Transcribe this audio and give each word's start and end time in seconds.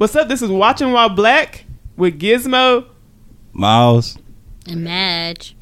What's 0.00 0.16
up? 0.16 0.28
This 0.28 0.40
is 0.40 0.48
Watching 0.48 0.92
While 0.92 1.10
Black 1.10 1.66
with 1.94 2.18
Gizmo, 2.18 2.86
Miles. 3.52 4.16
And 4.66 4.82
Madge. 4.82 5.54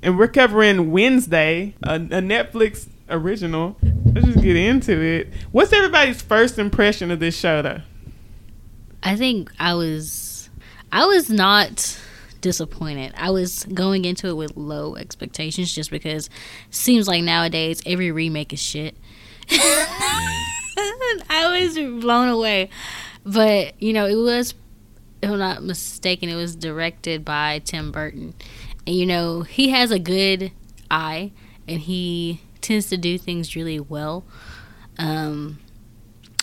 and 0.00 0.16
we're 0.16 0.28
covering 0.28 0.92
Wednesday, 0.92 1.74
a, 1.82 1.96
a 1.96 2.22
Netflix 2.22 2.86
original. 3.10 3.76
Let's 3.82 4.28
just 4.28 4.42
get 4.44 4.54
into 4.54 5.02
it. 5.02 5.34
What's 5.50 5.72
everybody's 5.72 6.22
first 6.22 6.56
impression 6.56 7.10
of 7.10 7.18
this 7.18 7.36
show, 7.36 7.62
though? 7.62 7.80
I 9.02 9.16
think 9.16 9.50
I 9.58 9.74
was 9.74 10.50
I 10.92 11.06
was 11.06 11.28
not 11.28 12.00
disappointed. 12.42 13.12
I 13.16 13.30
was 13.30 13.64
going 13.64 14.04
into 14.04 14.28
it 14.28 14.36
with 14.36 14.56
low 14.56 14.94
expectations 14.94 15.74
just 15.74 15.90
because 15.90 16.28
it 16.28 16.32
seems 16.76 17.08
like 17.08 17.24
nowadays 17.24 17.82
every 17.84 18.12
remake 18.12 18.52
is 18.52 18.62
shit. 18.62 18.96
I 21.28 21.60
was 21.60 21.74
blown 21.74 22.28
away. 22.28 22.70
But, 23.24 23.80
you 23.80 23.92
know, 23.92 24.06
it 24.06 24.16
was 24.16 24.54
if 25.22 25.30
I'm 25.30 25.38
not 25.38 25.62
mistaken, 25.62 26.28
it 26.28 26.34
was 26.34 26.54
directed 26.54 27.24
by 27.24 27.60
Tim 27.60 27.90
Burton. 27.90 28.34
And 28.86 28.94
you 28.94 29.06
know, 29.06 29.42
he 29.42 29.70
has 29.70 29.90
a 29.90 29.98
good 29.98 30.52
eye 30.90 31.32
and 31.66 31.80
he 31.80 32.42
tends 32.60 32.88
to 32.90 32.96
do 32.96 33.16
things 33.18 33.56
really 33.56 33.80
well. 33.80 34.24
Um 34.98 35.58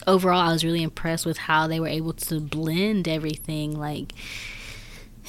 overall 0.07 0.39
I 0.39 0.51
was 0.51 0.63
really 0.63 0.83
impressed 0.83 1.25
with 1.25 1.37
how 1.37 1.67
they 1.67 1.79
were 1.79 1.87
able 1.87 2.13
to 2.13 2.39
blend 2.39 3.07
everything 3.07 3.77
like 3.77 4.13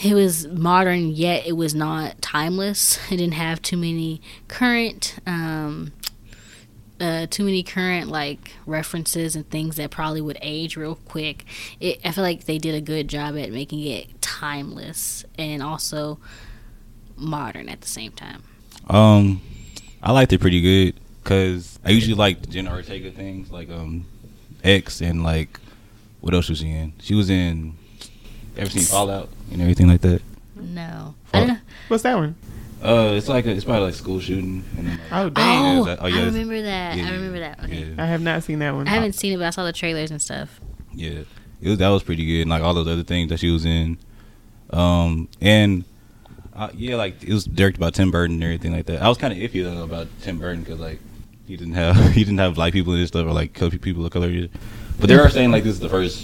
it 0.03 0.15
was 0.15 0.47
modern 0.49 1.11
yet 1.11 1.47
it 1.47 1.53
was 1.53 1.75
not 1.75 2.21
timeless 2.23 2.99
it 3.11 3.17
didn't 3.19 3.35
have 3.35 3.61
too 3.61 3.77
many 3.77 4.21
current 4.49 5.17
um 5.27 5.93
uh, 7.03 7.27
too 7.29 7.45
many 7.45 7.65
current 7.65 8.09
like 8.09 8.53
references 8.65 9.35
and 9.35 9.49
things 9.51 9.77
that 9.77 9.91
probably 9.91 10.21
would 10.21 10.39
age 10.41 10.77
real 10.77 10.95
quick. 10.95 11.45
It, 11.81 12.01
I 12.05 12.13
feel 12.13 12.23
like 12.23 12.45
they 12.45 12.59
did 12.59 12.77
a 12.77 12.81
good 12.81 13.09
job 13.09 13.37
at 13.37 13.51
making 13.51 13.85
it 13.85 14.23
timeless 14.23 15.25
and 15.37 15.63
also 15.63 16.21
modern 17.17 17.69
at 17.69 17.81
the 17.81 17.89
same 17.89 18.13
time. 18.13 18.45
Um, 18.89 19.41
I 20.01 20.13
liked 20.13 20.33
it 20.33 20.41
pretty 20.41 20.61
good 20.61 21.01
because 21.23 21.81
I 21.85 21.91
usually 21.91 22.15
like 22.15 22.41
the 22.41 22.47
Jenna 22.47 22.73
Ortega 22.73 23.11
things, 23.11 23.51
like 23.51 23.69
um, 23.69 24.07
X 24.63 25.01
and 25.01 25.25
like 25.25 25.59
what 26.21 26.35
else 26.35 26.49
was 26.49 26.61
she 26.61 26.71
in? 26.71 26.93
She 27.01 27.15
was 27.15 27.29
in. 27.29 27.77
Ever 28.57 28.71
seen 28.71 28.83
Fallout 28.83 29.29
and 29.51 29.61
everything 29.61 29.89
like 29.89 30.03
that? 30.03 30.23
No. 30.55 31.17
I 31.35 31.47
don't. 31.47 31.59
What's 31.89 32.05
that 32.05 32.15
one? 32.17 32.37
Uh, 32.83 33.13
it's 33.15 33.29
like 33.29 33.47
a, 33.47 33.51
it's 33.51 33.65
probably 33.65 33.85
like 33.87 33.95
school 33.95 34.19
shooting. 34.21 34.65
And 34.77 34.87
then, 34.89 34.99
like, 34.99 35.13
Oh, 35.13 35.31
dang. 35.31 35.79
Oh, 35.79 35.85
that- 35.85 35.99
oh, 36.03 36.07
yeah, 36.07 36.23
I 36.23 36.25
remember 36.25 36.63
that. 36.63 36.97
yeah, 36.97 37.09
I 37.09 37.13
remember 37.13 37.39
that. 37.41 37.61
Okay. 37.65 37.85
Yeah, 37.85 38.03
I 38.03 38.07
have 38.07 38.21
not 38.21 38.43
seen 38.43 38.59
that 38.59 38.75
one. 38.75 38.89
I 38.89 38.91
haven't 38.91 39.13
seen 39.15 39.33
it, 39.33 39.37
but 39.37 39.47
I 39.47 39.51
saw 39.51 39.65
the 39.65 39.73
trailers 39.73 40.11
and 40.11 40.21
stuff. 40.21 40.61
yeah. 40.93 41.21
It 41.61 41.69
was 41.69 41.79
that 41.79 41.91
was 41.91 42.03
pretty 42.03 42.27
good, 42.27 42.41
and 42.41 42.51
like 42.51 42.61
all 42.61 42.75
those 42.75 42.89
other 42.89 43.05
things 43.05 43.29
that 43.29 43.39
she 43.39 43.49
was 43.51 43.65
in. 43.65 43.97
Um, 44.71 45.29
and 45.41 45.85
uh, 46.57 46.71
yeah, 46.75 46.97
like 46.97 47.23
it 47.23 47.33
was 47.33 47.45
directed 47.45 47.79
by 47.79 47.91
Tim 47.91 48.11
Burton 48.11 48.35
and 48.35 48.43
everything 48.43 48.73
like 48.73 48.87
that. 48.87 49.01
I 49.01 49.09
was 49.09 49.17
kind 49.17 49.33
of 49.33 49.39
iffy 49.39 49.63
though 49.63 49.85
about 49.85 50.09
Tim 50.23 50.39
Burton 50.41 50.65
because 50.65 50.81
like 50.81 50.99
he 51.47 51.57
didn't 51.57 51.75
have 51.75 51.97
he 52.15 52.25
didn't 52.25 52.39
have 52.39 52.57
black 52.57 52.73
people 52.73 52.95
in 52.95 52.99
his 52.99 53.09
stuff 53.09 53.27
or 53.27 53.33
like 53.33 53.55
color 53.55 53.71
people 53.79 54.05
of 54.05 54.11
color. 54.11 54.29
either. 54.29 54.49
But 54.99 55.07
they 55.09 55.15
are 55.15 55.31
saying 55.31 55.53
like 55.53 55.63
this 55.63 55.75
is 55.75 55.79
the 55.81 55.89
first 55.89 56.21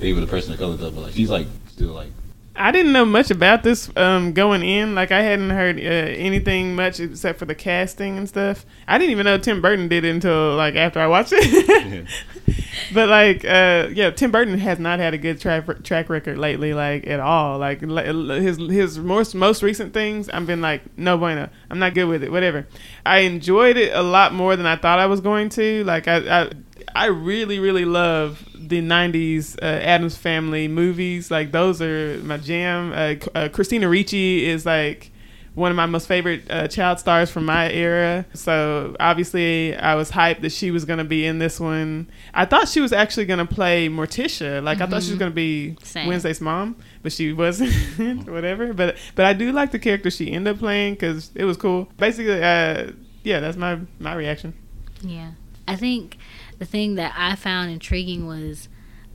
baby 0.00 0.12
with 0.12 0.24
a 0.24 0.26
person 0.26 0.52
of 0.52 0.58
color 0.58 0.76
stuff, 0.76 0.94
but 0.94 1.00
like 1.00 1.14
she's 1.14 1.30
like 1.30 1.46
still 1.68 1.92
like 1.94 2.10
I 2.58 2.72
didn't 2.72 2.92
know 2.92 3.04
much 3.04 3.30
about 3.30 3.62
this 3.62 3.90
um, 3.96 4.32
going 4.32 4.62
in. 4.62 4.94
Like 4.94 5.12
I 5.12 5.22
hadn't 5.22 5.50
heard 5.50 5.78
uh, 5.78 5.80
anything 5.80 6.74
much 6.74 6.98
except 7.00 7.38
for 7.38 7.44
the 7.44 7.54
casting 7.54 8.18
and 8.18 8.28
stuff. 8.28 8.66
I 8.86 8.98
didn't 8.98 9.12
even 9.12 9.24
know 9.24 9.38
Tim 9.38 9.62
Burton 9.62 9.88
did 9.88 10.04
it 10.04 10.10
until 10.10 10.56
like 10.56 10.74
after 10.74 10.98
I 11.00 11.06
watched 11.06 11.32
it. 11.32 12.06
but 12.94 13.08
like, 13.08 13.44
uh, 13.44 13.88
yeah, 13.92 14.10
Tim 14.10 14.30
Burton 14.32 14.58
has 14.58 14.78
not 14.78 14.98
had 14.98 15.14
a 15.14 15.18
good 15.18 15.40
track 15.40 15.82
track 15.84 16.08
record 16.08 16.38
lately, 16.38 16.74
like 16.74 17.06
at 17.06 17.20
all. 17.20 17.58
Like 17.58 17.80
his 17.80 18.58
his 18.58 18.98
most 18.98 19.34
most 19.34 19.62
recent 19.62 19.94
things, 19.94 20.28
I've 20.28 20.46
been 20.46 20.60
like, 20.60 20.82
no 20.98 21.16
bueno, 21.16 21.48
I'm 21.70 21.78
not 21.78 21.94
good 21.94 22.06
with 22.06 22.24
it. 22.24 22.32
Whatever. 22.32 22.66
I 23.06 23.20
enjoyed 23.20 23.76
it 23.76 23.92
a 23.94 24.02
lot 24.02 24.34
more 24.34 24.56
than 24.56 24.66
I 24.66 24.76
thought 24.76 24.98
I 24.98 25.06
was 25.06 25.20
going 25.20 25.48
to. 25.50 25.84
Like 25.84 26.08
I 26.08 26.42
I, 26.42 26.50
I 26.94 27.06
really 27.06 27.60
really 27.60 27.84
love 27.84 28.44
the 28.68 28.80
'90s 28.80 29.56
uh, 29.62 29.64
Addams 29.64 30.16
Family 30.16 30.68
movies. 30.68 31.30
Like 31.30 31.52
those 31.52 31.80
are 31.82 32.18
my 32.24 32.36
jam. 32.36 32.92
Uh, 32.92 33.14
uh, 33.36 33.48
Christina 33.48 33.88
Ricci 33.88 34.46
is 34.46 34.66
like 34.66 35.10
one 35.58 35.70
of 35.70 35.76
my 35.76 35.86
most 35.86 36.06
favorite 36.06 36.48
uh, 36.50 36.68
child 36.68 37.00
stars 37.00 37.30
from 37.30 37.44
my 37.44 37.70
era. 37.70 38.24
So 38.32 38.96
obviously, 39.00 39.74
I 39.76 39.96
was 39.96 40.10
hyped 40.10 40.40
that 40.42 40.52
she 40.52 40.70
was 40.70 40.84
going 40.84 40.98
to 40.98 41.04
be 41.04 41.26
in 41.26 41.38
this 41.38 41.58
one. 41.58 42.08
I 42.32 42.44
thought 42.44 42.68
she 42.68 42.80
was 42.80 42.92
actually 42.92 43.26
going 43.26 43.44
to 43.44 43.54
play 43.54 43.88
Morticia. 43.88 44.62
Like 44.62 44.80
I 44.80 44.86
thought 44.86 45.02
she 45.02 45.10
was 45.10 45.18
going 45.18 45.32
to 45.32 45.36
be 45.36 45.76
Same. 45.82 46.06
Wednesday's 46.06 46.40
mom, 46.40 46.76
but 47.02 47.12
she 47.12 47.32
wasn't. 47.32 47.72
whatever. 48.28 48.72
But 48.72 48.96
but 49.14 49.24
I 49.24 49.32
do 49.32 49.52
like 49.52 49.72
the 49.72 49.78
character 49.78 50.10
she 50.10 50.30
ended 50.30 50.54
up 50.54 50.60
playing 50.60 50.94
because 50.94 51.30
it 51.34 51.44
was 51.44 51.56
cool. 51.56 51.88
Basically, 51.96 52.42
uh, 52.42 52.92
yeah, 53.24 53.40
that's 53.40 53.56
my 53.56 53.80
my 53.98 54.14
reaction. 54.14 54.54
Yeah. 55.02 55.32
I 55.66 55.76
think 55.76 56.16
the 56.58 56.64
thing 56.64 56.96
that 56.96 57.14
I 57.16 57.34
found 57.36 57.70
intriguing 57.70 58.26
was 58.26 58.68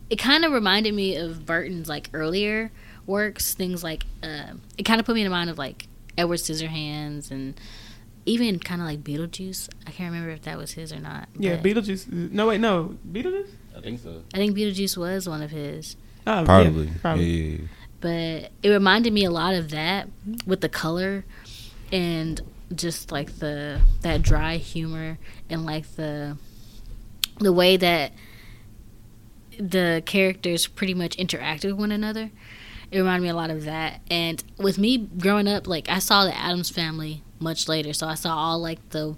it 0.09 0.17
kind 0.17 0.45
of 0.45 0.51
reminded 0.51 0.93
me 0.93 1.15
of 1.15 1.45
Burton's 1.45 1.89
like 1.89 2.09
earlier 2.13 2.71
works, 3.05 3.53
things 3.53 3.83
like 3.83 4.05
uh, 4.21 4.53
it 4.77 4.83
kind 4.83 4.99
of 4.99 5.05
put 5.05 5.15
me 5.15 5.21
in 5.21 5.25
the 5.25 5.31
mind 5.31 5.49
of 5.49 5.57
like 5.57 5.87
Edward 6.17 6.37
Scissorhands 6.39 7.31
and 7.31 7.59
even 8.25 8.59
kind 8.59 8.81
of 8.81 8.87
like 8.87 9.03
Beetlejuice. 9.03 9.69
I 9.85 9.91
can't 9.91 10.11
remember 10.11 10.29
if 10.31 10.43
that 10.43 10.57
was 10.57 10.73
his 10.73 10.93
or 10.93 10.99
not. 10.99 11.27
Yeah, 11.37 11.57
Beetlejuice. 11.57 12.11
No 12.31 12.47
wait, 12.47 12.59
no 12.61 12.97
Beetlejuice. 13.11 13.49
I 13.75 13.81
think 13.81 13.99
so. 13.99 14.21
I 14.33 14.37
think 14.37 14.55
Beetlejuice 14.55 14.95
was 14.97 15.27
one 15.27 15.41
of 15.41 15.51
his. 15.51 15.95
Oh, 16.25 16.39
yeah, 16.39 16.45
Probably. 16.45 16.89
probably. 17.01 17.25
Yeah, 17.25 17.43
yeah, 17.43 17.57
yeah. 17.61 17.67
but 17.99 18.51
it 18.63 18.69
reminded 18.69 19.11
me 19.11 19.25
a 19.25 19.31
lot 19.31 19.55
of 19.55 19.71
that 19.71 20.07
with 20.45 20.61
the 20.61 20.69
color 20.69 21.25
and 21.91 22.41
just 22.73 23.11
like 23.11 23.39
the 23.39 23.81
that 24.01 24.21
dry 24.21 24.55
humor 24.57 25.17
and 25.49 25.65
like 25.65 25.85
the 25.95 26.37
the 27.39 27.53
way 27.53 27.77
that 27.77 28.13
the 29.59 30.01
characters 30.05 30.67
pretty 30.67 30.93
much 30.93 31.17
interacted 31.17 31.65
with 31.65 31.79
one 31.79 31.91
another. 31.91 32.31
It 32.91 32.99
reminded 32.99 33.23
me 33.23 33.29
a 33.29 33.35
lot 33.35 33.49
of 33.49 33.65
that. 33.65 34.01
And 34.09 34.43
with 34.57 34.77
me 34.77 34.97
growing 34.97 35.47
up 35.47 35.67
like 35.67 35.89
i 35.89 35.99
saw 35.99 36.25
the 36.25 36.37
addams 36.37 36.69
family 36.69 37.23
much 37.39 37.67
later. 37.67 37.93
So 37.93 38.07
i 38.07 38.15
saw 38.15 38.35
all 38.35 38.59
like 38.59 38.89
the 38.89 39.15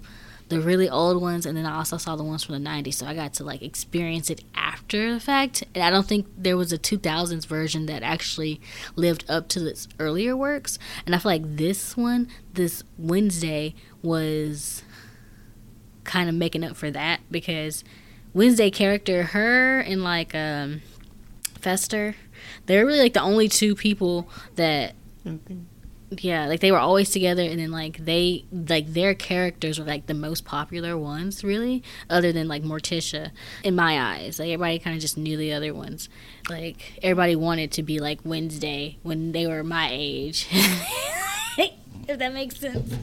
the 0.48 0.60
really 0.60 0.88
old 0.88 1.20
ones 1.20 1.44
and 1.44 1.56
then 1.56 1.66
i 1.66 1.76
also 1.76 1.96
saw 1.96 2.14
the 2.14 2.22
ones 2.22 2.44
from 2.44 2.54
the 2.54 2.70
90s 2.70 2.94
so 2.94 3.04
i 3.04 3.12
got 3.12 3.34
to 3.34 3.42
like 3.42 3.62
experience 3.62 4.30
it 4.30 4.44
after 4.54 5.12
the 5.12 5.20
fact. 5.20 5.64
And 5.74 5.82
i 5.82 5.90
don't 5.90 6.06
think 6.06 6.26
there 6.36 6.56
was 6.56 6.72
a 6.72 6.78
2000s 6.78 7.46
version 7.46 7.86
that 7.86 8.02
actually 8.02 8.60
lived 8.94 9.24
up 9.28 9.48
to 9.48 9.66
its 9.66 9.88
earlier 9.98 10.36
works. 10.36 10.78
And 11.04 11.14
i 11.14 11.18
feel 11.18 11.32
like 11.32 11.56
this 11.56 11.96
one 11.96 12.28
this 12.52 12.82
wednesday 12.96 13.74
was 14.02 14.82
kind 16.04 16.28
of 16.28 16.34
making 16.34 16.62
up 16.62 16.76
for 16.76 16.90
that 16.90 17.20
because 17.30 17.82
wednesday 18.36 18.70
character 18.70 19.22
her 19.22 19.80
and 19.80 20.04
like 20.04 20.34
um 20.34 20.82
fester 21.58 22.14
they're 22.66 22.84
really 22.84 23.00
like 23.00 23.14
the 23.14 23.22
only 23.22 23.48
two 23.48 23.74
people 23.74 24.28
that 24.56 24.94
yeah 26.10 26.46
like 26.46 26.60
they 26.60 26.70
were 26.70 26.78
always 26.78 27.10
together 27.10 27.42
and 27.42 27.58
then 27.58 27.70
like 27.70 27.96
they 27.96 28.44
like 28.52 28.92
their 28.92 29.14
characters 29.14 29.78
were 29.78 29.86
like 29.86 30.06
the 30.06 30.14
most 30.14 30.44
popular 30.44 30.98
ones 30.98 31.42
really 31.42 31.82
other 32.10 32.30
than 32.30 32.46
like 32.46 32.62
morticia 32.62 33.30
in 33.64 33.74
my 33.74 34.14
eyes. 34.14 34.38
Like 34.38 34.50
everybody 34.50 34.78
kind 34.78 34.94
of 34.94 35.00
just 35.00 35.16
knew 35.16 35.36
the 35.36 35.52
other 35.52 35.74
ones. 35.74 36.08
Like 36.48 37.00
everybody 37.02 37.34
wanted 37.34 37.72
to 37.72 37.82
be 37.82 37.98
like 37.98 38.20
wednesday 38.22 38.98
when 39.02 39.32
they 39.32 39.46
were 39.46 39.64
my 39.64 39.88
age. 39.90 40.46
If 42.08 42.20
that 42.20 42.32
makes 42.32 42.60
sense 42.60 42.94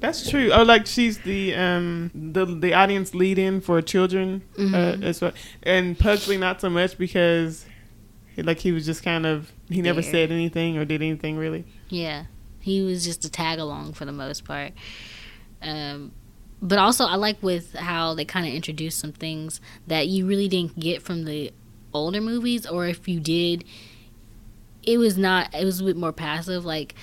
That's 0.00 0.30
true. 0.30 0.50
Oh, 0.52 0.62
like 0.62 0.86
she's 0.86 1.18
the 1.18 1.54
um 1.54 2.10
the 2.14 2.44
the 2.44 2.74
audience 2.74 3.14
lead 3.14 3.38
in 3.38 3.60
for 3.60 3.82
children 3.82 4.42
Mm-hmm. 4.56 4.74
uh, 4.74 5.06
as 5.06 5.20
well, 5.20 5.32
and 5.62 5.98
Pugsley 5.98 6.36
not 6.38 6.60
so 6.60 6.70
much 6.70 6.96
because 6.98 7.66
he, 8.34 8.42
like 8.42 8.58
he 8.60 8.70
was 8.72 8.86
just 8.86 9.02
kind 9.02 9.26
of 9.26 9.50
he 9.68 9.82
never 9.82 10.00
There. 10.00 10.10
said 10.10 10.30
anything 10.30 10.78
or 10.78 10.84
did 10.84 11.02
anything 11.02 11.36
really. 11.36 11.64
Yeah, 11.88 12.24
he 12.60 12.82
was 12.82 13.04
just 13.04 13.24
a 13.24 13.30
tag 13.30 13.58
along 13.58 13.94
for 13.94 14.04
the 14.04 14.12
most 14.12 14.44
part. 14.44 14.72
Um, 15.62 16.12
but 16.62 16.78
also, 16.78 17.04
I 17.04 17.16
like 17.16 17.42
with 17.42 17.74
how 17.74 18.14
they 18.14 18.24
kind 18.24 18.46
of 18.46 18.52
introduced 18.52 18.98
some 18.98 19.12
things 19.12 19.60
that 19.86 20.06
you 20.08 20.26
really 20.26 20.48
didn't 20.48 20.78
get 20.78 21.02
from 21.02 21.24
the 21.24 21.52
older 21.92 22.20
movies, 22.20 22.66
or 22.66 22.86
if 22.86 23.08
you 23.08 23.18
did, 23.20 23.64
it 24.82 24.98
was 24.98 25.16
not. 25.18 25.52
It 25.54 25.64
was 25.64 25.80
a 25.80 25.84
bit 25.84 25.96
more 25.96 26.12
passive. 26.12 26.64
Like 26.64 26.94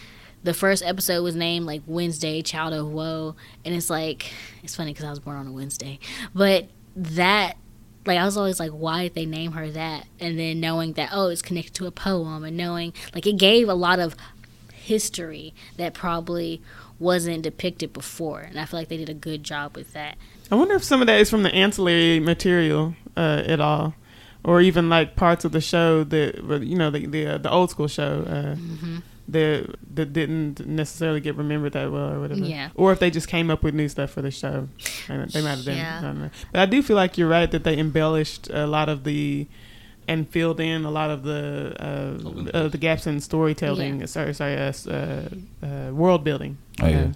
the 0.46 0.54
first 0.54 0.84
episode 0.84 1.24
was 1.24 1.36
named 1.36 1.66
like 1.66 1.82
Wednesday, 1.88 2.42
Child 2.44 2.74
of 2.74 2.88
Woe, 2.92 3.36
and 3.66 3.74
it's 3.74 3.90
like 3.90 4.32
it's 4.64 4.76
funny 4.76 4.94
because 4.94 5.06
I 5.06 5.10
was 5.10 5.20
born 5.20 5.38
on 5.38 5.48
a 5.48 5.52
Wednesday, 5.52 6.00
but 6.34 6.68
that 6.96 7.58
like 8.06 8.20
I 8.20 8.26
was 8.26 8.38
always 8.38 8.60
like, 8.60 8.70
why 8.70 9.04
did 9.04 9.16
they 9.16 9.26
name 9.26 9.54
her 9.54 9.70
that? 9.72 10.06
And 10.20 10.38
then 10.40 10.60
knowing 10.60 10.94
that 10.94 11.10
oh, 11.12 11.30
it's 11.30 11.42
connected 11.42 11.74
to 11.76 11.88
a 11.88 11.92
poem, 11.92 12.44
and 12.44 12.56
knowing 12.56 12.94
like 13.14 13.26
it 13.26 13.38
gave 13.38 13.68
a 13.68 13.74
lot 13.74 14.00
of 14.00 14.16
history 14.72 15.54
that 15.78 15.96
probably 15.96 16.62
wasn't 17.00 17.42
depicted 17.42 17.92
before, 17.92 18.42
and 18.42 18.60
I 18.60 18.66
feel 18.66 18.80
like 18.80 18.88
they 18.88 18.98
did 18.98 19.10
a 19.10 19.16
good 19.16 19.44
job 19.44 19.76
with 19.76 19.94
that. 19.94 20.16
I 20.52 20.56
wonder 20.56 20.76
if 20.76 20.84
some 20.84 21.02
of 21.02 21.08
that 21.08 21.20
is 21.20 21.30
from 21.30 21.42
the 21.42 21.54
ancillary 21.54 22.20
material 22.20 22.96
uh, 23.18 23.42
at 23.48 23.60
all. 23.60 23.96
or 24.44 24.62
even 24.62 24.90
like 24.90 25.16
parts 25.16 25.44
of 25.44 25.52
the 25.52 25.60
show 25.62 26.04
that 26.04 26.62
you 26.62 26.78
know 26.78 26.92
the 26.92 27.08
the, 27.08 27.26
uh, 27.26 27.38
the 27.40 27.50
old 27.50 27.72
school 27.72 27.88
show 27.88 28.24
uh, 28.28 28.56
hmm 28.56 29.00
that 29.28 29.76
that 29.94 30.14
didn't 30.14 30.66
necessarily 30.66 31.20
get 31.20 31.36
remembered 31.36 31.74
that 31.74 31.92
well 31.92 32.14
or 32.14 32.20
whatever. 32.20 32.42
Yeah. 32.42 32.70
Or 32.76 32.92
if 32.92 33.00
they 33.00 33.10
just 33.10 33.28
came 33.28 33.50
up 33.50 33.64
with 33.64 33.74
new 33.74 33.90
stuff 33.90 34.12
for 34.12 34.22
the 34.22 34.32
show, 34.32 34.68
and 35.08 35.30
they 35.32 35.42
might 35.42 35.56
have 35.56 35.66
been. 35.66 35.78
Yeah. 35.78 36.14
I. 36.26 36.30
But 36.52 36.62
I 36.62 36.66
do 36.66 36.82
feel 36.82 36.96
like 36.96 37.18
you're 37.18 37.30
right 37.30 37.50
that 37.50 37.64
they 37.64 37.78
embellished 37.78 38.50
a 38.50 38.68
lot 38.68 38.90
of 38.90 39.04
the. 39.04 39.48
And 40.08 40.30
filled 40.30 40.60
in 40.60 40.86
a 40.86 40.92
lot 40.92 41.10
of 41.10 41.24
the 41.24 41.76
uh, 41.80 42.56
uh, 42.56 42.68
the 42.68 42.78
gaps 42.78 43.08
in 43.08 43.20
storytelling. 43.20 44.02
Yeah. 44.02 44.06
Sorry, 44.06 44.36
sorry, 44.36 44.56
uh, 44.56 44.72
uh, 44.88 45.30
uh, 45.66 45.92
world 45.92 46.24
building. 46.24 46.60
Oh, 46.80 46.86
yeah. 46.86 47.14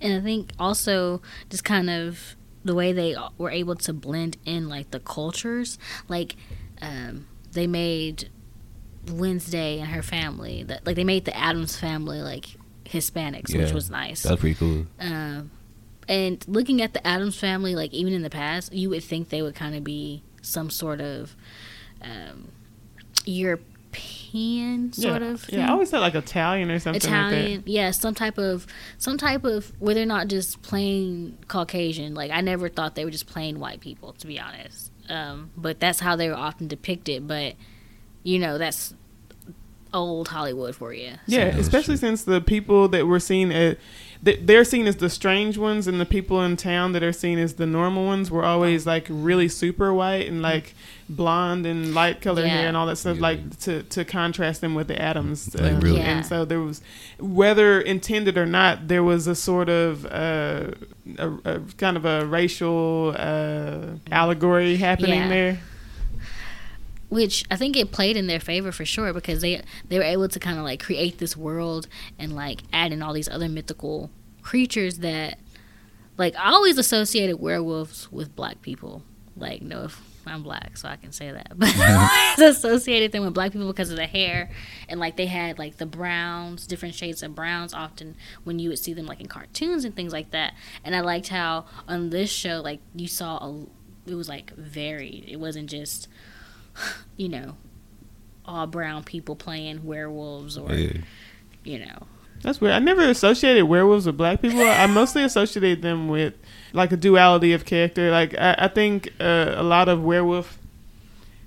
And 0.00 0.14
I 0.14 0.20
think 0.22 0.52
also 0.58 1.20
just 1.50 1.62
kind 1.62 1.90
of 1.90 2.34
the 2.64 2.74
way 2.74 2.94
they 2.94 3.14
were 3.36 3.50
able 3.50 3.74
to 3.74 3.92
blend 3.92 4.38
in 4.46 4.70
like 4.70 4.90
the 4.90 5.00
cultures, 5.00 5.76
like 6.08 6.34
um, 6.80 7.26
they 7.52 7.66
made 7.66 8.30
Wednesday 9.10 9.78
and 9.80 9.88
her 9.88 10.02
family 10.02 10.62
that 10.64 10.86
like 10.86 10.96
they 10.96 11.04
made 11.04 11.24
the 11.24 11.36
Addams 11.36 11.76
family 11.76 12.20
like 12.20 12.46
Hispanics, 12.84 13.56
which 13.56 13.72
was 13.72 13.90
nice. 13.90 14.22
That's 14.22 14.40
pretty 14.40 14.56
cool. 14.56 14.86
Um, 15.00 15.50
and 16.08 16.44
looking 16.46 16.82
at 16.82 16.92
the 16.92 17.06
Addams 17.06 17.38
family, 17.38 17.74
like 17.74 17.92
even 17.92 18.12
in 18.12 18.22
the 18.22 18.30
past, 18.30 18.72
you 18.72 18.90
would 18.90 19.04
think 19.04 19.30
they 19.30 19.42
would 19.42 19.54
kind 19.54 19.74
of 19.74 19.84
be 19.84 20.22
some 20.42 20.70
sort 20.70 21.00
of 21.00 21.34
um, 22.02 22.48
European 23.24 24.92
sort 24.92 25.22
yeah. 25.22 25.28
of. 25.28 25.50
Yeah, 25.50 25.68
I 25.68 25.70
always 25.70 25.90
said 25.90 26.00
like 26.00 26.14
Italian 26.14 26.70
or 26.70 26.78
something 26.78 27.00
Italian, 27.00 27.56
like 27.58 27.62
yeah, 27.66 27.90
some 27.90 28.14
type 28.14 28.38
of 28.38 28.66
some 28.98 29.16
type 29.16 29.44
of 29.44 29.72
where 29.78 29.94
they're 29.94 30.06
not 30.06 30.28
just 30.28 30.62
plain 30.62 31.38
Caucasian. 31.48 32.14
Like 32.14 32.30
I 32.30 32.40
never 32.40 32.68
thought 32.68 32.94
they 32.94 33.04
were 33.04 33.10
just 33.10 33.26
plain 33.26 33.58
white 33.60 33.80
people, 33.80 34.12
to 34.14 34.26
be 34.26 34.38
honest. 34.38 34.92
Um, 35.08 35.50
but 35.56 35.80
that's 35.80 36.00
how 36.00 36.16
they 36.16 36.28
were 36.28 36.36
often 36.36 36.68
depicted. 36.68 37.26
But 37.28 37.54
you 38.24 38.38
know, 38.40 38.58
that's 38.58 38.92
old 39.92 40.26
Hollywood 40.28 40.74
for 40.74 40.92
you. 40.92 41.10
that. 41.10 41.20
Yeah, 41.26 41.44
that's 41.50 41.58
especially 41.58 41.96
since 41.96 42.24
the 42.24 42.40
people 42.40 42.88
that 42.88 43.06
were 43.06 43.20
seen 43.20 43.52
as 43.52 43.76
they- 44.22 44.36
they're 44.38 44.64
seen 44.64 44.86
as 44.86 44.96
the 44.96 45.10
strange 45.10 45.58
ones, 45.58 45.86
and 45.86 46.00
the 46.00 46.06
people 46.06 46.42
in 46.42 46.56
town 46.56 46.92
that 46.92 47.02
are 47.02 47.12
seen 47.12 47.38
as 47.38 47.54
the 47.54 47.66
normal 47.66 48.06
ones 48.06 48.30
were 48.30 48.42
always 48.44 48.86
like 48.86 49.06
really 49.10 49.48
super 49.48 49.92
white 49.92 50.26
and 50.26 50.40
like 50.42 50.74
blonde 51.10 51.66
and 51.66 51.94
light 51.94 52.22
colored 52.22 52.46
Yeah. 52.46 52.48
hair 52.60 52.68
and 52.68 52.76
all 52.76 52.86
that 52.86 52.96
stuff, 52.96 53.16
Yeah. 53.16 53.22
like 53.22 53.58
to 53.60 53.82
to 53.82 54.04
contrast 54.04 54.62
them 54.62 54.74
with 54.74 54.88
the 54.88 55.00
Addams. 55.00 55.54
Like, 55.54 55.74
um, 55.74 55.80
really? 55.80 55.98
Yeah. 55.98 56.16
And 56.16 56.26
so 56.26 56.44
there 56.46 56.60
was, 56.60 56.80
whether 57.20 57.80
intended 57.80 58.36
or 58.38 58.46
not, 58.46 58.88
there 58.88 59.02
was 59.04 59.26
a 59.26 59.34
sort 59.34 59.68
of 59.68 60.06
uh, 60.06 60.70
a, 61.18 61.28
a 61.44 61.60
kind 61.76 61.96
of 61.98 62.04
a 62.06 62.24
racial 62.26 63.14
uh, 63.16 63.98
allegory 64.10 64.76
happening 64.76 65.20
Yeah. 65.20 65.28
there. 65.28 65.58
Which 67.14 67.44
I 67.48 67.54
think 67.54 67.76
it 67.76 67.92
played 67.92 68.16
in 68.16 68.26
their 68.26 68.40
favor 68.40 68.72
for 68.72 68.84
sure 68.84 69.12
because 69.12 69.40
they 69.40 69.62
they 69.88 69.98
were 69.98 70.04
able 70.04 70.26
to 70.28 70.40
kind 70.40 70.58
of 70.58 70.64
like 70.64 70.82
create 70.82 71.18
this 71.18 71.36
world 71.36 71.86
and 72.18 72.34
like 72.34 72.62
add 72.72 72.92
in 72.92 73.02
all 73.02 73.12
these 73.12 73.28
other 73.28 73.48
mythical 73.48 74.10
creatures 74.42 74.98
that 74.98 75.38
like 76.18 76.34
I 76.34 76.50
always 76.50 76.76
associated 76.76 77.38
werewolves 77.38 78.10
with 78.10 78.34
black 78.34 78.62
people. 78.62 79.04
Like 79.36 79.62
no, 79.62 79.84
if 79.84 80.00
I'm 80.26 80.42
black, 80.42 80.76
so 80.76 80.88
I 80.88 80.96
can 80.96 81.12
say 81.12 81.30
that, 81.30 81.52
but 81.56 81.72
I 81.76 82.34
always 82.36 82.56
associated 82.56 83.12
them 83.12 83.24
with 83.24 83.32
black 83.32 83.52
people 83.52 83.68
because 83.68 83.90
of 83.90 83.96
the 83.96 84.06
hair 84.06 84.50
and 84.88 84.98
like 84.98 85.16
they 85.16 85.26
had 85.26 85.56
like 85.56 85.76
the 85.76 85.86
browns, 85.86 86.66
different 86.66 86.96
shades 86.96 87.22
of 87.22 87.32
browns. 87.36 87.72
Often 87.72 88.16
when 88.42 88.58
you 88.58 88.70
would 88.70 88.80
see 88.80 88.92
them 88.92 89.06
like 89.06 89.20
in 89.20 89.28
cartoons 89.28 89.84
and 89.84 89.94
things 89.94 90.12
like 90.12 90.32
that, 90.32 90.54
and 90.82 90.96
I 90.96 91.00
liked 91.00 91.28
how 91.28 91.66
on 91.86 92.10
this 92.10 92.32
show 92.32 92.60
like 92.60 92.80
you 92.92 93.06
saw 93.06 93.36
a 93.36 93.66
it 94.10 94.16
was 94.16 94.28
like 94.28 94.52
varied. 94.56 95.26
It 95.28 95.36
wasn't 95.36 95.70
just 95.70 96.08
you 97.16 97.28
know, 97.28 97.56
all 98.44 98.66
brown 98.66 99.04
people 99.04 99.36
playing 99.36 99.84
werewolves 99.84 100.56
or 100.58 100.72
Yeah. 100.72 100.98
you 101.64 101.78
know. 101.78 102.06
That's 102.42 102.60
weird. 102.60 102.74
I 102.74 102.78
never 102.78 103.08
associated 103.08 103.64
werewolves 103.64 104.04
with 104.04 104.18
black 104.18 104.42
people. 104.42 104.60
I 104.60 104.86
mostly 104.86 105.24
associated 105.24 105.80
them 105.80 106.08
with 106.08 106.34
like 106.74 106.92
a 106.92 106.96
duality 106.96 107.54
of 107.54 107.64
character. 107.64 108.10
Like 108.10 108.34
I, 108.38 108.54
I 108.58 108.68
think 108.68 109.12
uh, 109.18 109.54
a 109.56 109.62
lot 109.62 109.88
of 109.88 110.02
werewolf 110.02 110.58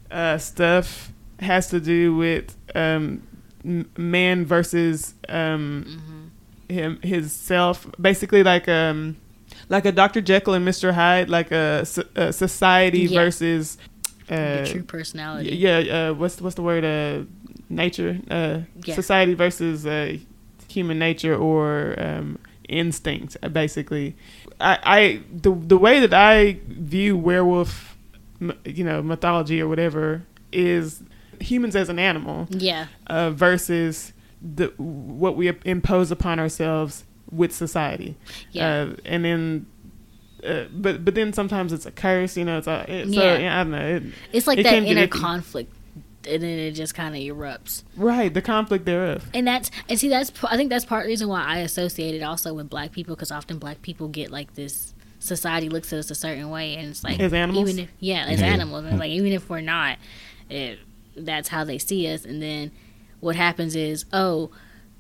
uh, 0.10 0.40
stuff 0.40 1.12
has 1.40 1.68
to 1.70 1.80
do 1.80 2.16
with 2.16 2.56
um, 2.74 3.22
man 3.96 4.44
versus 4.46 5.14
um, 5.30 6.32
him 6.68 7.00
his 7.04 7.32
self. 7.32 7.86
Basically, 8.02 8.42
like 8.42 8.68
um, 8.68 9.18
like 9.70 9.86
a 9.86 9.92
Dr. 9.92 10.22
Jekyll 10.22 10.56
and 10.56 10.68
Mr. 10.68 10.94
Hyde, 10.94 11.30
like 11.30 11.52
a, 11.52 11.86
a 12.16 12.34
society 12.34 13.02
Yeah. 13.02 13.20
versus 13.20 13.78
uh, 14.30 14.66
true 14.66 14.84
personality. 14.84 15.56
yeah, 15.56 15.78
uh, 16.10 16.14
what's 16.14 16.42
what's 16.42 16.56
the 16.56 16.62
word? 16.64 16.84
Uh, 16.86 17.24
nature. 17.70 18.20
Uh, 18.30 18.60
Yeah. 18.86 18.96
Society 18.96 19.34
versus 19.34 19.86
uh, 19.86 20.18
human 20.70 21.00
nature 21.00 21.36
or 21.36 21.96
um, 21.98 22.40
instinct. 22.70 23.38
uh, 23.44 23.50
Basically, 23.50 24.16
I, 24.60 24.78
I 24.84 25.20
the 25.32 25.52
the 25.54 25.78
way 25.78 26.00
that 26.00 26.14
I 26.14 26.60
view 26.68 27.18
werewolf, 27.18 27.98
you 28.66 28.84
know, 28.84 29.02
mythology 29.02 29.62
or 29.62 29.68
whatever 29.68 30.24
is 30.52 31.04
humans 31.40 31.76
as 31.76 31.90
an 31.90 32.00
animal 32.00 32.48
Yeah. 32.50 32.88
uh, 33.08 33.30
versus 33.32 34.14
the 34.42 34.68
what 34.78 35.36
we 35.36 35.52
impose 35.66 36.12
upon 36.12 36.40
ourselves 36.40 37.04
with 37.32 37.52
society. 37.54 38.16
Yeah. 38.52 38.68
Uh, 38.92 38.96
and 39.06 39.26
then. 39.26 39.66
Uh, 40.46 40.66
but 40.72 41.04
but 41.04 41.16
then 41.16 41.34
sometimes 41.34 41.74
it's 41.74 41.86
a 41.86 41.92
curse, 41.92 42.38
you 42.38 42.46
know. 42.46 42.58
It's 42.60 42.68
a, 42.68 42.86
it, 42.88 43.14
so 43.14 43.20
Yeah. 43.22 43.38
yeah, 43.38 43.60
I 43.60 43.64
don't 43.64 43.72
know. 43.72 43.88
It, 43.98 44.04
It's 44.34 44.48
like 44.48 44.60
it 44.60 44.64
that 44.64 44.70
can 44.70 44.84
get 44.84 44.92
inner 44.92 45.08
conflict 45.08 45.74
and 46.28 46.44
then 46.44 46.60
it 46.60 46.72
just 46.72 46.94
kind 46.94 47.16
of 47.16 47.22
erupts. 47.22 47.84
Right, 47.96 48.34
the 48.34 48.42
conflict 48.42 48.86
thereof. 48.86 49.26
And 49.34 49.48
that's 49.48 49.72
and 49.90 49.98
see 50.00 50.10
that's 50.10 50.32
I 50.44 50.58
think 50.58 50.70
that's 50.70 50.86
part 50.86 51.02
of 51.02 51.06
the 51.06 51.10
reason 51.12 51.28
why 51.28 51.44
I 51.44 51.60
associate 51.60 52.14
it 52.16 52.22
also 52.24 52.54
with 52.54 52.70
black 52.70 52.92
people 52.92 53.16
because 53.16 53.32
often 53.32 53.58
black 53.58 53.82
people 53.82 54.08
get 54.10 54.30
like 54.30 54.54
this 54.56 54.94
society 55.20 55.70
looks 55.70 55.92
at 55.92 56.00
us 56.00 56.12
a 56.12 56.16
certain 56.16 56.50
way 56.52 56.76
and 56.76 56.90
it's 56.90 57.04
like 57.04 57.20
As 57.20 57.34
animals? 57.34 57.70
even 57.70 57.84
if 57.86 57.90
yeah 58.00 58.26
as 58.28 58.40
Yeah. 58.40 58.48
animals 58.48 58.86
and 58.86 59.00
like 59.00 59.10
even 59.10 59.32
if 59.32 59.50
we're 59.50 59.62
not 59.62 59.98
it, 60.50 60.78
that's 61.16 61.48
how 61.50 61.64
they 61.64 61.80
see 61.80 62.12
us 62.14 62.24
and 62.26 62.42
then 62.42 62.72
what 63.20 63.36
happens 63.36 63.76
is 63.76 64.06
oh 64.14 64.52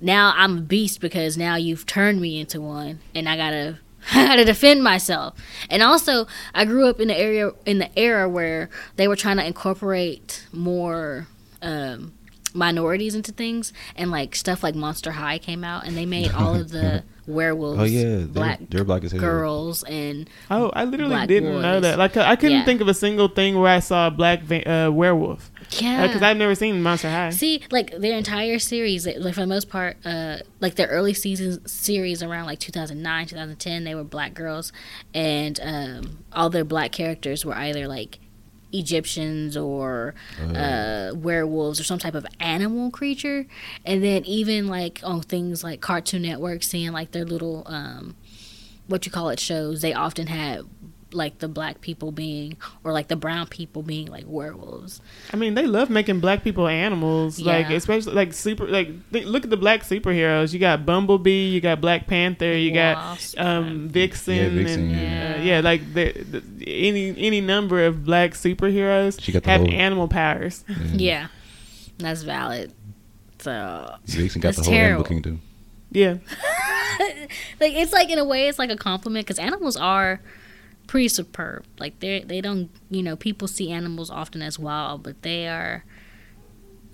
now 0.01 0.33
I'm 0.36 0.57
a 0.57 0.62
beast 0.62 1.00
because 1.01 1.38
now 1.38 1.56
you've 1.56 1.86
turned 1.86 2.19
me 2.19 2.40
into 2.40 2.60
one 2.60 3.00
and 3.13 3.30
I 3.30 3.38
gotta 3.38 3.78
I 4.13 4.25
gotta 4.27 4.45
defend 4.45 4.83
myself 4.83 5.36
and 5.69 5.81
also 5.83 6.27
I 6.54 6.65
grew 6.65 6.88
up 6.88 7.00
in 7.00 7.07
the 7.09 7.18
area 7.19 7.51
in 7.65 7.80
the 7.80 7.89
era 8.00 8.27
where 8.30 8.69
they 8.95 9.07
were 9.07 9.15
trying 9.15 9.38
to 9.38 9.45
incorporate 9.45 10.45
more 10.51 11.27
um 11.62 12.14
minorities 12.54 13.14
into 13.14 13.31
things 13.31 13.73
and 13.95 14.09
like 14.09 14.35
stuff 14.35 14.64
like 14.64 14.73
Monster 14.76 15.11
High 15.11 15.37
came 15.37 15.64
out 15.64 15.85
and 15.85 15.95
they 15.97 16.06
made 16.06 16.31
all 16.31 16.56
of 16.56 16.69
the 16.71 17.04
werewolves 17.28 17.80
Oh 17.80 17.83
yeah, 17.83 18.04
they're, 18.04 18.26
black 18.28 18.59
they're 18.69 18.83
black 18.85 19.04
as 19.04 19.11
hell. 19.11 19.19
girls 19.19 19.83
and 19.83 20.30
Oh, 20.49 20.69
I 20.69 20.85
literally 20.85 21.28
didn't 21.28 21.61
know 21.61 21.81
that. 21.81 21.99
Like, 21.99 22.16
I 22.16 22.35
couldn't 22.37 22.59
Yeah. 22.59 22.66
think 22.66 22.80
of 22.80 22.87
a 22.87 22.94
single 22.94 23.28
thing 23.28 23.59
where 23.59 23.71
I 23.71 23.80
saw 23.80 24.07
a 24.07 24.11
black 24.11 24.44
va- 24.44 24.87
uh, 24.87 24.92
werewolf 24.92 25.52
yeah. 25.71 26.07
Because 26.07 26.21
I've 26.21 26.38
never 26.38 26.56
seen 26.56 26.81
Monster 26.81 27.09
High. 27.09 27.30
See, 27.31 27.62
like 27.71 27.97
their 27.97 28.18
entire 28.18 28.59
series, 28.59 29.06
like 29.06 29.33
for 29.33 29.42
the 29.42 29.47
most 29.47 29.69
part, 29.69 29.97
uh, 30.06 30.38
like 30.59 30.76
their 30.76 30.88
early 30.88 31.14
season 31.14 31.66
series 31.68 32.24
around 32.24 32.45
like 32.45 32.59
2009, 32.59 33.28
2010, 33.28 33.83
they 33.83 33.95
were 33.95 34.04
black 34.04 34.33
girls, 34.33 34.71
and 35.14 35.59
um, 35.62 36.24
all 36.33 36.50
their 36.50 36.66
black 36.66 36.92
characters 36.92 37.45
were 37.45 37.56
either 37.56 37.88
like 37.88 38.19
Egyptians 38.74 39.56
or 39.56 40.14
uh, 40.56 41.12
werewolves 41.16 41.80
or 41.80 41.83
some 41.83 42.00
type 42.00 42.16
of 42.16 42.26
animal 42.40 42.92
creature, 42.92 43.45
and 43.86 44.04
then 44.04 44.26
even 44.26 44.68
like 44.68 45.00
on 45.04 45.21
things 45.21 45.64
like 45.64 45.81
Cartoon 45.81 46.21
Network, 46.24 46.64
seeing 46.64 46.92
like 46.92 47.12
their 47.12 47.26
little 47.26 47.64
um, 47.68 48.16
what 48.88 49.06
you 49.06 49.12
call 49.12 49.30
it 49.30 49.40
shows, 49.40 49.81
they 49.81 49.94
often 49.94 50.28
had 50.28 50.62
like 51.14 51.40
the 51.40 51.47
black 51.47 51.80
people 51.80 52.11
being 52.11 52.57
or 52.83 52.92
like 52.92 53.07
the 53.07 53.16
brown 53.16 53.47
people 53.47 53.81
being 53.81 54.07
like 54.07 54.26
werewolves. 54.28 55.02
I 55.31 55.37
mean, 55.37 55.54
they 55.54 55.66
love 55.66 55.90
making 55.90 56.19
black 56.19 56.44
people 56.44 56.68
animals. 56.68 57.40
Like, 57.40 57.69
especially 57.69 58.14
like 58.14 58.33
super. 58.33 58.68
Like, 58.68 58.90
th- 59.11 59.26
look 59.26 59.44
at 59.44 59.49
the 59.49 59.57
black 59.57 59.83
superheroes. 59.83 60.52
You 60.54 60.59
got 60.59 60.85
Bumblebee. 60.85 61.47
You 61.47 61.61
got 61.61 61.80
Black 61.80 62.07
Panther. 62.07 62.52
You 62.54 62.73
Wasp. 62.73 63.35
got 63.37 63.45
um, 63.45 63.87
Vixen. 63.90 64.35
Yeah, 64.35 64.49
Vixen, 64.49 64.92
and, 64.92 64.92
yeah. 64.92 65.35
Uh, 65.37 65.42
yeah, 65.44 65.59
like 65.61 65.94
the, 65.94 66.11
the, 66.11 66.44
any 66.68 67.16
any 67.18 67.42
number 67.42 67.85
of 67.85 68.04
black 68.04 68.31
superheroes 68.31 69.21
She 69.21 69.31
have 69.31 69.45
whole- 69.45 69.71
animal 69.71 70.07
powers. 70.07 70.64
Yeah, 70.94 71.28
that's 71.97 72.23
valid. 72.23 72.73
So, 73.40 73.95
Vixen 74.06 74.42
got 74.42 74.56
That's 74.56 74.57
the 74.57 74.64
whole 74.66 74.73
Animal 74.73 75.04
terrible. 75.04 75.06
Kingdom. 75.06 75.42
yeah, 75.92 76.18
like, 77.59 77.73
it's 77.73 77.94
like 77.94 78.09
in 78.09 78.18
a 78.18 78.26
way, 78.26 78.47
it's 78.47 78.59
like 78.59 78.71
a 78.71 78.76
compliment 78.76 79.26
because 79.26 79.40
animals 79.40 79.78
are 79.78 80.19
pretty 80.87 81.07
superb. 81.09 81.65
Like, 81.79 81.99
they 81.99 82.21
they 82.21 82.41
don't, 82.41 82.69
you 82.89 83.03
know, 83.03 83.15
people 83.15 83.47
see 83.47 83.71
animals 83.71 84.09
often 84.09 84.41
as 84.41 84.57
wild, 84.57 85.03
but 85.03 85.21
they 85.21 85.47
are 85.47 85.83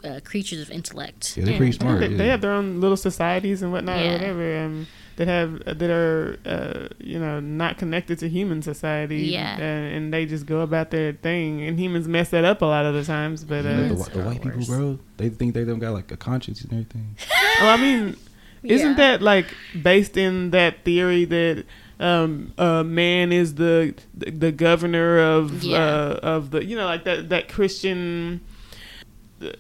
uh, 0.04 0.20
creatures 0.24 0.60
of 0.62 0.70
intellect. 0.70 1.38
Yeah, 1.38 1.46
they're 1.46 1.58
pretty 1.58 1.72
smart. 1.74 2.00
they, 2.02 2.08
yeah. 2.10 2.18
they 2.18 2.28
have 2.28 2.42
their 2.42 2.52
own 2.52 2.82
little 2.82 2.98
societies 2.98 3.62
and 3.62 3.72
whatnot 3.72 4.00
Yeah. 4.00 4.10
or 4.10 4.14
whatever. 4.14 4.58
Um, 4.66 4.88
that 5.16 5.28
have 5.28 5.64
that 5.66 5.92
are 5.92 6.40
uh, 6.44 6.88
you 7.00 7.20
know 7.20 7.40
not 7.40 7.78
connected 7.78 8.18
to 8.20 8.28
human 8.28 8.64
society. 8.64 9.22
Yeah. 9.28 9.58
uh, 9.60 9.64
and 9.64 10.12
they 10.12 10.26
just 10.26 10.48
go 10.48 10.62
about 10.62 10.90
their 10.90 11.14
thing, 11.14 11.62
and 11.62 11.80
humans 11.80 12.08
mess 12.08 12.30
that 12.30 12.44
up 12.44 12.64
a 12.64 12.66
lot 12.66 12.86
of 12.86 12.96
the 12.96 13.04
times. 13.04 13.44
But 13.44 13.64
Like 13.64 13.74
uh, 13.76 13.78
the, 13.78 13.84
Humans 13.84 14.08
the 14.10 14.24
white 14.24 14.42
people, 14.42 14.58
worse. 14.58 14.68
bro, 14.68 15.00
they 15.18 15.30
think 15.30 15.54
they 15.54 15.66
don't 15.66 15.78
got 15.80 15.94
like 15.94 16.12
a 16.12 16.18
conscience 16.18 16.62
and 16.64 16.72
everything. 16.74 17.16
well, 17.62 17.70
I 17.78 17.78
mean, 17.78 18.18
isn't 18.64 18.90
Yeah. 18.90 18.96
that 18.96 19.22
like 19.22 19.46
based 19.80 20.18
in 20.18 20.50
that 20.50 20.84
theory 20.84 21.26
that 21.26 21.66
um, 22.04 22.54
uh, 22.58 22.84
man 22.84 23.32
is 23.32 23.56
the 23.56 23.94
the, 24.14 24.32
the 24.32 24.52
governor 24.52 25.20
of 25.20 25.64
Yeah. 25.64 25.78
uh, 25.78 26.20
of 26.22 26.52
the 26.52 26.64
you 26.66 26.76
know 26.76 26.86
like 26.86 27.04
that 27.06 27.30
that 27.30 27.48
Christian 27.50 28.42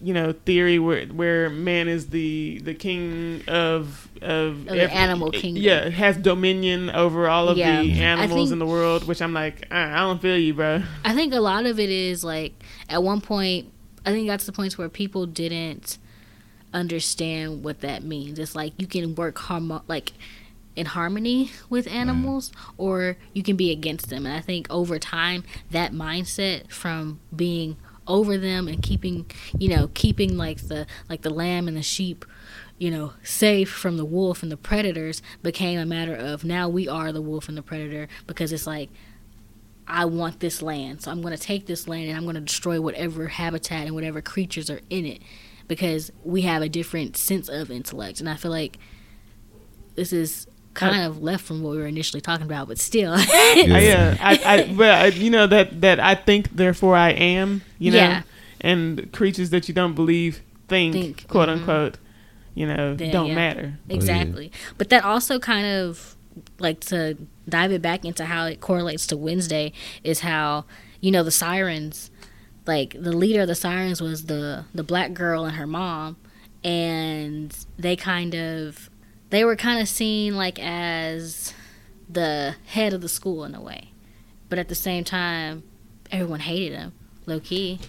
you 0.01 0.13
know 0.13 0.31
theory 0.45 0.79
where 0.79 1.05
where 1.07 1.49
man 1.49 1.87
is 1.87 2.07
the 2.09 2.59
the 2.63 2.73
king 2.73 3.41
of 3.47 4.07
of, 4.21 4.61
Of 4.61 4.65
the 4.67 4.93
animal 4.93 5.31
kingdom. 5.31 5.61
Yeah, 5.63 5.89
has 5.89 6.15
dominion 6.17 6.89
over 6.89 7.27
all 7.27 7.49
of 7.49 7.57
Yeah. 7.57 7.81
the 7.81 7.91
animals 8.01 8.49
think- 8.49 8.51
in 8.53 8.59
the 8.59 8.65
world. 8.65 9.05
Which 9.07 9.21
I'm 9.21 9.33
like, 9.33 9.67
uh, 9.71 9.75
I 9.75 9.97
don't 9.97 10.21
feel 10.21 10.37
you, 10.37 10.53
bro. 10.53 10.83
I 11.03 11.13
think 11.13 11.33
a 11.33 11.41
lot 11.41 11.65
of 11.65 11.79
it 11.79 11.89
is 11.89 12.23
like 12.23 12.53
at 12.89 13.03
one 13.03 13.19
point 13.21 13.71
I 14.05 14.11
think 14.11 14.27
that's 14.27 14.45
the 14.45 14.51
points 14.53 14.77
where 14.77 14.89
people 14.89 15.25
didn't 15.25 15.97
understand 16.73 17.63
what 17.63 17.81
that 17.81 18.03
means. 18.03 18.39
It's 18.39 18.55
like 18.55 18.73
you 18.77 18.87
can 18.87 19.15
work 19.15 19.37
harm 19.37 19.81
like 19.87 20.13
in 20.75 20.87
harmony 20.87 21.51
with 21.69 21.87
animals 21.87 22.51
or 22.77 23.17
you 23.33 23.43
can 23.43 23.55
be 23.55 23.71
against 23.71 24.09
them. 24.09 24.25
And 24.25 24.35
I 24.35 24.41
think 24.41 24.67
over 24.69 24.97
time 24.99 25.43
that 25.71 25.91
mindset 25.91 26.71
from 26.71 27.19
being 27.35 27.77
over 28.07 28.37
them 28.37 28.67
and 28.67 28.81
keeping, 28.81 29.29
you 29.57 29.69
know, 29.69 29.89
keeping 29.93 30.37
like 30.37 30.67
the 30.67 30.87
like 31.09 31.21
the 31.21 31.29
lamb 31.29 31.67
and 31.67 31.77
the 31.77 31.83
sheep 31.83 32.25
you 32.79 32.91
know, 32.91 33.13
safe 33.23 33.71
from 33.71 33.97
the 33.97 34.03
wolf 34.03 34.43
and 34.43 34.51
the 34.51 34.57
predators 34.57 35.21
became 35.41 35.79
a 35.79 35.85
matter 35.85 36.15
of 36.15 36.43
now 36.43 36.67
we 36.67 36.87
are 36.87 37.11
the 37.11 37.21
wolf 37.21 37.47
and 37.47 37.57
the 37.57 37.61
predator 37.61 38.09
because 38.27 38.51
it's 38.51 38.67
like 38.67 38.89
I 39.87 40.05
want 40.05 40.39
this 40.39 40.61
land. 40.61 41.01
So 41.01 41.11
I'm 41.11 41.21
going 41.21 41.35
to 41.35 41.41
take 41.41 41.65
this 41.65 41.87
land 41.87 42.09
and 42.09 42.17
I'm 42.17 42.23
going 42.23 42.35
to 42.35 42.41
destroy 42.41 42.81
whatever 42.81 43.27
habitat 43.27 43.85
and 43.85 43.95
whatever 43.95 44.21
creatures 44.21 44.69
are 44.69 44.81
in 44.89 45.05
it 45.05 45.21
because 45.67 46.11
we 46.23 46.41
have 46.41 46.61
a 46.61 46.69
different 46.69 47.17
sense 47.17 47.49
of 47.49 47.69
intellect. 47.69 48.19
And 48.19 48.29
I 48.29 48.35
feel 48.35 48.51
like 48.51 48.77
this 49.95 50.11
is 50.13 50.47
kind 50.73 51.05
of 51.05 51.21
left 51.21 51.43
from 51.43 51.61
what 51.61 51.71
we 51.71 51.77
were 51.77 51.87
initially 51.87 52.21
talking 52.21 52.45
about, 52.45 52.67
but 52.67 52.79
still. 52.79 53.15
Yeah. 53.55 53.75
I, 53.75 53.79
yeah, 53.81 54.17
I, 54.19 54.39
I, 54.45 54.73
but 54.73 54.89
I, 54.89 55.05
you 55.07 55.29
know 55.29 55.47
that 55.47 55.81
that 55.81 55.99
I 55.99 56.15
think, 56.15 56.55
therefore 56.55 56.95
I 56.95 57.11
am. 57.11 57.61
You 57.77 57.91
know, 57.91 57.97
Yeah. 57.97 58.21
and 58.61 59.11
creatures 59.11 59.49
that 59.51 59.67
you 59.67 59.73
don't 59.73 59.93
believe 59.93 60.41
think, 60.67 60.93
Think, 60.93 61.27
quote 61.27 61.49
mhm. 61.49 61.53
unquote, 61.53 61.97
you 62.55 62.65
know, 62.65 62.95
Then, 62.95 63.11
don't 63.11 63.27
yeah. 63.27 63.35
matter. 63.35 63.79
Exactly. 63.89 64.51
But 64.77 64.89
that 64.89 65.03
also 65.03 65.39
kind 65.39 65.67
of 65.67 66.15
like 66.59 66.79
to 66.81 67.17
dive 67.47 67.71
it 67.71 67.81
back 67.81 68.05
into 68.05 68.25
how 68.25 68.45
it 68.45 68.59
correlates 68.59 69.05
to 69.07 69.17
Wednesday 69.17 69.71
is 70.03 70.21
how 70.21 70.65
you 70.99 71.11
know 71.11 71.21
the 71.23 71.31
sirens 71.31 72.09
like 72.65 72.95
the 72.99 73.11
leader 73.11 73.41
of 73.41 73.47
the 73.47 73.55
sirens 73.55 74.01
was 74.01 74.25
the 74.25 74.65
the 74.73 74.83
black 74.83 75.13
girl 75.13 75.45
and 75.45 75.57
her 75.57 75.67
mom 75.67 76.15
and 76.63 77.65
they 77.77 77.95
kind 77.95 78.33
of 78.33 78.89
they 79.33 79.43
were 79.43 79.55
kind 79.55 79.81
of 79.81 79.87
seen 79.87 80.35
like 80.35 80.59
as 80.59 81.55
the 82.07 82.55
head 82.67 82.93
of 82.93 83.01
the 83.01 83.09
school 83.09 83.43
in 83.43 83.55
a 83.55 83.61
way. 83.61 83.89
But 84.47 84.59
at 84.59 84.69
the 84.69 84.75
same 84.75 85.03
time 85.03 85.63
everyone 86.11 86.39
hated 86.41 86.77
him 86.77 86.93
low 87.25 87.39
key. 87.39 87.79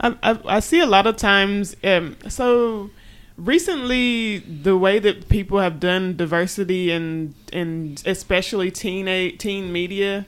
I, 0.00 0.16
I, 0.22 0.38
I 0.46 0.60
see 0.60 0.80
a 0.80 0.86
lot 0.86 1.06
of 1.06 1.16
times. 1.18 1.76
Um, 1.84 2.16
so 2.28 2.88
recently, 3.36 4.38
the 4.38 4.76
way 4.78 4.98
that 4.98 5.28
people 5.28 5.58
have 5.60 5.78
done 5.80 6.16
diversity 6.16 6.90
and 6.90 7.34
and 7.52 8.02
especially 8.06 8.70
teen 8.70 9.36
teen 9.36 9.70
media 9.70 10.24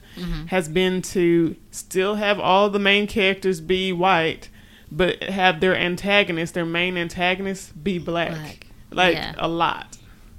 has 0.49 0.69
been 0.69 1.01
to 1.01 1.55
still 1.71 2.15
have 2.15 2.39
all 2.39 2.69
the 2.69 2.79
main 2.79 3.07
characters 3.07 3.59
be 3.59 3.91
white, 3.91 4.49
but 4.91 5.23
have 5.23 5.61
their 5.61 5.75
antagonist, 5.75 6.53
their 6.53 6.63
main 6.65 6.95
antagonist, 6.95 7.83
be 7.83 7.97
black. 7.97 8.29
Black. 8.29 8.67
Like 8.91 9.15
Yeah. 9.15 9.33
a 9.39 9.47
lot. 9.47 9.96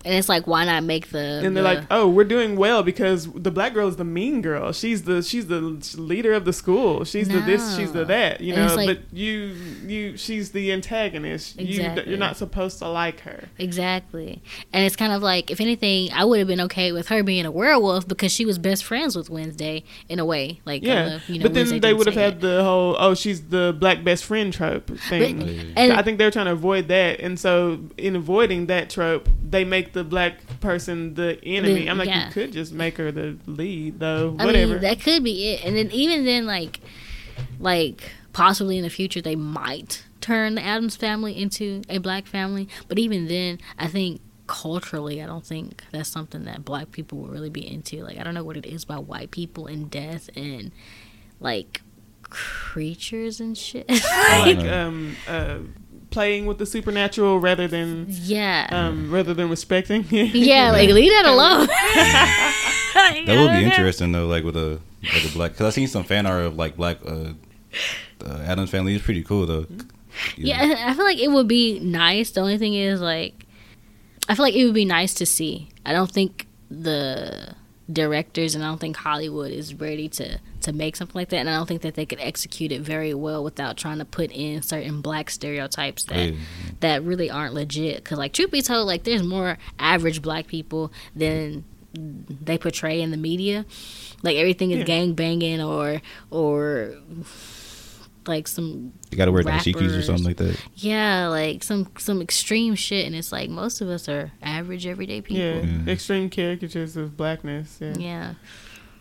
And 0.08 0.16
it's 0.16 0.28
like 0.28 0.46
why 0.46 0.64
not 0.64 0.84
make 0.84 1.10
the 1.10 1.18
and 1.44 1.54
they're 1.56 1.62
the- 1.62 1.74
like, 1.74 1.84
"Oh, 1.90 2.08
we're 2.08 2.24
doing 2.24 2.56
well 2.56 2.82
because 2.82 3.30
the 3.30 3.50
black 3.50 3.74
girl 3.74 3.88
is 3.88 3.96
the 3.96 4.04
mean 4.04 4.40
girl. 4.42 4.72
She's 4.72 5.02
the 5.02 5.22
she's 5.22 5.46
the 5.48 5.60
leader 5.98 6.32
of 6.32 6.44
the 6.46 6.52
school. 6.52 7.04
She's 7.04 7.28
the 7.28 7.40
this, 7.40 7.76
she's 7.76 7.92
the 7.92 8.04
that. 8.06 8.40
You 8.40 8.56
know, 8.56 8.74
like- 8.74 8.86
but 8.88 8.98
you 9.12 9.54
you 9.86 10.16
she's 10.16 10.52
the 10.52 10.72
antagonist. 10.72 11.58
Exactly. 11.60 12.04
You 12.04 12.10
you're 12.10 12.18
not 12.18 12.36
supposed 12.36 12.78
to 12.78 12.88
like 12.88 13.20
her. 13.20 13.48
Exactly. 13.58 14.40
And 14.72 14.84
it's 14.84 14.96
kind 14.96 15.12
of 15.12 15.22
like, 15.22 15.50
if 15.50 15.60
anything, 15.60 16.10
I 16.12 16.24
would 16.24 16.38
have 16.38 16.48
been 16.48 16.60
okay 16.62 16.90
with 16.92 17.08
her 17.08 17.22
being 17.22 17.44
a 17.46 17.50
werewolf 17.50 18.08
because 18.08 18.32
she 18.32 18.44
was 18.46 18.58
best 18.58 18.82
friends 18.84 19.14
with 19.14 19.28
Wednesday 19.30 19.84
in 20.08 20.18
a 20.18 20.24
way. 20.24 20.60
Like, 20.64 20.82
Yeah, 20.82 21.20
you 21.28 21.38
know, 21.38 21.42
but 21.44 21.54
then 21.54 21.64
Wednesday 21.66 21.78
they 21.80 21.94
would 21.94 22.06
have 22.06 22.14
had 22.16 22.34
it. 22.34 22.40
the 22.40 22.64
whole 22.64 22.96
oh 22.98 23.14
she's 23.14 23.42
the 23.48 23.76
black 23.78 24.02
best 24.04 24.24
friend 24.24 24.52
trope 24.52 24.90
thing. 25.08 25.38
But- 25.38 25.48
and 25.76 25.92
I 25.92 26.02
think 26.02 26.18
they're 26.18 26.30
trying 26.30 26.46
to 26.46 26.52
avoid 26.52 26.88
that, 26.88 27.20
and 27.20 27.38
so 27.38 27.78
in 27.96 28.16
avoiding 28.16 28.66
that 28.66 28.90
trope, 28.90 29.28
they 29.48 29.64
make 29.64 29.92
the 29.92 29.97
black 30.04 30.60
person 30.60 31.14
the 31.14 31.38
enemy. 31.44 31.84
The- 31.84 31.88
I'm 31.90 31.98
like, 31.98 32.08
yeah. 32.08 32.26
you 32.26 32.32
could 32.32 32.52
just 32.52 32.72
make 32.72 32.96
her 32.96 33.10
the 33.12 33.36
lead, 33.46 34.00
though. 34.00 34.36
I 34.38 34.46
Whatever. 34.46 34.72
mean, 34.74 34.82
that 34.82 35.00
could 35.00 35.24
be 35.24 35.48
it. 35.50 35.64
And 35.64 35.76
then 35.76 35.90
even 35.90 36.24
then, 36.24 36.46
like, 36.46 36.80
like 37.58 38.12
possibly 38.32 38.76
in 38.76 38.82
the 38.82 38.90
future, 38.90 39.20
they 39.20 39.36
might 39.36 40.04
turn 40.20 40.54
the 40.54 40.62
Addams 40.62 40.96
family 40.96 41.40
into 41.40 41.82
a 41.88 41.98
black 41.98 42.26
family. 42.26 42.68
But 42.88 42.98
even 42.98 43.28
then, 43.28 43.58
I 43.78 43.86
think 43.86 44.20
culturally, 44.46 45.22
I 45.22 45.26
don't 45.26 45.44
think 45.44 45.84
that's 45.92 46.08
something 46.08 46.44
that 46.44 46.64
black 46.64 46.90
people 46.90 47.18
will 47.18 47.28
really 47.28 47.50
be 47.50 47.70
into. 47.70 48.02
Like, 48.02 48.18
I 48.18 48.22
don't 48.22 48.34
know 48.34 48.44
what 48.44 48.56
it 48.56 48.66
is 48.66 48.84
about 48.84 49.04
white 49.06 49.30
people 49.30 49.66
and 49.66 49.90
death 49.90 50.30
and 50.34 50.72
like 51.40 51.82
creatures 52.30 53.40
and 53.40 53.56
shit. 53.56 53.88
like 53.88 54.58
um 54.68 55.16
uh 55.26 55.58
playing 56.10 56.46
with 56.46 56.58
the 56.58 56.66
supernatural 56.66 57.38
rather 57.38 57.68
than 57.68 58.06
yeah. 58.08 58.66
um 58.70 59.10
rather 59.10 59.34
than 59.34 59.48
respecting 59.50 60.04
Yeah, 60.10 60.70
like 60.70 60.90
leave 60.90 61.12
that 61.12 61.26
alone. 61.26 61.68
That 62.98 63.38
would 63.38 63.52
be 63.52 63.64
interesting 63.64 64.12
though, 64.12 64.26
like 64.26 64.44
with 64.44 64.56
a 64.56 64.80
like 65.02 65.24
a 65.24 65.32
black. 65.32 65.56
Cause 65.56 65.66
I 65.66 65.70
seen 65.70 65.86
some 65.86 66.04
fan 66.04 66.26
art 66.26 66.42
of 66.42 66.56
like 66.56 66.76
black 66.76 66.98
uh, 67.06 67.32
uh 68.24 68.38
Addams 68.44 68.70
family. 68.70 68.94
It's 68.94 69.04
pretty 69.04 69.22
cool 69.22 69.46
though. 69.46 69.66
Yeah, 70.36 70.58
I 70.60 70.90
I 70.90 70.94
feel 70.94 71.04
like 71.04 71.18
it 71.18 71.28
would 71.28 71.46
be 71.46 71.78
nice. 71.78 72.30
The 72.30 72.40
only 72.40 72.58
thing 72.58 72.74
is 72.74 73.00
like, 73.00 73.46
I 74.28 74.34
feel 74.34 74.44
like 74.44 74.54
it 74.54 74.64
would 74.64 74.74
be 74.74 74.84
nice 74.84 75.14
to 75.14 75.26
see. 75.26 75.68
I 75.86 75.92
don't 75.92 76.10
think 76.10 76.46
the 76.70 77.54
directors 77.90 78.54
and 78.54 78.64
I 78.64 78.68
don't 78.68 78.80
think 78.80 78.96
Hollywood 78.96 79.50
is 79.50 79.74
ready 79.74 80.08
to 80.10 80.40
to 80.68 80.72
make 80.72 80.96
something 80.96 81.18
like 81.18 81.28
that, 81.30 81.38
and 81.38 81.50
I 81.50 81.56
don't 81.56 81.66
think 81.66 81.82
that 81.82 81.94
they 81.94 82.06
could 82.06 82.20
execute 82.20 82.70
it 82.72 82.80
very 82.82 83.12
well 83.14 83.42
without 83.42 83.76
trying 83.76 83.98
to 83.98 84.04
put 84.04 84.30
in 84.30 84.62
certain 84.62 85.00
black 85.02 85.28
stereotypes 85.30 86.04
that 86.04 86.30
Yeah. 86.32 86.37
that 86.80 87.02
really 87.02 87.30
aren't 87.30 87.54
legit. 87.54 87.96
Because 87.96 88.18
like 88.18 88.32
truth 88.32 88.50
be 88.50 88.62
told, 88.62 88.87
like 88.87 89.04
there's 89.04 89.22
more 89.22 89.58
average 89.78 90.22
black 90.22 90.46
people 90.46 90.92
than 91.16 91.64
they 91.94 92.58
portray 92.58 93.00
in 93.00 93.10
the 93.10 93.16
media. 93.16 93.64
Like 94.22 94.37
everything 94.37 94.70
is 94.70 94.78
Yeah. 94.78 94.84
gang 94.84 95.14
banging 95.14 95.60
or 95.60 96.00
or 96.30 96.94
like 98.26 98.46
some 98.46 98.92
You 99.10 99.16
gotta 99.16 99.32
wear 99.32 99.42
dashikis 99.42 99.96
or 99.98 100.02
something 100.02 100.25
like 100.25 100.37
that. 100.37 100.60
yeah, 100.76 101.28
like 101.28 101.62
some 101.64 101.88
some 101.98 102.20
extreme 102.20 102.75
shit, 102.75 103.06
and 103.06 103.14
it's 103.16 103.32
like 103.32 103.48
most 103.48 103.80
of 103.80 103.88
us 103.88 104.06
are 104.08 104.32
average 104.42 104.87
everyday 104.87 105.22
people. 105.22 105.42
yeah 105.42 105.62
Yeah. 105.62 105.92
extreme 105.92 106.28
caricatures 106.28 106.96
of 106.96 107.16
blackness 107.16 107.78
yeah. 107.80 107.94
Yeah. 107.98 108.34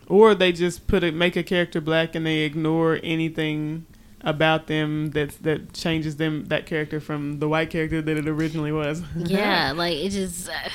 Or 0.08 0.34
they 0.34 0.52
just 0.52 0.86
put 0.86 1.04
it 1.04 1.14
make 1.14 1.36
a 1.36 1.42
character 1.42 1.80
black 1.80 2.14
and 2.14 2.26
they 2.26 2.38
ignore 2.40 2.98
anything 3.02 3.86
about 4.22 4.66
them 4.66 5.10
that 5.10 5.30
that 5.42 5.72
changes 5.72 6.16
them 6.16 6.46
that 6.46 6.66
character 6.66 6.98
from 6.98 7.38
the 7.38 7.48
white 7.48 7.70
character 7.70 8.02
that 8.02 8.16
it 8.16 8.28
originally 8.28 8.72
was 8.72 9.02
Yeah, 9.16 9.72
like 9.72 9.96
it 9.96 10.10
just 10.10 10.48
uh, 10.48 10.68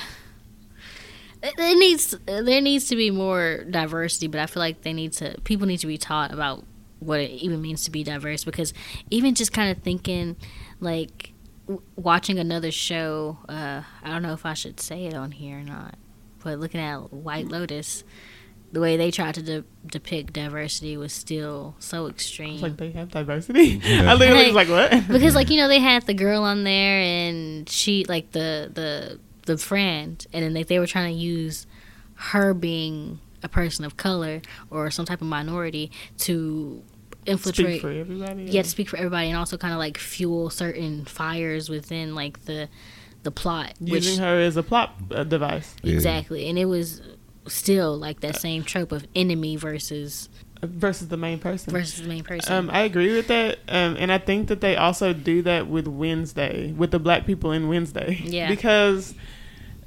it, 1.44 1.78
needs 1.78 2.16
there 2.26 2.60
needs 2.60 2.88
to 2.88 2.96
be 2.96 3.10
more 3.10 3.64
diversity, 3.68 4.28
but 4.28 4.40
I 4.40 4.46
feel 4.46 4.60
like 4.60 4.82
they 4.82 4.92
need 4.92 5.12
to 5.14 5.36
people 5.44 5.66
need 5.66 5.78
to 5.78 5.86
be 5.86 5.98
taught 5.98 6.32
about 6.32 6.64
what 7.00 7.20
it 7.20 7.30
even 7.32 7.60
means 7.60 7.84
to 7.84 7.90
be 7.90 8.02
diverse 8.02 8.44
because 8.44 8.72
even 9.10 9.34
just 9.34 9.52
kind 9.52 9.76
of 9.76 9.82
thinking 9.82 10.36
like 10.80 11.32
w- 11.66 11.82
watching 11.96 12.38
another 12.38 12.70
show, 12.70 13.38
uh, 13.48 13.82
I 14.02 14.08
don't 14.08 14.22
know 14.22 14.32
if 14.32 14.46
I 14.46 14.54
should 14.54 14.80
say 14.80 15.04
it 15.04 15.14
on 15.14 15.32
here 15.32 15.58
or 15.58 15.62
not, 15.62 15.96
but 16.42 16.58
looking 16.58 16.80
at 16.80 17.12
White 17.12 17.48
Lotus. 17.48 18.04
The 18.74 18.80
way 18.80 18.96
they 18.96 19.10
tried 19.12 19.34
to 19.36 19.42
de- 19.42 19.64
depict 19.86 20.32
diversity 20.32 20.96
was 20.96 21.12
still 21.12 21.76
so 21.78 22.08
extreme. 22.08 22.54
it's 22.54 22.62
like 22.62 22.76
they 22.76 22.90
have 22.90 23.08
diversity 23.10 23.80
Yeah. 23.84 24.10
i 24.10 24.14
literally 24.14 24.40
Hey, 24.46 24.52
was 24.52 24.56
like 24.56 24.68
what 24.68 24.90
because 25.08 25.34
like 25.36 25.48
you 25.50 25.56
know 25.58 25.68
they 25.68 25.78
had 25.78 26.02
the 26.06 26.14
girl 26.14 26.42
on 26.42 26.64
there 26.64 26.98
and 27.00 27.68
she 27.68 28.04
like 28.08 28.32
the 28.32 28.70
the 28.74 29.20
the 29.46 29.58
friend 29.58 30.26
and 30.32 30.42
then 30.44 30.52
like 30.54 30.66
they 30.66 30.78
were 30.80 30.86
trying 30.88 31.14
to 31.14 31.18
use 31.20 31.66
her 32.32 32.52
being 32.52 33.20
a 33.44 33.48
person 33.48 33.84
of 33.84 33.96
color 33.96 34.42
or 34.70 34.90
some 34.90 35.04
type 35.04 35.20
of 35.20 35.26
minority 35.28 35.90
to 36.18 36.82
infiltrate 37.26 37.66
speak 37.78 37.82
for 37.82 37.90
everybody 37.92 38.42
yeah 38.44 38.62
to 38.62 38.68
speak 38.68 38.88
for 38.88 38.96
everybody 38.96 39.28
and 39.28 39.36
also 39.38 39.56
kind 39.56 39.72
of 39.72 39.78
like 39.78 39.98
fuel 39.98 40.50
certain 40.50 41.04
fires 41.04 41.68
within 41.68 42.14
like 42.14 42.44
the 42.46 42.68
the 43.22 43.30
plot, 43.30 43.72
using 43.80 44.14
which 44.14 44.18
her 44.18 44.38
as 44.40 44.56
a 44.58 44.62
plot 44.62 44.94
uh, 45.10 45.24
device 45.24 45.74
Yeah. 45.82 45.94
exactly, 45.94 46.46
and 46.50 46.58
it 46.58 46.66
was 46.66 47.00
still 47.46 47.96
like 47.96 48.20
that 48.20 48.36
same 48.36 48.62
trope 48.64 48.92
of 48.92 49.06
enemy 49.14 49.56
versus 49.56 50.28
versus 50.62 51.08
the 51.08 51.16
main 51.16 51.38
person. 51.38 51.72
versus 51.72 52.00
the 52.00 52.08
main 52.08 52.24
person. 52.24 52.52
Um, 52.52 52.70
I 52.70 52.80
agree 52.80 53.14
with 53.14 53.28
that, 53.28 53.58
um, 53.68 53.96
and 53.98 54.10
I 54.10 54.18
think 54.18 54.48
that 54.48 54.60
they 54.60 54.76
also 54.76 55.12
do 55.12 55.42
that 55.42 55.68
with 55.68 55.86
Wednesday, 55.86 56.72
with 56.72 56.90
the 56.90 56.98
black 56.98 57.26
people 57.26 57.52
in 57.52 57.68
Wednesday. 57.68 58.20
Yeah. 58.24 58.48
because 58.48 59.14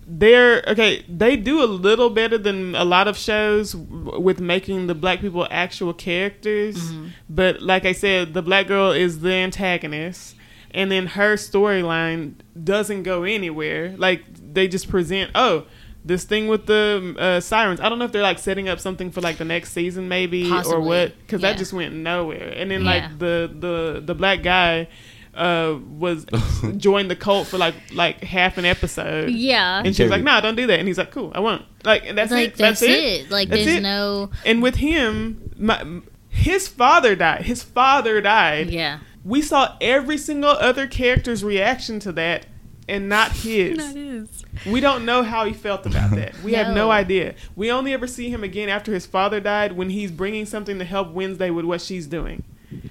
they're 0.10 0.64
okay. 0.68 1.04
They 1.10 1.36
do 1.36 1.62
a 1.64 1.66
little 1.66 2.10
better 2.10 2.38
than 2.38 2.76
a 2.76 2.86
lot 2.86 3.08
of 3.08 3.18
shows 3.18 3.74
w- 3.74 4.20
with 4.22 4.40
making 4.40 4.88
the 4.88 4.96
black 4.96 5.20
people 5.20 5.48
actual 5.52 5.94
characters. 5.94 6.78
Mm-hmm. 6.78 7.08
But 7.30 7.62
like 7.62 7.86
I 7.86 7.92
said, 7.92 8.34
the 8.34 8.42
black 8.42 8.68
girl 8.68 8.92
is 8.92 9.20
the 9.20 9.34
antagonist, 9.34 10.36
and 10.72 10.90
then 10.92 11.08
her 11.08 11.36
storyline 11.36 12.36
doesn't 12.64 13.04
go 13.04 13.24
anywhere. 13.24 13.96
Like 13.98 14.24
they 14.54 14.68
just 14.68 14.90
present, 14.90 15.32
oh. 15.36 15.66
This 16.08 16.24
thing 16.24 16.48
with 16.48 16.66
the 16.68 17.16
uh, 17.20 17.40
sirens, 17.42 17.80
I 17.82 17.90
don't 17.90 18.00
know 18.00 18.06
if 18.06 18.12
they're 18.14 18.22
like 18.32 18.40
setting 18.40 18.70
up 18.70 18.80
something 18.80 19.12
for 19.12 19.22
like 19.22 19.38
the 19.38 19.46
next 19.46 19.74
season, 19.74 20.08
maybe 20.08 20.50
or 20.52 20.80
what, 20.80 21.14
because 21.20 21.42
Yeah. 21.42 21.52
that 21.52 21.58
just 21.58 21.74
went 21.74 21.94
nowhere. 21.94 22.54
And 22.56 22.72
then 22.72 22.84
Yeah. 22.86 22.92
like 22.92 23.20
the 23.20 23.52
the 23.60 24.02
the 24.06 24.16
black 24.16 24.42
guy 24.44 24.88
uh 25.36 25.78
was 26.00 26.26
joined 26.78 27.12
the 27.12 27.16
cult 27.16 27.46
for 27.48 27.58
like 27.58 27.76
like 27.94 28.24
half 28.24 28.58
an 28.58 28.66
episode. 28.66 29.30
yeah, 29.30 29.80
And 29.84 29.96
she's 29.96 30.06
was 30.06 30.12
like, 30.12 30.24
"Nah, 30.24 30.42
don't 30.42 30.56
do 30.56 30.66
that." 30.68 30.80
And 30.80 30.88
he's 30.88 30.98
like, 30.98 31.12
"Cool, 31.12 31.32
I 31.36 31.40
won't." 31.42 31.64
Like, 31.84 32.04
and 32.08 32.18
that's 32.18 32.32
like 32.32 32.50
it. 32.50 32.58
That's, 32.58 32.82
it. 32.82 33.30
Like 33.30 33.50
That's 33.50 33.66
there's 33.66 33.78
it. 33.78 33.82
no 33.84 34.32
And 34.46 34.64
with 34.64 34.76
him, 34.78 35.52
my, 35.58 35.84
his 36.30 36.68
father 36.68 37.16
died. 37.16 37.44
His 37.46 37.62
father 37.64 38.20
died. 38.22 38.70
yeah. 38.72 39.00
We 39.24 39.42
saw 39.42 39.76
every 39.82 40.18
single 40.18 40.52
other 40.52 40.88
character's 40.88 41.44
reaction 41.44 42.00
to 42.00 42.12
that, 42.14 42.46
and 42.88 43.10
not 43.10 43.32
his. 43.34 44.44
We 44.66 44.80
don't 44.80 45.06
know 45.06 45.24
how 45.24 45.46
he 45.46 45.54
felt 45.54 45.86
about 45.86 46.12
that. 46.12 46.42
We 46.44 46.54
have 46.54 46.68
no 46.70 46.86
No. 46.88 46.92
idea. 46.92 47.36
We 47.56 47.70
only 47.72 47.94
ever 47.94 48.08
see 48.08 48.30
him 48.30 48.44
again 48.44 48.70
after 48.70 48.94
his 48.94 49.06
father 49.06 49.40
died 49.40 49.74
when 49.74 49.90
he's 49.90 50.12
bringing 50.12 50.46
something 50.46 50.80
to 50.80 50.86
help 50.86 51.12
Wednesday 51.12 51.50
with 51.50 51.66
what 51.66 51.82
she's 51.82 52.08
doing. 52.08 52.44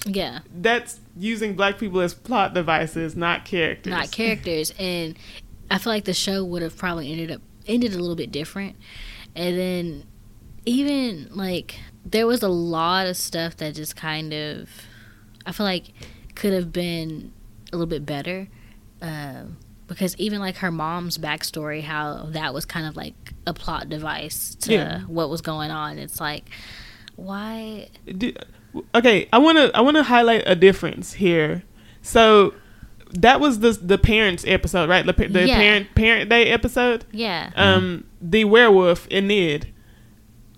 Yeah, 0.06 0.40
That's 0.54 1.00
using 1.18 1.54
black 1.54 1.78
people 1.78 2.00
as 2.00 2.14
plot 2.14 2.54
devices, 2.54 3.14
not 3.16 3.44
characters. 3.44 3.90
not 3.90 4.10
characters, 4.10 4.72
and 4.78 5.16
I 5.70 5.78
feel 5.78 5.92
like 5.92 6.04
the 6.04 6.14
show 6.14 6.44
would 6.44 6.62
have 6.62 6.76
probably 6.76 7.10
ended 7.12 7.30
up 7.30 7.42
ended 7.66 7.92
a 7.94 7.98
little 7.98 8.16
bit 8.16 8.30
different, 8.32 8.76
and 9.34 9.58
then 9.58 10.04
even 10.64 11.28
like 11.32 11.78
there 12.04 12.26
was 12.26 12.42
a 12.42 12.48
lot 12.48 13.06
of 13.06 13.16
stuff 13.16 13.56
that 13.58 13.74
just 13.74 13.96
kind 13.96 14.32
of 14.32 14.68
I 15.44 15.52
feel 15.52 15.66
like 15.66 15.92
could 16.34 16.52
have 16.52 16.72
been 16.72 17.32
a 17.72 17.76
little 17.76 17.86
bit 17.86 18.06
better. 18.06 18.48
Um, 19.02 19.58
because 19.87 20.16
even 20.16 20.40
like 20.40 20.57
her 20.57 20.71
mom's 20.71 21.16
backstory, 21.19 21.83
how 21.83 22.26
that 22.31 22.52
was 22.52 22.64
kind 22.64 22.87
of 22.87 22.97
like 22.97 23.14
a 23.47 23.55
plot 23.55 23.88
device 23.88 24.55
to 24.62 24.73
Yeah. 24.73 25.00
what 25.02 25.31
was 25.31 25.40
going 25.40 25.71
on. 25.71 25.99
It's 25.99 26.21
like, 26.21 26.49
why? 27.14 27.88
Okay, 28.95 29.28
I 29.33 29.38
want 29.38 29.59
to 29.59 29.71
I 29.76 29.81
want 29.81 29.97
to 29.97 30.02
highlight 30.02 30.43
a 30.47 30.55
difference 30.55 31.14
here. 31.14 31.62
So 32.02 32.55
that 33.12 33.40
was 33.40 33.61
the 33.61 33.71
the 33.73 33.97
parents 33.99 34.45
episode, 34.47 34.88
right? 34.88 35.07
The, 35.07 35.12
the 35.28 35.47
Yeah. 35.47 35.57
parent 35.57 35.95
parent 35.95 36.31
day 36.31 36.47
episode. 36.47 37.05
Yeah, 37.12 37.50
Um, 37.57 38.05
the 38.21 38.45
werewolf 38.45 39.07
Enid 39.11 39.69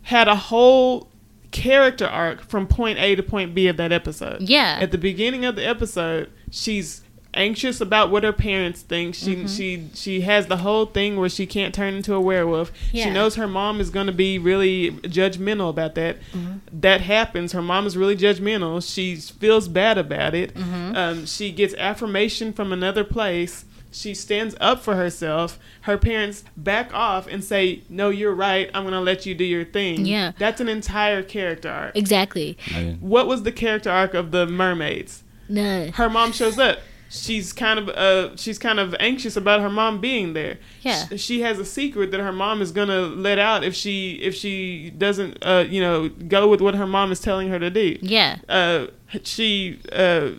had 0.03 0.27
a 0.27 0.35
whole 0.37 1.09
character 1.51 2.07
arc 2.07 2.43
from 2.43 2.67
point 2.67 2.99
A 2.99 3.15
to 3.15 3.23
point 3.23 3.55
B 3.55 3.69
of 3.69 3.77
that 3.77 3.93
episode. 3.93 4.43
yeah, 4.43 4.79
At 4.81 4.91
the 4.91 4.99
beginning 4.99 5.45
of 5.45 5.55
the 5.57 5.67
episode, 5.67 6.31
she's 6.51 7.03
anxious 7.35 7.81
about 7.81 8.11
what 8.11 8.25
her 8.25 8.33
parents 8.33 8.83
think. 8.83 9.15
She 9.15 9.37
Mm-hmm. 9.37 9.47
she 9.47 9.89
she 9.95 10.21
has 10.23 10.47
the 10.47 10.59
whole 10.59 10.87
thing 10.87 11.17
where 11.17 11.29
she 11.29 11.47
can't 11.47 11.75
turn 11.75 11.95
into 11.95 12.15
a 12.15 12.21
werewolf. 12.21 12.73
She 12.93 13.11
knows 13.11 13.35
her 13.37 13.47
mom 13.47 13.81
is 13.81 13.91
going 13.91 14.07
to 14.07 14.13
be 14.13 14.39
really 14.39 14.91
judgmental 15.03 15.69
about 15.71 15.95
that. 15.97 16.17
Mm-hmm. 16.33 16.81
That 16.81 17.01
happens. 17.03 17.53
Her 17.53 17.63
mom 17.63 17.87
is 17.87 17.97
really 17.97 18.17
judgmental. 18.17 18.83
She 18.83 19.17
feels 19.17 19.69
bad 19.69 19.99
about 19.99 20.35
it. 20.35 20.55
Mm-hmm. 20.55 20.97
Um, 20.97 21.27
she 21.27 21.53
gets 21.53 21.75
affirmation 21.75 22.53
from 22.53 22.73
another 22.73 23.05
place. 23.05 23.65
She 23.91 24.15
stands 24.15 24.55
up 24.61 24.81
for 24.83 24.97
herself. 24.97 25.59
Her 25.83 25.97
parents 25.97 26.45
back 26.57 26.93
off 26.93 27.27
and 27.27 27.43
say, 27.43 27.83
"No, 27.89 28.11
you're 28.11 28.35
right. 28.35 28.71
I'm 28.75 28.83
going 28.83 28.93
to 28.93 29.01
let 29.01 29.25
you 29.27 29.35
do 29.35 29.45
your 29.45 29.65
thing." 29.65 30.05
Yeah. 30.07 30.33
that's 30.39 30.61
an 30.61 30.69
entire 30.69 31.23
character 31.23 31.71
arc. 31.71 31.97
exactly. 31.97 32.59
Yeah. 32.71 32.93
What 33.01 33.27
was 33.27 33.45
the 33.45 33.53
character 33.53 33.91
arc 33.91 34.13
of 34.15 34.31
the 34.31 34.47
mermaids? 34.47 35.23
No, 35.49 35.91
her 35.93 36.11
mom 36.11 36.33
shows 36.33 36.59
up. 36.59 36.81
She's 37.11 37.53
kind 37.55 37.79
of 37.79 37.89
uh 37.89 38.37
she's 38.37 38.59
kind 38.59 38.79
of 38.79 38.95
anxious 39.01 39.35
about 39.37 39.61
her 39.63 39.71
mom 39.71 40.01
being 40.01 40.35
there. 40.35 40.59
Yeah. 40.83 41.07
Sh- 41.07 41.21
She 41.21 41.41
has 41.41 41.59
a 41.59 41.65
secret 41.65 42.11
that 42.11 42.21
her 42.21 42.33
mom 42.33 42.61
is 42.61 42.71
gonna 42.71 43.01
let 43.01 43.39
out 43.39 43.65
if 43.65 43.75
she 43.75 44.15
if 44.23 44.35
she 44.35 44.91
doesn't 44.91 45.39
uh 45.43 45.65
you 45.69 45.81
know 45.81 46.09
go 46.11 46.49
with 46.49 46.61
what 46.61 46.75
her 46.75 46.87
mom 46.87 47.11
is 47.11 47.21
telling 47.21 47.49
her 47.49 47.59
to 47.59 47.71
do. 47.71 47.97
yeah, 48.03 48.37
Uh, 48.49 48.89
she 49.25 49.81
uh 49.93 50.31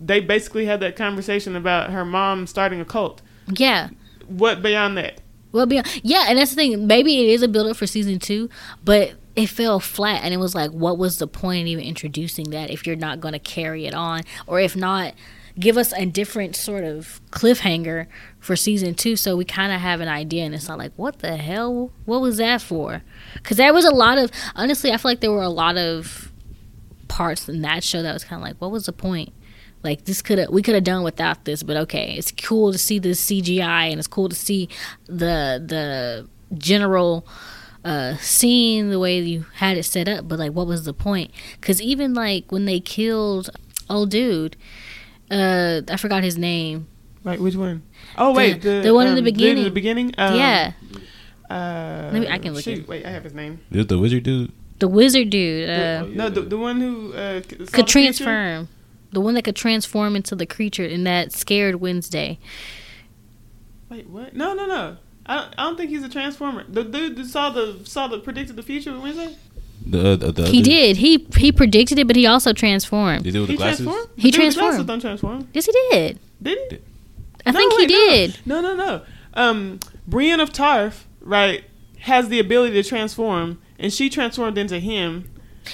they 0.00 0.20
basically 0.20 0.66
had 0.66 0.80
that 0.80 0.96
conversation 0.96 1.54
about 1.54 1.90
her 1.90 2.04
mom 2.04 2.46
starting 2.46 2.80
a 2.80 2.84
cult. 2.84 3.22
yeah. 3.56 3.90
What 4.26 4.62
beyond 4.62 4.96
that? 4.98 5.20
Well, 5.52 5.66
be, 5.66 5.80
yeah, 6.02 6.26
and 6.28 6.38
that's 6.38 6.50
the 6.50 6.56
thing. 6.56 6.86
Maybe 6.86 7.20
it 7.24 7.28
is 7.30 7.42
a 7.42 7.48
build 7.48 7.68
up 7.68 7.76
for 7.76 7.86
season 7.86 8.20
two, 8.20 8.48
but 8.84 9.14
it 9.34 9.48
fell 9.48 9.80
flat, 9.80 10.22
and 10.22 10.32
it 10.32 10.36
was 10.36 10.54
like, 10.54 10.70
what 10.70 10.96
was 10.98 11.18
the 11.18 11.26
point 11.26 11.62
in 11.62 11.66
even 11.66 11.84
introducing 11.84 12.50
that 12.50 12.70
if 12.70 12.86
you're 12.86 12.94
not 12.94 13.18
going 13.20 13.32
to 13.32 13.40
carry 13.40 13.86
it 13.86 13.94
on, 13.94 14.22
or 14.46 14.60
if 14.60 14.76
not, 14.76 15.14
give 15.58 15.76
us 15.76 15.92
a 15.94 16.06
different 16.06 16.56
sort 16.56 16.84
of 16.84 17.20
cliffhanger 17.30 18.06
for 18.38 18.56
season 18.56 18.94
two, 18.94 19.16
so 19.16 19.36
we 19.36 19.44
kind 19.44 19.72
of 19.72 19.80
have 19.80 20.00
an 20.00 20.08
idea, 20.08 20.44
and 20.44 20.54
it's 20.54 20.68
not 20.68 20.78
like, 20.78 20.92
what 20.96 21.18
the 21.18 21.36
hell? 21.36 21.90
What 22.04 22.20
was 22.20 22.36
that 22.38 22.62
for? 22.62 23.02
Because 23.34 23.56
there 23.56 23.72
was 23.74 23.84
a 23.84 23.94
lot 23.94 24.18
of 24.18 24.30
honestly, 24.54 24.92
I 24.92 24.96
feel 24.96 25.10
like 25.10 25.20
there 25.20 25.32
were 25.32 25.42
a 25.42 25.48
lot 25.48 25.76
of 25.76 26.32
parts 27.08 27.48
in 27.48 27.62
that 27.62 27.84
show 27.84 28.02
that 28.02 28.12
was 28.12 28.24
kind 28.24 28.40
of 28.40 28.46
like, 28.46 28.56
what 28.60 28.70
was 28.70 28.86
the 28.86 28.92
point? 28.92 29.32
Like 29.82 30.04
this 30.04 30.22
could 30.22 30.38
have 30.38 30.50
we 30.50 30.62
could 30.62 30.74
have 30.74 30.84
done 30.84 31.02
without 31.02 31.44
this, 31.44 31.62
but 31.62 31.76
okay, 31.76 32.14
it's 32.16 32.32
cool 32.32 32.72
to 32.72 32.78
see 32.78 32.98
the 32.98 33.10
CGI 33.10 33.90
and 33.90 33.98
it's 33.98 34.08
cool 34.08 34.28
to 34.28 34.36
see 34.36 34.68
the 35.06 35.62
the 35.64 36.28
general 36.56 37.26
uh 37.84 38.16
scene 38.16 38.90
the 38.90 38.98
way 38.98 39.20
you 39.20 39.46
had 39.54 39.78
it 39.78 39.84
set 39.84 40.08
up. 40.08 40.28
But 40.28 40.38
like, 40.38 40.52
what 40.52 40.66
was 40.66 40.84
the 40.84 40.92
point? 40.92 41.30
Because 41.58 41.80
even 41.80 42.12
like 42.12 42.52
when 42.52 42.66
they 42.66 42.78
killed 42.80 43.48
old 43.88 44.10
dude, 44.10 44.56
uh, 45.30 45.82
I 45.88 45.96
forgot 45.96 46.22
his 46.24 46.36
name. 46.38 46.86
Like 47.24 47.38
which 47.40 47.54
one? 47.56 47.82
Oh 48.16 48.32
wait, 48.34 48.62
The- 48.62 48.68
the, 48.70 48.80
the 48.88 48.94
one 48.94 49.06
in 49.06 49.14
the 49.14 49.20
um, 49.20 49.24
beginning. 49.24 49.64
The 49.64 49.70
beginning. 49.70 50.14
Um, 50.18 50.36
yeah, 50.36 50.72
Uh, 51.50 52.10
Maybe 52.12 52.28
I 52.28 52.38
can 52.38 52.54
look 52.54 52.62
shoot, 52.64 52.80
it. 52.80 52.88
Wait, 52.88 53.04
I 53.04 53.10
have 53.10 53.24
his 53.24 53.34
name. 53.34 53.60
It 53.70 53.88
the 53.88 53.98
wizard 53.98 54.22
dude. 54.22 54.52
the 54.78 54.88
wizard 54.88 55.28
dude 55.30 55.68
uh, 55.68 56.04
no, 56.06 56.30
the, 56.30 56.40
the 56.42 56.56
one 56.58 56.80
who 56.80 57.12
uh, 57.12 57.42
c- 57.42 57.56
the 57.56 57.66
could 57.66 57.86
creature? 57.86 57.92
transform. 57.92 58.68
The 59.12 59.20
one 59.20 59.34
that 59.34 59.42
could 59.42 59.56
transform 59.56 60.14
into 60.16 60.36
the 60.36 60.46
creature 60.46 60.84
in 60.84 61.02
that 61.04 61.32
scared 61.32 61.76
Wednesday. 61.80 62.38
Wait, 63.88 64.06
what? 64.08 64.34
No, 64.36 64.54
no, 64.54 64.66
no. 64.66 64.96
I 65.26 65.34
don't, 65.36 65.54
I 65.58 65.62
don't 65.64 65.76
think 65.76 65.90
he's 65.90 66.04
a 66.04 66.08
transformer. 66.08 66.64
The 66.68 66.84
dude 66.84 67.16
that 67.16 67.26
saw 67.26 67.50
the 67.50 67.80
saw 67.84 68.06
the 68.08 68.18
predicted 68.20 68.56
the 68.56 68.62
future. 68.62 68.98
What 68.98 69.10
is 69.10 69.18
it? 69.18 69.36
The, 69.86 70.12
uh, 70.12 70.16
the, 70.16 70.32
the 70.32 70.46
He 70.46 70.58
other- 70.60 70.64
did. 70.64 70.96
He 70.98 71.26
he 71.36 71.52
predicted 71.52 71.98
it, 71.98 72.06
but 72.06 72.16
he 72.16 72.26
also 72.26 72.52
transformed. 72.52 73.24
Did 73.24 73.26
he 73.26 73.32
do 73.32 73.40
with 73.42 73.50
the 73.50 73.56
glasses? 73.56 73.84
transformed. 73.86 74.10
He 74.16 74.22
The 74.22 74.30
dude 74.30 74.34
transformed. 74.40 74.68
Glasses 74.70 74.86
don't 74.86 75.00
transform. 75.00 75.48
Yes, 75.52 75.66
he 75.66 75.72
did. 75.90 76.18
Did 76.42 76.58
he? 76.70 76.78
I 77.46 77.52
No, 77.52 77.58
think 77.58 77.72
wait, 77.72 77.80
he 77.80 77.86
did. 77.96 78.38
No, 78.46 78.60
no, 78.60 78.74
no. 78.76 79.02
Um, 79.34 79.80
Brienne 80.06 80.40
of 80.40 80.52
Tarth, 80.52 81.06
right, 81.20 81.64
has 82.00 82.28
the 82.28 82.38
ability 82.38 82.74
to 82.82 82.86
transform, 82.88 83.60
and 83.78 83.92
she 83.92 84.10
transformed 84.10 84.58
into 84.58 84.78
him 84.78 85.30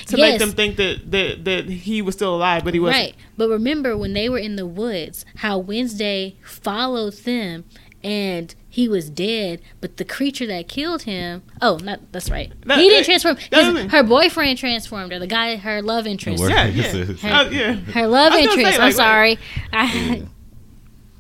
to 0.07 0.16
make 0.16 0.38
them 0.38 0.51
think 0.53 0.77
that, 0.77 1.11
that 1.11 1.45
that 1.45 1.69
he 1.69 2.03
was 2.03 2.14
still 2.14 2.35
alive, 2.37 2.64
but 2.64 2.75
he 2.75 2.81
wasn't. 2.81 3.03
Right. 3.05 3.14
But 3.37 3.49
remember 3.49 3.97
when 3.97 4.12
they 4.12 4.29
were 4.29 4.38
in 4.38 4.57
the 4.57 4.66
woods, 4.66 5.25
how 5.37 5.59
Wednesday 5.59 6.37
followed 6.45 7.14
them 7.14 7.64
and 8.07 8.55
he 8.69 8.88
was 8.88 9.11
dead, 9.11 9.61
but 9.81 9.97
the 9.97 10.05
creature 10.05 10.47
that 10.47 10.69
killed 10.69 11.03
him 11.03 11.42
oh 11.61 11.79
not 11.83 12.01
that's 12.12 12.31
right. 12.31 12.53
That- 12.66 12.79
he 12.79 12.85
didn't 12.88 13.01
that- 13.01 13.05
transform. 13.07 13.37
His- 13.37 13.75
was- 13.85 13.92
her 13.92 14.03
boyfriend 14.03 14.59
transformed 14.59 15.12
or 15.12 15.19
the 15.19 15.27
guy 15.27 15.57
her 15.57 15.83
love 15.83 16.07
interest. 16.07 16.42
Yeah, 16.42 16.66
yeah. 16.66 16.83
Her, 17.05 17.16
Oh, 17.47 17.51
yeah. 17.51 17.73
her 17.75 18.07
love 18.07 18.33
I 18.33 18.37
was 18.37 18.47
gonna 18.47 18.59
interest. 18.61 18.77
say, 18.77 18.83
I'm 18.83 18.88
like, 18.88 18.95
sorry. 18.95 19.38
I, 19.73 20.23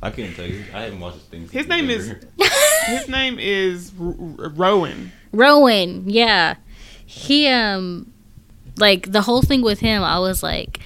I 0.02 0.10
can't 0.10 0.36
tell 0.36 0.46
you. 0.46 0.62
I 0.74 0.82
haven't 0.82 1.00
watched 1.00 1.18
things. 1.30 1.50
His 1.50 1.66
name 1.66 1.90
is 1.90 2.14
his 2.86 3.08
name 3.08 3.38
is 3.38 3.92
R- 4.00 4.06
R- 4.44 4.48
Rowan. 4.50 5.10
Rowan, 5.32 6.08
yeah. 6.08 6.54
He 7.06 7.48
um 7.48 8.12
like 8.78 9.10
the 9.10 9.22
whole 9.22 9.42
thing 9.42 9.62
with 9.62 9.80
him, 9.80 10.02
I 10.04 10.18
was 10.18 10.42
like 10.42 10.80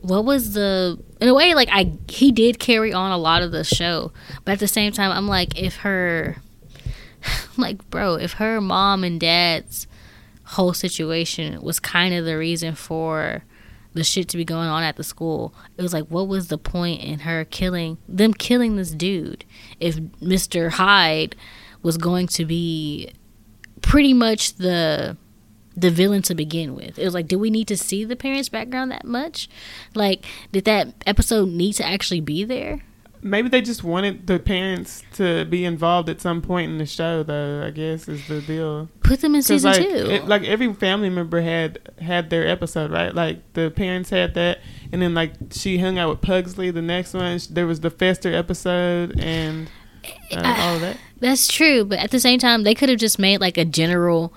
what 0.00 0.24
was 0.24 0.52
the 0.54 0.98
in 1.24 1.30
a 1.30 1.34
way 1.34 1.54
like 1.54 1.68
I 1.72 1.92
he 2.08 2.30
did 2.30 2.58
carry 2.58 2.92
on 2.92 3.10
a 3.10 3.18
lot 3.18 3.42
of 3.42 3.50
the 3.50 3.64
show, 3.64 4.12
but 4.44 4.52
at 4.52 4.58
the 4.58 4.68
same 4.68 4.92
time 4.92 5.10
I'm 5.10 5.26
like 5.26 5.58
if 5.58 5.76
her 5.78 6.36
I'm 7.24 7.32
like 7.56 7.90
bro, 7.90 8.16
if 8.16 8.34
her 8.34 8.60
mom 8.60 9.04
and 9.04 9.18
dad's 9.18 9.86
whole 10.44 10.74
situation 10.74 11.60
was 11.62 11.80
kind 11.80 12.14
of 12.14 12.24
the 12.24 12.36
reason 12.36 12.74
for 12.74 13.42
the 13.94 14.04
shit 14.04 14.28
to 14.28 14.36
be 14.36 14.44
going 14.44 14.68
on 14.68 14.82
at 14.82 14.96
the 14.96 15.04
school. 15.04 15.54
It 15.78 15.82
was 15.82 15.94
like, 15.94 16.06
what 16.08 16.28
was 16.28 16.48
the 16.48 16.58
point 16.58 17.02
in 17.02 17.20
her 17.20 17.44
killing 17.44 17.96
them 18.06 18.34
killing 18.34 18.76
this 18.76 18.90
dude 18.90 19.44
if 19.80 19.96
Mr. 19.96 20.72
Hyde 20.72 21.36
was 21.82 21.96
going 21.96 22.26
to 22.26 22.44
be 22.44 23.12
pretty 23.80 24.12
much 24.12 24.56
the 24.56 25.16
the 25.76 25.90
villain 25.90 26.22
to 26.22 26.34
begin 26.34 26.74
with. 26.74 26.98
It 26.98 27.04
was 27.04 27.14
like, 27.14 27.28
do 27.28 27.38
we 27.38 27.50
need 27.50 27.68
to 27.68 27.76
see 27.76 28.04
the 28.04 28.16
parents' 28.16 28.48
background 28.48 28.90
that 28.90 29.04
much? 29.04 29.48
Like, 29.94 30.24
did 30.52 30.64
that 30.66 30.94
episode 31.06 31.48
need 31.48 31.74
to 31.74 31.86
actually 31.86 32.20
be 32.20 32.44
there? 32.44 32.82
Maybe 33.22 33.48
they 33.48 33.62
just 33.62 33.82
wanted 33.82 34.26
the 34.26 34.38
parents 34.38 35.02
to 35.14 35.46
be 35.46 35.64
involved 35.64 36.10
at 36.10 36.20
some 36.20 36.42
point 36.42 36.70
in 36.70 36.76
the 36.76 36.84
show, 36.84 37.22
though. 37.22 37.64
I 37.66 37.70
guess 37.70 38.06
is 38.06 38.28
the 38.28 38.42
deal. 38.42 38.90
Put 39.02 39.22
them 39.22 39.34
in 39.34 39.40
season 39.42 39.72
like, 39.72 39.80
two. 39.80 40.10
it- 40.10 40.28
like 40.28 40.42
every 40.44 40.70
family 40.74 41.08
member 41.08 41.40
had 41.40 41.78
had 42.00 42.28
their 42.28 42.46
episode, 42.46 42.90
right? 42.90 43.14
Like 43.14 43.54
the 43.54 43.70
parents 43.70 44.10
had 44.10 44.34
that, 44.34 44.58
and 44.92 45.00
then 45.00 45.14
like 45.14 45.32
she 45.52 45.78
hung 45.78 45.96
out 45.98 46.10
with 46.10 46.20
Pugsley. 46.20 46.70
The 46.70 46.82
next 46.82 47.14
one, 47.14 47.40
there 47.50 47.66
was 47.66 47.80
the 47.80 47.88
Fester 47.88 48.30
episode, 48.34 49.18
and 49.18 49.70
uh, 50.30 50.56
all 50.58 50.74
of 50.74 50.82
that. 50.82 50.98
That's 51.20 51.48
true, 51.48 51.86
but 51.86 52.00
at 52.00 52.10
the 52.10 52.20
same 52.20 52.38
time, 52.38 52.62
they 52.64 52.74
could 52.74 52.90
have 52.90 52.98
just 52.98 53.18
made 53.18 53.40
like 53.40 53.56
a 53.56 53.64
general 53.64 54.34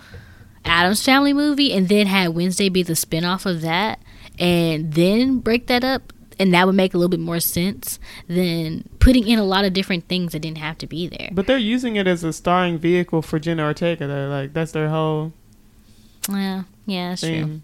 Addams 0.67 1.03
Family 1.03 1.33
movie 1.33 1.73
and 1.73 1.87
then 1.89 2.07
had 2.07 2.29
Wednesday 2.29 2.69
be 2.69 2.83
the 2.83 2.93
spinoff 2.93 3.45
of 3.45 3.61
that, 3.61 3.99
and 4.39 4.93
then 4.93 5.39
break 5.39 5.67
that 5.67 5.83
up, 5.83 6.13
and 6.39 6.53
that 6.53 6.65
would 6.65 6.75
make 6.75 6.93
a 6.93 6.97
little 6.97 7.09
bit 7.09 7.19
more 7.19 7.39
sense 7.39 7.99
than 8.27 8.87
putting 8.99 9.27
in 9.27 9.39
a 9.39 9.43
lot 9.43 9.65
of 9.65 9.73
different 9.73 10.07
things 10.07 10.31
that 10.33 10.39
didn't 10.39 10.59
have 10.59 10.77
to 10.79 10.87
be 10.87 11.07
there. 11.07 11.29
But 11.31 11.47
they're 11.47 11.57
using 11.57 11.95
it 11.95 12.07
as 12.07 12.23
a 12.23 12.31
starring 12.33 12.77
vehicle 12.77 13.21
for 13.21 13.39
Jenna 13.39 13.63
Ortega, 13.63 14.07
though. 14.07 14.29
Like 14.29 14.53
that's 14.53 14.71
their 14.71 14.89
whole 14.89 15.33
Yeah, 16.29 16.63
yeah, 16.85 17.09
that's 17.09 17.21
true. 17.21 17.61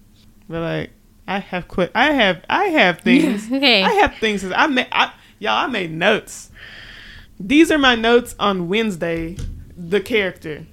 But 0.49 0.61
like, 0.61 0.89
I 1.27 1.39
have 1.39 1.67
quit. 1.67 1.91
I 1.95 2.11
have 2.11 2.43
I 2.49 2.65
have 2.65 2.99
things. 3.01 3.51
Okay. 3.51 3.83
I 3.83 3.89
have 3.93 4.15
things. 4.15 4.41
that 4.41 4.57
I 4.57 4.67
made. 4.67 4.87
I, 4.91 5.13
y'all, 5.39 5.65
I 5.65 5.67
made 5.67 5.91
notes. 5.91 6.49
These 7.39 7.71
are 7.71 7.77
my 7.77 7.95
notes 7.95 8.35
on 8.39 8.67
Wednesday. 8.69 9.37
The 9.75 10.01
character. 10.01 10.65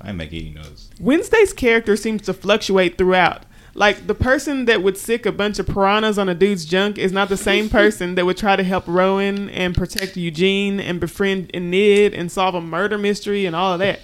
I 0.00 0.12
make 0.12 0.32
any 0.32 0.50
notes. 0.50 0.85
Wednesday's 1.00 1.52
character 1.52 1.96
seems 1.96 2.22
to 2.22 2.34
fluctuate 2.34 2.96
throughout. 2.96 3.44
Like 3.74 4.06
the 4.06 4.14
person 4.14 4.64
that 4.64 4.82
would 4.82 4.96
sick 4.96 5.26
a 5.26 5.32
bunch 5.32 5.58
of 5.58 5.66
piranhas 5.66 6.18
on 6.18 6.30
a 6.30 6.34
dude's 6.34 6.64
junk 6.64 6.96
is 6.96 7.12
not 7.12 7.28
the 7.28 7.36
same 7.36 7.68
person 7.70 8.14
that 8.14 8.24
would 8.24 8.38
try 8.38 8.56
to 8.56 8.64
help 8.64 8.84
Rowan 8.86 9.50
and 9.50 9.76
protect 9.76 10.16
Eugene 10.16 10.80
and 10.80 10.98
befriend 10.98 11.54
Enid 11.54 12.14
and 12.14 12.32
solve 12.32 12.54
a 12.54 12.60
murder 12.60 12.96
mystery 12.96 13.44
and 13.44 13.54
all 13.54 13.74
of 13.74 13.78
that. 13.80 14.00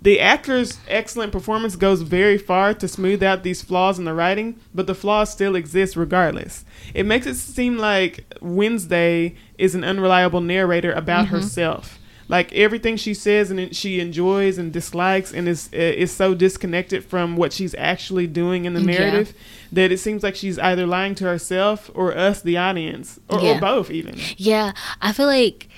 The 0.00 0.18
actor's 0.18 0.78
excellent 0.88 1.30
performance 1.30 1.76
goes 1.76 2.02
very 2.02 2.36
far 2.36 2.74
to 2.74 2.88
smooth 2.88 3.22
out 3.22 3.44
these 3.44 3.62
flaws 3.62 4.00
in 4.00 4.04
the 4.04 4.12
writing, 4.12 4.58
but 4.74 4.88
the 4.88 4.96
flaws 4.96 5.30
still 5.30 5.54
exist 5.54 5.94
regardless. 5.94 6.64
It 6.92 7.06
makes 7.06 7.24
it 7.24 7.36
seem 7.36 7.78
like 7.78 8.24
Wednesday 8.40 9.36
is 9.58 9.76
an 9.76 9.84
unreliable 9.84 10.40
narrator 10.40 10.92
about 10.92 11.26
mm-hmm. 11.26 11.36
herself. 11.36 12.00
Like 12.32 12.50
everything 12.54 12.96
she 12.96 13.12
says 13.14 13.50
and 13.50 13.76
she 13.76 14.00
enjoys 14.00 14.56
and 14.56 14.72
dislikes 14.72 15.32
and 15.36 15.46
is 15.46 15.68
uh, 15.74 15.76
is 15.76 16.10
so 16.10 16.34
disconnected 16.34 17.04
from 17.04 17.36
what 17.36 17.52
she's 17.52 17.74
actually 17.76 18.26
doing 18.26 18.64
in 18.64 18.72
the 18.72 18.80
Yeah. 18.80 18.98
narrative 18.98 19.34
that 19.70 19.92
it 19.92 19.98
seems 19.98 20.22
like 20.22 20.34
she's 20.34 20.58
either 20.58 20.86
lying 20.86 21.14
to 21.16 21.24
herself 21.24 21.90
or 21.94 22.16
us, 22.16 22.40
the 22.40 22.56
audience, 22.56 23.20
or, 23.28 23.38
or 23.40 23.60
both 23.60 23.90
even. 23.90 24.14
Yeah, 24.38 24.72
I 25.02 25.12
feel 25.12 25.26
like 25.26 25.68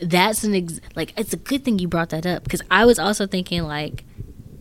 that's 0.00 0.42
an 0.44 0.54
ex- 0.54 0.80
like 0.96 1.12
it's 1.20 1.34
a 1.34 1.36
good 1.50 1.62
thing 1.64 1.78
you 1.78 1.86
brought 1.86 2.08
that 2.10 2.24
up 2.24 2.44
because 2.44 2.62
I 2.70 2.86
was 2.86 2.98
also 2.98 3.26
thinking 3.26 3.62
like 3.64 4.04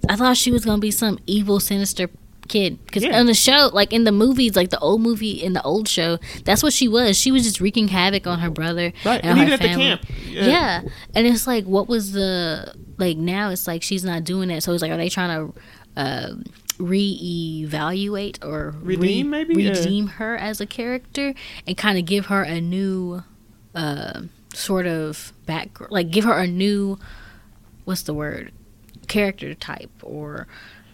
I 0.10 0.18
thought 0.18 0.36
she 0.36 0.52
was 0.52 0.66
gonna 0.66 0.80
be 0.90 0.92
some 0.92 1.20
evil, 1.26 1.60
sinister 1.62 2.10
kid 2.50 2.84
because 2.86 3.04
Yeah. 3.04 3.18
on 3.20 3.26
the 3.28 3.34
show, 3.34 3.70
like 3.74 3.94
in 3.94 4.04
the 4.04 4.12
movies, 4.12 4.56
like 4.56 4.70
the 4.70 4.80
old 4.80 5.00
movie 5.02 5.32
in 5.42 5.54
the 5.54 5.64
old 5.64 5.88
show, 5.88 6.18
that's 6.44 6.62
what 6.62 6.74
she 6.74 6.88
was. 6.90 7.18
She 7.18 7.32
was 7.32 7.44
just 7.44 7.62
wreaking 7.62 7.88
havoc 7.90 8.28
on 8.28 8.40
her 8.40 8.50
brother, 8.50 8.92
Right, 9.06 9.22
and, 9.24 9.32
and 9.32 9.40
her 9.40 9.46
even 9.46 9.54
at 9.54 9.60
the 9.62 9.68
family. 9.68 9.86
camp. 9.86 10.06
Yeah. 10.28 10.46
Yeah. 10.48 10.82
and 11.16 11.26
it's 11.28 11.48
like, 11.48 11.64
what 11.66 11.88
was 11.88 12.12
the 12.12 12.74
like? 12.98 13.16
Now 13.18 13.50
it's 13.52 13.66
like 13.68 13.82
she's 13.84 14.04
not 14.04 14.24
doing 14.26 14.50
it. 14.50 14.62
So 14.64 14.74
it's 14.74 14.82
like, 14.82 14.92
are 14.92 14.98
they 14.98 15.10
trying 15.10 15.54
to? 15.54 15.60
Uh, 15.98 16.34
reevaluate 16.80 18.44
or 18.46 18.74
Redeem, 18.82 19.30
maybe? 19.30 19.62
Yeah. 19.62 19.72
redeem 19.72 20.08
her 20.08 20.38
as 20.38 20.62
a 20.62 20.66
character 20.66 21.34
and 21.68 21.78
kind 21.78 21.98
of 21.98 22.06
give 22.06 22.28
her 22.28 22.42
a 22.44 22.62
new 22.62 23.24
uh, 23.76 24.22
sort 24.54 24.88
of 24.88 25.34
back 25.46 25.70
like 25.92 26.10
give 26.10 26.24
her 26.24 26.34
a 26.40 26.48
new 26.48 26.98
what's 27.86 28.04
the 28.04 28.14
word 28.14 28.52
character 29.08 29.54
type 29.54 29.92
or 30.04 30.48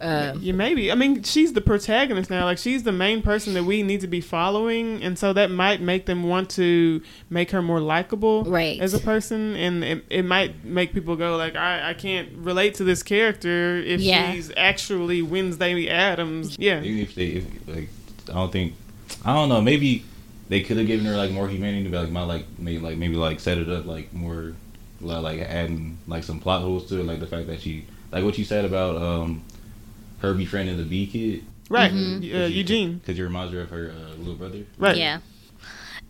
uh, 0.05 0.33
Yeah, 0.39 0.53
maybe. 0.53 0.91
I 0.91 0.95
mean, 0.95 1.23
she's 1.23 1.53
the 1.53 1.61
protagonist 1.61 2.29
now. 2.29 2.45
Like, 2.45 2.57
she's 2.57 2.83
the 2.83 2.91
main 2.91 3.21
person 3.21 3.53
that 3.55 3.63
we 3.63 3.83
need 3.83 4.01
to 4.01 4.07
be 4.07 4.21
following, 4.21 5.01
and 5.03 5.17
so 5.17 5.33
that 5.33 5.51
might 5.51 5.81
make 5.81 6.05
them 6.05 6.23
want 6.23 6.49
to 6.51 7.01
make 7.29 7.51
her 7.51 7.61
more 7.61 7.79
likable, 7.79 8.43
Right. 8.43 8.79
as 8.79 8.93
a 8.93 8.99
person, 8.99 9.55
and 9.55 9.83
it, 9.83 10.05
it 10.09 10.23
might 10.25 10.63
make 10.63 10.93
people 10.93 11.15
go 11.15 11.35
like, 11.37 11.55
I, 11.55 11.89
I 11.89 11.93
can't 11.93 12.29
relate 12.37 12.75
to 12.75 12.83
this 12.83 13.03
character 13.03 13.77
if 13.77 13.99
Yeah. 14.01 14.31
she's 14.33 14.51
actually 14.55 15.21
Wednesday 15.21 15.87
Addams. 15.89 16.55
Yeah, 16.59 16.81
Even 16.81 16.99
if 16.99 17.15
they, 17.15 17.25
if, 17.27 17.45
like, 17.67 17.89
I 18.29 18.33
don't 18.33 18.51
think, 18.51 18.73
I 19.23 19.33
don't 19.33 19.49
know. 19.49 19.61
Maybe 19.61 20.03
they 20.49 20.61
could 20.61 20.77
have 20.77 20.87
given 20.87 21.05
her 21.07 21.15
like 21.17 21.31
more 21.31 21.47
humanity, 21.49 21.89
but 21.89 22.03
like 22.03 22.11
my 22.11 22.23
like 22.23 22.45
maybe 22.59 22.79
like 22.79 22.97
maybe 22.97 23.15
like 23.15 23.39
set 23.39 23.57
it 23.57 23.67
up 23.69 23.85
like 23.85 24.13
more, 24.13 24.53
li- 25.01 25.15
like 25.17 25.39
adding 25.41 25.97
like 26.07 26.23
some 26.23 26.39
plot 26.39 26.61
holes 26.61 26.87
to 26.89 26.99
it, 26.99 27.05
like 27.05 27.19
the 27.19 27.25
fact 27.27 27.47
that 27.47 27.61
she 27.61 27.85
like 28.11 28.23
what 28.23 28.37
you 28.37 28.45
said 28.45 28.65
about 28.65 28.95
um 29.01 29.43
her 30.25 30.33
befriending 30.33 30.77
the 30.77 30.83
B 30.83 31.07
kid, 31.07 31.45
right. 31.69 31.91
Mhm. 31.91 32.17
Uh, 32.35 32.45
Eugene, 32.47 32.97
because 32.97 33.17
it 33.17 33.23
reminds 33.23 33.53
her 33.53 33.61
of 33.61 33.69
her 33.69 33.91
uh, 33.91 34.15
little 34.17 34.35
brother. 34.35 34.65
right. 34.77 34.97
yeah 34.97 35.19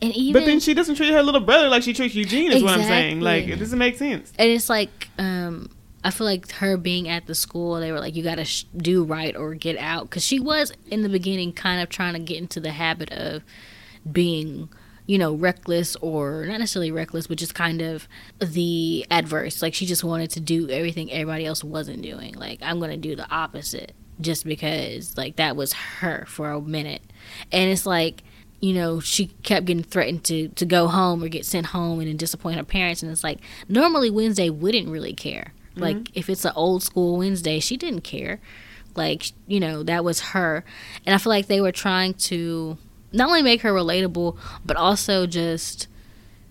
and 0.02 0.14
even 0.16 0.34
But 0.42 0.46
then 0.46 0.60
she 0.60 0.74
doesn't 0.74 0.96
treat 0.96 1.12
her 1.14 1.24
little 1.24 1.40
brother 1.42 1.70
like 1.70 1.84
she 1.84 1.94
treats 1.94 2.16
Eugene. 2.16 2.52
Is 2.52 2.62
what 2.64 2.74
I'm 2.74 2.84
saying. 2.84 3.22
Like, 3.22 3.48
it 3.48 3.56
doesn't 3.58 3.80
make 3.80 3.98
sense. 3.98 4.34
and 4.38 4.50
it's 4.50 4.70
like 4.70 5.10
um 5.18 5.70
I 6.04 6.12
feel 6.12 6.26
like 6.28 6.52
her 6.52 6.78
being 6.78 7.08
at 7.10 7.26
the 7.26 7.34
school, 7.34 7.80
they 7.80 7.92
were 7.92 8.00
like, 8.00 8.16
"You 8.16 8.22
got 8.22 8.36
to 8.36 8.46
sh- 8.46 8.66
do 8.78 9.04
right 9.04 9.36
or 9.36 9.56
get 9.56 9.76
out," 9.80 10.08
because 10.08 10.24
she 10.24 10.40
was 10.40 10.72
in 10.92 11.02
the 11.02 11.10
beginning 11.10 11.52
kind 11.52 11.82
of 11.82 11.90
trying 11.90 12.14
to 12.14 12.20
get 12.20 12.38
into 12.38 12.60
the 12.60 12.70
habit 12.72 13.12
of 13.12 13.42
being, 14.12 14.70
you 15.08 15.18
know, 15.18 15.34
reckless 15.34 15.96
or 16.02 16.46
not 16.46 16.60
necessarily 16.60 16.92
reckless, 16.92 17.26
but 17.26 17.40
just 17.40 17.56
kind 17.56 17.82
of 17.82 18.08
the 18.40 19.04
adverse. 19.10 19.64
Like 19.64 19.74
she 19.74 19.88
just 19.88 20.04
wanted 20.04 20.30
to 20.32 20.40
do 20.40 20.70
everything 20.70 21.12
everybody 21.12 21.44
else 21.44 21.64
wasn't 21.64 22.04
doing. 22.04 22.36
Like 22.36 22.60
I'm 22.62 22.80
gonna 22.80 22.98
do 22.98 23.16
the 23.16 23.28
opposite 23.32 23.94
just 24.22 24.46
because 24.46 25.18
like 25.18 25.36
that 25.38 25.56
was 25.56 25.74
her 25.74 26.26
for 26.28 26.52
a 26.52 26.62
minute, 26.62 27.02
and 27.52 27.72
it's 27.72 27.86
like 27.86 28.24
you 28.62 28.74
know, 28.74 29.00
she 29.00 29.28
kept 29.44 29.66
getting 29.68 29.84
threatened 29.84 30.24
to, 30.24 30.48
to 30.50 30.66
go 30.66 30.88
home 30.88 31.24
or 31.24 31.28
get 31.28 31.46
sent 31.46 31.68
home 31.68 32.00
and 32.00 32.08
then 32.08 32.18
disappoint 32.18 32.58
her 32.58 32.64
parents. 32.64 33.04
And 33.04 33.12
it's 33.12 33.24
like, 33.24 33.40
normally 33.68 34.10
Wednesday 34.10 34.50
wouldn't 34.50 34.88
really 34.88 35.14
care. 35.14 35.54
Mm-hmm. 35.72 35.82
Like, 35.82 36.18
if 36.18 36.30
it's 36.30 36.46
an 36.46 36.54
old 36.56 36.82
school 36.82 37.18
Wednesday, 37.18 37.60
she 37.60 37.78
didn't 37.78 38.02
care. 38.02 38.40
Like, 38.96 39.32
you 39.46 39.60
know, 39.60 39.84
that 39.84 40.04
was 40.04 40.22
her. 40.22 40.64
And 41.06 41.14
I 41.14 41.18
feel 41.18 41.30
like 41.30 41.48
they 41.48 41.62
were 41.62 41.72
trying 41.72 42.14
to 42.16 42.78
not 43.12 43.28
only 43.28 43.44
make 43.44 43.62
her 43.62 43.72
relatable, 43.72 44.38
but 44.66 44.78
also 44.78 45.28
just 45.28 45.88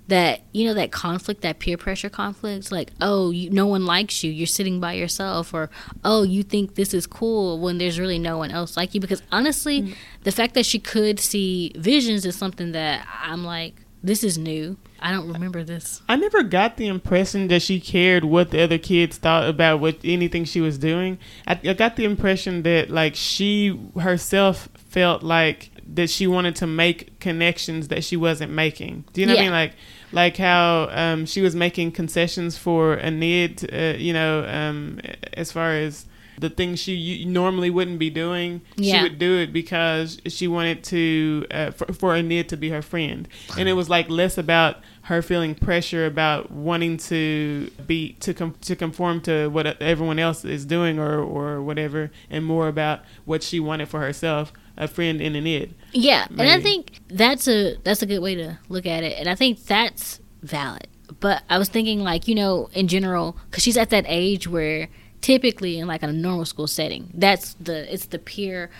that, 0.08 0.42
you 0.52 0.66
know, 0.66 0.74
that 0.74 0.92
conflict, 0.92 1.40
that 1.42 1.58
peer 1.58 1.76
pressure 1.76 2.10
conflict. 2.10 2.70
Like, 2.70 2.90
oh, 3.00 3.30
you, 3.30 3.50
no 3.50 3.66
one 3.66 3.86
likes 3.86 4.22
you. 4.22 4.30
You're 4.30 4.46
sitting 4.46 4.80
by 4.80 4.94
yourself. 4.94 5.54
Or, 5.54 5.70
oh, 6.04 6.22
you 6.22 6.42
think 6.42 6.74
this 6.74 6.92
is 6.92 7.06
cool 7.06 7.58
when 7.58 7.78
there's 7.78 7.98
really 7.98 8.18
no 8.18 8.38
one 8.38 8.50
else 8.50 8.76
like 8.76 8.94
you. 8.94 9.00
Because 9.00 9.22
honestly, 9.32 9.82
mm. 9.82 9.94
the 10.22 10.32
fact 10.32 10.54
that 10.54 10.66
she 10.66 10.78
could 10.78 11.18
see 11.20 11.72
visions 11.76 12.26
is 12.26 12.36
something 12.36 12.72
that 12.72 13.06
I'm 13.22 13.44
like, 13.44 13.80
this 14.04 14.22
is 14.22 14.36
new. 14.36 14.76
I 15.00 15.10
don't 15.10 15.32
remember 15.32 15.64
this. 15.64 16.02
I 16.08 16.16
never 16.16 16.42
got 16.42 16.76
the 16.76 16.86
impression 16.88 17.48
that 17.48 17.62
she 17.62 17.80
cared 17.80 18.24
what 18.24 18.50
the 18.50 18.62
other 18.62 18.78
kids 18.78 19.16
thought 19.16 19.48
about 19.48 19.80
what 19.80 19.96
anything 20.04 20.44
she 20.44 20.60
was 20.60 20.76
doing. 20.78 21.18
I, 21.46 21.58
I 21.64 21.72
got 21.72 21.96
the 21.96 22.04
impression 22.04 22.62
that 22.62 22.90
like 22.90 23.14
she 23.14 23.80
herself 23.98 24.68
felt 24.74 25.22
like 25.22 25.70
that 25.94 26.10
she 26.10 26.26
wanted 26.26 26.56
to 26.56 26.66
make 26.66 27.18
connections 27.18 27.88
that 27.88 28.04
she 28.04 28.16
wasn't 28.16 28.52
making. 28.52 29.04
Do 29.12 29.20
you 29.20 29.26
know 29.26 29.34
what 29.34 29.40
I 29.40 29.44
mean? 29.44 29.52
Like 29.52 29.72
like 30.14 30.36
how 30.36 30.88
um, 30.92 31.26
she 31.26 31.40
was 31.42 31.54
making 31.54 31.92
concessions 31.92 32.56
for 32.56 32.98
Enid, 32.98 33.68
uh, 33.72 33.98
you 33.98 34.12
know, 34.12 34.44
um, 34.46 35.00
as 35.34 35.52
far 35.52 35.72
as 35.72 36.06
the 36.38 36.50
things 36.50 36.80
she 36.80 37.24
normally 37.24 37.70
wouldn't 37.70 37.98
be 37.98 38.10
doing, 38.10 38.60
Yeah. 38.76 38.96
she 38.98 39.02
would 39.04 39.18
do 39.18 39.38
it 39.38 39.52
because 39.52 40.20
she 40.26 40.48
wanted 40.48 40.82
to 40.84 41.46
uh, 41.50 41.70
for, 41.70 41.92
for 41.92 42.16
Enid 42.16 42.48
to 42.48 42.56
be 42.56 42.70
her 42.70 42.82
friend, 42.82 43.28
and 43.58 43.68
it 43.68 43.74
was 43.74 43.88
like 43.88 44.08
less 44.08 44.36
about 44.38 44.78
her 45.02 45.20
feeling 45.22 45.54
pressure 45.54 46.06
about 46.06 46.50
wanting 46.50 46.96
to 46.96 47.70
be 47.86 48.14
to 48.20 48.32
com- 48.34 48.54
to 48.62 48.74
conform 48.74 49.20
to 49.20 49.48
what 49.48 49.80
everyone 49.80 50.18
else 50.18 50.44
is 50.44 50.64
doing 50.64 50.98
or 50.98 51.20
or 51.20 51.62
whatever, 51.62 52.10
and 52.30 52.44
more 52.44 52.66
about 52.68 53.00
what 53.24 53.42
she 53.42 53.60
wanted 53.60 53.88
for 53.88 54.00
herself, 54.00 54.52
a 54.76 54.88
friend 54.88 55.20
in 55.20 55.36
Enid. 55.36 55.74
Yeah, 55.92 56.26
and 56.30 56.42
I 56.42 56.60
think 56.60 57.00
that's 57.08 57.46
a 57.48 57.76
that's 57.84 58.02
a 58.02 58.06
good 58.06 58.20
way 58.20 58.34
to 58.34 58.58
look 58.68 58.86
at 58.86 59.02
it, 59.04 59.18
and 59.18 59.28
I 59.28 59.34
think 59.34 59.64
that's 59.64 60.20
valid. 60.42 60.88
But 61.20 61.42
I 61.48 61.58
was 61.58 61.68
thinking, 61.68 62.00
like 62.00 62.26
you 62.26 62.34
know, 62.34 62.68
in 62.72 62.88
general, 62.88 63.36
because 63.50 63.62
she's 63.62 63.76
at 63.76 63.90
that 63.90 64.04
age 64.08 64.48
where 64.48 64.88
typically 65.20 65.78
in 65.78 65.86
like 65.86 66.02
a 66.02 66.12
normal 66.12 66.44
school 66.44 66.66
setting, 66.66 67.10
that's 67.14 67.54
the 67.54 67.92
it's 67.92 68.06
the 68.06 68.18
peer 68.18 68.70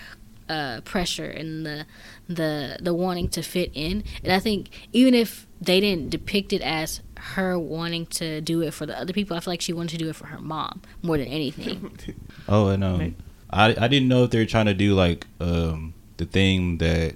uh, 0.49 0.81
pressure 0.81 1.25
and 1.29 1.65
the 1.65 1.85
the 2.27 2.77
the 2.81 2.93
wanting 2.93 3.29
to 3.29 3.41
fit 3.41 3.71
in. 3.73 4.03
And 4.23 4.33
I 4.33 4.39
think 4.39 4.69
even 4.91 5.13
if 5.13 5.47
they 5.61 5.79
didn't 5.79 6.09
depict 6.09 6.53
it 6.53 6.61
as 6.61 7.01
her 7.17 7.57
wanting 7.57 8.05
to 8.07 8.41
do 8.41 8.61
it 8.61 8.73
for 8.73 8.85
the 8.85 8.99
other 8.99 9.13
people, 9.13 9.35
I 9.35 9.39
feel 9.39 9.51
like 9.51 9.61
she 9.61 9.73
wanted 9.73 9.97
to 9.97 10.03
do 10.03 10.09
it 10.09 10.15
for 10.15 10.27
her 10.27 10.39
mom 10.39 10.81
more 11.01 11.17
than 11.17 11.27
anything. 11.27 11.97
Oh, 12.47 12.67
and 12.67 12.83
um, 12.83 12.99
Right. 12.99 13.15
I 13.55 13.75
I 13.85 13.87
didn't 13.87 14.07
know 14.07 14.23
if 14.23 14.31
they 14.31 14.39
were 14.39 14.45
trying 14.45 14.65
to 14.67 14.73
do 14.73 14.93
like 14.95 15.25
um 15.39 15.93
the 16.17 16.25
thing 16.25 16.77
that 16.79 17.15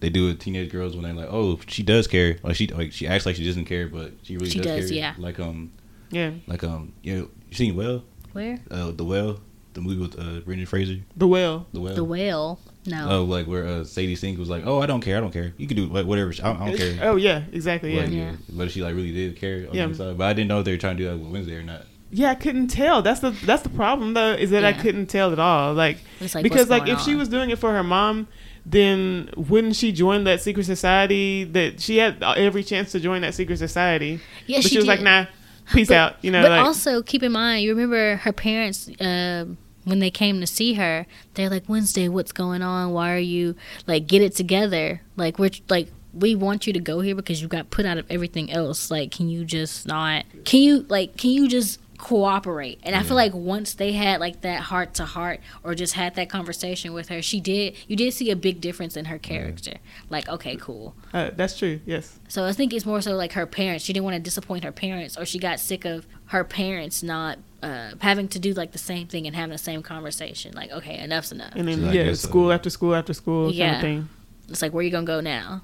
they 0.00 0.10
do 0.10 0.26
with 0.26 0.38
teenage 0.38 0.70
girls 0.70 0.94
when 0.94 1.02
they're 1.04 1.12
like, 1.12 1.28
oh, 1.32 1.58
she 1.66 1.82
does 1.82 2.06
care. 2.06 2.36
Like 2.42 2.56
she 2.56 2.66
like 2.68 2.92
she 2.92 3.06
acts 3.08 3.26
like 3.26 3.36
she 3.36 3.44
doesn't 3.44 3.64
care, 3.64 3.88
but 3.88 4.12
she 4.22 4.36
really 4.36 4.50
She 4.50 4.58
does, 4.60 4.66
does, 4.82 4.90
care. 4.90 4.98
yeah. 4.98 5.14
Like 5.18 5.40
um 5.40 5.72
Yeah, 6.10 6.30
like 6.46 6.62
um 6.64 6.92
you 7.02 7.14
know 7.16 7.28
you 7.48 7.54
seen 7.56 7.74
Well 7.76 8.04
Where 8.32 8.58
uh 8.70 8.92
the 8.92 9.04
Well 9.04 9.40
the 9.74 9.80
movie 9.80 10.00
with 10.00 10.18
uh 10.18 10.40
Brendan 10.40 10.66
Fraser 10.66 10.98
the 11.16 11.26
well. 11.26 11.66
the 11.72 11.80
Well 11.80 11.94
the 11.94 12.04
whale? 12.04 12.58
No. 12.86 13.08
oh 13.10 13.24
like 13.24 13.46
where 13.46 13.66
uh 13.66 13.84
Sadie 13.84 14.16
Sink 14.16 14.38
was 14.38 14.48
like 14.48 14.64
oh 14.66 14.80
I 14.80 14.86
don't 14.86 15.02
care 15.02 15.18
I 15.18 15.20
don't 15.20 15.32
care 15.32 15.52
you 15.58 15.66
can 15.66 15.76
do 15.76 15.86
like 15.86 16.06
whatever 16.06 16.30
I 16.42 16.42
don't, 16.52 16.62
I 16.62 16.66
don't 16.68 16.76
care. 16.78 16.98
Oh 17.02 17.16
yeah, 17.16 17.42
exactly. 17.52 17.94
Yeah. 17.94 18.02
Like, 18.04 18.12
Yeah. 18.12 18.32
But 18.50 18.70
she 18.70 18.82
like 18.82 18.94
really 18.94 19.12
did 19.12 19.36
care 19.36 19.66
on 19.68 19.74
Yeah. 19.74 19.86
the. 19.88 20.14
But 20.14 20.24
I 20.24 20.32
didn't 20.32 20.48
know 20.48 20.60
if 20.60 20.64
they 20.64 20.70
were 20.72 20.78
trying 20.78 20.96
to 20.96 21.02
do 21.02 21.10
that 21.10 21.18
with 21.18 21.32
Wednesday 21.32 21.56
or 21.56 21.62
not. 21.62 21.82
Yeah, 22.10 22.30
I 22.30 22.34
couldn't 22.34 22.68
tell. 22.68 23.02
That's 23.02 23.20
the 23.20 23.30
that's 23.30 23.62
the 23.62 23.68
problem 23.68 24.14
though, 24.14 24.32
is 24.32 24.50
that 24.50 24.64
I 24.64 24.72
couldn't 24.72 25.06
tell 25.06 25.32
at 25.32 25.38
all. 25.38 25.74
Like, 25.74 25.98
like, 26.34 26.42
because 26.42 26.70
like 26.70 26.88
if 26.88 27.00
she 27.00 27.14
was 27.14 27.28
doing 27.28 27.50
it 27.50 27.58
for 27.58 27.72
her 27.72 27.82
mom, 27.82 28.28
then 28.64 29.30
wouldn't 29.36 29.76
she 29.76 29.92
join 29.92 30.24
that 30.24 30.40
secret 30.40 30.64
society? 30.64 31.44
That 31.44 31.80
she 31.80 31.98
had 31.98 32.22
every 32.22 32.64
chance 32.64 32.92
to 32.92 33.00
join 33.00 33.22
that 33.22 33.34
secret 33.34 33.58
society, 33.58 34.20
yeah, 34.46 34.58
but 34.58 34.70
she, 34.70 34.78
was 34.78 34.86
like, 34.86 35.02
"Nah, 35.02 35.26
peace 35.72 35.88
But- 35.88 35.96
out." 35.96 36.16
You 36.22 36.30
know, 36.30 36.42
but 36.42 36.50
like 36.50 36.64
also 36.64 37.02
keep 37.02 37.22
in 37.22 37.32
mind, 37.32 37.62
you 37.62 37.70
remember 37.70 38.16
her 38.16 38.32
parents 38.32 38.90
um 39.00 39.58
when 39.84 39.98
they 39.98 40.10
came 40.10 40.40
to 40.40 40.46
see 40.46 40.74
her. 40.74 41.06
They're 41.34 41.50
like, 41.50 41.68
Wednesday, 41.68 42.08
what's 42.08 42.32
going 42.32 42.62
on? 42.62 42.92
Why 42.92 43.12
are 43.14 43.18
you 43.18 43.54
like 43.86 44.06
get 44.06 44.22
it 44.22 44.34
together? 44.34 45.02
Like 45.16 45.38
we're 45.38 45.50
like 45.68 45.88
we 46.14 46.34
want 46.34 46.66
you 46.66 46.72
to 46.72 46.80
go 46.80 47.00
here 47.00 47.14
because 47.14 47.42
you 47.42 47.48
got 47.48 47.70
put 47.70 47.86
out 47.86 47.98
of 47.98 48.06
everything 48.10 48.50
else. 48.50 48.90
Like, 48.90 49.10
can 49.10 49.28
you 49.28 49.44
just 49.44 49.86
not? 49.86 50.24
Can 50.44 50.60
you 50.60 50.86
like? 50.88 51.16
Can 51.16 51.30
you 51.30 51.48
just 51.48 51.78
cooperate? 51.98 52.80
And 52.84 52.94
I 52.96 53.02
feel 53.02 53.16
like 53.16 53.34
once 53.34 53.74
they 53.74 53.92
had 53.92 54.20
like 54.20 54.40
that 54.42 54.60
heart 54.62 54.94
to 54.94 55.04
heart 55.04 55.40
or 55.62 55.74
just 55.74 55.94
had 55.94 56.14
that 56.14 56.30
conversation 56.30 56.92
with 56.94 57.08
her, 57.08 57.20
she 57.20 57.40
did. 57.40 57.74
You 57.86 57.96
did 57.96 58.12
see 58.14 58.30
a 58.30 58.36
big 58.36 58.60
difference 58.60 58.96
in 58.96 59.06
her 59.06 59.18
character. 59.18 59.74
Like, 60.08 60.28
okay, 60.28 60.56
cool. 60.56 60.94
uh, 61.12 61.30
that's 61.36 61.58
true. 61.58 61.80
Yes, 61.84 62.18
So 62.28 62.44
I 62.46 62.52
think 62.52 62.72
it's 62.72 62.86
more 62.86 63.02
so 63.02 63.14
like 63.14 63.32
her 63.32 63.46
parents. 63.46 63.84
She 63.84 63.92
didn't 63.92 64.04
want 64.04 64.14
to 64.14 64.20
disappoint 64.22 64.64
her 64.64 64.72
parents, 64.72 65.18
or 65.18 65.26
she 65.26 65.38
got 65.38 65.60
sick 65.60 65.84
of 65.84 66.06
her 66.26 66.44
parents 66.44 67.02
not 67.02 67.38
uh, 67.62 67.90
having 68.00 68.28
to 68.28 68.38
do 68.38 68.52
like 68.54 68.72
the 68.72 68.78
same 68.78 69.06
thing 69.08 69.26
and 69.26 69.34
having 69.34 69.50
the 69.52 69.58
same 69.58 69.82
conversation. 69.82 70.54
Like, 70.54 70.70
okay, 70.70 70.98
enough's 70.98 71.32
enough. 71.32 71.52
and 71.56 71.66
then 71.68 71.80
So 71.80 71.90
yeah, 71.90 72.04
guess, 72.04 72.24
uh, 72.24 72.28
school 72.28 72.52
after 72.52 72.70
school 72.70 72.94
after 72.94 73.12
school 73.12 73.46
kind 73.46 73.56
Yeah. 73.56 73.74
of 73.76 73.80
thing. 73.80 74.08
It's 74.48 74.62
like, 74.62 74.72
where 74.72 74.82
you 74.84 74.90
gonna 74.90 75.04
go 75.04 75.20
now? 75.20 75.62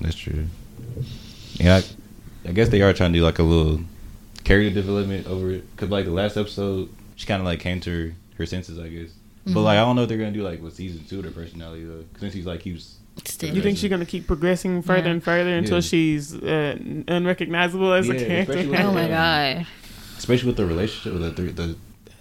That's 0.00 0.14
true. 0.16 0.46
Yeah, 1.54 1.76
I, 2.46 2.48
I 2.48 2.52
guess 2.52 2.68
they 2.68 2.82
are 2.82 2.92
trying 2.92 3.12
to 3.12 3.18
do 3.18 3.24
like 3.24 3.38
a 3.38 3.42
little 3.42 3.80
character 4.44 4.70
development 4.74 5.26
over 5.26 5.50
it. 5.50 5.64
Cause 5.76 5.88
like 5.88 6.04
the 6.04 6.10
last 6.12 6.36
episode, 6.36 6.88
she 7.16 7.26
kind 7.26 7.40
of 7.40 7.46
like 7.46 7.60
came 7.60 7.80
to 7.80 7.90
her, 8.08 8.14
her 8.38 8.46
senses, 8.46 8.78
I 8.78 8.88
guess. 8.88 9.10
But 9.46 9.60
like 9.60 9.76
I 9.78 9.80
don't 9.82 9.96
know 9.96 10.02
if 10.02 10.08
they're 10.08 10.18
gonna 10.18 10.32
do 10.32 10.42
like 10.42 10.62
with 10.62 10.74
season 10.74 11.04
two 11.04 11.18
of 11.18 11.24
her 11.26 11.30
personality 11.30 11.84
though. 11.84 12.04
Since 12.18 12.32
he's 12.34 12.46
like 12.46 12.62
he 12.62 12.72
was. 12.72 12.96
Still, 13.24 13.54
You 13.54 13.62
think 13.62 13.78
she's 13.78 13.90
gonna 13.90 14.06
keep 14.06 14.26
progressing 14.26 14.82
further 14.82 15.06
Yeah. 15.06 15.12
and 15.12 15.22
further 15.22 15.50
until 15.56 15.76
Yeah. 15.76 15.80
she's 15.82 16.34
uh, 16.34 16.76
unrecognizable 17.06 17.92
as 17.92 18.08
a 18.08 18.14
character? 18.16 18.54
oh 18.58 18.72
her, 18.72 18.92
my 18.92 19.04
um, 19.04 19.08
god, 19.10 19.66
Especially 20.18 20.46
with 20.48 20.56
the 20.56 20.66
relationship 20.66 21.12
with 21.20 21.36
the 21.36 21.42
the, 21.42 21.62
the 21.62 21.76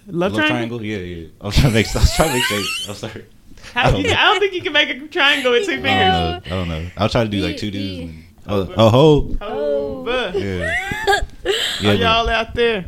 Love, 0.07 0.33
triangle. 0.36 0.83
Yeah, 0.83 0.97
yeah. 0.97 1.27
I 1.41 1.45
was 1.47 1.55
trying 1.55 1.69
to 1.71 1.73
make. 1.73 1.88
I 1.95 1.99
was 1.99 2.13
trying 2.15 2.27
to 2.29 2.33
make 2.36 2.43
sense. 2.45 2.86
I'm 2.89 2.95
sorry. 2.95 3.25
How, 3.73 3.88
I 3.88 3.91
don't 3.91 4.01
you- 4.03 4.12
I 4.12 4.25
don't 4.25 4.39
think 4.39 4.53
you 4.53 4.62
can 4.62 4.73
make 4.73 4.89
a 4.89 5.07
triangle 5.07 5.51
with 5.53 5.62
two 5.65 5.81
fingers. 5.81 5.91
I 5.91 6.41
don't 6.49 6.67
know. 6.67 6.88
I'll 6.97 7.09
try 7.09 7.23
to 7.23 7.29
do 7.29 7.39
like 7.41 7.57
two 7.57 7.71
dudes. 7.71 8.13
And, 8.45 8.53
oh, 8.53 8.73
oh, 8.77 8.89
ho. 8.89 9.38
Oh, 9.41 10.03
but 10.03 10.36
Yeah. 10.36 10.73
are 11.86 11.93
y'all 11.93 12.29
out 12.29 12.53
there? 12.56 12.86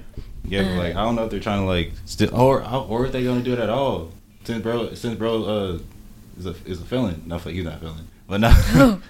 Yeah, 0.48 0.63
but 0.63 0.78
like 0.78 0.96
I 0.96 1.04
don't 1.04 1.15
know 1.15 1.26
if 1.26 1.32
they're 1.32 1.39
trying 1.39 1.62
to 1.62 1.65
like 1.65 1.91
still 2.06 2.34
or 2.36 2.63
or 2.63 3.06
if 3.06 3.12
they 3.12 3.24
gonna 3.24 3.41
do 3.41 3.54
it 3.54 3.60
at 3.60 3.70
all. 3.70 4.12
Since 4.44 4.62
bro, 4.62 4.94
since 4.94 5.18
bro 5.18 5.44
uh 5.44 5.80
is 6.38 6.46
a 6.46 6.56
is 6.65 6.82
a 6.82 6.86
felon. 6.86 7.24
No, 7.26 7.38
he's 7.39 7.63
not 7.65 7.76
a 7.76 7.78
felon. 7.78 8.08
But 8.28 8.41
no. 8.41 8.50
oh 8.54 9.02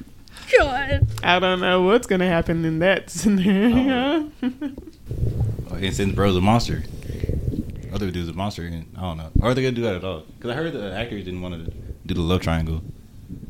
god, 0.58 1.08
I 1.24 1.40
don't 1.40 1.60
know 1.60 1.82
what's 1.82 2.08
gonna 2.08 2.28
happen 2.28 2.64
in 2.64 2.80
that 2.80 3.10
scenario. 3.10 4.32
and 4.42 5.94
since 5.94 6.14
bro's 6.14 6.38
a 6.38 6.42
monster, 6.42 6.84
other 7.94 8.12
dude's 8.12 8.30
a 8.30 8.34
monster, 8.34 8.64
and 8.64 8.86
I 8.98 9.02
don't 9.02 9.18
know. 9.18 9.30
Or 9.42 9.50
are 9.50 9.54
they 9.54 9.62
gonna 9.62 9.74
do 9.76 9.82
that 9.84 9.96
at 9.96 10.04
all? 10.06 10.22
Because 10.38 10.52
I 10.52 10.54
heard 10.54 10.72
the 10.74 10.94
actors 10.96 11.26
didn't 11.26 11.42
want 11.42 11.66
to 11.66 11.72
do 12.06 12.14
the 12.14 12.22
love 12.22 12.42
triangle, 12.42 12.82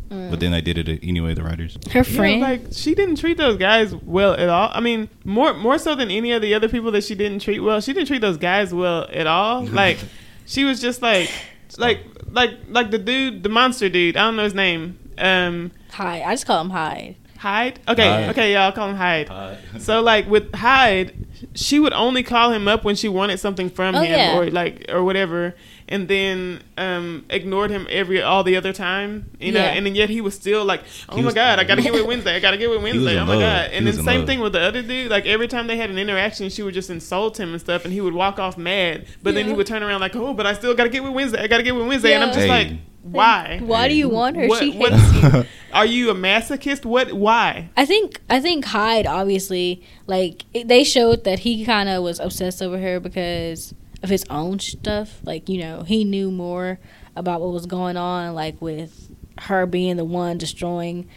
but 0.10 0.40
then 0.40 0.52
they 0.52 0.62
did 0.62 0.78
it 0.78 1.00
anyway. 1.04 1.34
The 1.34 1.44
writers. 1.44 1.78
her 1.92 2.00
Yeah, 2.00 2.04
friend. 2.04 2.42
like 2.42 2.62
she 2.72 2.94
didn't 2.96 3.16
treat 3.18 3.38
those 3.38 3.58
guys 3.58 3.94
well 3.96 4.34
at 4.34 4.50
all. 4.50 4.70
I 4.74 4.80
mean, 4.80 5.10
more 5.24 5.54
more 5.54 5.78
so 5.78 5.96
than 5.96 6.10
any 6.12 6.32
of 6.32 6.42
the 6.42 6.54
other 6.54 6.70
people 6.70 6.92
that 6.92 7.04
she 7.04 7.16
didn't 7.16 7.40
treat 7.40 7.60
well. 7.60 7.82
She 7.82 7.94
didn't 7.94 8.08
treat 8.08 8.22
those 8.22 8.38
guys 8.38 8.74
well 8.74 9.08
at 9.12 9.28
all. 9.28 9.66
Like 9.68 9.98
she 10.46 10.64
was 10.64 10.80
just 10.80 11.02
like 11.02 11.30
like 11.78 12.00
like 12.30 12.52
like 12.70 12.92
the 12.92 13.00
dude, 13.00 13.44
the 13.44 13.50
monster 13.50 13.90
dude. 13.90 14.16
I 14.18 14.22
don't 14.26 14.36
know 14.36 14.44
his 14.44 14.54
name. 14.54 15.00
Um, 15.18 15.72
Hyde. 15.92 16.22
I 16.24 16.34
just 16.34 16.46
call 16.46 16.62
him 16.62 16.70
Hyde. 16.70 17.16
Hyde. 17.38 17.80
Okay, 17.88 18.08
Hyde. 18.08 18.30
okay, 18.30 18.54
y'all 18.54 18.72
call 18.72 18.90
him 18.90 18.96
Hyde. 18.96 19.30
Uh, 19.30 19.56
So 19.80 20.02
like 20.02 20.28
with 20.30 20.54
Hyde, 20.54 21.14
she 21.54 21.80
would 21.80 21.94
only 21.94 22.24
call 22.24 22.52
him 22.52 22.68
up 22.68 22.84
when 22.84 22.96
she 22.96 23.08
wanted 23.08 23.38
something 23.40 23.70
from 23.70 23.96
Oh, 23.96 24.02
him 24.02 24.12
yeah. 24.20 24.38
or 24.38 24.50
like 24.52 24.86
or 24.90 25.04
whatever, 25.04 25.56
and 25.88 26.08
then 26.08 26.62
um 26.78 27.26
ignored 27.30 27.70
him 27.70 27.86
every 27.90 28.22
all 28.22 28.44
the 28.44 28.56
other 28.58 28.74
time. 28.74 29.30
You 29.40 29.52
know, 29.52 29.60
Yeah. 29.60 29.74
and 29.74 29.86
then 29.86 29.94
yet 29.96 30.10
he 30.10 30.20
was 30.22 30.34
still 30.34 30.66
like, 30.66 30.82
oh 31.10 31.16
He 31.16 31.22
my 31.22 31.26
was- 31.28 31.34
god, 31.36 31.60
I 31.60 31.64
gotta 31.64 31.82
get 31.88 31.94
with 31.94 32.06
Wednesday. 32.06 32.36
I 32.36 32.40
gotta 32.40 32.58
get 32.58 32.70
with 32.70 32.82
Wednesday. 32.82 33.18
Oh 33.20 33.26
my 33.26 33.34
love. 33.34 33.42
god. 33.42 33.70
And 33.72 33.86
was 33.86 33.98
then 33.98 34.06
same 34.06 34.20
love. 34.22 34.28
thing 34.28 34.40
with 34.40 34.54
the 34.54 34.62
other 34.62 34.82
dude. 34.82 35.12
Like 35.12 35.26
every 35.26 35.48
time 35.48 35.68
they 35.68 35.78
had 35.78 35.90
an 35.90 35.98
interaction, 36.00 36.50
she 36.50 36.64
would 36.64 36.74
just 36.74 36.90
insult 36.90 37.40
him 37.40 37.52
and 37.52 37.62
stuff, 37.62 37.86
and 37.86 37.94
he 37.94 38.02
would 38.02 38.14
walk 38.14 38.40
off 38.40 38.58
mad. 38.58 39.06
But 39.22 39.36
then 39.36 39.46
he 39.46 39.54
would 39.54 39.68
turn 39.68 39.84
around 39.84 40.02
like, 40.02 40.16
oh, 40.16 40.34
but 40.34 40.48
I 40.48 40.54
still 40.54 40.74
gotta 40.74 40.90
get 40.90 41.04
with 41.04 41.14
Wednesday. 41.14 41.42
I 41.44 41.48
gotta 41.48 41.64
get 41.64 41.76
with 41.76 41.88
Wednesday, 41.88 42.14
and 42.14 42.24
I'm 42.24 42.30
just 42.34 42.40
Hey. 42.42 42.48
like, 42.48 42.68
why? 43.04 43.60
Why 43.64 43.88
do 43.88 43.94
you 43.94 44.10
want 44.10 44.36
her? 44.38 44.48
What- 44.48 44.60
she 44.60 44.72
hates 44.72 45.48
Are 45.72 45.86
you 45.86 46.10
a 46.10 46.16
masochist? 46.16 46.86
What? 46.86 47.12
Why? 47.14 47.70
I 47.78 47.86
think 47.86 48.22
I 48.30 48.40
think 48.40 48.64
Hyde 48.66 49.06
obviously 49.06 49.84
like 50.08 50.44
it, 50.54 50.68
they 50.70 50.84
showed 50.86 51.26
that 51.26 51.40
he 51.40 51.66
kind 51.66 51.90
of 51.90 52.02
was 52.02 52.20
obsessed 52.20 52.62
over 52.64 52.80
her 52.80 53.00
because 53.02 53.74
of 54.04 54.10
his 54.10 54.26
own 54.30 54.60
stuff. 54.60 55.20
Like 55.24 55.50
you 55.50 55.60
know 55.60 55.84
he 55.84 56.04
knew 56.04 56.32
more 56.32 56.80
about 57.16 57.42
what 57.42 57.52
was 57.52 57.66
going 57.66 57.98
on, 57.98 58.34
like 58.34 58.62
with 58.62 59.12
her 59.40 59.66
being 59.66 59.98
the 59.98 60.06
one 60.06 60.38
destroying 60.38 61.08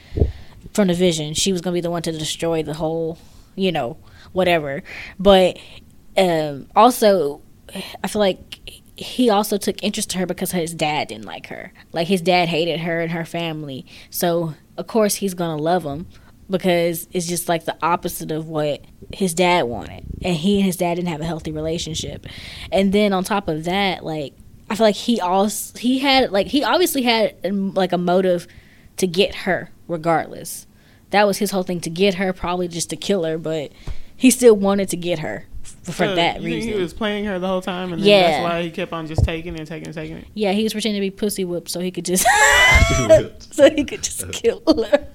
from 0.72 0.88
the 0.88 0.94
vision. 0.94 1.34
She 1.34 1.52
was 1.52 1.60
gonna 1.60 1.74
be 1.74 1.80
the 1.80 1.90
one 1.90 2.02
to 2.02 2.12
destroy 2.12 2.62
the 2.62 2.74
whole, 2.74 3.18
you 3.54 3.72
know, 3.72 3.96
whatever. 4.32 4.82
But 5.18 5.58
um, 6.16 6.68
also, 6.74 7.42
I 8.02 8.08
feel 8.08 8.20
like 8.20 8.60
he 8.96 9.30
also 9.30 9.56
took 9.56 9.82
interest 9.82 10.10
to 10.10 10.18
her 10.18 10.26
because 10.26 10.50
his 10.50 10.74
dad 10.74 11.08
didn't 11.08 11.24
like 11.24 11.46
her. 11.48 11.72
Like 11.92 12.08
his 12.08 12.20
dad 12.20 12.48
hated 12.48 12.80
her 12.80 13.00
and 13.00 13.12
her 13.12 13.24
family. 13.24 13.86
So 14.10 14.54
of 14.76 14.86
course 14.86 15.16
he's 15.16 15.34
gonna 15.34 15.60
love 15.60 15.84
him 15.84 16.06
because 16.50 17.06
it's 17.12 17.26
just 17.26 17.48
like 17.48 17.64
the 17.64 17.76
opposite 17.82 18.30
of 18.30 18.48
what 18.48 18.80
his 19.12 19.34
dad 19.34 19.64
wanted. 19.64 20.04
And 20.22 20.36
he 20.36 20.56
and 20.56 20.64
his 20.66 20.76
dad 20.76 20.94
didn't 20.96 21.08
have 21.08 21.20
a 21.20 21.24
healthy 21.26 21.52
relationship. 21.52 22.26
And 22.72 22.92
then 22.92 23.12
on 23.12 23.24
top 23.24 23.48
of 23.48 23.64
that, 23.64 24.04
like 24.04 24.34
I 24.70 24.74
feel 24.76 24.86
like 24.86 24.94
he 24.96 25.20
also 25.20 25.78
he 25.78 25.98
had 25.98 26.30
like 26.32 26.46
he 26.48 26.62
obviously 26.64 27.02
had 27.02 27.34
um, 27.44 27.74
like 27.74 27.92
a 27.92 27.98
motive 27.98 28.46
to 28.98 29.06
get 29.06 29.34
her 29.34 29.70
regardless. 29.86 30.66
That 31.10 31.26
was 31.26 31.38
his 31.38 31.50
whole 31.52 31.62
thing 31.62 31.80
to 31.80 31.90
get 31.90 32.14
her, 32.14 32.32
probably 32.34 32.68
just 32.68 32.90
to 32.90 32.96
kill 32.96 33.24
her, 33.24 33.38
but 33.38 33.72
he 34.16 34.30
still 34.30 34.54
wanted 34.56 34.90
to 34.90 34.96
get 34.98 35.20
her 35.20 35.46
f- 35.64 35.76
for 35.84 35.92
So, 35.92 36.14
that 36.16 36.42
reason. 36.42 36.72
He 36.74 36.78
was 36.78 36.92
playing 36.92 37.24
her 37.24 37.38
the 37.38 37.46
whole 37.46 37.62
time, 37.62 37.94
and 37.94 38.02
then 38.02 38.08
Yeah. 38.08 38.30
that's 38.30 38.42
why 38.42 38.62
he 38.62 38.70
kept 38.70 38.92
on 38.92 39.06
just 39.06 39.24
taking 39.24 39.54
it 39.54 39.60
and 39.60 39.66
taking 39.66 39.84
it 39.84 39.86
and 39.86 39.94
taking 39.94 40.16
it. 40.18 40.26
Yeah, 40.34 40.52
he 40.52 40.64
was 40.64 40.74
pretending 40.74 41.00
to 41.00 41.06
be 41.06 41.10
pussy 41.10 41.46
whipped 41.46 41.70
so 41.70 41.80
he 41.80 41.90
could 41.90 42.04
just 42.04 42.26
so 43.54 43.70
he 43.70 43.84
could 43.84 44.02
just 44.02 44.30
kill 44.32 44.62
her. 44.66 45.06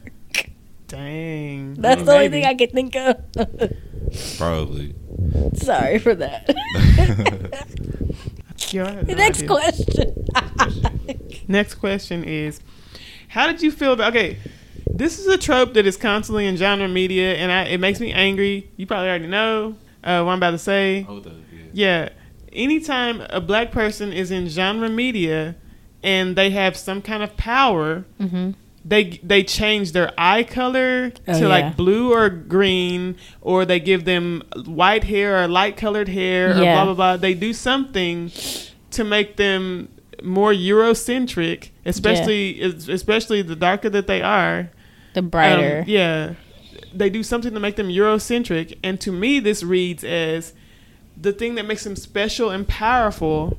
Dang. 0.94 1.74
That's 1.74 1.98
Well, 1.98 2.06
the 2.06 2.12
only 2.14 2.30
maybe. 2.30 2.42
thing 2.42 2.46
I 2.46 2.54
could 2.56 2.72
think 2.72 2.96
of. 2.96 4.38
Probably. 4.38 4.94
Sorry 5.56 5.98
for 6.00 6.14
that. 6.16 6.50
Yeah, 8.70 9.02
no 9.08 9.14
Next 9.14 9.44
idea. 9.44 9.48
question. 9.48 10.26
Next 11.48 11.76
question 11.76 12.24
is, 12.24 12.60
how 13.28 13.46
did 13.46 13.62
you 13.62 13.72
feel 13.72 13.94
about? 13.94 14.16
Okay, 14.16 14.38
this 14.88 15.20
is 15.20 15.28
a 15.28 15.38
trope 15.38 15.74
that 15.76 15.86
is 15.86 15.96
constantly 15.96 16.48
in 16.48 16.58
genre 16.58 16.88
media, 16.88 17.36
and 17.36 17.52
I, 17.52 17.64
it 17.66 17.80
makes 17.80 18.00
me 18.00 18.12
angry. 18.12 18.72
You 18.76 18.88
probably 18.88 19.10
already 19.10 19.28
know 19.28 19.76
uh, 20.04 20.24
what 20.24 20.32
I'm 20.32 20.38
about 20.40 20.52
to 20.52 20.58
say. 20.58 21.06
Oh, 21.08 21.20
the, 21.20 21.30
yeah. 21.30 21.36
Yeah, 21.74 22.10
anytime 22.52 23.22
a 23.30 23.40
black 23.40 23.72
person 23.72 24.12
is 24.12 24.32
in 24.32 24.50
genre 24.50 24.90
media 24.90 25.56
and 26.02 26.36
they 26.36 26.50
have 26.50 26.76
some 26.76 27.02
kind 27.04 27.22
of 27.22 27.38
power, 27.38 28.06
hmm 28.20 28.52
they 28.86 29.20
they 29.24 29.44
change 29.44 29.92
their 29.94 30.12
eye 30.18 30.44
color 30.44 31.12
Oh, 31.28 31.34
to 31.34 31.40
yeah. 31.40 31.48
like 31.48 31.78
blue 31.78 32.12
or 32.14 32.30
green, 32.30 33.16
or 33.42 33.66
they 33.66 33.80
give 33.80 34.06
them 34.06 34.44
white 34.66 35.06
hair 35.06 35.42
or 35.42 35.48
light 35.48 35.78
colored 35.78 36.10
hair, 36.10 36.52
or 36.52 36.56
blah 36.56 36.86
blah 36.86 36.94
blah. 36.94 37.18
They 37.18 37.34
do 37.34 37.54
something 37.54 38.32
to 38.92 39.04
make 39.04 39.38
them 39.38 39.90
more 40.22 40.52
Eurocentric, 40.54 41.70
especially 41.86 42.62
especially 42.62 43.42
the 43.42 43.56
darker 43.56 43.90
that 43.90 44.08
they 44.08 44.22
are. 44.22 44.70
The 45.14 45.20
um, 45.22 45.30
brighter. 45.30 45.84
yeah, 45.88 46.34
they 46.94 47.10
do 47.10 47.24
something 47.24 47.54
to 47.54 47.60
make 47.60 47.76
them 47.76 47.88
Eurocentric, 47.88 48.78
and 48.84 49.00
to 49.02 49.12
me, 49.12 49.40
this 49.40 49.64
reads 49.64 50.04
as 50.04 50.54
the 51.16 51.32
thing 51.32 51.56
that 51.56 51.66
makes 51.66 51.84
them 51.84 51.96
special 51.96 52.50
and 52.50 52.68
powerful 52.68 53.58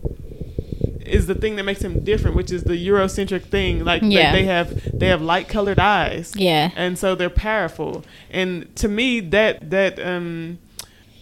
is 1.07 1.27
the 1.27 1.35
thing 1.35 1.57
that 1.57 1.64
makes 1.64 1.81
them 1.81 2.03
different, 2.05 2.37
which 2.37 2.51
is 2.53 2.64
the 2.64 2.75
Eurocentric 2.88 3.43
thing. 3.45 3.85
Like 3.85 4.03
they- 4.03 4.09
Yeah. 4.09 4.33
they 4.33 4.45
have 4.45 4.99
they 4.99 5.07
have 5.09 5.21
light 5.23 5.49
colored 5.49 5.79
eyes 5.79 6.33
yeah. 6.37 6.71
and 6.77 6.99
so 6.99 7.14
they're 7.14 7.31
powerful. 7.31 8.05
And 8.31 8.75
to 8.77 8.88
me, 8.88 9.21
that 9.21 9.71
that 9.71 9.99
um, 9.99 10.59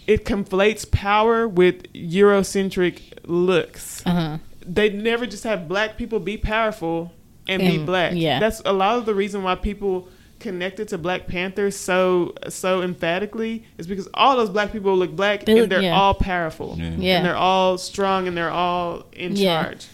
it 0.07 0.25
conflates 0.25 0.91
power 0.91 1.47
with 1.49 1.93
Eurocentric 1.93 3.01
looks. 3.27 4.03
Uh 4.07 4.11
huh. 4.11 4.39
They 4.65 4.91
never 4.91 5.27
just 5.27 5.45
have 5.45 5.67
black 5.69 5.97
people 5.97 6.21
be 6.21 6.37
powerful 6.37 7.13
and 7.49 7.61
be 7.61 7.79
black. 7.79 8.13
yeah. 8.15 8.39
that's 8.39 8.63
a 8.65 8.73
lot 8.73 8.99
of 8.99 9.05
the 9.07 9.15
reason 9.15 9.43
why 9.43 9.57
people 9.57 10.09
connected 10.43 10.89
to 10.89 10.99
Black 10.99 11.27
Panther 11.27 11.71
so 11.71 12.35
so 12.49 12.83
emphatically 12.83 13.65
is 13.79 13.87
because 13.87 14.09
all 14.15 14.37
those 14.37 14.51
black 14.51 14.73
people 14.73 14.97
look 14.97 15.13
black 15.17 15.45
They 15.45 15.59
and 15.59 15.71
they're 15.73 15.81
yeah. 15.83 15.97
all 15.99 16.15
powerful. 16.15 16.75
Yeah. 16.79 16.91
Yeah. 16.99 17.17
And 17.19 17.27
they're 17.27 17.37
all 17.37 17.79
strong 17.79 18.29
and 18.29 18.37
they're 18.37 18.51
all 18.51 19.07
in 19.13 19.37
Yeah. 19.37 19.63
charge. 19.65 19.87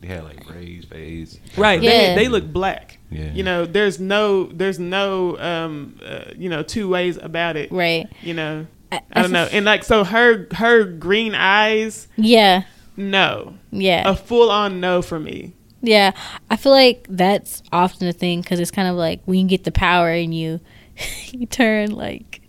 They 0.00 0.08
had 0.08 0.24
like 0.24 0.50
raised 0.50 0.88
face. 0.88 1.38
Right. 1.56 1.80
Yeah. 1.80 2.14
They, 2.14 2.24
they 2.24 2.28
look 2.28 2.44
black. 2.52 2.98
Yeah. 3.10 3.32
You 3.32 3.44
know, 3.44 3.64
there's 3.66 4.00
no 4.00 4.44
there's 4.46 4.78
no 4.78 5.38
um 5.38 5.98
uh, 6.04 6.24
you 6.36 6.48
know 6.50 6.62
two 6.62 6.88
ways 6.88 7.16
about 7.16 7.56
it. 7.56 7.70
Right. 7.70 8.08
You 8.20 8.34
know, 8.34 8.66
I, 8.90 9.00
I 9.12 9.22
don't 9.22 9.32
know. 9.32 9.48
And 9.52 9.64
like 9.64 9.84
so 9.84 10.02
her 10.04 10.48
her 10.52 10.84
green 10.84 11.34
eyes, 11.34 12.08
Yeah. 12.16 12.64
no. 12.96 13.54
Yeah. 13.70 14.08
A 14.10 14.16
full 14.16 14.50
on 14.50 14.80
no 14.80 15.02
for 15.02 15.18
me. 15.20 15.52
Yeah, 15.82 16.12
I 16.48 16.56
feel 16.56 16.72
like 16.72 17.06
that's 17.10 17.62
often 17.72 18.06
a 18.08 18.12
thing 18.12 18.40
because 18.40 18.60
it's 18.60 18.70
kind 18.70 18.88
of 18.88 18.94
like 18.96 19.20
when 19.24 19.40
you 19.40 19.46
get 19.48 19.64
the 19.64 19.72
power 19.72 20.10
and 20.10 20.32
you 20.34 20.60
you 21.32 21.46
turn 21.46 21.90
like 21.90 22.40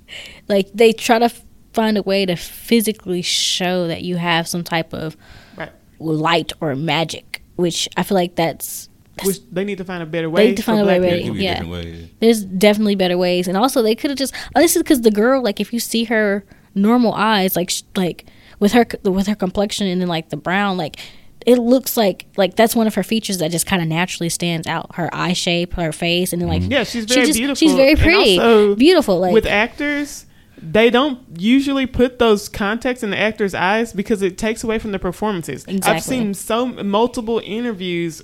like 0.48 0.70
they 0.74 0.94
try 0.94 1.18
to 1.20 1.26
f- 1.26 1.44
find 1.74 1.98
a 1.98 2.04
way 2.04 2.26
to 2.26 2.36
physically 2.36 3.22
show 3.24 3.88
that 3.88 4.04
you 4.04 4.18
have 4.18 4.48
some 4.48 4.64
type 4.64 4.94
of 4.94 5.18
Right. 5.58 5.72
light 6.00 6.52
or 6.62 6.76
magic, 6.76 7.42
which 7.56 7.90
I 7.98 8.04
feel 8.04 8.16
like 8.16 8.36
that's 8.36 8.90
Which 9.24 9.38
they 9.52 9.64
need 9.64 9.78
to 9.80 9.86
find 9.86 10.04
a 10.04 10.06
better 10.06 10.30
way. 10.30 10.44
They 10.44 10.50
need 10.50 10.58
to 10.58 10.64
find 10.64 10.80
a 10.82 10.84
black 10.84 11.02
way, 11.02 11.08
Yeah, 11.08 11.14
right? 11.14 11.22
it 11.22 11.26
could 11.26 11.34
be 11.34 11.40
people. 11.40 11.74
a 11.74 11.78
Yeah. 11.78 11.84
different 11.92 12.20
there's 12.20 12.44
definitely 12.46 12.96
better 12.96 13.18
ways, 13.18 13.48
and 13.48 13.58
also 13.58 13.82
they 13.82 13.96
could 13.96 14.12
have 14.12 14.18
just 14.20 14.34
oh, 14.56 14.60
this 14.62 14.76
is 14.76 14.84
because 14.84 15.02
the 15.02 15.12
girl 15.12 15.42
like 15.42 15.60
if 15.60 15.74
you 15.74 15.80
see 15.80 16.04
her 16.06 16.44
normal 16.76 17.14
eyes 17.14 17.56
like 17.56 17.70
sh- 17.72 17.84
like 17.96 18.26
with 18.60 18.74
her 18.74 18.86
with 19.04 19.26
her 19.28 19.36
complexion 19.36 19.88
and 19.88 20.00
then 20.02 20.08
like 20.08 20.30
the 20.30 20.38
brown 20.38 20.78
like 20.78 20.98
it 21.46 21.58
looks 21.60 21.96
like 21.98 22.26
like 22.38 22.56
that's 22.56 22.76
one 22.76 22.88
of 22.88 22.96
her 22.96 23.04
features 23.04 23.38
that 23.40 23.52
just 23.52 23.66
kind 23.66 23.82
of 23.82 23.88
naturally 23.88 24.30
stands 24.30 24.68
out 24.68 24.96
her 24.96 25.10
eye 25.14 25.34
shape 25.34 25.74
her 25.74 25.92
face 25.92 26.34
and 26.34 26.42
then 26.42 26.50
like 26.50 26.64
Yeah, 26.66 26.84
she's 26.84 27.04
she 27.08 27.14
very 27.16 27.28
just- 27.28 27.38
beautiful. 27.40 27.56
she's 27.56 27.76
very 27.76 27.96
pretty 27.96 28.38
also, 28.40 28.76
beautiful 28.76 29.20
like 29.20 29.34
with 29.34 29.46
actors, 29.46 30.26
they 30.66 30.90
don't 30.90 31.20
usually 31.38 31.86
put 31.86 32.20
those 32.20 32.48
contacts 32.48 33.04
in 33.04 33.10
the 33.10 33.20
actor's 33.20 33.54
eyes 33.54 33.92
because 33.92 34.22
it 34.22 34.38
takes 34.38 34.64
away 34.64 34.80
from 34.80 34.94
the 34.94 35.00
performances. 35.00 35.66
I've 35.84 36.02
seen 36.04 36.34
so 36.34 36.66
multiple 36.68 37.42
interviews 37.44 38.24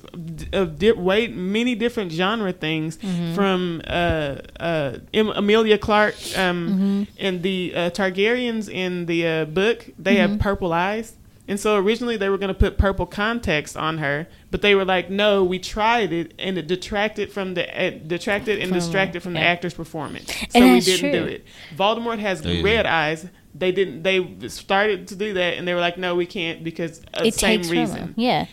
of 0.54 0.80
di- 0.80 0.94
way 0.94 1.28
many 1.28 1.76
different 1.76 2.12
genre 2.14 2.54
things 2.54 2.96
Mm-hmm. 2.98 3.36
from 3.36 3.82
uh, 3.86 4.36
uh, 4.58 4.98
em- 5.14 5.30
Emilia 5.32 5.78
Clarke 5.78 6.16
um, 6.38 6.70
Mm-hmm. 6.70 7.04
and 7.26 7.44
the 7.44 7.74
uh, 7.76 7.90
Targaryens 7.90 8.70
in 8.70 9.06
the 9.08 9.28
uh, 9.28 9.46
book. 9.46 9.86
They 10.00 10.16
Mm-hmm. 10.16 10.32
have 10.32 10.40
purple 10.40 10.72
eyes. 10.72 11.16
And 11.50 11.60
so 11.60 11.76
originally 11.76 12.16
they 12.16 12.30
were 12.30 12.38
going 12.38 12.54
to 12.54 12.60
put 12.60 12.78
purple 12.78 13.06
contacts 13.06 13.76
on 13.76 13.98
her, 13.98 14.28
but 14.52 14.62
they 14.62 14.76
were 14.76 14.86
like, 14.86 15.10
"No, 15.10 15.44
we 15.44 15.60
tried 15.60 16.14
it, 16.14 16.34
and 16.40 16.58
it 16.58 16.68
detracted 16.68 17.32
from 17.32 17.56
the 17.56 17.66
uh, 17.68 17.90
detracted 18.08 18.60
and 18.60 18.72
distracted 18.72 19.22
from 19.24 19.34
the 19.34 19.40
actor's 19.42 19.74
performance, 19.74 20.32
so 20.32 20.46
And 20.54 20.72
we 20.74 20.80
didn't 20.80 21.12
do 21.12 21.26
it." 21.26 21.46
Voldemort 21.76 22.20
has 22.20 22.46
Yeah. 22.46 22.62
red 22.64 22.86
eyes. 22.86 23.28
They 23.56 23.72
didn't. 23.72 24.04
They 24.04 24.48
started 24.48 25.08
to 25.08 25.16
do 25.16 25.34
that, 25.34 25.56
and 25.58 25.68
they 25.68 25.74
were 25.74 25.82
like, 25.82 25.98
"No, 25.98 26.14
we 26.16 26.28
can't," 26.28 26.64
because 26.64 27.00
of 27.16 27.24
the 27.24 27.28
it 27.30 27.34
same 27.34 27.64
reason. 27.64 27.96
them. 28.00 28.14
yeah 28.16 28.46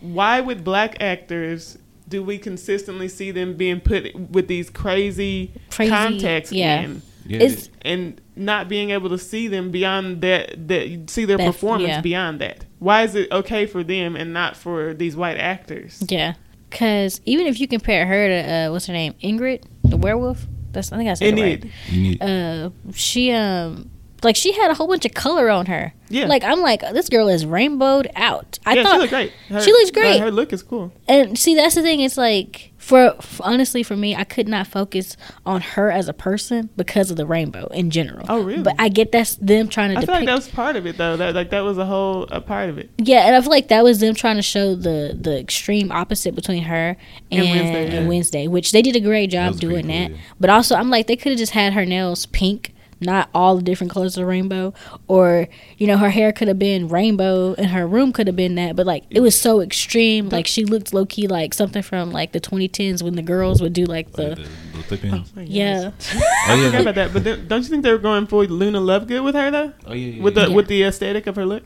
Why 0.00 0.40
with 0.40 0.64
black 0.64 1.00
actors 1.00 1.78
do 2.08 2.22
we 2.24 2.36
consistently 2.38 3.08
see 3.08 3.30
them 3.30 3.54
being 3.54 3.80
put 3.80 4.14
with 4.30 4.48
these 4.48 4.68
crazy, 4.68 5.52
Crazy, 5.70 5.90
contacts 5.90 6.50
yeah. 6.52 6.80
in? 6.82 7.02
Yeah, 7.26 7.40
It's- 7.42 7.68
and 7.82 8.20
not 8.34 8.68
being 8.68 8.90
able 8.90 9.08
to 9.10 9.18
see 9.18 9.48
them 9.48 9.70
beyond 9.70 10.22
that 10.22 10.68
that 10.68 11.10
see 11.10 11.24
their 11.24 11.38
performance 11.38 11.88
yeah. 11.88 12.00
beyond 12.00 12.40
that 12.40 12.64
why 12.78 13.02
is 13.02 13.14
it 13.14 13.30
okay 13.30 13.66
for 13.66 13.84
them 13.84 14.16
and 14.16 14.32
not 14.32 14.56
for 14.56 14.94
these 14.94 15.14
white 15.14 15.36
actors 15.36 16.02
yeah 16.08 16.34
because 16.70 17.20
even 17.26 17.46
if 17.46 17.60
you 17.60 17.68
compare 17.68 18.06
her 18.06 18.28
to 18.28 18.52
uh, 18.52 18.70
what's 18.70 18.86
her 18.86 18.92
name 18.94 19.14
ingrid 19.22 19.62
the 19.84 19.96
werewolf 19.96 20.46
that's 20.72 20.90
I 20.90 20.96
think 20.96 21.10
I 21.10 21.14
said 21.14 21.28
and 21.28 21.38
it 21.38 21.42
right. 21.42 21.64
it 21.64 21.70
you 21.92 22.02
need, 22.02 22.22
uh 22.22 22.70
she 22.94 23.30
um 23.32 23.90
like 24.22 24.36
she 24.36 24.52
had 24.52 24.70
a 24.70 24.74
whole 24.74 24.86
bunch 24.86 25.04
of 25.04 25.14
color 25.14 25.50
on 25.50 25.66
her. 25.66 25.92
Yeah. 26.08 26.26
Like 26.26 26.44
I'm 26.44 26.60
like 26.60 26.80
this 26.92 27.08
girl 27.08 27.28
is 27.28 27.44
rainbowed 27.44 28.08
out. 28.14 28.58
I 28.64 28.74
yeah, 28.74 28.82
thought 28.84 28.94
she 28.94 28.98
looked 29.00 29.10
great 29.12 29.32
Her- 29.48 29.60
she 29.60 29.72
looks 29.72 29.90
great. 29.90 30.18
her, 30.20 30.26
her 30.26 30.30
look 30.30 30.52
is 30.52 30.62
cool 30.62 30.92
and 31.08 31.38
see 31.38 31.54
that's 31.54 31.74
the 31.74 31.82
thing 31.82 32.00
it's 32.00 32.16
like 32.16 32.71
for, 32.82 33.14
f 33.18 33.40
honestly 33.44 33.82
for 33.82 33.96
me 33.96 34.14
I 34.16 34.24
could 34.24 34.48
not 34.48 34.66
focus 34.66 35.16
on 35.46 35.60
her 35.60 35.90
as 35.90 36.08
a 36.08 36.12
person 36.12 36.68
because 36.76 37.10
of 37.10 37.16
the 37.16 37.24
rainbow 37.26 37.68
in 37.68 37.90
general. 37.90 38.26
Oh, 38.28 38.42
really? 38.42 38.62
But 38.62 38.74
I 38.78 38.88
get 38.88 39.12
that's 39.12 39.36
them 39.36 39.68
trying 39.68 39.90
to 39.92 39.98
i 39.98 40.04
feel 40.04 40.14
like 40.16 40.26
that 40.26 40.34
was 40.34 40.48
part 40.48 40.76
of 40.76 40.84
it 40.86 40.96
though 40.98 41.16
that 41.16 41.34
like 41.34 41.50
that 41.50 41.60
was 41.60 41.78
a 41.78 41.86
whole 41.86 42.24
a 42.24 42.40
part 42.40 42.68
of 42.70 42.78
it 42.78 42.90
Yeah, 42.98 43.26
and 43.26 43.36
I 43.36 43.40
feel 43.40 43.50
like 43.50 43.68
that 43.68 43.84
was 43.84 44.00
them 44.00 44.14
trying 44.14 44.36
to 44.36 44.42
show 44.42 44.74
the 44.74 45.16
the 45.18 45.38
extreme 45.38 45.92
opposite 45.92 46.34
between 46.34 46.64
her 46.64 46.96
and, 47.30 47.40
And 47.46 47.48
and 47.48 47.70
Wednesday, 47.70 48.06
Wednesday, 48.08 48.48
which 48.48 48.72
they 48.72 48.82
did 48.82 48.96
a 48.96 49.00
great 49.00 49.30
job 49.30 49.52
was 49.52 49.60
doing 49.60 49.84
cool, 49.86 49.92
that. 49.94 50.10
yeah. 50.10 50.16
But 50.40 50.50
also, 50.50 50.74
I'm 50.74 50.90
like 50.90 51.06
they 51.06 51.16
could 51.16 51.32
have 51.32 51.38
just 51.38 51.52
had 51.52 51.72
her 51.74 51.84
nails 51.86 52.26
pink, 52.26 52.71
not 53.02 53.28
all 53.34 53.56
the 53.56 53.62
different 53.62 53.92
colors 53.92 54.16
of 54.16 54.22
the 54.22 54.26
rainbow, 54.26 54.74
or 55.08 55.48
you 55.78 55.86
know 55.86 55.96
her 55.96 56.10
hair 56.10 56.32
could 56.32 56.48
have 56.48 56.58
been 56.58 56.88
rainbow 56.88 57.54
and 57.54 57.66
her 57.68 57.86
room 57.86 58.12
could 58.12 58.26
have 58.26 58.36
been 58.36 58.54
that. 58.56 58.76
But 58.76 58.86
like 58.86 59.04
it 59.10 59.20
was 59.20 59.38
so 59.38 59.60
extreme, 59.60 60.28
like 60.28 60.46
she 60.46 60.64
looked 60.64 60.92
low 60.94 61.06
key 61.06 61.26
like 61.26 61.54
something 61.54 61.82
from 61.82 62.12
like 62.12 62.32
the 62.32 62.40
2010s 62.40 63.02
when 63.02 63.14
the 63.16 63.22
girls 63.22 63.60
would 63.60 63.72
do 63.72 63.84
like 63.84 64.16
like, 64.18 64.36
the 64.36 64.42
the, 64.42 64.78
the 64.78 64.82
clip-ins. 64.88 65.32
Yeah. 65.36 65.90
Oh 66.44 66.54
I 66.54 66.54
yeah, 66.54 66.66
forgot 66.66 66.80
about 66.80 66.94
that 66.96 67.12
but 67.12 67.24
then, 67.24 67.46
don't 67.46 67.62
you 67.62 67.68
think 67.68 67.84
they 67.84 67.92
were 67.92 67.98
going 67.98 68.26
for 68.26 68.44
Luna 68.44 68.80
Lovegood 68.80 69.22
with 69.22 69.36
her 69.36 69.50
though 69.50 69.72
oh 69.86 69.92
yeah, 69.92 70.16
yeah, 70.16 70.22
with 70.22 70.34
the 70.34 70.40
yeah. 70.40 70.46
Yeah. 70.48 70.54
with 70.54 70.66
the 70.66 70.82
aesthetic 70.82 71.28
of 71.28 71.36
her 71.36 71.46
look 71.46 71.62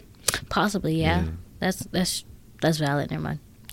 Possibly, 0.49 1.01
yeah. 1.01 1.23
Yeah. 1.23 1.31
That's 1.61 1.79
that's 1.87 2.25
that's 2.61 2.79
valid. 2.79 3.11
Never 3.11 3.23
mind. 3.23 3.41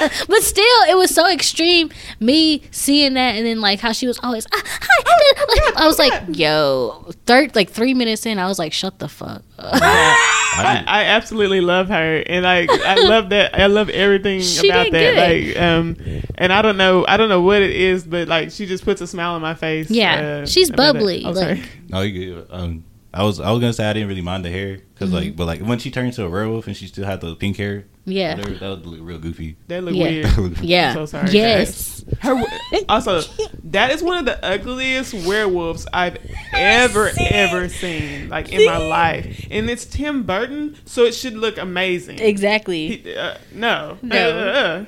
but 0.28 0.42
still, 0.42 0.82
it 0.88 0.96
was 0.96 1.14
so 1.14 1.28
extreme. 1.30 1.90
Me 2.20 2.62
seeing 2.70 3.14
that, 3.14 3.34
and 3.36 3.46
then 3.46 3.60
like 3.60 3.80
how 3.80 3.92
she 3.92 4.06
was 4.06 4.18
always, 4.22 4.46
ah, 4.52 4.62
hi. 4.64 5.02
Like, 5.48 5.76
I 5.76 5.86
was 5.86 5.98
like, 5.98 6.22
yo, 6.36 7.10
third 7.26 7.54
like 7.54 7.70
three 7.70 7.94
minutes 7.94 8.26
in, 8.26 8.38
I 8.38 8.46
was 8.46 8.58
like, 8.58 8.72
shut 8.72 8.98
the 8.98 9.08
fuck. 9.08 9.42
up. 9.58 9.74
I 9.82 10.84
I, 10.86 11.02
absolutely 11.04 11.60
love 11.60 11.88
her, 11.88 12.22
and 12.26 12.44
like 12.44 12.70
I 12.70 12.94
love 13.06 13.28
that. 13.30 13.58
I 13.58 13.66
love 13.66 13.88
everything 13.90 14.40
She 14.40 14.68
about 14.68 14.90
that. 14.90 14.92
good. 14.92 15.54
Like, 15.54 15.62
um, 15.62 16.22
and 16.36 16.52
I 16.52 16.62
don't 16.62 16.76
know, 16.76 17.04
I 17.06 17.16
don't 17.16 17.28
know 17.28 17.42
what 17.42 17.62
it 17.62 17.70
is, 17.74 18.04
but 18.06 18.28
like 18.28 18.50
she 18.50 18.66
just 18.66 18.84
puts 18.84 19.00
a 19.00 19.06
smile 19.06 19.32
on 19.34 19.42
my 19.42 19.54
face. 19.54 19.90
Yeah, 19.90 20.40
uh, 20.42 20.46
she's 20.46 20.70
bubbly, 20.70 21.24
Oh, 21.24 21.30
like- 21.30 21.36
sorry. 21.36 21.62
No, 21.88 22.00
you 22.02 22.34
good. 22.34 22.46
Um, 22.50 22.84
I 23.18 23.22
was 23.24 23.40
I 23.40 23.50
was 23.50 23.60
gonna 23.60 23.72
say 23.72 23.88
I 23.88 23.92
didn't 23.94 24.08
really 24.08 24.20
mind 24.22 24.44
the 24.44 24.50
hair 24.50 24.76
because 24.94 25.08
Mm-hmm. 25.10 25.16
like, 25.16 25.36
but 25.36 25.46
like 25.46 25.60
when 25.60 25.78
she 25.78 25.90
turned 25.90 26.12
to 26.14 26.24
a 26.24 26.28
werewolf 26.30 26.66
and 26.66 26.76
she 26.76 26.86
still 26.86 27.04
had 27.06 27.20
the 27.20 27.34
pink 27.34 27.56
hair, 27.56 27.84
yeah, 28.04 28.36
whatever, 28.36 28.54
that 28.56 28.68
would 28.68 28.86
look 28.86 29.00
real 29.02 29.18
goofy. 29.18 29.56
That 29.68 29.84
look 29.84 29.94
Yeah. 29.94 30.38
weird. 30.38 30.58
yeah, 30.60 30.88
I'm 30.90 30.94
so 30.94 31.06
sorry, 31.06 31.30
yes, 31.30 32.04
Her 32.20 32.42
also 32.88 33.22
that 33.64 33.90
is 33.90 34.02
one 34.02 34.18
of 34.18 34.24
the 34.26 34.44
ugliest 34.44 35.14
werewolves 35.26 35.86
I've 35.92 36.18
ever 36.52 37.10
ever 37.30 37.68
seen, 37.68 38.28
like 38.28 38.52
in 38.52 38.64
my 38.66 38.76
life, 38.78 39.46
and 39.50 39.70
it's 39.70 39.86
Tim 39.86 40.22
Burton, 40.24 40.76
so 40.84 41.04
it 41.04 41.14
should 41.14 41.34
look 41.34 41.56
amazing. 41.58 42.18
exactly. 42.18 42.98
He- 42.98 43.16
uh, 43.16 43.38
no, 43.52 43.98
No. 44.02 44.16
Uh, 44.16 44.84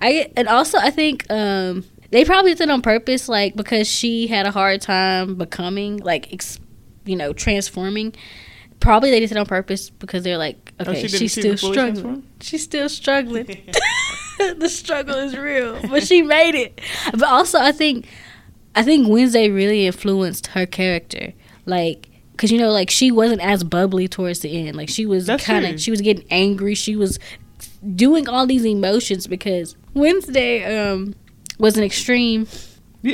I 0.00 0.30
and 0.36 0.48
also 0.48 0.78
I 0.78 0.90
think 0.90 1.30
um 1.30 1.84
they 2.10 2.24
probably 2.24 2.52
did 2.54 2.62
it 2.68 2.70
on 2.70 2.82
purpose, 2.82 3.28
like 3.28 3.54
because 3.56 3.88
she 3.88 4.26
had 4.26 4.46
a 4.46 4.50
hard 4.50 4.80
time 4.82 5.36
becoming 5.36 5.98
like 5.98 6.32
ex, 6.32 6.58
you 7.04 7.16
know 7.16 7.32
transforming. 7.32 8.14
Probably 8.80 9.10
they 9.10 9.20
did 9.20 9.30
it 9.30 9.36
on 9.36 9.46
purpose 9.46 9.90
because 9.90 10.24
they're 10.24 10.38
like, 10.38 10.72
Oh, 10.80 10.90
okay, 10.90 11.02
she 11.02 11.06
didn't- 11.06 11.18
she's 11.20 11.32
still 11.32 11.42
didn't 11.42 11.60
fully 11.60 11.72
struggling. 11.74 12.26
She's 12.40 12.62
still 12.64 12.88
struggling. 12.88 13.46
the 14.58 14.68
struggle 14.68 15.14
is 15.16 15.36
real, 15.36 15.78
but 15.88 16.02
she 16.02 16.22
made 16.22 16.54
it. 16.56 16.80
But 17.12 17.24
also, 17.24 17.58
I 17.58 17.70
think 17.72 18.08
I 18.74 18.82
think 18.82 19.08
Wednesday 19.08 19.50
really 19.50 19.86
influenced 19.86 20.48
her 20.48 20.66
character, 20.66 21.32
like. 21.66 22.08
Cause 22.38 22.50
you 22.50 22.58
know, 22.58 22.72
like 22.72 22.90
she 22.90 23.12
wasn't 23.12 23.40
as 23.40 23.62
bubbly 23.62 24.08
towards 24.08 24.40
the 24.40 24.66
end. 24.66 24.74
Like 24.74 24.88
she 24.88 25.06
was 25.06 25.28
kind 25.38 25.64
of, 25.64 25.80
she 25.80 25.92
was 25.92 26.00
getting 26.00 26.26
angry. 26.28 26.74
She 26.74 26.96
was 26.96 27.20
doing 27.94 28.28
all 28.28 28.46
these 28.46 28.64
emotions 28.64 29.28
because 29.28 29.76
Wednesday 29.94 30.64
um 30.88 31.14
was 31.58 31.76
an 31.76 31.84
extreme. 31.84 32.48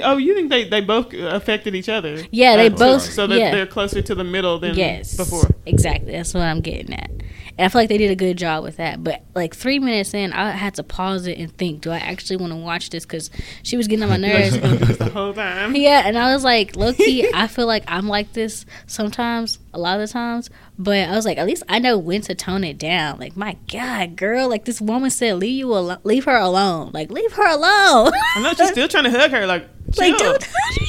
Oh, 0.03 0.17
you 0.19 0.35
think 0.35 0.51
they, 0.51 0.65
they 0.69 0.81
both 0.81 1.15
affected 1.15 1.75
each 1.75 1.89
other? 1.89 2.23
Yeah, 2.31 2.57
they 2.57 2.69
both- 2.69 3.03
So, 3.03 3.27
that 3.27 3.39
yeah. 3.39 3.51
they're 3.51 3.67
closer 3.67 4.03
to 4.03 4.15
the 4.15 4.25
middle 4.25 4.59
than 4.59 4.75
yes, 4.77 5.17
before. 5.17 5.49
exactly. 5.67 6.13
That's 6.13 6.35
what 6.35 6.43
I'm 6.43 6.61
getting 6.61 6.93
at. 6.95 7.11
And 7.59 7.65
I 7.65 7.69
feel 7.69 7.81
like 7.81 7.89
they 7.89 7.99
did 7.99 8.13
a 8.13 8.17
good 8.17 8.39
job 8.39 8.63
with 8.63 8.77
that. 8.77 9.03
But 9.03 9.25
like 9.35 9.55
three 9.55 9.81
minutes 9.81 10.15
in, 10.15 10.33
I 10.33 10.53
had 10.53 10.77
to 10.77 10.85
pause 10.85 11.27
it 11.27 11.39
and 11.39 11.53
think, 11.59 11.81
do 11.81 11.91
I 11.91 11.99
actually 11.99 12.37
want 12.37 12.53
to 12.53 12.57
watch 12.57 12.91
this? 12.91 13.05
Because 13.05 13.31
she 13.65 13.77
was 13.77 13.89
getting 13.89 14.05
on 14.05 14.11
my 14.11 14.17
nerves. 14.17 14.59
the 14.99 15.11
whole 15.13 15.35
time. 15.35 15.75
yeah, 15.77 16.03
and 16.07 16.17
I 16.17 16.33
was 16.33 16.45
like, 16.45 16.77
low 16.77 16.93
key, 16.93 17.29
I 17.35 17.49
feel 17.49 17.67
like 17.67 17.83
I'm 17.89 18.07
like 18.07 18.33
this 18.33 18.65
sometimes, 18.87 19.59
a 19.75 19.79
lot 19.79 20.01
of 20.01 20.07
the 20.07 20.13
times. 20.13 20.51
But 20.79 21.09
I 21.09 21.17
was 21.17 21.25
like, 21.25 21.37
at 21.37 21.47
least 21.47 21.65
I 21.69 21.81
know 21.81 21.99
when 21.99 22.21
to 22.23 22.35
tone 22.37 22.63
it 22.63 22.79
down. 22.79 23.19
Like, 23.19 23.37
my 23.37 23.57
God, 23.71 24.15
girl, 24.15 24.49
like 24.49 24.65
this 24.65 24.81
woman 24.81 25.11
said, 25.11 25.37
leave 25.39 25.59
you 25.59 25.75
alone, 25.75 25.99
leave 26.05 26.27
her 26.27 26.37
alone. 26.37 26.93
Like, 26.95 27.11
leave 27.11 27.33
her 27.33 27.47
alone. 27.47 28.13
I 28.37 28.41
know 28.41 28.55
she's 28.55 28.71
still 28.71 28.87
trying 28.87 29.05
to 29.05 29.11
hug 29.11 29.33
her. 29.33 29.47
Like, 29.47 29.69
like, 29.97 30.17
don't 30.17 30.41
touch 30.41 30.81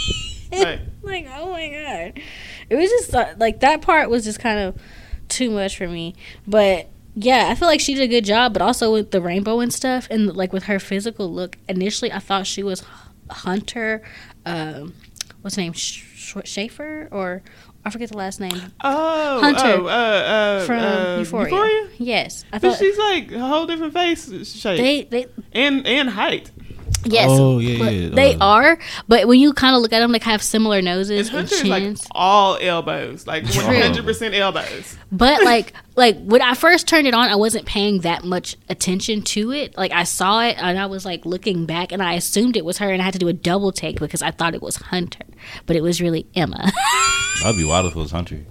me. 0.51 0.63
Right. 0.63 0.79
like, 1.01 1.27
oh 1.35 1.51
my 1.51 1.69
God. 1.69 2.21
It 2.69 2.75
was 2.75 2.89
just 2.89 3.15
uh, 3.15 3.33
like 3.37 3.61
that 3.61 3.81
part 3.81 4.11
was 4.11 4.23
just 4.23 4.39
kind 4.39 4.59
of 4.59 4.79
too 5.29 5.49
much 5.51 5.77
for 5.77 5.87
me. 5.87 6.15
But 6.47 6.89
yeah, 7.15 7.47
I 7.49 7.55
feel 7.55 7.67
like 7.67 7.79
she 7.79 7.95
did 7.95 8.03
a 8.03 8.07
good 8.07 8.25
job, 8.25 8.53
but 8.53 8.61
also 8.61 8.91
with 8.91 9.11
the 9.11 9.21
rainbow 9.21 9.59
and 9.59 9.73
stuff, 9.73 10.07
and 10.09 10.35
like 10.35 10.53
with 10.53 10.63
her 10.63 10.79
physical 10.79 11.31
look. 11.31 11.57
Initially, 11.67 12.11
I 12.11 12.19
thought 12.19 12.47
she 12.47 12.63
was 12.63 12.83
Hunter. 13.29 14.01
Um, 14.45 14.93
what's 15.41 15.55
her 15.55 15.61
name? 15.61 15.73
Sh- 15.73 16.03
Sh- 16.15 16.35
Schafer 16.45 17.07
or 17.11 17.41
I 17.83 17.89
forget 17.89 18.09
the 18.09 18.17
last 18.17 18.39
name 18.39 18.73
Oh, 18.83 19.39
Hunter 19.41 19.81
oh, 19.81 19.85
uh, 19.87 19.89
uh, 19.89 20.65
from 20.65 20.79
uh, 20.79 21.17
Euphoria. 21.19 21.89
Yes, 21.97 22.45
I 22.53 22.59
But 22.59 22.69
thought 22.71 22.77
she's 22.79 22.97
like 22.97 23.31
a 23.31 23.39
whole 23.39 23.65
different 23.65 23.93
face 23.93 24.29
shape 24.55 24.77
they 24.77 25.03
they 25.03 25.25
and 25.53 25.87
and 25.87 26.09
height. 26.09 26.51
Yes. 27.03 27.29
Oh, 27.29 27.59
yeah, 27.59 27.79
but 27.79 27.93
yeah, 27.93 28.09
They 28.09 28.35
uh, 28.35 28.45
are, 28.45 28.79
but 29.07 29.27
when 29.27 29.39
you 29.39 29.53
kind 29.53 29.75
of 29.75 29.81
look 29.81 29.93
at 29.93 29.99
them, 29.99 30.11
they 30.11 30.19
kind 30.19 30.35
of 30.35 30.41
have 30.41 30.43
similar 30.43 30.81
noses 30.81 31.29
And 31.29 31.51
and, 31.51 31.69
like 31.69 31.97
all 32.11 32.57
elbows, 32.59 33.27
like 33.27 33.43
one 33.43 33.75
hundred 33.75 34.05
percent 34.05 34.33
elbows. 34.35 34.97
But 35.11 35.43
like 35.45 35.73
like 35.95 36.17
when 36.23 36.41
I 36.41 36.53
first 36.53 36.87
turned 36.87 37.07
it 37.07 37.13
on, 37.13 37.29
I 37.29 37.35
wasn't 37.35 37.65
paying 37.65 38.01
that 38.01 38.23
much 38.23 38.55
attention 38.69 39.21
to 39.23 39.51
it. 39.51 39.77
Like 39.77 39.91
I 39.91 40.03
saw 40.03 40.41
it 40.41 40.57
and 40.57 40.79
I 40.79 40.85
was 40.85 41.05
like 41.05 41.25
looking 41.25 41.65
back 41.65 41.91
and 41.91 42.01
I 42.01 42.13
assumed 42.13 42.57
it 42.57 42.65
was 42.65 42.77
her 42.79 42.89
and 42.89 43.01
I 43.01 43.05
had 43.05 43.13
to 43.13 43.19
do 43.19 43.27
a 43.27 43.33
double 43.33 43.71
take 43.71 43.99
because 43.99 44.21
I 44.21 44.31
thought 44.31 44.53
it 44.53 44.61
was 44.61 44.77
Hunter, 44.77 45.25
but 45.65 45.75
it 45.75 45.81
was 45.81 46.01
really 46.01 46.27
Emma. 46.35 46.71
I'd 47.45 47.55
be 47.55 47.65
wild 47.65 47.85
if 47.85 47.95
it 47.95 47.99
was 47.99 48.11
Hunter. 48.11 48.45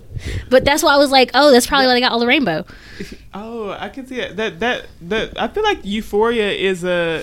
But 0.51 0.65
that's 0.65 0.83
why 0.83 0.95
I 0.95 0.97
was 0.99 1.11
like, 1.11 1.31
oh, 1.35 1.51
that's 1.53 1.67
probably 1.67 1.87
why 1.87 1.95
they 1.95 2.01
got 2.01 2.13
all 2.13 2.21
the 2.21 2.27
rainbow. 2.27 2.65
Oh, 3.35 3.71
I 3.71 3.89
can 3.91 4.07
see 4.07 4.19
it. 4.21 4.37
That 4.37 4.59
that 4.61 4.87
that 5.03 5.41
I 5.41 5.47
feel 5.49 5.63
like 5.63 5.85
Euphoria 5.85 6.51
is 6.51 6.83
a, 6.83 7.23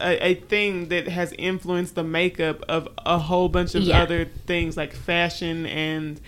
a 0.00 0.26
a 0.30 0.34
thing 0.34 0.88
that 0.88 1.06
has 1.06 1.32
influenced 1.38 1.94
the 1.94 2.02
makeup 2.02 2.62
of 2.68 2.88
a 2.98 3.18
whole 3.18 3.48
bunch 3.48 3.74
of 3.76 3.82
Yeah. 3.84 4.02
other 4.02 4.24
things 4.46 4.76
like 4.76 4.92
fashion 4.92 5.66
and 5.66 6.20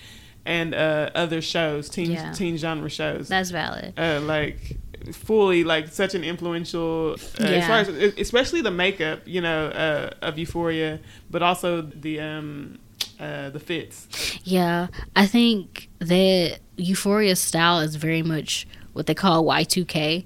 and 0.45 0.73
uh, 0.75 1.09
other 1.15 1.41
shows, 1.41 1.89
teen 1.89 2.11
Yeah. 2.11 2.31
teen 2.33 2.55
genre 2.57 2.89
shows. 2.89 3.27
That's 3.27 3.49
valid. 3.49 3.93
uh, 3.99 4.21
like 4.21 4.77
fully 5.11 5.63
like 5.63 5.87
such 5.89 6.15
an 6.15 6.23
influential 6.23 7.15
uh, 7.41 7.43
as 7.43 7.67
far 7.67 7.79
as 7.79 7.89
especially 8.17 8.61
the 8.61 8.71
makeup 8.71 9.19
you 9.25 9.39
know 9.41 9.67
uh, 9.67 10.09
of 10.23 10.39
euphoria 10.39 10.99
but 11.29 11.43
also 11.43 11.81
the 11.81 12.19
um 12.19 12.79
uh 13.19 13.49
the 13.49 13.59
fits 13.59 14.07
Yeah, 14.43 14.87
I 15.15 15.25
think 15.27 15.89
that 15.99 16.59
Euphoria 16.77 17.35
style 17.35 17.79
is 17.79 17.95
very 17.95 18.21
much 18.23 18.67
what 18.93 19.05
they 19.07 19.13
call 19.15 19.43
Y2K 19.45 20.25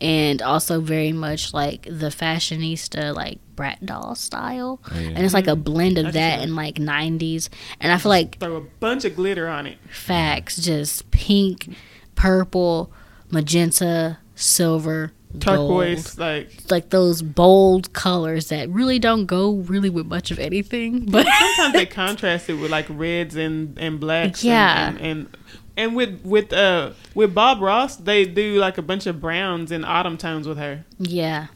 and 0.00 0.40
also 0.42 0.80
very 0.80 1.12
much 1.12 1.52
like 1.52 1.82
the 1.82 2.08
fashionista 2.08 3.14
like 3.14 3.38
brat 3.54 3.84
doll 3.84 4.14
style. 4.14 4.80
yeah. 4.92 4.98
And 5.00 5.18
it's 5.18 5.34
like 5.34 5.46
a 5.46 5.56
blend 5.56 5.98
of 5.98 6.04
That's 6.04 6.14
that 6.14 6.34
true. 6.36 6.44
in 6.44 6.56
like 6.56 6.76
90s. 6.76 7.50
And 7.80 7.92
I 7.92 7.98
feel 7.98 8.08
like 8.08 8.38
throw 8.40 8.56
a 8.56 8.60
bunch 8.62 9.04
of 9.04 9.14
glitter 9.14 9.46
on 9.48 9.66
it 9.66 9.76
facts 9.90 10.56
just 10.56 11.10
pink, 11.10 11.74
purple, 12.14 12.90
magenta, 13.30 14.18
silver, 14.34 15.12
turquoise 15.38 16.18
like 16.18 16.50
like 16.70 16.90
those 16.90 17.22
bold 17.22 17.92
colors 17.92 18.48
that 18.48 18.68
really 18.68 18.98
don't 18.98 19.26
go 19.26 19.52
really 19.52 19.88
with 19.90 20.06
much 20.06 20.30
of 20.30 20.38
anything. 20.38 21.06
But 21.10 21.26
sometimes 21.26 21.72
they 21.74 21.86
contrast 21.86 22.50
it 22.50 22.54
with 22.54 22.70
like 22.70 22.86
reds 22.88 23.36
and 23.36 23.78
and 23.78 24.00
blacks 24.00 24.42
Yeah. 24.42 24.88
and, 24.88 24.96
and, 24.98 25.04
and 25.06 25.36
and 25.76 25.96
with 25.96 26.20
with 26.24 26.52
uh 26.52 26.90
with 27.14 27.34
Bob 27.34 27.60
Ross, 27.60 27.96
they 27.96 28.24
do 28.24 28.56
like 28.56 28.76
a 28.76 28.82
bunch 28.82 29.06
of 29.06 29.20
browns 29.20 29.70
and 29.70 29.84
autumn 29.84 30.16
tones 30.18 30.46
with 30.48 30.58
her. 30.58 30.84
yeah. 30.98 31.46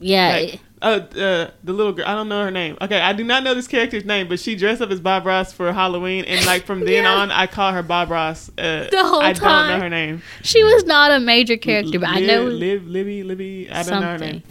Yeah. 0.00 0.30
Like, 0.32 0.54
it- 0.54 0.60
uh, 0.82 1.00
uh, 1.16 1.50
the 1.62 1.72
little 1.72 1.92
girl. 1.92 2.06
I 2.06 2.14
don't 2.14 2.28
know 2.28 2.42
her 2.44 2.50
name. 2.50 2.76
Okay, 2.80 3.00
I 3.00 3.12
do 3.12 3.22
not 3.24 3.42
know 3.42 3.54
this 3.54 3.68
character's 3.68 4.04
name, 4.04 4.28
but 4.28 4.40
she 4.40 4.56
dressed 4.56 4.80
up 4.80 4.90
as 4.90 5.00
Bob 5.00 5.26
Ross 5.26 5.52
for 5.52 5.72
Halloween, 5.72 6.24
and 6.24 6.44
like 6.46 6.64
from 6.64 6.80
then 6.84 7.04
Yeah. 7.04 7.14
on, 7.14 7.30
I 7.30 7.46
call 7.46 7.72
her 7.72 7.82
Bob 7.82 8.10
Ross. 8.10 8.48
Uh, 8.56 8.88
The 8.90 9.04
whole 9.04 9.20
I 9.20 9.32
don't 9.32 9.68
know 9.68 9.80
her 9.80 9.88
name. 9.90 10.22
she 10.42 10.64
was 10.64 10.84
not 10.84 11.10
a 11.10 11.20
major 11.20 11.56
character, 11.56 11.98
but 11.98 12.08
I 12.08 12.20
know 12.20 12.44
Liv, 12.44 12.86
Libby, 12.86 13.22
Libby. 13.22 13.70
I 13.70 13.82
don't 13.82 14.00
know 14.00 14.06
her 14.12 14.18
name. 14.18 14.42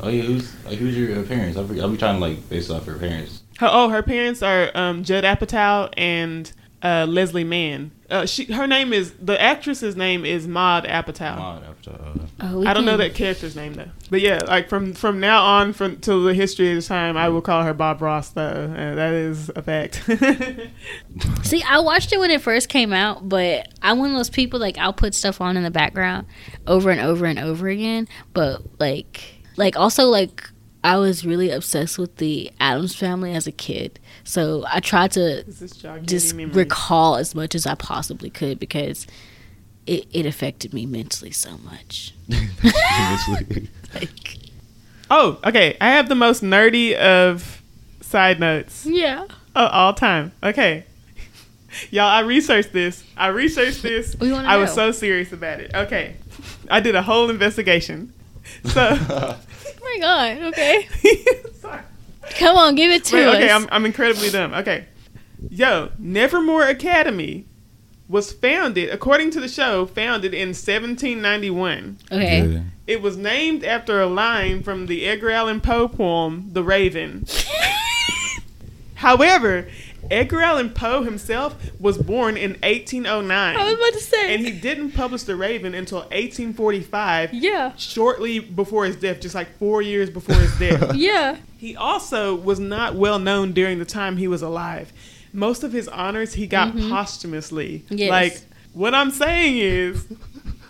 Oh 0.00 0.08
yeah, 0.08 0.22
who's 0.22 0.52
like 0.66 0.78
who's 0.78 0.96
your 0.96 1.22
parents? 1.22 1.56
I'll 1.56 1.64
be, 1.64 1.80
I'll 1.80 1.88
be 1.88 1.96
trying 1.96 2.16
to 2.16 2.20
like 2.20 2.48
base 2.50 2.68
off 2.68 2.84
her 2.86 2.98
parents. 2.98 3.42
Her, 3.58 3.68
oh, 3.70 3.88
her 3.88 4.02
parents 4.02 4.42
are 4.42 4.70
um, 4.74 5.02
Judd 5.04 5.24
Apatow 5.24 5.88
and 5.96 6.52
uh, 6.82 7.06
Leslie 7.08 7.44
Mann. 7.44 7.92
Uh, 8.08 8.24
she, 8.24 8.44
her 8.52 8.66
name 8.66 8.92
is 8.92 9.12
the 9.20 9.40
actress's 9.40 9.96
name 9.96 10.24
is 10.24 10.46
Maud 10.46 10.84
Apatow. 10.84 11.34
Come 11.34 11.40
on, 11.40 11.64
after, 11.64 11.90
uh, 11.90 12.26
Oh, 12.38 12.66
I 12.66 12.74
don't 12.74 12.84
know 12.84 12.98
that 12.98 13.14
character's 13.14 13.56
name 13.56 13.74
though. 13.74 13.88
But 14.10 14.20
yeah, 14.20 14.40
like 14.46 14.68
from 14.68 14.92
from 14.92 15.20
now 15.20 15.42
on, 15.42 15.72
from 15.72 15.96
till 15.96 16.22
the 16.22 16.34
history 16.34 16.68
of 16.70 16.76
this 16.76 16.86
time, 16.86 17.16
I 17.16 17.28
will 17.30 17.40
call 17.40 17.62
her 17.62 17.72
Bob 17.72 18.02
Ross 18.02 18.28
though. 18.30 18.42
Uh, 18.76 18.94
that 18.94 19.12
is 19.12 19.50
a 19.56 19.62
fact. 19.62 20.04
See, 21.42 21.62
I 21.62 21.78
watched 21.80 22.12
it 22.12 22.18
when 22.18 22.30
it 22.30 22.42
first 22.42 22.68
came 22.68 22.92
out, 22.92 23.28
but 23.28 23.72
I'm 23.82 23.98
one 23.98 24.10
of 24.10 24.16
those 24.16 24.30
people 24.30 24.60
like 24.60 24.76
I'll 24.78 24.92
put 24.92 25.14
stuff 25.14 25.40
on 25.40 25.56
in 25.56 25.62
the 25.62 25.70
background 25.70 26.26
over 26.66 26.90
and 26.90 27.00
over 27.00 27.24
and 27.24 27.38
over 27.38 27.68
again. 27.68 28.06
But 28.34 28.62
like, 28.78 29.40
like 29.56 29.76
also 29.76 30.04
like 30.04 30.48
I 30.84 30.98
was 30.98 31.24
really 31.24 31.50
obsessed 31.50 31.98
with 31.98 32.16
the 32.16 32.52
Addams 32.60 32.94
family 32.94 33.34
as 33.34 33.46
a 33.46 33.52
kid, 33.52 33.98
so 34.26 34.64
I 34.68 34.80
tried 34.80 35.12
to 35.12 35.44
This 35.46 35.62
is 35.62 35.72
jogging 35.72 36.04
just 36.06 36.34
recall 36.34 37.16
as 37.16 37.34
much 37.34 37.54
as 37.54 37.66
I 37.66 37.74
possibly 37.74 38.28
could 38.28 38.58
because 38.58 39.06
it, 39.86 40.06
it 40.12 40.26
affected 40.26 40.74
me 40.74 40.84
mentally 40.84 41.30
so 41.30 41.58
much. 41.58 42.14
Like, 43.94 44.36
Oh, 45.10 45.38
okay. 45.44 45.76
I 45.80 45.90
have 45.90 46.08
the 46.08 46.14
most 46.14 46.42
nerdy 46.42 46.94
of 46.94 47.62
side 48.00 48.40
notes 48.40 48.84
yeah, 48.86 49.22
of 49.54 49.70
all 49.72 49.94
time. 49.94 50.32
Okay. 50.42 50.84
Y'all, 51.90 52.08
I 52.08 52.20
researched 52.20 52.72
this. 52.72 53.04
I 53.16 53.28
researched 53.28 53.82
this. 53.82 54.16
We 54.18 54.32
wanna 54.32 54.48
I 54.48 54.56
was 54.56 54.72
so 54.72 54.90
serious 54.90 55.32
about 55.32 55.60
it. 55.60 55.72
Okay. 55.74 56.16
I 56.70 56.80
did 56.80 56.94
a 56.94 57.02
whole 57.02 57.30
investigation. 57.30 58.12
So, 58.64 58.96
oh 59.08 59.38
my 59.82 59.98
god, 60.00 60.42
okay, 60.48 60.88
sorry. 61.60 61.80
Come 62.30 62.56
on, 62.56 62.74
give 62.74 62.90
it 62.90 63.04
to 63.04 63.16
Wait, 63.16 63.26
us. 63.26 63.34
okay, 63.36 63.50
I'm, 63.50 63.68
I'm 63.70 63.86
incredibly 63.86 64.30
dumb. 64.30 64.52
Okay. 64.54 64.86
Yo, 65.50 65.90
Nevermore 65.98 66.64
Academy 66.66 67.44
was 68.08 68.32
founded, 68.32 68.88
according 68.90 69.30
to 69.32 69.40
the 69.40 69.48
show, 69.48 69.86
founded 69.86 70.32
in 70.32 70.48
1791. 70.48 71.98
okay. 72.12 72.46
Yeah. 72.46 72.60
It 72.86 73.02
was 73.02 73.16
named 73.16 73.64
after 73.64 74.00
a 74.00 74.06
line 74.06 74.62
from 74.62 74.86
the 74.86 75.06
Edgar 75.06 75.30
Allan 75.30 75.60
Poe 75.60 75.88
poem, 75.88 76.50
The 76.52 76.62
Raven. 76.62 77.26
However, 78.96 79.66
Edgar 80.10 80.42
Allan 80.42 80.70
Poe 80.70 81.02
himself 81.02 81.56
was 81.80 81.98
born 81.98 82.36
in 82.36 82.52
1809. 82.62 83.56
I 83.56 83.64
was 83.64 83.74
about 83.74 83.92
to 83.92 84.00
say, 84.00 84.34
and 84.34 84.44
he 84.44 84.52
didn't 84.52 84.92
publish 84.92 85.22
The 85.22 85.36
Raven 85.36 85.74
until 85.74 85.98
1845, 85.98 87.34
yeah, 87.34 87.72
shortly 87.76 88.38
before 88.38 88.84
his 88.84 88.96
death, 88.96 89.20
just 89.20 89.34
like 89.34 89.56
four 89.58 89.82
years 89.82 90.10
before 90.10 90.36
his 90.36 90.56
death. 90.58 90.94
yeah. 90.94 91.36
He 91.58 91.74
also 91.74 92.34
was 92.34 92.60
not 92.60 92.94
well 92.94 93.18
known 93.18 93.52
during 93.52 93.78
the 93.78 93.84
time 93.84 94.16
he 94.16 94.28
was 94.28 94.42
alive. 94.42 94.92
Most 95.32 95.64
of 95.64 95.72
his 95.72 95.88
honors 95.88 96.34
he 96.34 96.46
got 96.46 96.74
mm-hmm. 96.74 96.90
posthumously. 96.90 97.84
Yes. 97.88 98.10
Like, 98.10 98.40
what 98.72 98.94
I'm 98.94 99.10
saying 99.10 99.58
is, 99.58 100.06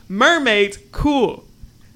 mermaids, 0.08 0.78
cool. 0.92 1.44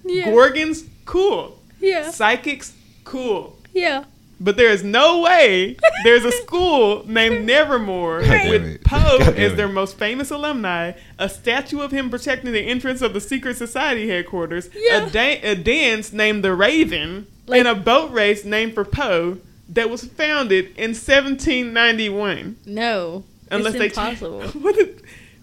Yeah. 0.05 0.27
Gorgons, 0.27 0.89
cool. 1.05 1.61
Yeah. 1.81 2.11
Psychics, 2.11 2.75
cool. 3.05 3.57
Yeah. 3.73 4.05
But 4.43 4.57
there 4.57 4.71
is 4.71 4.83
no 4.83 5.21
way 5.21 5.77
there's 6.03 6.25
a 6.25 6.33
school 6.33 7.05
named 7.07 7.45
Nevermore 7.47 8.21
with. 8.21 8.83
Poe 8.85 9.19
as 9.37 9.55
their 9.55 9.69
most 9.69 9.99
famous 9.99 10.31
alumni, 10.31 10.93
a 11.19 11.29
statue 11.29 11.81
of 11.83 11.91
him 11.91 12.09
protecting 12.09 12.53
the 12.53 12.61
entrance 12.63 13.03
of 13.03 13.13
the 13.13 13.21
secret 13.21 13.57
society 13.59 14.09
headquarters, 14.09 14.71
Yeah. 14.75 15.07
a, 15.07 15.11
da- 15.11 15.41
a 15.43 15.55
dance 15.55 16.13
named 16.13 16.43
the 16.43 16.55
Raven, 16.55 17.27
Like- 17.47 17.59
and 17.61 17.69
a 17.69 17.75
boat 17.75 18.11
race 18.13 18.45
named 18.45 18.75
for 18.75 18.85
Poe 18.85 19.39
that 19.69 19.91
was 19.91 20.05
founded 20.05 20.67
in 20.77 20.95
1791. 20.95 22.57
No. 22.67 23.25
Unless 23.51 23.75
it's 23.75 23.79
they 23.79 23.87
impossible. 24.03 24.43
What 24.63 24.77
is- 24.79 25.00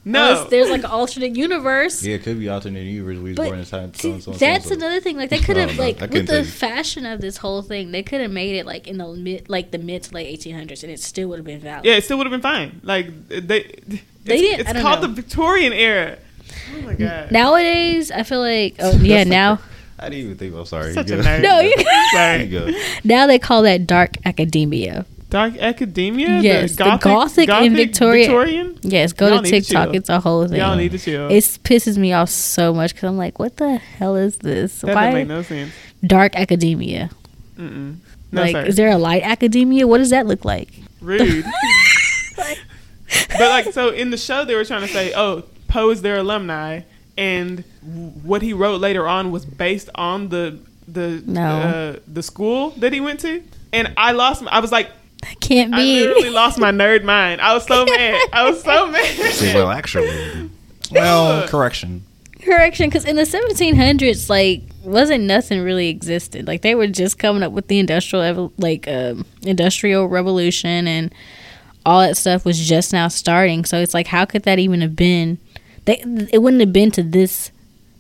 no, 0.07 0.31
Unless 0.31 0.49
there's 0.49 0.69
like 0.69 0.79
an 0.83 0.85
alternate 0.85 1.35
universe. 1.35 2.01
Yeah, 2.01 2.15
it 2.15 2.23
could 2.23 2.39
be 2.39 2.47
alternate 2.47 2.83
universe. 2.83 3.17
We 3.17 3.29
was 3.31 3.35
But 3.37 3.45
born 3.47 3.59
in 3.59 3.65
time. 3.65 3.93
So 3.93 3.99
See, 4.15 4.21
so 4.21 4.31
that's 4.31 4.69
so 4.69 4.75
another 4.75 5.01
thing. 5.01 5.17
Like 5.17 5.29
they 5.29 5.39
could 5.39 5.57
have 5.57 5.77
like 5.85 5.99
with 5.99 6.27
the 6.27 6.43
fashion 6.43 7.05
of 7.05 7.19
this 7.19 7.37
whole 7.37 7.61
thing, 7.61 7.91
they 7.91 8.03
could 8.03 8.21
have 8.21 8.31
made 8.31 8.55
it 8.55 8.65
like 8.65 8.87
in 8.87 8.97
the 8.97 9.07
mid, 9.07 9.49
like 9.49 9.71
the 9.71 9.77
mid 9.77 10.03
to 10.03 10.13
late 10.15 10.39
1800s, 10.39 10.83
and 10.83 10.91
it 10.91 10.99
still 11.01 11.27
would 11.29 11.39
have 11.39 11.45
been 11.45 11.59
valid. 11.59 11.85
yeah, 11.85 11.95
it 11.95 12.03
still 12.05 12.17
would 12.17 12.25
have 12.25 12.31
been 12.31 12.41
fine. 12.41 12.79
Like 12.83 13.27
they, 13.27 13.43
They 13.45 13.59
it's, 13.59 14.01
didn't- 14.25 14.59
It's 14.67 14.81
called 14.81 15.01
know. 15.01 15.07
the 15.07 15.13
Victorian 15.13 15.73
era. 15.73 16.17
Oh 16.75 16.81
my 16.81 16.93
god. 16.93 17.31
Nowadays, 17.31 18.09
I 18.09 18.23
feel 18.23 18.39
like 18.39 18.75
oh 18.79 18.97
yeah 19.01 19.23
now 19.25 19.59
I 19.99 20.09
didn't 20.09 20.25
even 20.25 20.37
think. 20.37 20.55
I'm 20.55 20.65
sorry. 20.65 20.93
Such 20.93 21.09
a 21.09 21.17
nerd. 21.17 21.41
No, 21.41 21.59
you- 21.61 21.73
Sorry. 22.11 22.75
now 23.03 23.27
they 23.27 23.39
call 23.39 23.63
that 23.63 23.87
dark 23.87 24.11
academia. 24.25 25.05
Dark 25.29 25.57
academia. 25.57 26.39
Yes, 26.39 26.75
the 26.77 26.97
Gothic 27.01 27.49
in 27.49 27.75
Victoria- 27.75 28.27
Victorian. 28.27 28.79
Yes, 28.81 29.11
go 29.11 29.27
Y'all 29.27 29.37
to 29.37 29.43
need 29.43 29.49
to 29.49 29.61
TikTok. 29.61 29.93
It's 29.93 30.09
a 30.09 30.19
whole 30.21 30.47
thing. 30.47 30.57
Y'all 30.59 30.77
need 30.77 30.91
to 30.91 30.99
chill. 30.99 31.27
It 31.29 31.43
pisses 31.63 31.97
me 31.97 32.13
off 32.13 32.29
so 32.29 32.73
much 32.73 32.93
because 32.93 33.09
I'm 33.09 33.17
like, 33.17 33.37
what 33.37 33.57
the 33.57 33.75
hell 33.77 34.15
is 34.15 34.37
this? 34.37 34.79
that 34.81 34.95
Why 34.95 35.05
doesn't 35.07 35.13
make 35.15 35.27
no 35.27 35.41
sense. 35.41 35.73
dark 36.05 36.35
academia? 36.35 37.09
Mm-mm. 37.57 37.97
No, 38.31 38.41
like, 38.41 38.67
is 38.67 38.75
there 38.77 38.89
a 38.91 38.97
light 38.97 39.23
academia? 39.23 39.85
What 39.87 39.97
does 39.97 40.11
that 40.11 40.27
look 40.27 40.45
like? 40.45 40.69
Rude. 41.01 41.43
but 42.35 43.49
like, 43.49 43.73
so 43.73 43.89
in 43.89 44.11
the 44.11 44.17
show, 44.17 44.45
they 44.45 44.55
were 44.55 44.65
trying 44.65 44.81
to 44.81 44.87
say, 44.87 45.13
oh, 45.15 45.43
Poe 45.67 45.89
is 45.89 46.01
their 46.01 46.17
alumni, 46.17 46.81
and 47.17 47.63
what 48.23 48.41
he 48.41 48.53
wrote 48.53 48.79
later 48.79 49.07
on 49.07 49.31
was 49.31 49.45
based 49.45 49.89
on 49.95 50.29
the 50.29 50.59
the 50.87 51.21
No. 51.25 51.41
uh, 51.41 51.99
the 52.07 52.23
school 52.23 52.69
that 52.71 52.93
he 52.93 53.01
went 53.01 53.19
to. 53.21 53.43
And 53.73 53.93
I 53.97 54.13
lost. 54.13 54.43
I 54.47 54.59
was 54.61 54.71
like, 54.71 54.89
That 55.29 55.39
can't 55.41 55.71
be. 55.71 55.77
I 55.77 55.81
be. 56.03 56.07
literally 56.07 56.29
lost 56.29 56.59
my 56.59 56.71
nerd 56.71 57.03
mind. 57.03 57.41
I 57.41 57.53
was 57.53 57.65
so 57.65 57.85
mad. 57.89 58.27
I 58.33 58.49
was 58.49 58.61
so 58.63 58.91
See, 59.31 59.45
mad. 59.47 59.55
well, 59.55 59.69
actually, 59.69 60.49
well, 60.91 61.47
correction. 61.47 62.03
Correction, 62.41 62.87
because 62.87 63.03
in 63.03 63.17
the 63.17 63.23
1700s, 63.23 64.29
like, 64.29 64.61
wasn't 64.83 65.25
nothing 65.25 65.59
really 65.61 65.89
existed. 65.89 66.47
Like, 66.47 66.61
they 66.61 66.75
were 66.75 66.87
just 66.87 67.19
coming 67.19 67.43
up 67.43 67.51
with 67.51 67.67
the 67.67 67.77
industrial, 67.79 68.53
like, 68.57 68.87
um, 68.87 69.25
industrial 69.41 70.07
revolution, 70.07 70.87
and 70.87 71.13
all 71.85 71.99
that 71.99 72.15
stuff 72.15 72.45
was 72.45 72.57
just 72.65 72.93
now 72.93 73.09
starting. 73.09 73.65
So 73.65 73.79
it's 73.79 73.93
like, 73.93 74.07
how 74.07 74.23
could 74.23 74.43
that 74.43 74.59
even 74.59 74.79
have 74.81 74.95
been? 74.95 75.39
They, 75.85 76.01
it 76.31 76.41
wouldn't 76.41 76.61
have 76.61 76.71
been 76.71 76.91
to 76.91 77.03
this 77.03 77.51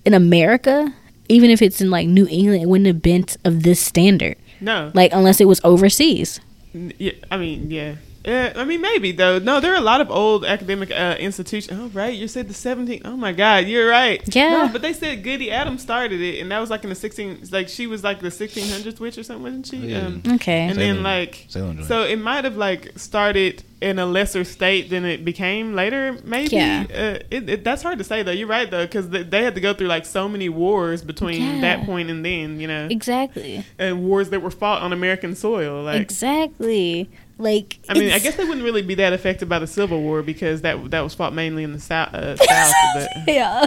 in 0.05 0.13
America, 0.13 0.93
even 1.27 1.49
if 1.49 1.61
it's 1.61 1.81
in 1.81 1.89
like 1.89 2.07
New 2.07 2.27
England. 2.29 2.61
It 2.63 2.69
wouldn't 2.69 2.87
have 2.87 3.01
been 3.01 3.25
of 3.43 3.63
this 3.63 3.81
standard, 3.81 4.37
No, 4.61 4.91
like, 4.93 5.11
unless 5.13 5.41
it 5.41 5.45
was 5.45 5.59
overseas. 5.65 6.39
N- 6.75 6.93
Yeah, 6.97 7.13
I 7.31 7.37
mean, 7.37 7.69
yeah. 7.71 7.95
Yeah, 8.25 8.51
I 8.57 8.65
mean, 8.65 8.81
maybe 8.81 9.13
though. 9.13 9.39
No, 9.39 9.61
there 9.61 9.71
are 9.71 9.77
a 9.77 9.81
lot 9.93 10.01
of 10.01 10.11
old 10.11 10.43
academic 10.43 10.91
uh, 10.91 11.15
institutions. 11.17 11.79
Oh, 11.79 11.87
right. 11.93 12.13
You 12.13 12.27
said 12.27 12.49
the 12.49 12.53
17th. 12.53 13.03
Oh 13.05 13.15
my 13.15 13.31
God, 13.31 13.67
you're 13.67 13.87
right. 13.89 14.21
Yeah. 14.35 14.49
No, 14.49 14.69
but 14.73 14.81
they 14.81 14.91
said 14.91 15.23
Goody 15.23 15.49
Addams 15.49 15.81
started 15.81 16.19
it, 16.19 16.41
and 16.41 16.51
that 16.51 16.59
was 16.59 16.69
like 16.69 16.83
in 16.83 16.89
the 16.89 16.95
16. 16.95 17.47
Like 17.51 17.69
she 17.69 17.87
was 17.87 18.03
like 18.03 18.19
the 18.19 18.27
1600s 18.27 18.99
witch 18.99 19.17
or 19.17 19.23
something, 19.23 19.43
wasn't 19.43 19.67
she? 19.67 19.77
Yeah. 19.77 20.07
Um, 20.07 20.23
Okay. 20.33 20.63
and 20.63 20.75
Salem- 20.75 20.95
then 20.95 21.03
like, 21.03 21.45
Salem 21.47 21.83
so 21.85 22.03
it 22.03 22.17
might 22.17 22.43
have 22.43 22.57
like 22.57 22.91
started 22.97 23.63
in 23.81 23.99
a 23.99 24.05
lesser 24.05 24.43
state 24.43 24.89
than 24.89 25.05
it 25.05 25.23
became 25.23 25.73
later. 25.75 26.17
Maybe. 26.23 26.55
Yeah. 26.55 26.85
Uh, 26.89 27.23
it, 27.29 27.49
it, 27.49 27.63
that's 27.63 27.83
hard 27.83 27.97
to 27.99 28.03
say 28.03 28.23
though. 28.23 28.31
You're 28.31 28.47
right 28.47 28.69
though, 28.69 28.85
because 28.85 29.09
they, 29.09 29.23
they 29.23 29.43
had 29.43 29.55
to 29.55 29.61
go 29.61 29.73
through 29.73 29.87
like 29.87 30.05
so 30.05 30.27
many 30.27 30.49
wars 30.49 31.03
between 31.03 31.41
Yeah. 31.41 31.61
that 31.61 31.85
point 31.85 32.09
and 32.09 32.25
then. 32.25 32.59
You 32.59 32.67
know, 32.67 32.87
exactly. 32.89 33.63
and 33.77 34.03
wars 34.05 34.29
that 34.31 34.41
were 34.41 34.51
fought 34.51 34.81
on 34.81 34.93
American 34.93 35.35
soil. 35.35 35.83
Like. 35.83 36.01
exactly. 36.01 37.09
Like, 37.39 37.77
I 37.87 37.93
mean, 37.93 38.11
I 38.11 38.17
guess 38.17 38.35
they 38.35 38.45
wouldn't 38.45 38.63
really 38.63 38.81
be 38.81 38.95
that 38.95 39.13
affected 39.13 39.47
by 39.47 39.59
the 39.59 39.67
Civil 39.67 40.01
War 40.01 40.23
because 40.23 40.61
that 40.61 40.89
that 40.89 41.01
was 41.01 41.13
fought 41.13 41.35
mainly 41.35 41.61
in 41.63 41.71
the 41.71 41.79
south. 41.79 42.11
Uh, 42.15 42.35
south 42.35 42.73
but, 42.95 43.09
yeah, 43.27 43.65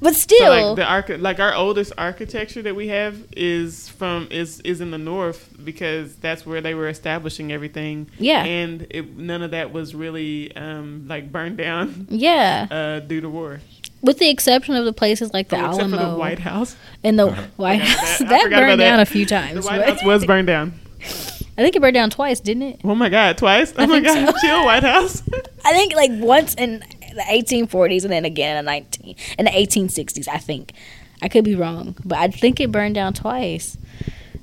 but 0.00 0.14
so 0.14 0.20
still, 0.20 0.48
like 0.68 0.76
the 0.76 0.84
archi- 0.86 1.18
like 1.18 1.38
our 1.38 1.52
oldest 1.54 1.92
architecture 1.98 2.62
that 2.62 2.74
we 2.74 2.88
have 2.88 3.22
is 3.36 3.90
from 3.90 4.26
is 4.30 4.60
is 4.60 4.80
in 4.80 4.90
the 4.90 4.96
north 4.96 5.50
because 5.62 6.16
that's 6.16 6.46
where 6.46 6.62
they 6.62 6.72
were 6.72 6.88
establishing 6.88 7.52
everything. 7.52 8.08
Yeah. 8.18 8.42
and 8.42 8.86
it, 8.88 9.14
none 9.18 9.42
of 9.42 9.49
that 9.50 9.72
was 9.72 9.94
really 9.94 10.54
um, 10.56 11.06
like 11.08 11.30
burned 11.30 11.56
down 11.58 12.06
yeah. 12.10 12.66
uh, 12.70 13.00
due 13.00 13.20
to 13.20 13.28
war, 13.28 13.60
with 14.02 14.18
the 14.18 14.28
exception 14.28 14.74
of 14.76 14.84
the 14.84 14.92
places 14.92 15.32
like 15.32 15.48
the 15.48 15.56
Oh, 15.56 15.60
Alamo 15.66 15.96
for 15.98 16.04
the 16.12 16.16
White 16.16 16.38
House. 16.40 16.76
and 17.04 17.18
the 17.18 17.30
White 17.56 17.80
House 17.82 18.18
that. 18.18 18.28
That 18.28 18.50
burned 18.50 18.78
down 18.80 18.98
that. 18.98 19.00
a 19.00 19.10
few 19.10 19.24
The 19.24 19.30
times. 19.30 19.64
White 19.64 19.82
House 19.86 20.04
was 20.04 20.24
burned 20.24 20.46
down. 20.46 20.74
I 21.02 21.62
think 21.62 21.76
it 21.76 21.80
burned 21.82 21.94
down 21.94 22.08
twice, 22.10 22.40
didn't 22.40 22.62
it? 22.62 22.80
Oh 22.84 22.94
my 22.94 23.08
God, 23.10 23.36
twice! 23.36 23.72
Oh 23.76 23.82
I 23.82 23.86
my 23.86 24.00
God, 24.00 24.34
so. 24.34 24.40
chill, 24.40 24.64
White 24.64 24.82
House. 24.82 25.22
I 25.64 25.72
think 25.72 25.94
like 25.94 26.10
once 26.14 26.54
in 26.54 26.80
the 27.14 27.22
1840s 27.28 28.02
and 28.04 28.12
then 28.12 28.24
again 28.24 28.56
in 28.56 28.64
the 28.64 28.70
19 28.70 29.16
in 29.38 29.44
the 29.44 29.50
1860s. 29.50 30.28
I 30.28 30.38
think 30.38 30.72
I 31.20 31.28
could 31.28 31.44
be 31.44 31.54
wrong, 31.54 31.96
but 32.04 32.18
I 32.18 32.28
think 32.28 32.60
it 32.60 32.70
burned 32.72 32.94
down 32.94 33.12
twice, 33.12 33.76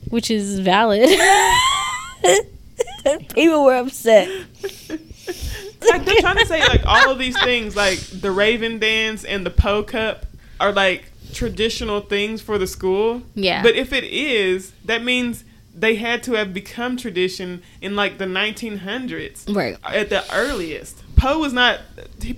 which 0.09 0.29
is 0.29 0.59
valid. 0.59 1.09
People 3.33 3.63
were 3.65 3.75
upset. 3.75 4.29
like 4.89 6.05
they're 6.05 6.15
trying 6.19 6.37
to 6.37 6.45
say 6.45 6.59
like 6.61 6.85
all 6.85 7.09
of 7.11 7.19
these 7.19 7.39
things 7.43 7.75
like 7.75 7.99
the 7.99 8.31
raven 8.31 8.79
dance 8.79 9.23
and 9.23 9.45
the 9.45 9.49
Poe 9.49 9.83
cup 9.83 10.25
are 10.59 10.71
like 10.71 11.05
traditional 11.33 12.01
things 12.01 12.41
for 12.41 12.57
the 12.57 12.67
school 12.67 13.21
Yeah. 13.35 13.61
but 13.61 13.75
if 13.75 13.93
it 13.93 14.03
is 14.05 14.71
that 14.85 15.03
means 15.03 15.43
they 15.75 15.95
had 15.95 16.23
to 16.23 16.33
have 16.33 16.53
become 16.53 16.97
tradition 16.97 17.61
in 17.81 17.95
like 17.95 18.17
the 18.17 18.25
1900s 18.25 19.53
Right. 19.53 19.77
at 19.83 20.09
the 20.09 20.23
earliest 20.33 21.03
poe 21.15 21.37
was 21.39 21.53
not 21.53 21.79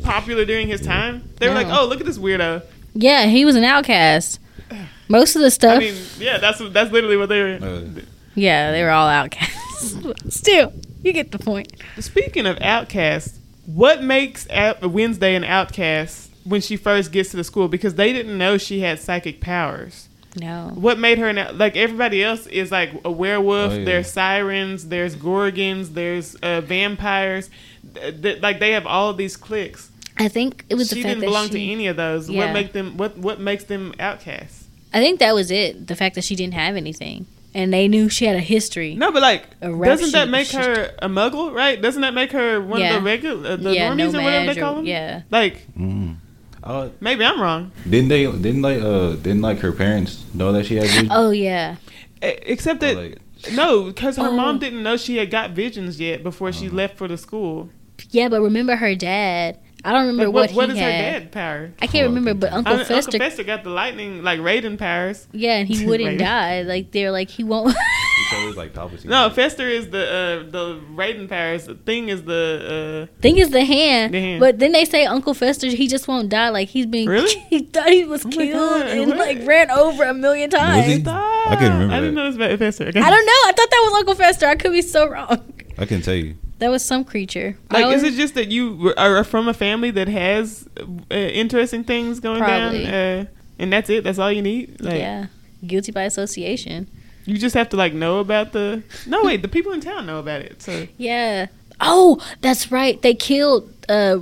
popular 0.04 0.44
during 0.44 0.68
his 0.68 0.82
time 0.82 1.30
they 1.38 1.48
were 1.48 1.54
like 1.56 1.68
oh 1.68 1.86
look 1.88 2.00
at 2.00 2.06
this 2.06 2.18
weirdo 2.18 2.64
Yeah, 2.94 3.26
he 3.28 3.46
was 3.46 3.56
an 3.56 3.64
outcast. 3.64 4.40
Most 5.08 5.36
of 5.36 5.42
the 5.44 5.52
stuff. 5.52 5.78
i 5.78 5.80
mean 5.80 5.96
yeah 6.20 6.38
that's 6.40 6.60
that's 6.72 6.92
literally 6.92 7.18
what 7.18 7.30
they 7.30 7.42
were 7.42 7.60
Uh, 7.62 8.02
yeah, 8.36 8.72
they 8.72 8.84
were 8.84 8.90
all 8.92 9.08
outcasts. 9.08 9.56
Still, 10.30 10.74
you 11.04 11.14
get 11.14 11.32
the 11.32 11.40
point. 11.40 11.72
Speaking 12.00 12.46
of 12.46 12.60
outcasts, 12.62 13.40
what 13.66 14.04
makes 14.04 14.48
Wednesday 14.82 15.36
an 15.36 15.44
outcast 15.44 16.30
when 16.44 16.62
she 16.62 16.76
first 16.78 17.12
gets 17.12 17.32
to 17.32 17.38
the 17.38 17.44
school? 17.44 17.68
Because 17.68 17.96
they 17.96 18.12
didn't 18.14 18.38
know 18.38 18.58
she 18.58 18.82
had 18.82 19.00
psychic 19.00 19.42
powers. 19.42 20.08
No. 20.36 20.72
What 20.76 21.00
made 21.00 21.18
her 21.18 21.28
an 21.28 21.38
out- 21.40 21.58
like 21.58 21.76
everybody 21.76 22.24
else 22.24 22.46
is 22.48 22.72
like 22.72 22.92
a 23.04 23.12
werewolf. 23.12 23.74
Oh, 23.74 23.78
yeah. 23.78 23.86
There's 23.86 24.12
sirens. 24.12 24.88
There's 24.88 25.16
gorgons. 25.16 25.92
There's 25.94 26.36
uh, 26.36 26.62
vampires. 26.62 27.50
Th- 27.96 28.22
th- 28.22 28.42
like 28.42 28.60
they 28.60 28.72
have 28.72 28.86
all 28.86 29.10
of 29.10 29.18
these 29.18 29.36
cliques. 29.36 29.90
I 30.18 30.28
think 30.28 30.66
it 30.70 30.76
was 30.76 30.90
She 30.90 30.96
the 30.96 31.02
fact 31.02 31.08
didn't 31.10 31.22
that 31.22 31.26
belong 31.28 31.48
she, 31.48 31.54
to 31.54 31.72
any 31.72 31.88
of 31.88 31.96
those. 31.96 32.30
Yeah. 32.30 32.46
What 32.46 32.54
make 32.54 32.74
them? 32.74 32.98
What 32.98 33.18
what 33.18 33.40
makes 33.40 33.64
them 33.64 33.94
outcasts? 34.00 34.68
I 34.94 35.00
think 35.00 35.20
that 35.20 35.34
was 35.34 35.50
it. 35.50 35.88
The 35.88 35.96
fact 35.96 36.16
that 36.16 36.24
she 36.24 36.36
didn't 36.36 36.54
have 36.56 36.76
anything, 36.76 37.26
and 37.54 37.74
they 37.74 37.88
knew 37.88 38.10
she 38.10 38.26
had 38.26 38.36
a 38.36 38.40
history. 38.42 38.96
No, 38.96 39.12
but 39.12 39.22
like, 39.22 39.60
doesn't 39.60 40.12
that 40.12 40.30
make 40.30 40.50
her 40.52 40.94
a 41.00 41.08
muggle? 41.10 41.54
Right? 41.54 41.82
Doesn't 41.82 42.02
that 42.02 42.14
make 42.14 42.32
her 42.32 42.62
one 42.62 42.80
Yeah. 42.80 42.96
of 42.98 43.02
the 43.04 43.06
regular 43.06 43.50
uh, 43.52 43.56
the 43.56 43.74
Yeah, 43.74 43.92
normies 43.92 44.14
or 44.14 44.22
whatever 44.24 44.40
No-Maj 44.42 44.56
they 44.56 44.62
or- 44.62 44.64
call 44.64 44.76
them? 44.76 44.86
yeah. 44.86 45.22
Like 45.32 45.68
mm. 45.78 46.16
Uh, 46.62 46.90
maybe 47.00 47.24
I'm 47.24 47.40
wrong. 47.42 47.72
didn't 47.90 48.10
they? 48.10 48.26
Didn't 48.26 48.62
like? 48.62 48.82
Uh, 48.82 49.12
didn't 49.14 49.42
like 49.42 49.60
her 49.60 49.72
parents 49.72 50.24
know 50.34 50.52
that 50.52 50.66
she 50.66 50.76
had 50.76 50.86
vision? 50.88 51.08
Oh 51.12 51.32
yeah, 51.32 51.78
Except 52.22 52.82
that 52.82 52.98
like, 52.98 53.18
no, 53.54 53.84
because 53.86 54.18
her 54.18 54.28
Oh. 54.28 54.32
mom 54.32 54.60
didn't 54.60 54.84
know 54.84 54.98
she 54.98 55.16
had 55.18 55.32
got 55.32 55.52
visions 55.52 56.00
yet 56.02 56.22
before 56.22 56.52
she 56.52 56.68
left 56.70 56.98
for 56.98 57.08
the 57.08 57.18
school. 57.18 57.70
yeah. 58.12 58.28
But 58.28 58.42
remember 58.42 58.76
her 58.76 58.94
dad. 58.94 59.58
I 59.84 59.92
don't 59.94 60.08
remember 60.08 60.26
Like, 60.26 60.34
what, 60.34 60.50
what 60.52 60.56
what 60.56 60.70
he 60.70 60.74
is 60.76 60.80
her 60.86 60.92
had. 60.92 61.24
dad 61.24 61.32
power? 61.32 61.72
I 61.82 61.88
can't 61.88 62.06
Oh, 62.06 62.10
remember, 62.10 62.34
but 62.34 62.52
Uncle 62.52 62.74
I 62.74 62.78
mean, 62.78 62.86
Fester. 62.86 63.12
Uncle 63.16 63.20
Fester 63.20 63.44
got 63.46 63.64
the 63.64 63.70
lightning 63.70 64.24
like 64.24 64.40
Raiden 64.42 64.78
powers. 64.78 65.28
yeah, 65.32 65.56
and 65.58 65.68
he 65.70 65.86
wouldn't 65.88 66.20
die. 66.20 66.64
Like 66.64 66.92
they're 66.92 67.12
like 67.12 67.30
he 67.30 67.44
won't. 67.46 67.72
She 67.76 68.36
chose 68.36 68.58
like 68.58 68.74
Palpatine. 68.74 69.06
No, 69.06 69.30
Fester 69.30 69.68
is 69.70 69.90
the 69.90 70.04
uh, 70.04 70.52
the 70.52 70.80
Raiden 70.94 71.30
powers. 71.30 71.66
The 71.66 71.76
thing 71.76 72.10
is 72.10 72.24
the 72.24 73.08
uh, 73.10 73.22
Thing 73.22 73.38
is 73.38 73.52
the 73.52 73.64
hand. 73.64 74.14
The 74.14 74.20
hand. 74.20 74.40
But 74.42 74.60
then 74.60 74.74
they 74.74 74.84
say 74.84 75.06
Uncle 75.06 75.34
Fester 75.34 75.68
he 75.68 75.88
just 75.88 76.08
won't 76.10 76.28
die. 76.30 76.50
Like 76.50 76.68
he's 76.68 76.86
been 76.86 77.08
Really? 77.08 77.34
he 77.50 77.60
thought 77.60 77.88
he 77.90 78.04
was 78.04 78.26
my 78.26 78.32
killed 78.32 78.54
God, 78.54 78.88
and 78.88 79.08
what? 79.08 79.18
like 79.18 79.48
ran 79.48 79.72
over 79.72 80.04
a 80.04 80.14
million 80.14 80.50
times. 80.50 80.88
he? 80.88 81.04
I 81.08 81.56
couldn't 81.58 81.74
remember 81.74 81.94
I 81.96 82.00
didn't 82.02 82.16
know 82.16 82.24
it 82.24 82.28
was 82.28 82.36
about 82.36 82.60
Fester. 82.60 82.88
Okay. 82.88 83.00
I 83.00 83.10
don't 83.10 83.26
know. 83.26 83.32
I 83.46 83.54
thought 83.56 83.70
that 83.72 83.82
was 83.90 83.94
Uncle 84.00 84.16
Fester. 84.16 84.46
I 84.48 84.56
could 84.56 84.74
be 84.74 84.82
so 84.82 85.08
wrong. 85.10 85.54
I 85.78 85.86
can 85.86 86.02
tell 86.02 86.16
you. 86.16 86.36
That 86.60 86.70
was 86.70 86.84
some 86.84 87.04
creature. 87.04 87.58
Like, 87.72 87.86
I 87.86 87.94
is 87.94 88.04
was- 88.04 88.14
it 88.14 88.18
just 88.18 88.36
that 88.36 88.50
you 88.52 88.94
are 88.98 89.24
from 89.24 89.48
a 89.48 89.54
family 89.54 89.92
that 89.92 90.08
has 90.08 90.68
uh, 90.80 91.16
interesting 91.16 91.84
things 91.84 92.20
going 92.20 92.40
Probably. 92.40 92.84
down, 92.84 92.94
uh, 92.94 93.26
and 93.58 93.72
that's 93.74 93.90
it? 93.90 94.04
That's 94.04 94.20
all 94.20 94.32
you 94.32 94.42
need. 94.42 94.80
Like, 94.82 95.00
yeah, 95.00 95.28
guilty 95.66 95.92
by 95.92 96.04
association. 96.04 96.88
You 97.26 97.38
just 97.38 97.56
have 97.56 97.70
to 97.70 97.78
like 97.78 97.94
know 97.94 98.20
about 98.20 98.52
the. 98.54 98.84
No, 99.08 99.24
wait. 99.26 99.42
The 99.42 99.48
people 99.48 99.72
in 99.72 99.82
town 99.82 100.06
know 100.06 100.20
about 100.20 100.42
it. 100.42 100.62
So 100.62 100.88
Yeah. 100.98 101.48
Oh, 101.82 102.20
that's 102.42 102.72
right. 102.72 103.02
They 103.02 103.14
killed. 103.14 103.72
Uh, 103.88 104.20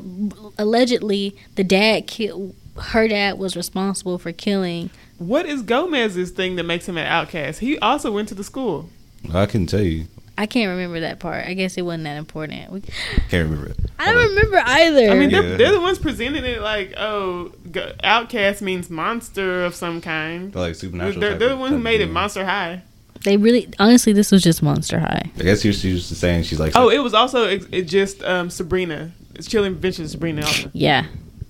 allegedly, 0.58 1.36
the 1.56 1.64
dad 1.64 2.08
killed. 2.08 2.56
Her 2.78 3.08
dad 3.08 3.40
was 3.40 3.56
responsible 3.56 4.20
for 4.20 4.32
killing. 4.32 4.92
what 5.18 5.48
is 5.48 5.64
Gomez's 5.64 6.30
thing 6.30 6.56
that 6.58 6.64
makes 6.64 6.88
him 6.88 6.98
an 6.98 7.08
outcast? 7.08 7.60
He 7.60 7.80
also 7.80 8.12
went 8.12 8.28
to 8.30 8.36
the 8.36 8.44
school. 8.44 8.90
I 9.34 9.48
can 9.48 9.66
tell 9.66 9.82
you. 9.82 10.06
I 10.38 10.46
can't 10.46 10.70
remember 10.70 11.00
that 11.00 11.20
part. 11.20 11.46
I 11.48 11.54
guess 11.56 11.78
it 11.78 11.82
wasn't 11.82 12.04
that 12.04 12.18
important. 12.18 12.72
We- 12.72 12.82
Can't 13.30 13.50
remember 13.50 13.72
it. 13.72 13.78
I 13.98 14.14
don't 14.14 14.30
remember 14.30 14.62
either. 14.64 15.10
I 15.10 15.14
mean, 15.18 15.32
they're, 15.32 15.44
Yeah. 15.44 15.58
they're 15.58 15.72
the 15.72 15.82
ones 15.82 15.98
presenting 15.98 16.46
it 16.46 16.62
like, 16.62 16.94
oh, 16.98 17.52
go- 17.72 17.92
outcast 18.04 18.62
means 18.62 18.90
monster 18.90 19.66
of 19.66 19.74
some 19.74 20.00
kind. 20.02 20.54
Like 20.54 20.76
supernatural. 20.76 21.20
They're, 21.22 21.38
they're 21.38 21.50
the 21.50 21.58
ones 21.58 21.72
who 21.72 21.80
made 21.80 22.02
it. 22.02 22.12
Monster 22.12 22.46
High. 22.46 22.84
they 23.24 23.36
really, 23.38 23.68
honestly, 23.80 24.14
this 24.14 24.32
was 24.32 24.44
just 24.44 24.62
Monster 24.62 25.00
High. 25.00 25.32
I 25.40 25.42
guess 25.44 25.62
she 25.62 25.70
was, 25.70 25.80
she 25.80 25.92
was 25.94 26.08
just 26.08 26.22
saying 26.22 26.44
she's 26.44 26.60
like. 26.60 26.74
Oh, 26.76 26.90
it 26.90 27.00
was 27.00 27.16
also 27.16 27.48
it, 27.48 27.66
it 27.72 27.82
just 27.84 28.22
um, 28.24 28.50
Sabrina. 28.52 29.12
It's 29.36 29.48
Chilling 29.48 29.74
Adventures 29.74 30.06
of 30.06 30.12
Sabrina. 30.12 30.42
Also. 30.44 30.70
Yeah. 30.74 31.06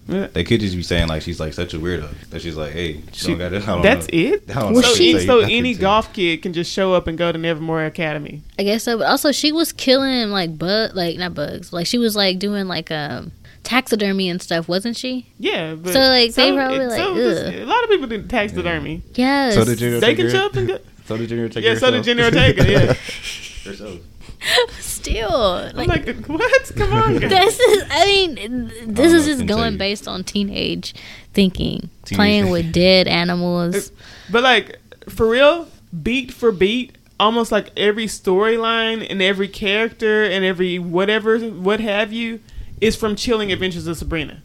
Yeah. 0.08 0.28
They 0.28 0.43
could 0.43 0.60
just 0.62 0.76
be 0.76 0.84
saying 0.84 1.08
like 1.10 1.22
she's 1.22 1.39
like 1.39 1.53
such 1.53 1.74
a 1.74 1.80
weirdo 1.80 2.10
that 2.30 2.41
she's 2.41 2.55
like, 2.55 2.72
hey, 2.72 3.01
She- 3.12 3.28
don't 3.30 3.38
gotta, 3.39 3.58
I 3.58 3.66
don't 3.66 3.82
That's 3.82 4.05
know. 4.12 4.20
it. 4.20 4.43
I 4.49 4.53
don't 4.53 4.74
Well, 4.74 4.82
know. 4.82 4.89
so 4.89 4.95
she- 4.95 5.16
any, 5.16 5.26
so 5.26 5.39
any 5.39 5.74
what 5.74 5.82
golf 5.82 6.14
kid 6.14 6.41
can 6.41 6.53
just 6.53 6.72
show 6.72 6.93
up 6.93 7.08
and 7.08 7.18
go 7.18 7.32
to 7.32 7.38
Nevermore 7.38 7.84
Academy. 7.86 8.41
I 8.58 8.64
guess 8.64 8.84
so. 8.84 8.97
But 8.97 9.08
also, 9.08 9.32
she 9.32 9.51
was 9.51 9.72
killing 9.74 10.30
like 10.30 10.58
bug, 10.58 10.95
like 10.95 11.18
not 11.18 11.34
bugs. 11.34 11.74
Like 11.74 11.88
she 11.88 11.97
was 11.97 12.16
like 12.16 12.39
doing 12.39 12.68
like 12.68 12.89
um 12.91 13.32
taxidermy 13.64 14.30
and 14.30 14.41
stuff, 14.41 14.70
wasn't 14.70 14.95
she? 14.95 15.28
Yeah, 15.39 15.76
but 15.76 15.91
So, 15.91 15.99
like, 15.99 16.34
they 16.36 16.53
probably, 16.53 16.78
it- 16.78 16.88
like, 16.88 17.14
this- 17.16 17.39
ugh. 17.47 17.53
a 17.53 17.66
lot 17.66 17.84
of 17.84 17.89
people 17.89 18.08
do 18.08 18.22
taxidermy. 18.24 19.01
Yes. 19.16 19.55
So 19.55 19.66
did 19.66 19.78
Junior 19.78 19.99
They 19.99 20.16
can 20.16 20.26
Ortega? 20.28 20.39
show 20.39 20.45
up 20.45 20.55
and 20.55 20.68
go. 20.70 20.80
So 21.08 21.16
did 21.18 21.30
Jenna 21.30 21.43
Ortega? 21.43 21.68
Yeah, 21.68 21.76
so 21.76 21.89
did 21.91 22.05
herself? 22.05 22.05
Jenny 22.05 22.24
Ortega. 22.24 22.70
Yeah, 22.72 22.93
Herself. 23.64 23.99
Still, 24.80 25.32
I'm 25.34 25.76
like, 25.76 25.88
like, 25.88 26.26
what? 26.26 26.72
Come 26.76 26.94
on, 26.94 27.18
guys. 27.20 27.30
this 27.30 27.60
is. 27.60 27.84
I 27.90 28.06
mean, 28.06 28.68
this 28.94 29.12
know, 29.12 29.18
is 29.18 29.26
just 29.26 29.46
going 29.48 29.78
based 29.78 30.08
on 30.08 30.24
teenage 30.24 30.94
thinking, 31.34 31.90
Teenage 32.06 32.18
playing 32.18 32.44
thinking. 32.46 32.52
with 32.52 32.74
dead 32.74 33.08
animals. 33.08 33.92
But 34.32 34.44
like 34.44 34.78
for 35.10 35.28
real, 35.30 35.68
beat 36.04 36.32
for 36.32 36.52
beat, 36.52 36.96
almost 37.20 37.52
like 37.52 37.72
every 37.78 38.06
storyline 38.06 39.06
and 39.10 39.22
every 39.22 39.48
character 39.48 40.24
and 40.24 40.44
every 40.46 40.78
whatever, 40.80 41.40
what 41.40 41.80
have 41.80 42.12
you, 42.14 42.40
is 42.82 42.96
from 42.96 43.16
Chilling 43.16 43.52
Adventures 43.52 43.88
of 43.88 43.98
Sabrina. 43.98 44.42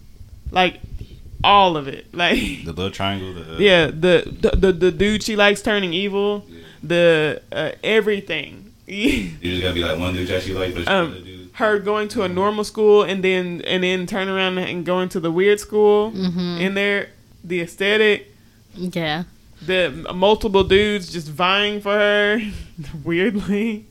Like 0.51 0.81
all 1.45 1.77
of 1.77 1.89
it. 1.89 2.15
Like 2.15 2.39
The 2.39 2.73
little 2.73 2.91
triangle. 2.91 3.35
The, 3.35 3.55
uh, 3.55 3.59
yeah, 3.59 3.87
the 3.87 4.25
the 4.41 4.57
the, 4.57 4.73
the 4.73 4.91
dude 4.93 5.23
she 5.23 5.37
likes 5.37 5.63
turning 5.63 5.93
evil, 5.93 6.47
the 6.83 7.43
uh, 7.51 7.73
everything. 7.83 8.62
You 9.43 9.51
just 9.53 9.63
gotta 9.63 9.75
be 9.75 9.85
like 9.85 9.99
one 9.99 10.13
dude 10.15 10.29
that 10.29 10.47
you 10.47 10.59
like, 10.59 10.75
but 10.75 10.87
Um, 10.89 11.15
dude. 11.25 11.51
her 11.55 11.79
going 11.79 12.09
to 12.09 12.23
a 12.23 12.29
normal 12.29 12.65
school 12.65 13.03
and 13.03 13.23
then 13.25 13.63
and 13.67 13.83
then 13.85 14.07
turn 14.07 14.29
around 14.29 14.59
and 14.59 14.85
going 14.85 15.09
to 15.11 15.21
the 15.21 15.31
weird 15.31 15.61
school 15.61 16.13
Mhm. 16.13 16.61
in 16.61 16.75
there 16.75 17.09
the 17.45 17.61
aesthetic 17.61 18.33
Yeah. 18.75 19.25
the 19.65 19.91
multiple 20.15 20.65
dudes 20.65 21.13
just 21.13 21.29
vying 21.29 21.81
for 21.81 21.93
her 21.93 22.41
weirdly 23.05 23.85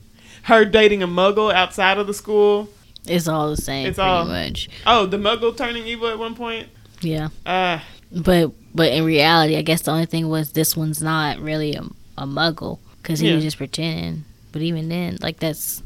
her 0.43 0.65
dating 0.65 1.03
a 1.03 1.07
muggle 1.07 1.53
outside 1.53 1.97
of 1.97 2.07
the 2.07 2.13
school 2.13 2.69
It's 3.07 3.27
all 3.27 3.49
the 3.49 3.57
same, 3.61 3.87
It's 3.87 3.95
pretty 3.97 4.09
all- 4.09 4.25
much. 4.25 4.69
oh 4.85 5.05
the 5.05 5.17
muggle 5.17 5.55
turning 5.55 5.85
evil 5.87 6.07
at 6.07 6.17
one 6.19 6.35
point 6.35 6.67
Yeah. 7.01 7.29
uh 7.45 7.79
But 8.11 8.51
but 8.73 8.91
in 8.93 9.03
reality, 9.03 9.57
I 9.57 9.63
guess 9.63 9.81
the 9.81 9.91
only 9.91 10.05
thing 10.05 10.29
was 10.29 10.51
this 10.53 10.77
one's 10.77 11.01
not 11.01 11.39
really 11.39 11.75
a, 11.75 11.83
a 12.17 12.25
muggle 12.25 12.79
because 13.01 13.19
he 13.19 13.27
Yeah. 13.27 13.35
was 13.35 13.43
just 13.43 13.57
pretending. 13.57 14.23
But 14.51 14.61
even 14.61 14.89
then, 14.89 15.17
like 15.21 15.39
that's 15.39 15.81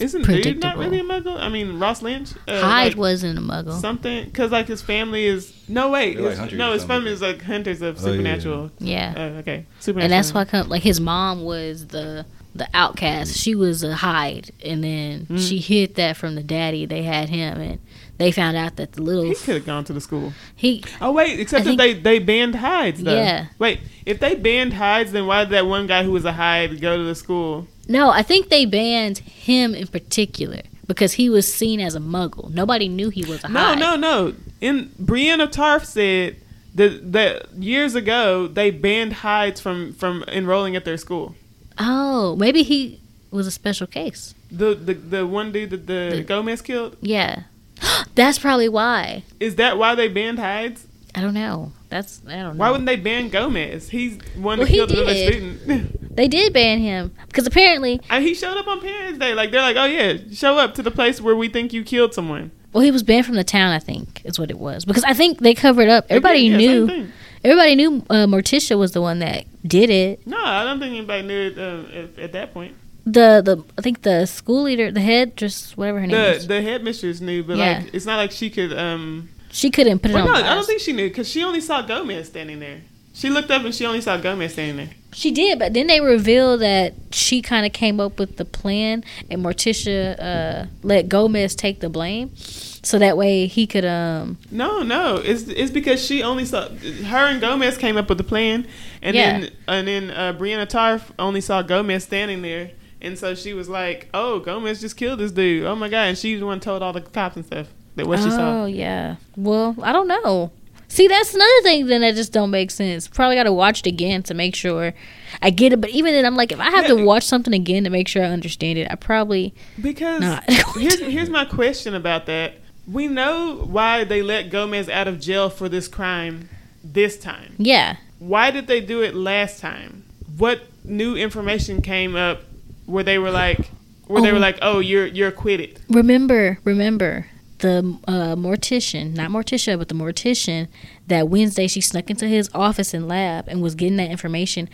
isn't 0.00 0.26
dude 0.26 0.60
not 0.60 0.76
really 0.76 0.98
a 0.98 1.04
muggle 1.04 1.38
i 1.38 1.48
mean 1.48 1.78
ross 1.78 2.02
lynch 2.02 2.32
uh, 2.48 2.60
Hyde 2.60 2.88
like, 2.94 2.96
wasn't 2.98 3.38
a 3.38 3.40
muggle. 3.40 3.80
something 3.80 4.24
because 4.24 4.50
like 4.50 4.66
his 4.66 4.82
family 4.82 5.24
is 5.24 5.54
no 5.68 5.88
wait 5.90 6.18
like 6.18 6.36
his- 6.36 6.58
no 6.58 6.70
or 6.70 6.72
his 6.74 6.82
family 6.84 7.12
is 7.12 7.22
like 7.22 7.40
hunters 7.40 7.80
of 7.80 7.96
Oh, 7.98 8.00
yeah. 8.00 8.12
supernatural 8.12 8.70
yeah. 8.80 9.14
uh, 9.16 9.20
okay 9.38 9.66
supernatural 9.78 10.02
and 10.02 10.12
that's 10.12 10.34
why 10.34 10.44
come 10.46 10.68
like 10.68 10.82
his 10.82 10.98
mom 11.00 11.44
was 11.44 11.86
the 11.86 12.26
the 12.56 12.68
outcast 12.74 13.36
she 13.36 13.54
was 13.54 13.84
a 13.84 13.94
Hyde 13.94 14.50
and 14.64 14.82
then 14.82 15.26
Mm. 15.26 15.48
she 15.48 15.58
hid 15.58 15.94
that 15.94 16.16
from 16.16 16.34
the 16.34 16.42
daddy 16.42 16.86
they 16.86 17.04
had 17.04 17.28
him 17.28 17.60
and 17.60 17.78
they 18.18 18.32
found 18.32 18.56
out 18.56 18.74
that 18.74 18.94
the 18.94 19.02
little 19.02 19.22
he 19.22 19.34
could 19.36 19.54
have 19.54 19.66
gone 19.66 19.84
to 19.84 19.92
the 19.92 20.00
school 20.00 20.32
he 20.56 20.82
Oh 21.00 21.12
wait, 21.12 21.38
except 21.38 21.68
I 21.68 21.70
that 21.70 21.76
they 21.78 21.94
they 21.94 22.18
banned 22.18 22.56
Hydes 22.56 23.00
though. 23.00 23.14
Yeah. 23.14 23.46
Wait, 23.60 23.78
if 24.06 24.18
they 24.18 24.34
banned 24.34 24.72
Hydes, 24.74 25.12
then 25.12 25.26
why 25.28 25.44
did 25.44 25.50
that 25.50 25.66
one 25.66 25.86
guy 25.86 26.02
who 26.02 26.10
was 26.12 26.24
a 26.24 26.32
Hyde 26.32 26.80
go 26.80 26.96
to 26.96 27.02
the 27.04 27.14
school? 27.14 27.66
No 27.88 28.10
i 28.10 28.22
think 28.22 28.48
they 28.48 28.64
banned 28.64 29.18
him 29.18 29.74
in 29.74 29.86
particular 29.86 30.62
because 30.86 31.14
he 31.14 31.28
was 31.30 31.52
seen 31.52 31.80
as 31.80 31.94
a 31.94 32.00
muggle 32.00 32.52
nobody 32.52 32.88
knew 32.88 33.10
he 33.10 33.24
was 33.24 33.42
a 33.44 33.48
Hyde. 33.48 33.78
No, 33.78 33.86
Hyde. 33.90 34.00
no, 34.00 34.20
no. 34.26 34.34
In 34.60 34.90
Brienne 34.98 35.40
of 35.40 35.50
Tarth 35.50 35.84
said 35.86 36.36
that 36.74 37.12
that 37.12 37.52
years 37.54 37.94
ago 37.94 38.46
they 38.46 38.70
banned 38.70 39.12
Hydes 39.14 39.60
from 39.60 39.92
from 39.94 40.24
enrolling 40.28 40.76
at 40.76 40.84
their 40.84 40.96
school. 40.98 41.34
oh 41.78 42.36
maybe 42.36 42.62
he 42.62 43.00
was 43.30 43.46
a 43.46 43.50
special 43.50 43.86
case 43.86 44.34
The 44.50 44.74
the 44.74 44.94
the 44.94 45.26
one 45.26 45.52
dude 45.52 45.70
that 45.70 45.86
the, 45.86 46.16
The- 46.16 46.22
Gomez 46.22 46.62
killed. 46.62 46.96
yeah 47.00 47.44
that's 48.14 48.38
probably 48.38 48.68
why 48.68 49.24
Is 49.40 49.56
that 49.56 49.76
why 49.78 49.94
they 49.94 50.08
banned 50.08 50.38
Hydes? 50.38 50.86
i 51.14 51.20
don't 51.20 51.34
know 51.34 51.72
that's 51.94 52.20
i 52.26 52.36
don't 52.42 52.56
know 52.56 52.60
Why 52.60 52.70
wouldn't 52.70 52.86
they 52.86 52.96
ban 52.96 53.28
Gomez? 53.28 53.88
He's 53.88 54.18
one 54.34 54.58
Well, 54.58 54.66
that 54.66 54.68
he 54.68 54.74
killed 54.74 54.90
another 54.90 55.14
student. 55.14 56.16
they 56.16 56.28
did 56.28 56.52
ban 56.52 56.78
him 56.80 57.12
because 57.28 57.46
apparently 57.46 58.00
and 58.10 58.24
he 58.24 58.34
showed 58.34 58.56
up 58.56 58.66
on 58.66 58.80
Parents 58.80 59.18
Day. 59.18 59.32
Like 59.34 59.50
they're 59.52 59.62
like, 59.62 59.76
oh 59.76 59.84
yeah, 59.84 60.18
show 60.32 60.58
up 60.58 60.74
to 60.74 60.82
the 60.82 60.90
place 60.90 61.20
where 61.20 61.36
we 61.36 61.48
think 61.48 61.72
you 61.72 61.84
killed 61.84 62.12
someone. 62.14 62.50
Well, 62.72 62.82
he 62.82 62.90
was 62.90 63.02
banned 63.04 63.26
from 63.26 63.36
the 63.36 63.44
town. 63.44 63.70
I 63.70 63.78
think 63.78 64.22
is 64.24 64.38
what 64.38 64.50
it 64.50 64.58
was 64.58 64.84
because 64.84 65.04
I 65.04 65.14
think 65.14 65.38
they 65.38 65.54
covered 65.54 65.88
up. 65.88 66.06
Everybody 66.10 66.40
Yeah, 66.40 66.56
knew. 66.56 67.08
Everybody 67.44 67.74
knew 67.76 68.02
uh, 68.10 68.26
Morticia 68.26 68.76
was 68.78 68.92
the 68.92 69.00
one 69.02 69.18
that 69.20 69.44
did 69.66 69.90
it. 69.90 70.26
No, 70.26 70.38
I 70.42 70.64
don't 70.64 70.80
think 70.80 70.96
anybody 70.96 71.22
knew 71.22 71.40
it 71.48 71.58
uh, 71.58 71.98
at, 72.00 72.18
at 72.18 72.32
that 72.32 72.52
point. 72.54 72.74
The 73.06 73.42
the 73.44 73.62
I 73.78 73.82
think 73.82 74.02
the 74.02 74.26
school 74.26 74.62
leader, 74.62 74.90
the 74.90 75.00
head, 75.02 75.36
just 75.36 75.76
whatever 75.76 76.00
her 76.00 76.06
name 76.06 76.16
The 76.16 76.32
is, 76.36 76.46
the 76.48 76.62
headmistress 76.62 77.20
knew, 77.20 77.44
but 77.44 77.56
Yeah. 77.58 77.82
like 77.84 77.94
it's 77.94 78.06
not 78.06 78.16
like 78.16 78.32
she 78.32 78.48
could. 78.50 78.72
um 78.72 79.28
she 79.54 79.70
couldn't 79.70 80.00
put 80.00 80.10
it 80.10 80.14
Well, 80.14 80.28
on. 80.28 80.34
no, 80.42 80.46
I 80.50 80.54
don't 80.54 80.66
think 80.66 80.80
she 80.80 80.92
knew 80.92 81.08
because 81.08 81.28
she 81.28 81.42
only 81.42 81.60
saw 81.60 81.80
Gomez 81.82 82.26
standing 82.28 82.58
there. 82.60 82.80
She 83.14 83.30
looked 83.30 83.50
up 83.52 83.64
and 83.64 83.72
she 83.72 83.86
only 83.86 84.00
saw 84.00 84.16
Gomez 84.16 84.52
standing 84.54 84.76
there. 84.76 84.94
she 85.14 85.30
did, 85.30 85.58
but 85.60 85.72
then 85.72 85.86
they 85.86 86.00
revealed 86.00 86.60
that 86.62 86.94
she 87.12 87.40
kind 87.40 87.64
of 87.64 87.72
came 87.72 88.00
up 88.00 88.18
with 88.18 88.36
the 88.36 88.44
plan, 88.44 89.04
and 89.30 89.40
Morticia 89.44 90.18
uh, 90.20 90.66
let 90.82 91.08
Gomez 91.08 91.54
take 91.54 91.78
the 91.78 91.88
blame, 91.88 92.34
so 92.34 92.98
that 92.98 93.16
way 93.16 93.46
he 93.46 93.66
could 93.68 93.84
um 93.84 94.36
No, 94.50 94.82
no, 94.82 95.16
it's 95.16 95.44
it's 95.48 95.70
because 95.70 96.04
she 96.04 96.24
only 96.24 96.44
saw 96.44 96.68
her 96.68 97.26
and 97.30 97.40
Gomez 97.40 97.78
came 97.78 97.96
up 97.96 98.08
with 98.08 98.18
the 98.18 98.24
plan, 98.24 98.66
and 99.00 99.14
Yeah. 99.14 99.38
then 99.38 99.50
and 99.68 99.86
then 99.86 100.10
uh, 100.10 100.32
Brienne 100.32 100.58
of 100.60 100.68
Tarth 100.68 101.12
only 101.16 101.40
saw 101.40 101.62
Gomez 101.62 102.02
standing 102.02 102.42
there, 102.42 102.72
and 103.00 103.16
so 103.16 103.36
she 103.36 103.52
was 103.54 103.68
like, 103.68 104.08
"Oh, 104.12 104.40
Gomez 104.40 104.80
just 104.80 104.96
killed 104.96 105.20
this 105.20 105.30
dude! 105.30 105.64
Oh 105.64 105.76
my 105.76 105.88
god!" 105.88 106.08
And 106.08 106.18
she 106.18 106.32
was 106.32 106.40
the 106.40 106.46
one 106.46 106.58
told 106.58 106.82
all 106.82 106.92
the 106.92 107.00
cops 107.02 107.36
and 107.36 107.46
stuff 107.46 107.68
that 107.96 108.06
what 108.06 108.18
she 108.20 108.30
saw. 108.30 108.62
Oh 108.62 108.66
yeah. 108.66 109.16
Well, 109.36 109.76
I 109.82 109.92
don't 109.92 110.08
know. 110.08 110.50
See, 110.88 111.08
that's 111.08 111.34
another 111.34 111.62
thing 111.62 111.86
then 111.86 112.02
that 112.02 112.14
just 112.14 112.32
don't 112.32 112.50
make 112.50 112.70
sense. 112.70 113.08
Probably 113.08 113.34
got 113.34 113.44
to 113.44 113.52
watch 113.52 113.80
it 113.80 113.86
again 113.86 114.22
to 114.24 114.34
make 114.34 114.54
sure 114.54 114.94
I 115.42 115.50
get 115.50 115.72
it. 115.72 115.80
But 115.80 115.90
even 115.90 116.12
then, 116.12 116.24
I'm 116.24 116.36
like, 116.36 116.52
if 116.52 116.60
I 116.60 116.70
have 116.70 116.86
to 116.86 116.94
watch 117.04 117.24
something 117.24 117.52
again 117.52 117.82
to 117.84 117.90
make 117.90 118.06
sure 118.06 118.22
I 118.22 118.28
understand 118.28 118.78
it, 118.78 118.86
I 118.90 118.94
probably 118.94 119.54
Because 119.80 120.20
not. 120.20 120.44
here's 120.76 121.00
here's 121.00 121.30
my 121.30 121.44
question 121.46 121.94
about 121.94 122.26
that. 122.26 122.54
We 122.86 123.08
know 123.08 123.56
why 123.68 124.04
they 124.04 124.22
let 124.22 124.50
Gomez 124.50 124.88
out 124.88 125.08
of 125.08 125.18
jail 125.20 125.48
for 125.50 125.68
this 125.68 125.88
crime 125.88 126.48
this 126.84 127.18
time. 127.18 127.54
yeah. 127.58 127.96
Why 128.20 128.50
did 128.52 128.68
they 128.68 128.80
do 128.80 129.02
it 129.02 129.14
last 129.14 129.60
time? 129.60 130.04
What 130.38 130.60
new 130.84 131.16
information 131.16 131.82
came 131.82 132.14
up 132.14 132.42
where 132.86 133.02
they 133.04 133.18
were 133.18 133.30
like 133.30 133.70
where 134.06 134.22
they 134.22 134.30
Oh. 134.30 134.34
were 134.34 134.38
like, 134.38 134.58
"Oh, 134.62 134.78
you're 134.78 135.06
you're 135.06 135.28
acquitted." 135.28 135.80
Remember, 135.88 136.58
remember 136.64 137.26
the 137.64 137.98
uh, 138.06 138.36
mortician, 138.36 139.14
not 139.16 139.30
Morticia, 139.30 139.78
but 139.78 139.88
the 139.88 139.94
mortician 139.94 140.68
that 141.06 141.28
Wednesday 141.30 141.66
she 141.66 141.80
snuck 141.80 142.10
into 142.10 142.26
his 142.26 142.50
office 142.54 142.92
and 142.92 143.08
lab 143.08 143.48
and 143.48 143.62
was 143.62 143.74
getting 143.74 143.96
that 143.96 144.10
information. 144.10 144.68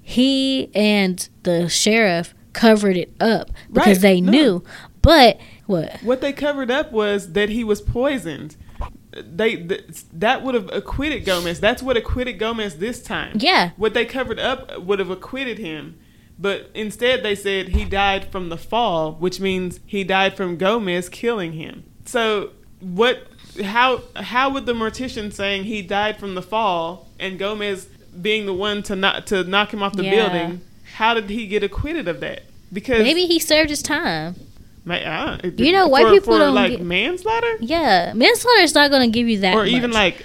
He 0.00 0.68
and 0.74 1.28
the 1.44 1.68
sheriff 1.68 2.34
covered 2.52 2.96
it 2.96 3.14
up 3.20 3.52
because 3.72 3.98
Right, 3.98 4.00
they 4.00 4.20
no. 4.20 4.32
knew. 4.32 4.64
But 5.02 5.38
what? 5.66 5.98
What 6.02 6.20
they 6.20 6.32
covered 6.32 6.68
up 6.70 6.90
was 6.90 7.32
that 7.32 7.48
he 7.48 7.62
was 7.62 7.80
poisoned. 7.80 8.56
They 9.12 9.56
th- 9.56 9.84
that 10.12 10.42
would 10.42 10.54
have 10.56 10.68
acquitted 10.72 11.24
Gomez. 11.24 11.60
That's 11.60 11.82
what 11.82 11.96
acquitted 11.96 12.38
Gomez 12.40 12.78
this 12.78 13.02
time. 13.02 13.36
Yeah. 13.38 13.70
What 13.76 13.94
they 13.94 14.04
covered 14.04 14.40
up 14.40 14.80
would 14.82 14.98
have 14.98 15.10
acquitted 15.10 15.58
him. 15.58 15.96
But 16.38 16.70
instead 16.74 17.22
they 17.22 17.36
said 17.36 17.68
he 17.68 17.84
died 17.84 18.32
from 18.32 18.48
the 18.48 18.56
fall, 18.56 19.12
which 19.12 19.38
means 19.38 19.78
he 19.86 20.02
died 20.02 20.36
from 20.36 20.56
Gomez 20.56 21.08
killing 21.08 21.52
him. 21.52 21.84
So 22.04 22.50
what 22.80 23.26
how 23.62 24.02
how 24.16 24.50
would 24.50 24.66
the 24.66 24.72
mortician 24.72 25.32
saying 25.32 25.64
he 25.64 25.82
died 25.82 26.18
from 26.18 26.34
the 26.34 26.42
fall 26.42 27.08
and 27.20 27.38
Gomez 27.38 27.86
being 28.20 28.46
the 28.46 28.54
one 28.54 28.82
to 28.84 28.96
not 28.96 29.26
to 29.28 29.44
knock 29.44 29.72
him 29.72 29.82
off 29.82 29.94
the 29.94 30.04
Yeah. 30.04 30.10
building, 30.28 30.60
how 30.96 31.14
did 31.14 31.30
he 31.30 31.46
get 31.46 31.62
acquitted 31.62 32.08
of 32.08 32.20
that? 32.20 32.42
Because 32.72 33.02
Maybe 33.02 33.26
he 33.26 33.38
served 33.38 33.70
his 33.70 33.82
time. 33.82 34.34
I 34.88 35.00
uh, 35.02 35.38
You 35.58 35.70
know, 35.72 35.86
white 35.86 36.06
for, 36.06 36.12
people 36.12 36.32
for 36.32 36.38
don't 36.40 36.54
like 36.54 36.72
get- 36.72 36.80
manslaughter, 36.82 37.56
Yeah, 37.60 38.12
manslaughter 38.14 38.62
is 38.62 38.74
not 38.74 38.90
going 38.90 39.08
to 39.08 39.14
give 39.16 39.28
you 39.28 39.38
that. 39.40 39.54
or 39.54 39.64
even 39.64 39.92
like 39.92 40.24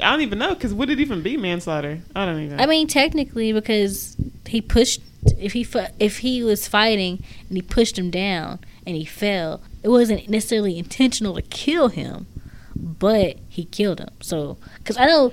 I 0.00 0.12
don't 0.12 0.20
even 0.20 0.38
know 0.38 0.54
because 0.54 0.72
would 0.72 0.90
it 0.90 1.00
even 1.00 1.22
be 1.22 1.36
manslaughter? 1.36 2.00
I 2.14 2.24
don't 2.26 2.40
even. 2.40 2.60
I 2.60 2.66
mean, 2.66 2.86
technically, 2.86 3.52
because 3.52 4.16
he 4.46 4.60
pushed. 4.60 5.00
If 5.38 5.54
he 5.54 5.66
if 5.98 6.18
he 6.18 6.44
was 6.44 6.68
fighting 6.68 7.24
and 7.48 7.58
he 7.58 7.62
pushed 7.62 7.98
him 7.98 8.10
down 8.10 8.60
and 8.86 8.94
he 8.94 9.04
fell, 9.04 9.60
it 9.86 9.90
wasn't 9.90 10.28
necessarily 10.28 10.78
intentional 10.78 11.36
to 11.36 11.42
kill 11.42 11.86
him, 11.88 12.26
but 12.74 13.36
he 13.48 13.64
killed 13.66 14.00
him. 14.00 14.10
So, 14.20 14.56
because 14.78 14.96
I 14.96 15.06
know 15.06 15.32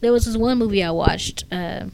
there 0.00 0.10
was 0.10 0.24
this 0.24 0.36
one 0.36 0.58
movie 0.58 0.82
I 0.82 0.90
watched 0.90 1.44
uh, 1.52 1.84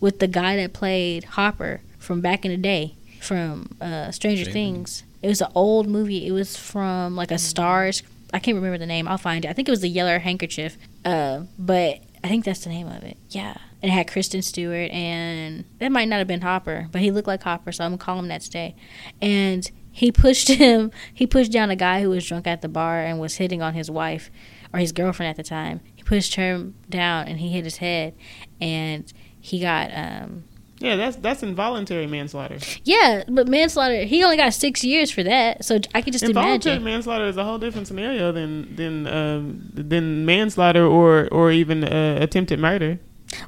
with 0.00 0.20
the 0.20 0.28
guy 0.28 0.54
that 0.54 0.72
played 0.72 1.24
Hopper 1.24 1.80
from 1.98 2.20
back 2.20 2.44
in 2.44 2.52
the 2.52 2.56
day 2.56 2.94
from 3.20 3.76
uh, 3.80 4.12
Stranger 4.12 4.44
Stranger 4.44 4.52
Things. 4.52 5.02
It 5.20 5.26
was 5.26 5.40
an 5.40 5.50
old 5.56 5.88
movie. 5.88 6.28
It 6.28 6.30
was 6.30 6.56
from 6.56 7.16
like 7.16 7.32
a 7.32 7.38
Stars 7.38 8.04
I 8.32 8.38
can't 8.38 8.54
remember 8.54 8.78
the 8.78 8.86
name. 8.86 9.08
I'll 9.08 9.18
find 9.18 9.44
it. 9.44 9.48
I 9.48 9.52
think 9.52 9.68
it 9.68 9.72
was 9.72 9.80
the 9.80 9.88
Yellow 9.88 10.18
Handkerchief. 10.18 10.78
Uh, 11.04 11.42
but 11.58 12.00
I 12.24 12.28
think 12.28 12.44
that's 12.44 12.64
the 12.64 12.70
name 12.70 12.86
of 12.86 13.02
it. 13.02 13.18
Yeah. 13.30 13.56
And 13.82 13.90
it 13.90 13.94
had 13.94 14.10
Kristen 14.10 14.42
Stewart, 14.42 14.90
and 14.92 15.64
that 15.80 15.90
might 15.90 16.08
not 16.08 16.18
have 16.18 16.28
been 16.28 16.40
Hopper, 16.40 16.88
but 16.92 17.00
he 17.00 17.10
looked 17.10 17.26
like 17.26 17.42
Hopper, 17.42 17.72
so 17.72 17.84
I'm 17.84 17.90
gonna 17.90 17.98
call 17.98 18.18
him 18.18 18.28
that 18.28 18.40
today. 18.42 18.76
And 19.20 19.68
he 19.92 20.10
pushed 20.10 20.48
him. 20.48 20.90
He 21.12 21.26
pushed 21.26 21.52
down 21.52 21.70
a 21.70 21.76
guy 21.76 22.00
who 22.02 22.10
was 22.10 22.26
drunk 22.26 22.46
at 22.46 22.62
the 22.62 22.68
bar 22.68 23.00
and 23.00 23.20
was 23.20 23.36
hitting 23.36 23.62
on 23.62 23.74
his 23.74 23.90
wife 23.90 24.30
or 24.72 24.78
his 24.80 24.90
girlfriend 24.92 25.30
at 25.30 25.36
the 25.36 25.42
time. 25.42 25.80
He 25.94 26.02
pushed 26.02 26.34
him 26.34 26.74
down, 26.88 27.28
and 27.28 27.38
he 27.38 27.50
hit 27.50 27.64
his 27.64 27.76
head, 27.76 28.14
and 28.60 29.12
he 29.38 29.60
got 29.60 29.90
um 29.94 30.44
Yeah, 30.78 30.96
that's 30.96 31.16
that's 31.16 31.42
involuntary 31.42 32.06
manslaughter. 32.06 32.58
yeah, 32.84 33.22
but 33.28 33.46
manslaughter. 33.48 34.04
He 34.04 34.24
only 34.24 34.36
got 34.36 34.52
six 34.54 34.82
years 34.82 35.10
for 35.10 35.22
that, 35.22 35.64
so 35.64 35.78
I 35.94 36.00
could 36.02 36.12
just 36.12 36.24
Involuntary 36.24 36.76
imagine. 36.76 36.84
manslaughter 36.84 37.26
is 37.26 37.36
a 37.36 37.44
whole 37.44 37.58
different 37.58 37.86
scenario 37.86 38.32
than 38.32 38.74
than 38.76 39.06
um, 39.06 39.70
than 39.74 40.24
manslaughter 40.26 40.84
or 40.86 41.28
or 41.30 41.52
even 41.52 41.84
uh, 41.84 42.18
attempted 42.20 42.58
murder. 42.58 42.98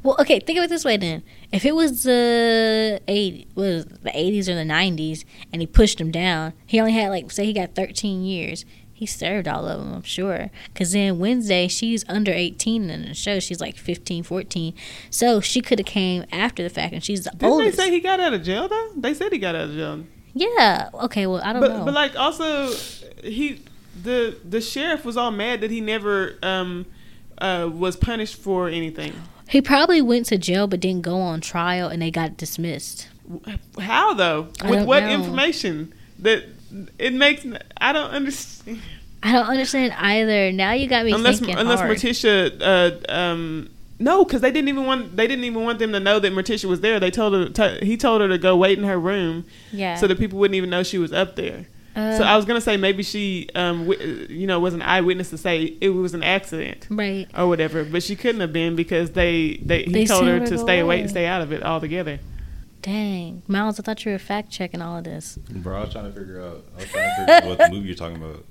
Well, 0.03 0.17
okay, 0.21 0.41
think 0.41 0.59
of 0.59 0.65
it 0.65 0.71
this 0.71 0.85
way 0.85 0.97
then. 0.97 1.23
If 1.53 1.65
it 1.65 1.75
was 1.75 2.05
the 2.05 3.01
eight 3.09 3.49
was 3.55 3.85
the 3.87 4.11
eighties 4.19 4.49
or 4.49 4.55
the 4.55 4.65
nineties, 4.65 5.25
and 5.53 5.61
he 5.63 5.67
pushed 5.67 6.01
him 6.01 6.11
down, 6.11 6.53
he 6.67 6.81
only 6.81 6.93
had 6.93 7.09
like 7.11 7.31
say 7.31 7.45
he 7.45 7.53
got 7.53 7.75
thirteen 7.75 8.25
years. 8.25 8.65
He 8.97 9.07
served 9.07 9.49
all 9.49 9.67
of 9.67 9.81
them, 9.81 9.93
I'm 9.93 10.03
sure. 10.03 10.51
Because 10.73 10.93
then 10.93 11.19
Wednesday, 11.19 11.67
she's 11.67 12.05
under 12.09 12.31
18 12.33 12.89
in 12.91 13.03
the 13.03 13.13
show. 13.13 13.41
She's 13.41 13.61
like 13.61 13.77
15, 13.77 14.23
14. 14.23 14.73
So 15.11 15.41
she 15.41 15.61
could 15.61 15.81
have 15.81 15.87
came 15.87 16.25
after 16.31 16.63
the 16.63 16.71
fact, 16.71 16.95
and 16.95 17.03
she's 17.03 17.25
the 17.25 17.31
Didn't 17.31 17.45
oldest. 17.45 17.77
they 17.77 17.87
say 17.87 17.91
he 17.91 17.99
got 17.99 18.21
out 18.21 18.33
of 18.35 18.45
jail 18.45 18.69
though? 18.69 18.91
They 18.97 19.13
said 19.13 19.33
he 19.33 19.39
got 19.39 19.57
out 19.57 19.65
of 19.71 19.75
jail. 19.75 20.05
yeah. 20.33 20.91
Okay. 20.95 21.27
Well, 21.27 21.43
I 21.43 21.53
don't 21.53 21.61
But 21.61 21.71
know. 21.73 21.85
but 21.85 21.93
like 21.93 22.17
also 22.17 22.73
he 23.25 23.61
the 24.01 24.37
the 24.49 24.61
sheriff 24.61 25.05
was 25.05 25.17
all 25.17 25.33
mad 25.33 25.61
that 25.63 25.73
he 25.73 25.81
never 25.81 26.39
um 26.45 26.87
uh 27.39 27.69
was 27.73 27.97
punished 27.97 28.37
for 28.37 28.69
anything. 28.69 29.13
He 29.49 29.61
probably 29.61 30.01
went 30.01 30.27
to 30.27 30.39
jail, 30.39 30.67
but 30.67 30.81
didn't 30.81 31.03
go 31.03 31.17
on 31.17 31.41
trial, 31.41 31.89
and 31.89 32.01
they 32.01 32.11
got 32.11 32.37
dismissed. 32.37 33.09
How 33.79 34.15
though? 34.15 34.49
I 34.61 34.71
With 34.71 34.87
what 34.87 35.05
know. 35.05 35.11
information? 35.11 35.93
That 36.19 36.45
it 36.99 37.13
makes 37.13 37.47
I 37.81 37.93
don't 37.93 38.11
understand. 38.11 38.81
I 39.23 39.33
don't 39.33 39.47
understand 39.47 39.95
either. 39.95 40.53
Now 40.53 40.73
you 40.73 40.89
got 40.89 41.05
me 41.05 41.13
unless 41.13 41.39
thinking 41.39 41.57
unless 41.57 41.81
hard. 41.81 41.97
Morticia 41.97 42.61
uh 42.61 43.13
um 43.13 43.71
no, 43.99 44.25
because 44.25 44.41
they 44.41 44.51
didn't 44.51 44.69
even 44.69 44.87
want 44.87 45.17
they 45.17 45.27
didn't 45.27 45.45
even 45.45 45.63
want 45.63 45.79
them 45.79 45.93
to 45.93 46.01
know 46.01 46.19
that 46.19 46.33
Morticia 46.33 46.67
was 46.67 46.81
there. 46.81 46.99
They 46.99 47.11
told 47.11 47.33
her 47.33 47.49
t- 47.49 47.87
he 47.87 47.97
told 47.97 48.21
her 48.21 48.29
to 48.29 48.39
go 48.39 48.57
wait 48.57 48.77
in 48.79 48.85
her 48.85 48.99
room 48.99 49.45
yeah. 49.73 49.95
so 49.97 50.07
that 50.07 50.19
people 50.19 50.39
wouldn't 50.39 50.57
even 50.57 50.71
know 50.71 50.83
she 50.83 50.99
was 50.99 51.13
up 51.13 51.37
there. 51.37 51.67
Uh, 51.97 52.19
so 52.19 52.25
I 52.25 52.37
was 52.37 52.45
gonna 52.45 52.61
say 52.61 52.77
maybe 52.77 53.03
she 53.03 53.49
um 53.55 53.87
w- 53.89 54.27
you 54.29 54.47
know 54.47 54.59
was 54.61 54.75
an 54.75 54.83
eyewitness 54.83 55.31
to 55.31 55.39
say 55.39 55.77
it 55.81 55.91
was 55.91 56.13
an 56.15 56.23
accident 56.25 56.87
right. 56.91 57.27
or 57.37 57.47
whatever, 57.49 57.85
but 57.85 58.03
she 58.03 58.17
couldn't 58.17 58.41
have 58.41 58.53
been 58.53 58.75
because 58.75 59.11
they 59.13 59.61
they 59.65 59.85
he 59.85 59.93
They 59.93 60.07
told 60.07 60.27
her 60.27 60.39
her 60.41 60.45
to 60.47 60.51
to 60.53 60.59
stay 60.59 60.81
away 60.81 61.01
away. 61.01 61.09
stay 61.09 61.27
out 61.27 61.41
of 61.41 61.53
it 61.53 61.63
altogether. 61.63 62.19
Dang, 62.83 63.43
Miles, 63.49 63.81
I 63.81 63.83
thought 63.83 64.05
you 64.05 64.13
were 64.13 64.19
fact 64.19 64.51
checking 64.51 64.83
all 64.83 64.99
of 64.99 65.05
this. 65.05 65.37
Bro, 65.49 65.77
I 65.79 65.81
was 65.85 65.93
trying 65.93 66.05
to 66.05 66.13
figure 66.19 66.43
out. 66.43 66.65
I 66.77 66.81
was 66.81 66.91
trying 66.91 67.11
to 67.11 67.17
figure 67.17 67.35
out 67.35 67.45
what 67.47 67.59
the 67.59 67.69
movie 67.75 67.87
you're 67.87 67.97
talking 67.97 68.17
about. 68.17 68.45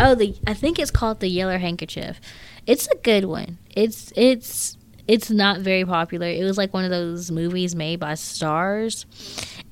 Oh, 0.00 0.14
the 0.14 0.34
I 0.46 0.54
think 0.54 0.78
it's 0.78 0.90
called 0.90 1.20
the 1.20 1.28
Yellow 1.28 1.58
Handkerchief. 1.58 2.20
It's 2.66 2.88
a 2.88 2.96
good 2.96 3.26
one. 3.26 3.58
It's 3.76 4.12
it's 4.16 4.76
it's 5.06 5.30
not 5.30 5.60
very 5.60 5.84
popular. 5.84 6.26
It 6.26 6.42
was 6.42 6.58
like 6.58 6.74
one 6.74 6.84
of 6.84 6.90
those 6.90 7.30
movies 7.30 7.74
made 7.76 8.00
by 8.00 8.14
stars, 8.14 9.06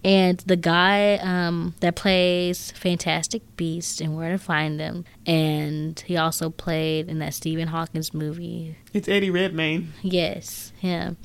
and 0.04 0.38
the 0.40 0.56
guy 0.56 1.16
um, 1.16 1.74
that 1.80 1.96
plays 1.96 2.70
Fantastic 2.72 3.42
Beast 3.56 4.00
and 4.00 4.16
Where 4.16 4.30
to 4.32 4.38
Find 4.38 4.78
Them, 4.78 5.04
and 5.26 5.98
he 6.00 6.16
also 6.16 6.50
played 6.50 7.08
in 7.08 7.18
that 7.20 7.34
Stephen 7.34 7.68
Hawkins 7.68 8.14
movie. 8.14 8.76
It's 8.92 9.08
Eddie 9.08 9.30
Redmayne. 9.30 9.92
Yes, 10.02 10.72
him. 10.78 11.16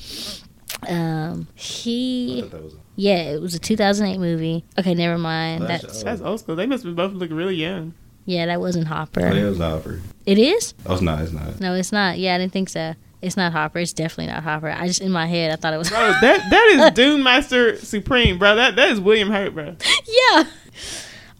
Um, 0.87 1.47
he 1.53 2.41
thought 2.41 2.51
that 2.51 2.63
was. 2.63 2.75
yeah, 2.95 3.17
it 3.31 3.41
was 3.41 3.53
a 3.53 3.59
2008 3.59 4.17
movie. 4.19 4.63
Okay, 4.79 4.93
never 4.95 5.17
mind. 5.17 5.63
That's- 5.63 5.81
That's. 5.81 6.03
That's 6.03 6.21
old 6.21 6.39
school. 6.39 6.55
They 6.55 6.65
must 6.65 6.83
be 6.83 6.91
both 6.93 7.13
look 7.13 7.29
really 7.31 7.55
young. 7.55 7.93
yeah, 8.25 8.45
that 8.47 8.59
wasn't 8.59 8.87
Hopper. 8.87 9.21
Oh, 9.27 9.35
it 9.35 9.43
was 9.43 9.57
Hopper. 9.59 10.01
It 10.25 10.37
is. 10.39 10.73
Oh, 10.85 10.93
it's 10.93 11.01
not. 11.01 11.21
It's 11.21 11.31
not. 11.33 11.59
No, 11.59 11.73
it's 11.75 11.91
not. 11.91 12.17
Yeah, 12.17 12.35
I 12.35 12.37
didn't 12.39 12.53
think 12.53 12.69
so. 12.69 12.95
It's 13.21 13.37
not 13.37 13.51
Hopper. 13.51 13.79
It's 13.79 13.93
definitely 13.93 14.33
not 14.33 14.43
Hopper. 14.43 14.69
I 14.69 14.87
just 14.87 15.01
in 15.01 15.11
my 15.11 15.27
head 15.27 15.51
I 15.51 15.55
thought 15.55 15.73
it 15.73 15.77
was. 15.77 15.89
Bro, 15.89 15.99
that 16.21 16.49
that 16.49 16.67
is 16.73 16.91
Dune 16.95 17.21
Master 17.23 17.77
Supreme, 17.77 18.37
bro. 18.39 18.55
That 18.55 18.75
that 18.75 18.89
is 18.91 18.99
William 18.99 19.29
Hurt, 19.29 19.53
bro. 19.53 19.75
yeah. 20.07 20.43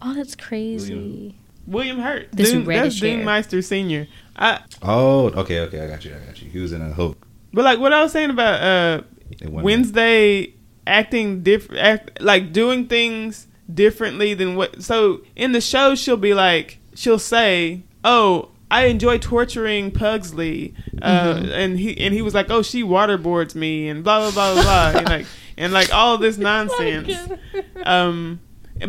Oh, 0.02 0.14
that's 0.14 0.36
crazy. 0.36 0.94
William. 0.96 1.34
William 1.68 2.00
Hurt. 2.00 2.28
This 2.32 2.50
Dune, 2.52 2.60
that's 2.60 2.68
Reddish 2.68 3.02
hair. 3.02 3.16
Dune 3.18 3.26
Meister 3.26 3.62
Senior. 3.62 4.08
I 4.36 4.60
Oh, 4.82 5.28
okay, 5.30 5.60
okay. 5.62 5.82
I 5.82 5.88
got 5.88 6.04
you. 6.06 6.14
I 6.16 6.26
got 6.26 6.42
you. 6.42 6.50
He 6.50 6.60
was 6.60 6.72
in 6.74 6.82
a 6.82 6.94
Hulk. 6.94 7.18
but 7.54 7.64
like 7.66 7.80
what 7.80 7.94
I 7.94 8.02
was 8.04 8.12
saying 8.12 8.30
about 8.30 8.62
uh 8.62 9.02
It 9.32 9.50
wasn't- 9.50 9.64
Wednesday 9.64 10.54
acting 10.88 11.44
different, 11.44 11.82
act, 11.82 12.22
like 12.22 12.52
doing 12.54 12.88
things 12.88 13.48
differently 13.74 14.34
than 14.34 14.56
what. 14.56 14.82
So 14.84 15.22
in 15.36 15.52
the 15.52 15.62
show, 15.62 15.96
she'll 15.96 16.18
be 16.18 16.34
like, 16.34 16.80
she'll 16.96 17.20
say, 17.20 17.84
"Oh, 18.04 18.50
I 18.72 18.86
enjoy 18.86 19.18
torturing 19.20 19.92
Pugsley," 19.92 20.74
uh, 21.02 21.34
Mm-hmm. 21.36 21.52
and 21.52 21.78
he 21.80 21.98
and 22.00 22.14
he 22.14 22.22
was 22.24 22.34
like, 22.34 22.50
"Oh, 22.50 22.62
she 22.64 22.84
waterboards 22.84 23.54
me," 23.54 23.90
and 23.90 24.04
blah 24.04 24.20
blah 24.22 24.32
blah 24.32 24.54
blah, 24.54 24.64
blah 24.92 25.00
and 25.00 25.08
like 25.10 25.26
and 25.58 25.74
like 25.74 25.94
all 25.94 26.18
this 26.18 26.38
nonsense. 26.50 27.14
Um, 27.84 28.40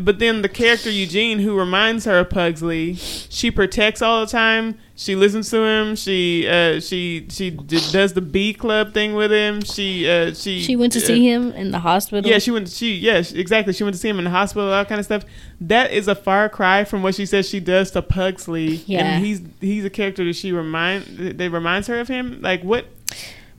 but 0.01 0.19
then 0.19 0.43
the 0.43 0.49
character 0.49 0.91
Eugene, 0.91 1.39
who 1.41 1.59
reminds 1.59 2.05
her 2.05 2.19
of 2.21 2.31
Pugsley, 2.31 2.95
she 2.95 3.51
protects 3.51 4.01
all 4.03 4.21
the 4.25 4.31
time. 4.31 4.79
She 4.95 5.17
listens 5.17 5.51
to 5.51 5.65
him. 5.65 5.97
She 5.97 6.47
uh, 6.47 6.79
she 6.81 7.27
she 7.31 7.51
d- 7.51 7.81
does 7.91 8.13
the 8.13 8.21
B 8.21 8.53
club 8.55 8.93
thing 8.95 9.15
with 9.15 9.33
him. 9.33 9.63
She 9.63 10.09
uh, 10.09 10.33
she 10.35 10.61
She 10.63 10.77
went 10.77 10.93
to 10.93 10.99
uh, 11.01 11.03
see 11.03 11.29
him 11.29 11.53
in 11.53 11.71
the 11.71 11.81
hospital. 11.81 12.31
Yeah, 12.31 12.39
she 12.39 12.51
went. 12.51 12.69
She 12.69 12.95
yes, 12.95 13.33
exactly. 13.33 13.73
She 13.73 13.83
went 13.85 13.95
to 13.95 14.01
see 14.01 14.09
him 14.09 14.19
in 14.19 14.25
the 14.25 14.31
hospital, 14.31 14.65
all 14.65 14.71
that 14.71 14.89
kind 14.89 14.99
of 14.99 15.05
stuff. 15.05 15.25
That 15.61 15.93
is 15.93 16.09
a 16.09 16.15
far 16.15 16.49
cry 16.49 16.85
from 16.85 17.03
what 17.03 17.15
she 17.15 17.27
says 17.27 17.49
she 17.49 17.59
does 17.61 17.91
to 17.93 18.03
Pugsley. 18.03 18.77
Yeah. 18.87 19.05
and 19.17 19.25
he's 19.25 19.41
he's 19.61 19.85
a 19.85 19.91
character 19.91 20.25
that 20.25 20.35
she 20.37 20.53
remind 20.53 21.05
that 21.39 21.51
reminds 21.51 21.89
her 21.89 21.99
of 21.99 22.09
him. 22.09 22.41
Like 22.41 22.63
what? 22.63 22.87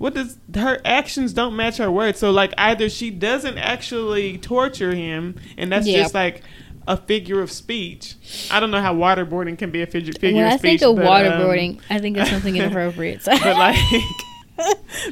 What 0.03 0.15
does 0.15 0.37
her 0.53 0.81
actions 0.83 1.31
don't 1.31 1.55
match 1.55 1.77
her 1.77 1.89
words? 1.89 2.19
So 2.19 2.29
like 2.31 2.53
either 2.57 2.89
she 2.89 3.09
doesn't 3.09 3.57
actually 3.57 4.37
torture 4.37 4.93
him, 4.93 5.35
and 5.57 5.71
that's 5.71 5.87
Yeah. 5.87 5.99
just 6.01 6.13
like 6.13 6.41
a 6.85 6.97
figure 6.97 7.39
of 7.39 7.49
speech. 7.49 8.15
I 8.51 8.59
don't 8.59 8.69
know 8.69 8.81
how 8.81 8.93
waterboarding 8.93 9.57
can 9.57 9.71
be 9.71 9.81
a 9.81 9.87
figure, 9.87 10.11
figure 10.11 10.39
when 10.43 10.47
of 10.47 10.51
I 10.55 10.57
speech. 10.57 10.81
think 10.81 10.81
of 10.81 10.97
but, 10.97 11.05
um, 11.25 11.31
waterboarding, 11.39 11.79
I 11.89 11.99
think 11.99 12.17
it's 12.17 12.29
something 12.29 12.53
inappropriate. 12.53 13.21
But 13.27 13.55
like 13.57 13.77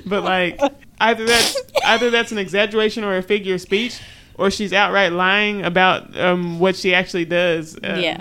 but 0.06 0.26
like 0.26 0.60
either 1.00 1.26
that's 1.26 1.58
either 1.86 2.10
that's 2.10 2.34
an 2.34 2.38
exaggeration 2.38 3.06
or 3.06 3.16
a 3.16 3.24
figure 3.24 3.56
of 3.56 3.62
speech 3.62 3.98
or 4.36 4.52
she's 4.52 4.74
outright 4.74 5.14
lying 5.14 5.64
about 5.64 6.20
um, 6.20 6.60
what 6.60 6.76
she 6.76 6.94
actually 6.94 7.24
does 7.24 7.78
um, 7.82 7.98
Yeah. 8.02 8.20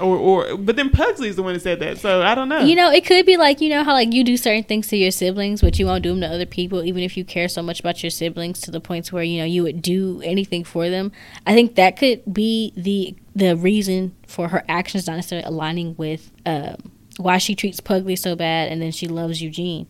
Or 0.00 0.16
or 0.16 0.56
but 0.56 0.76
then 0.76 0.90
Pugsley's 0.90 1.36
the 1.36 1.42
one 1.42 1.54
that 1.54 1.60
said 1.60 1.80
that 1.80 1.98
so 1.98 2.22
I 2.22 2.34
don't 2.34 2.48
know 2.48 2.60
You 2.60 2.76
know, 2.76 2.90
it 2.90 3.04
could 3.04 3.26
be 3.26 3.36
like 3.36 3.60
you 3.60 3.68
know 3.68 3.84
how 3.84 3.92
like 3.92 4.12
you 4.12 4.24
do 4.24 4.36
certain 4.36 4.64
things 4.64 4.88
to 4.88 4.96
your 4.96 5.10
siblings, 5.10 5.60
but 5.60 5.78
you 5.78 5.86
won't 5.86 6.02
do 6.02 6.10
them 6.10 6.20
to 6.20 6.28
other 6.28 6.46
people, 6.46 6.84
even 6.84 7.02
if 7.02 7.16
you 7.16 7.24
care 7.24 7.48
so 7.48 7.62
much 7.62 7.80
about 7.80 8.02
your 8.02 8.10
siblings 8.10 8.60
to 8.62 8.70
the 8.70 8.80
points 8.80 9.12
where 9.12 9.22
you 9.22 9.38
know 9.38 9.44
you 9.44 9.62
would 9.62 9.82
do 9.82 10.20
anything 10.24 10.64
for 10.64 10.88
them. 10.88 11.12
I 11.46 11.54
think 11.54 11.74
that 11.74 11.96
could 11.96 12.22
be 12.32 12.72
the 12.76 13.14
the 13.34 13.56
reason 13.56 14.14
for 14.26 14.48
her 14.48 14.64
actions 14.68 15.06
not 15.06 15.16
necessarily 15.16 15.46
aligning 15.46 15.94
with 15.96 16.30
um, 16.46 16.92
why 17.18 17.38
she 17.38 17.54
treats 17.54 17.80
Pugsley 17.80 18.16
so 18.16 18.36
bad, 18.36 18.70
and 18.70 18.80
then 18.80 18.92
she 18.92 19.06
loves 19.06 19.42
Eugene. 19.42 19.86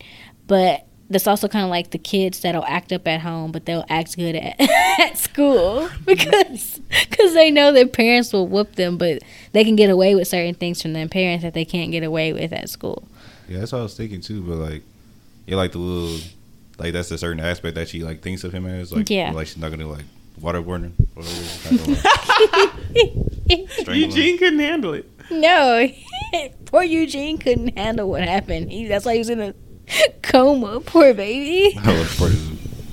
But 0.47 0.85
that's 1.09 1.25
also 1.27 1.47
kind 1.47 1.63
of 1.65 1.69
like 1.71 1.89
the 1.91 1.97
kids 1.97 2.39
that'll 2.41 2.65
act 2.65 2.91
up 2.93 3.07
at 3.07 3.21
home, 3.21 3.51
but 3.51 3.65
they'll 3.65 3.85
act 3.89 4.15
good 4.15 4.35
at, 4.35 4.55
at 4.99 5.17
school 5.17 5.89
because 6.05 6.79
cause 7.11 7.33
they 7.33 7.49
know 7.51 7.71
their 7.71 7.87
parents 7.87 8.31
will 8.31 8.47
whoop 8.47 8.75
them, 8.75 8.97
but 8.97 9.21
they 9.51 9.63
can 9.63 9.75
get 9.75 9.89
away 9.89 10.13
with 10.15 10.27
certain 10.27 10.53
things 10.53 10.81
from 10.81 10.93
their 10.93 11.07
parents 11.07 11.43
that 11.43 11.53
they 11.53 11.65
can't 11.65 11.91
get 11.91 12.03
away 12.03 12.31
with 12.33 12.53
at 12.53 12.69
school. 12.69 13.07
Yeah, 13.47 13.59
that's 13.59 13.71
what 13.71 13.79
I 13.79 13.83
was 13.83 13.95
thinking 13.97 14.21
too. 14.21 14.41
But 14.41 14.57
like, 14.57 14.83
yeah, 15.47 15.55
like 15.55 15.71
the 15.71 15.79
little, 15.79 16.19
like 16.77 16.93
that's 16.93 17.09
a 17.11 17.17
certain 17.17 17.39
aspect 17.43 17.75
that 17.75 17.89
she 17.89 18.03
like 18.03 18.21
thinks 18.21 18.43
of 18.43 18.53
him 18.53 18.65
as. 18.67 18.93
Like, 18.93 19.09
Yeah. 19.09 19.31
like 19.31 19.47
she's 19.47 19.57
not 19.57 19.71
gonna 19.71 19.87
like 19.87 20.05
waterboard 20.39 20.83
him. 20.83 20.93
or 21.15 21.23
whatever, 21.23 21.91
not 21.91 22.01
gonna, 22.93 23.23
like, 23.49 23.69
strangle 23.71 23.93
him. 23.93 24.09
Eugene 24.11 24.37
couldn't 24.37 24.59
handle 24.59 24.93
it 24.93 25.09
No, 25.31 25.89
poor 26.65 26.83
Eugene 26.83 27.37
couldn't 27.39 27.75
handle 27.77 28.09
what 28.09 28.21
happened. 28.23 28.71
He, 28.71 28.85
that's 28.87 29.05
why 29.05 29.13
he 29.13 29.19
was 29.19 29.29
in 29.29 29.41
a 29.41 29.53
coma. 30.21 30.79
Poor 30.81 31.13
baby. 31.13 31.77
I 31.83 31.97
was 31.99 32.17
part 32.17 32.31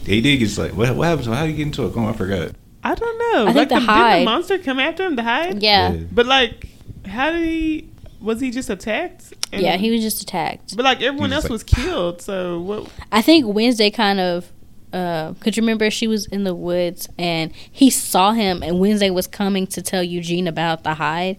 He 0.05 0.21
did 0.21 0.39
get 0.39 0.57
like 0.59 0.73
what? 0.73 0.95
What 0.97 1.07
happened? 1.09 1.27
How 1.35 1.43
did 1.43 1.51
he 1.51 1.57
get 1.57 1.67
into 1.67 1.85
a 1.85 1.91
coma? 1.91 2.11
I 2.11 2.13
forgot. 2.13 2.53
I 2.85 2.95
don't 2.95 3.19
know 3.19 3.43
I 3.49 3.53
think 3.53 3.57
like 3.57 3.69
the 3.71 3.75
the, 3.75 3.81
did 3.81 4.21
the 4.21 4.25
monster 4.25 4.59
come 4.59 4.79
after 4.79 5.05
him 5.05 5.17
to 5.17 5.23
hide 5.23 5.61
Yeah, 5.63 5.93
Yeah. 5.93 6.05
but 6.13 6.27
like 6.27 6.69
how 7.07 7.33
did 7.33 7.45
he 7.45 7.89
was 8.21 8.41
he 8.41 8.51
just 8.53 8.71
attacked 8.71 9.33
And- 9.53 9.61
yeah, 9.63 9.77
he 9.77 9.91
was 9.91 10.01
just 10.03 10.23
attacked. 10.23 10.77
but 10.77 10.85
like 10.85 11.03
everyone 11.03 11.33
else 11.33 11.45
like- 11.45 11.51
was 11.51 11.63
killed 11.65 12.23
so 12.23 12.61
what 12.61 12.89
I 13.11 13.23
think 13.23 13.47
Wednesday 13.53 13.91
kind 13.91 14.21
of 14.21 14.51
uh, 14.97 15.35
could 15.41 15.59
you 15.59 15.63
remember 15.63 15.91
she 15.91 16.07
was 16.07 16.25
in 16.25 16.45
the 16.45 16.55
woods 16.55 17.07
and 17.19 17.53
he 17.71 17.91
saw 17.91 18.33
him 18.33 18.63
and 18.63 18.81
Wednesday 18.81 19.11
was 19.11 19.27
coming 19.27 19.67
to 19.67 19.83
tell 19.83 20.03
Eugene 20.03 20.49
about 20.49 20.85
the 20.85 20.95
Hyde, 20.95 21.37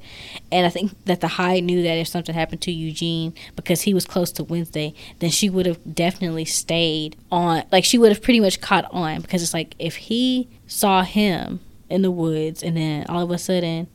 and 0.52 0.68
I 0.68 0.70
think 0.70 0.92
that 1.06 1.22
the 1.22 1.28
Hyde 1.28 1.64
knew 1.64 1.82
that 1.82 1.98
if 1.98 2.08
something 2.08 2.36
happened 2.36 2.62
to 2.62 2.72
Eugene 2.72 3.34
because 3.56 3.82
he 3.82 3.96
was 3.96 4.06
close 4.06 4.32
to 4.34 4.44
Wednesday, 4.44 4.94
then 5.20 5.32
she 5.32 5.50
would 5.50 5.66
have 5.66 5.80
definitely 5.96 6.46
stayed 6.46 7.16
on. 7.32 7.64
Like 7.72 7.84
she 7.84 7.98
would 7.98 8.12
have 8.12 8.22
pretty 8.22 8.40
much 8.40 8.62
caught 8.62 8.86
on 8.92 9.22
because 9.22 9.42
it's 9.42 9.56
like 9.56 9.74
if 9.80 9.96
he 9.96 10.48
saw 10.68 11.02
him 11.02 11.60
in 11.90 12.04
the 12.04 12.12
woods 12.12 12.62
and 12.62 12.78
then 12.78 13.08
all 13.10 13.24
of 13.24 13.32
a 13.32 13.40
sudden, 13.40 13.88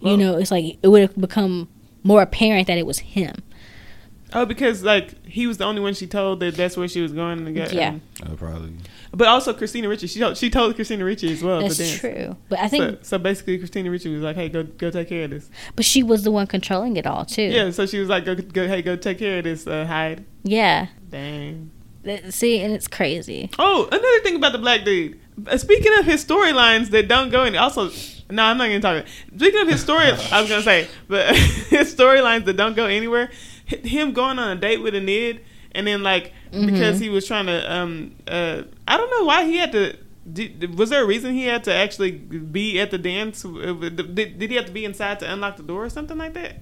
you 0.00 0.16
know, 0.16 0.38
it's 0.38 0.50
like 0.50 0.78
it 0.82 0.88
would 0.88 1.02
have 1.02 1.16
become 1.16 1.68
more 2.02 2.20
apparent 2.20 2.66
that 2.66 2.78
it 2.78 2.86
was 2.86 2.98
him. 2.98 3.44
Oh, 4.34 4.46
because 4.46 4.82
like 4.82 5.24
he 5.26 5.46
was 5.46 5.58
the 5.58 5.64
only 5.64 5.80
one 5.80 5.94
she 5.94 6.06
told 6.06 6.40
that 6.40 6.54
that's 6.54 6.76
where 6.76 6.88
she 6.88 7.00
was 7.00 7.12
going 7.12 7.44
to 7.44 7.52
get. 7.52 7.72
Yeah. 7.72 7.88
um, 7.90 8.02
Uh, 8.22 8.34
probably. 8.34 8.72
but 9.12 9.28
also 9.28 9.52
Christina 9.52 9.88
Ricci. 9.88 10.06
She 10.06 10.20
told, 10.20 10.36
she 10.36 10.48
told 10.50 10.74
Christina 10.74 11.04
Ricci 11.04 11.32
as 11.32 11.42
well. 11.42 11.60
That's 11.60 11.76
to 11.76 11.82
dance. 11.82 11.98
true, 12.00 12.36
but 12.48 12.58
I 12.60 12.68
think, 12.68 12.98
So, 12.98 12.98
so 13.02 13.18
basically, 13.18 13.58
Christina 13.58 13.90
Ricci 13.90 14.08
was 14.12 14.22
like, 14.22 14.36
"Hey, 14.36 14.48
go 14.48 14.62
go 14.62 14.90
take 14.90 15.08
care 15.08 15.24
of 15.24 15.30
this." 15.30 15.50
but 15.76 15.84
she 15.84 16.02
was 16.02 16.22
the 16.24 16.30
one 16.30 16.46
controlling 16.46 16.96
it 16.96 17.06
all 17.06 17.24
too. 17.24 17.42
Yeah. 17.42 17.70
So 17.70 17.86
she 17.86 17.98
was 17.98 18.08
like, 18.08 18.24
"Go 18.24 18.34
go 18.34 18.66
hey 18.66 18.80
go 18.82 18.96
take 18.96 19.18
care 19.18 19.38
of 19.38 19.44
this 19.44 19.66
uh, 19.66 19.84
Hyde." 19.86 20.24
yeah. 20.44 20.86
Dang. 21.10 21.70
That- 22.04 22.32
See, 22.34 22.58
and 22.60 22.72
it's 22.72 22.88
crazy. 22.88 23.48
Oh, 23.58 23.86
another 23.86 24.20
thing 24.24 24.34
about 24.36 24.52
the 24.52 24.58
black 24.58 24.84
dude. 24.84 25.20
Uh, 25.46 25.56
Speaking 25.56 25.92
of 25.98 26.04
his 26.04 26.24
storylines 26.24 26.90
that 26.90 27.06
don't 27.06 27.30
go 27.30 27.44
in, 27.44 27.54
also, 27.56 27.90
no, 28.30 28.42
I'm 28.42 28.58
not 28.58 28.66
gonna 28.66 28.80
talk. 28.80 28.96
About 28.96 29.06
it. 29.06 29.36
Speaking 29.38 29.60
of 29.60 29.68
his 29.68 29.80
story, 29.80 30.06
I 30.06 30.40
was 30.40 30.50
gonna 30.50 30.62
say, 30.62 30.88
but 31.06 31.36
his 31.36 31.94
storylines 31.94 32.44
that 32.46 32.56
don't 32.56 32.74
go 32.74 32.86
anywhere. 32.86 33.30
Him 33.84 34.12
going 34.12 34.38
on 34.38 34.56
a 34.56 34.60
date 34.60 34.78
with 34.82 34.94
Enid, 34.94 35.40
and 35.72 35.86
then 35.86 36.02
like 36.02 36.32
because 36.66 36.98
he 37.00 37.08
was 37.08 37.26
trying 37.26 37.46
to, 37.46 37.72
um, 37.72 38.14
uh, 38.28 38.62
I 38.86 38.96
don't 38.96 39.10
know 39.10 39.24
why 39.24 39.44
he 39.46 39.56
had 39.56 39.72
to. 39.72 39.96
Did, 40.30 40.78
was 40.78 40.90
there 40.90 41.02
a 41.02 41.06
reason 41.06 41.34
he 41.34 41.46
had 41.46 41.64
to 41.64 41.74
actually 41.74 42.12
be 42.12 42.78
at 42.78 42.90
the 42.92 42.98
dance? 42.98 43.44
Uh, 43.44 43.72
Did, 43.74 44.38
did 44.38 44.50
he 44.50 44.54
have 44.56 44.66
to 44.66 44.72
be 44.72 44.84
inside 44.84 45.18
to 45.20 45.32
unlock 45.32 45.56
the 45.56 45.64
door 45.64 45.84
or 45.84 45.88
something 45.90 46.16
like 46.16 46.34
that? 46.34 46.56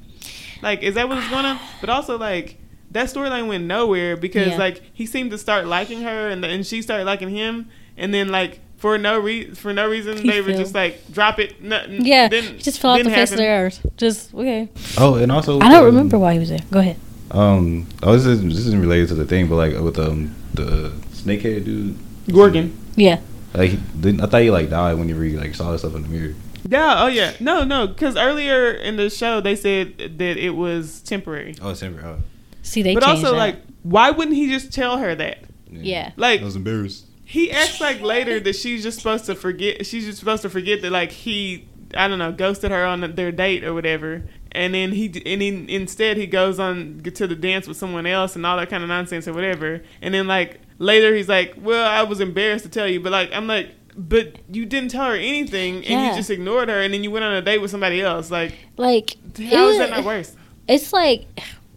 Like, 0.63 0.83
is 0.83 0.95
that 0.95 1.09
what 1.09 1.17
was 1.19 1.29
going 1.29 1.45
on? 1.45 1.59
But 1.83 1.91
also, 1.91 2.17
like, 2.17 2.59
that 2.93 3.09
storyline 3.09 3.49
went 3.49 3.65
nowhere 3.65 4.17
because, 4.17 4.53
Yeah. 4.53 4.57
like, 4.59 4.83
he 4.95 5.05
seemed 5.05 5.31
to 5.33 5.39
start 5.39 5.67
liking 5.67 6.01
her, 6.03 6.29
and 6.31 6.43
and 6.45 6.67
she 6.67 6.81
started 6.81 7.05
liking 7.05 7.29
him, 7.31 7.69
and 7.99 8.15
then 8.15 8.29
like 8.29 8.61
for 8.81 8.99
no 8.99 9.21
re- 9.21 9.51
for 9.51 9.73
no 9.73 9.89
reason 9.89 10.17
He 10.17 10.29
they 10.29 10.41
were 10.41 10.53
just 10.53 10.75
like 10.75 11.13
drop 11.13 11.39
it. 11.39 11.63
Nothing. 11.63 12.05
Yeah, 12.05 12.29
didn't, 12.29 12.57
he 12.57 12.63
just 12.63 12.81
fell 12.81 12.93
off 12.93 12.99
the 12.99 13.05
didn't 13.05 13.15
face 13.15 13.31
of 13.31 13.39
the 13.39 13.47
earth. 13.47 13.87
Just 13.97 14.35
okay. 14.35 14.69
Oh, 14.99 15.15
and 15.15 15.31
also 15.31 15.61
I 15.61 15.71
don't 15.71 15.81
um, 15.81 15.85
remember 15.85 16.19
why 16.19 16.33
he 16.33 16.39
was 16.39 16.49
there. 16.49 16.65
Go 16.71 16.81
ahead. 16.81 16.97
Um, 17.31 17.87
oh, 18.03 18.13
this 18.13 18.27
is 18.27 18.43
this 18.43 18.67
isn't 18.67 18.81
related 18.81 19.09
to 19.09 19.15
the 19.15 19.27
thing, 19.27 19.49
but 19.49 19.57
like 19.57 19.79
with 19.79 19.99
um 19.99 20.35
the 20.55 20.91
snakehead 21.13 21.65
dude, 21.65 21.97
Gorgon. 22.33 22.77
Yeah. 22.97 23.21
like 23.55 23.73
didn't, 24.01 24.23
I 24.23 24.27
thought 24.27 24.43
he 24.43 24.51
like 24.51 24.71
died 24.71 24.95
whenever 24.99 25.23
he 25.23 25.37
like 25.37 25.55
saw 25.55 25.69
himself 25.69 25.95
in 25.95 26.03
the 26.03 26.09
mirror. 26.09 26.35
Yeah. 26.67 27.05
Oh 27.05 27.07
yeah. 27.07 27.35
No. 27.39 27.65
No. 27.65 27.87
Because 27.87 28.17
earlier 28.17 28.73
in 28.73 28.97
the 28.97 29.11
show 29.11 29.41
they 29.41 29.57
said 29.57 29.99
that 29.99 30.37
it 30.37 30.51
was 30.51 31.01
temporary. 31.03 31.55
Oh, 31.61 31.71
it's 31.71 31.81
temporary. 31.81 32.17
Oh. 32.17 32.23
See, 32.63 32.83
they 32.83 32.95
but 32.95 33.03
also, 33.03 33.33
that. 33.33 33.37
like, 33.37 33.57
why 33.83 34.11
wouldn't 34.11 34.37
he 34.37 34.49
just 34.49 34.73
tell 34.73 34.99
her 34.99 35.15
that? 35.15 35.39
yeah. 35.71 36.13
Like, 36.17 36.41
I 36.41 36.45
was 36.45 36.57
embarrassed. 36.57 37.07
He 37.31 37.51
acts 37.53 37.81
like 37.81 38.01
later 38.01 38.41
that 38.41 38.57
she's 38.57 38.83
just 38.83 38.99
supposed 38.99 39.25
to 39.27 39.35
forget. 39.37 39.87
She's 39.87 40.05
just 40.05 40.19
supposed 40.19 40.43
to 40.43 40.51
forget 40.51 40.83
that 40.83 40.91
like 40.91 41.13
he, 41.13 41.69
I 41.95 42.09
don't 42.09 42.19
know, 42.19 42.33
ghosted 42.33 42.73
her 42.73 42.85
on 42.85 43.01
their 43.15 43.31
date 43.31 43.63
or 43.63 43.73
whatever. 43.73 44.25
And 44.53 44.75
then 44.75 44.91
he, 44.91 45.07
and 45.25 45.41
then 45.41 45.67
instead 45.69 46.17
he 46.17 46.27
goes 46.27 46.59
on 46.59 47.03
to 47.15 47.27
the 47.29 47.37
dance 47.37 47.69
with 47.69 47.77
someone 47.77 48.05
else 48.05 48.35
and 48.35 48.45
all 48.45 48.57
that 48.57 48.69
kind 48.69 48.83
of 48.83 48.89
nonsense 48.89 49.29
or 49.29 49.33
whatever. 49.33 49.81
And 50.03 50.13
then 50.13 50.27
like 50.27 50.61
later 50.79 51.15
he's 51.15 51.29
like, 51.29 51.55
well, 51.57 51.87
I 51.89 52.03
was 52.03 52.21
embarrassed 52.21 52.65
to 52.65 52.71
tell 52.71 52.89
you, 52.89 52.99
but 53.01 53.13
like 53.13 53.31
I'm 53.33 53.47
like, 53.47 53.71
but 53.97 54.37
you 54.51 54.67
didn't 54.67 54.91
tell 54.91 55.05
her 55.07 55.15
anything 55.15 55.77
and 55.77 55.85
Yeah. 55.85 56.11
you 56.11 56.17
just 56.17 56.31
ignored 56.31 56.69
her 56.69 56.81
and 56.81 56.93
then 56.93 57.05
you 57.05 57.13
went 57.13 57.25
on 57.25 57.35
a 57.35 57.43
date 57.43 57.59
with 57.59 57.71
somebody 57.71 58.01
else. 58.03 58.29
Like, 58.31 58.55
Like, 58.77 59.17
how 59.39 59.69
is 59.69 59.77
it- 59.77 59.79
that 59.79 59.91
not 59.91 60.05
worse? 60.05 60.35
It's 60.67 60.93
like, 60.93 61.27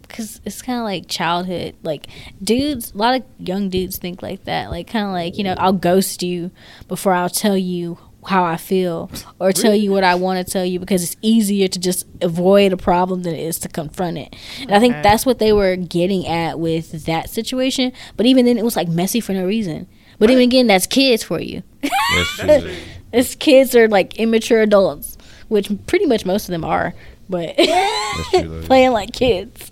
because 0.06 0.40
it's 0.44 0.62
kind 0.62 0.78
of 0.78 0.84
like 0.84 1.08
childhood. 1.08 1.76
Like, 1.82 2.06
dudes, 2.42 2.92
a 2.92 2.96
lot 2.98 3.14
of 3.16 3.24
young 3.38 3.68
dudes 3.68 3.98
think 3.98 4.22
like 4.22 4.44
that. 4.44 4.70
Like, 4.70 4.86
kind 4.86 5.06
of 5.06 5.12
like, 5.12 5.36
you 5.36 5.44
know, 5.44 5.54
I'll 5.58 5.72
ghost 5.72 6.22
you 6.22 6.50
before 6.88 7.12
I'll 7.12 7.30
tell 7.30 7.56
you 7.56 7.98
how 8.26 8.44
I 8.44 8.56
feel 8.56 9.10
or 9.38 9.52
tell 9.52 9.74
you 9.74 9.90
what 9.90 10.02
I 10.04 10.14
want 10.14 10.44
to 10.44 10.50
tell 10.50 10.64
you 10.64 10.80
because 10.80 11.02
it's 11.02 11.16
easier 11.20 11.68
to 11.68 11.78
just 11.78 12.06
avoid 12.22 12.72
a 12.72 12.76
problem 12.76 13.22
than 13.22 13.34
it 13.34 13.40
is 13.40 13.58
to 13.60 13.68
confront 13.68 14.18
it. 14.18 14.34
And 14.62 14.72
I 14.72 14.80
think 14.80 14.94
that's 15.02 15.26
what 15.26 15.38
they 15.38 15.52
were 15.52 15.76
getting 15.76 16.26
at 16.26 16.58
with 16.58 17.04
that 17.04 17.28
situation. 17.30 17.92
But 18.16 18.26
even 18.26 18.46
then, 18.46 18.58
it 18.58 18.64
was 18.64 18.76
like 18.76 18.88
messy 18.88 19.20
for 19.20 19.32
no 19.32 19.44
reason. 19.44 19.86
But 20.18 20.30
even 20.30 20.44
again, 20.44 20.66
that's 20.68 20.86
kids 20.86 21.22
for 21.22 21.40
you. 21.40 21.62
That's 21.82 22.36
true. 22.36 22.46
That's 22.46 22.62
true. 22.64 22.76
It's 23.12 23.34
kids 23.34 23.76
are 23.76 23.88
like 23.88 24.16
immature 24.16 24.62
adults, 24.62 25.16
which 25.48 25.70
pretty 25.86 26.06
much 26.06 26.24
most 26.24 26.48
of 26.48 26.52
them 26.52 26.64
are. 26.64 26.94
But 27.28 27.56
true, 27.56 28.62
playing 28.64 28.92
like 28.92 29.12
kids. 29.12 29.70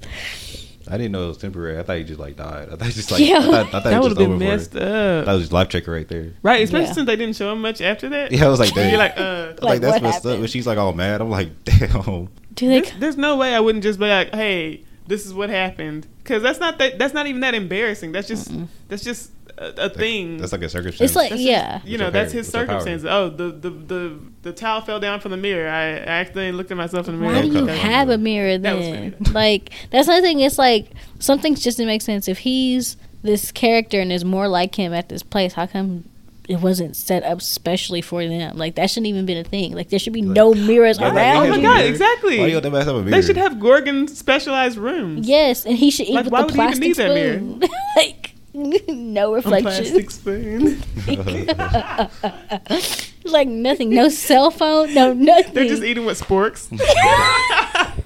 I 0.89 0.97
didn't 0.99 1.13
know 1.13 1.25
it 1.25 1.29
was 1.29 1.39
temporary. 1.39 1.79
I 1.79 1.85
thought 1.85 1.97
he 1.99 2.05
just 2.05 2.19
like 2.21 2.37
died. 2.37 2.69
I 2.71 2.77
thought 2.77 2.87
he 2.87 2.93
just 2.93 3.11
like 3.11 3.21
Yeah. 3.21 3.39
I 3.39 3.41
thought, 3.41 3.55
I 3.55 3.71
thought 3.71 3.85
That 3.85 3.93
it 3.93 3.97
would 4.01 4.09
was 4.11 4.19
have 4.19 4.19
been 4.19 4.39
for 4.39 4.45
messed 4.45 4.73
her. 4.75 5.21
up. 5.21 5.27
That 5.27 5.33
was 5.33 5.43
just 5.43 5.53
life 5.53 5.69
checker 5.69 5.93
right 5.93 6.09
there. 6.09 6.33
Right, 6.43 6.63
especially 6.63 6.87
Yeah. 6.89 6.93
since 6.93 7.07
they 7.07 7.17
didn't 7.17 7.37
show 7.37 7.53
him 7.53 7.61
much 7.63 7.81
after 7.81 8.09
that. 8.11 8.33
Yeah, 8.33 8.47
I 8.47 8.49
was 8.49 8.59
like, 8.61 8.75
damn. 8.75 8.89
You're 8.91 8.99
like, 8.99 9.15
uh, 9.17 9.53
Like, 9.61 9.63
like, 9.63 9.81
that's 9.81 9.93
what 9.95 10.03
messed 10.03 10.27
up. 10.27 10.41
But 10.41 10.51
she's 10.51 10.67
like 10.67 10.79
all 10.79 10.93
mad. 10.93 11.21
I'm 11.21 11.31
like, 11.31 11.51
damn. 11.65 12.29
Do 12.55 12.69
they? 12.69 12.81
There's, 12.81 12.99
there's 12.99 13.17
no 13.17 13.37
way 13.37 13.55
I 13.55 13.61
wouldn't 13.61 13.85
just 13.85 13.99
be 13.99 14.07
like, 14.09 14.35
"Hey, 14.35 14.83
this 15.07 15.25
is 15.25 15.33
what 15.33 15.49
happened," 15.49 16.07
because 16.23 16.43
that's 16.43 16.61
not 16.61 16.79
that. 16.79 16.99
That's 16.99 17.15
not 17.15 17.27
even 17.27 17.41
that 17.41 17.55
embarrassing. 17.55 18.13
That's 18.13 18.29
just 18.29 18.53
that's 18.89 19.03
just 19.05 19.31
a, 19.63 19.85
a 19.87 19.89
thing. 19.89 20.39
That's 20.39 20.53
like 20.53 20.63
a 20.63 20.69
circumstance. 20.69 21.11
It's 21.11 21.17
like 21.17 21.31
That's 21.31 21.41
just- 21.43 21.51
yeah. 21.51 21.81
you 21.85 21.99
know, 21.99 22.11
that's 22.11 22.33
his 22.33 22.47
with 22.49 22.55
your 22.55 22.67
power. 22.67 22.81
circumstances. 22.81 23.07
Oh, 23.11 23.29
the, 23.29 23.51
the 23.53 23.71
the 23.71 24.19
the 24.43 24.53
towel 24.53 24.81
fell 24.81 24.99
down 25.01 25.21
from 25.21 25.31
the 25.31 25.37
mirror. 25.37 25.69
I, 25.69 25.83
I 25.91 25.97
accidentally 26.21 26.53
looked 26.53 26.71
at 26.71 26.77
myself 26.77 27.09
in 27.09 27.15
the 27.17 27.21
mirror. 27.21 27.35
Why 27.35 27.43
do 27.43 27.49
you 27.49 27.67
have 27.67 28.09
a 28.09 28.19
mirror 28.19 28.59
then? 28.59 29.13
funny. 29.13 29.33
like 29.33 29.71
that's 29.91 30.09
another 30.09 30.23
thing. 30.27 30.41
It's 30.41 30.59
like 30.59 30.91
some 31.19 31.39
things 31.39 31.63
just 31.63 31.77
didn't 31.77 31.89
make 31.89 32.03
sense. 32.03 32.29
If 32.29 32.39
he's 32.39 32.97
this 33.23 33.53
character 33.53 34.01
and 34.01 34.11
there's 34.11 34.25
more 34.25 34.49
like 34.49 34.75
him 34.75 34.93
at 34.93 35.09
this 35.09 35.23
place, 35.23 35.53
how 35.53 35.67
come 35.67 36.05
it 36.49 36.61
wasn't 36.61 36.97
set 36.97 37.23
up 37.23 37.41
specially 37.41 38.01
for 38.01 38.27
them? 38.27 38.57
Like 38.59 38.75
that 38.75 38.91
shouldn't 38.91 39.07
even 39.07 39.27
been 39.27 39.39
a 39.39 39.45
thing. 39.45 39.75
Like 39.75 39.91
there 39.91 39.99
should 40.01 40.13
be 40.13 40.23
Like- 40.23 40.35
no 40.35 40.55
mirrors 40.55 40.99
Yeah, 40.99 41.07
like, 41.09 41.17
around 41.17 41.37
Oh 41.37 41.41
my 41.41 41.47
have 41.47 41.55
you. 41.55 41.61
a 41.61 41.63
god, 41.63 41.77
mirror. 41.79 41.89
exactly. 41.89 42.39
Why 42.41 42.47
you 42.47 42.61
got 42.61 42.69
that 42.69 42.85
have 42.85 42.89
a 42.97 42.99
mirror? 43.03 43.11
They 43.13 43.23
should 43.23 43.37
have 43.37 43.61
Gorgon 43.61 44.09
specialized 44.09 44.77
rooms. 44.77 45.29
Yes, 45.29 45.65
and 45.65 45.77
he 45.79 45.93
should 45.93 46.09
eat 46.09 46.15
Like, 46.15 46.25
with 46.25 46.33
why 46.33 46.41
the 46.41 46.47
would 46.47 46.55
he 46.55 46.61
even 46.61 46.67
plastic 46.67 46.83
need 46.89 46.97
that 46.97 47.15
mirror? 47.15 47.39
spoon. 47.39 47.61
like 47.97 48.32
no 48.89 49.33
A 49.33 49.37
reflection. 49.37 49.63
plastic 49.63 50.11
spoon. 50.11 50.83
like 53.25 53.49
nothing. 53.49 53.91
No 53.91 54.09
cell 54.09 54.51
phone. 54.51 54.93
No 54.95 55.13
nothing. 55.13 55.55
They're 55.55 55.69
just 55.69 55.83
eating 55.83 56.05
with 56.05 56.21
sporks. 56.21 56.69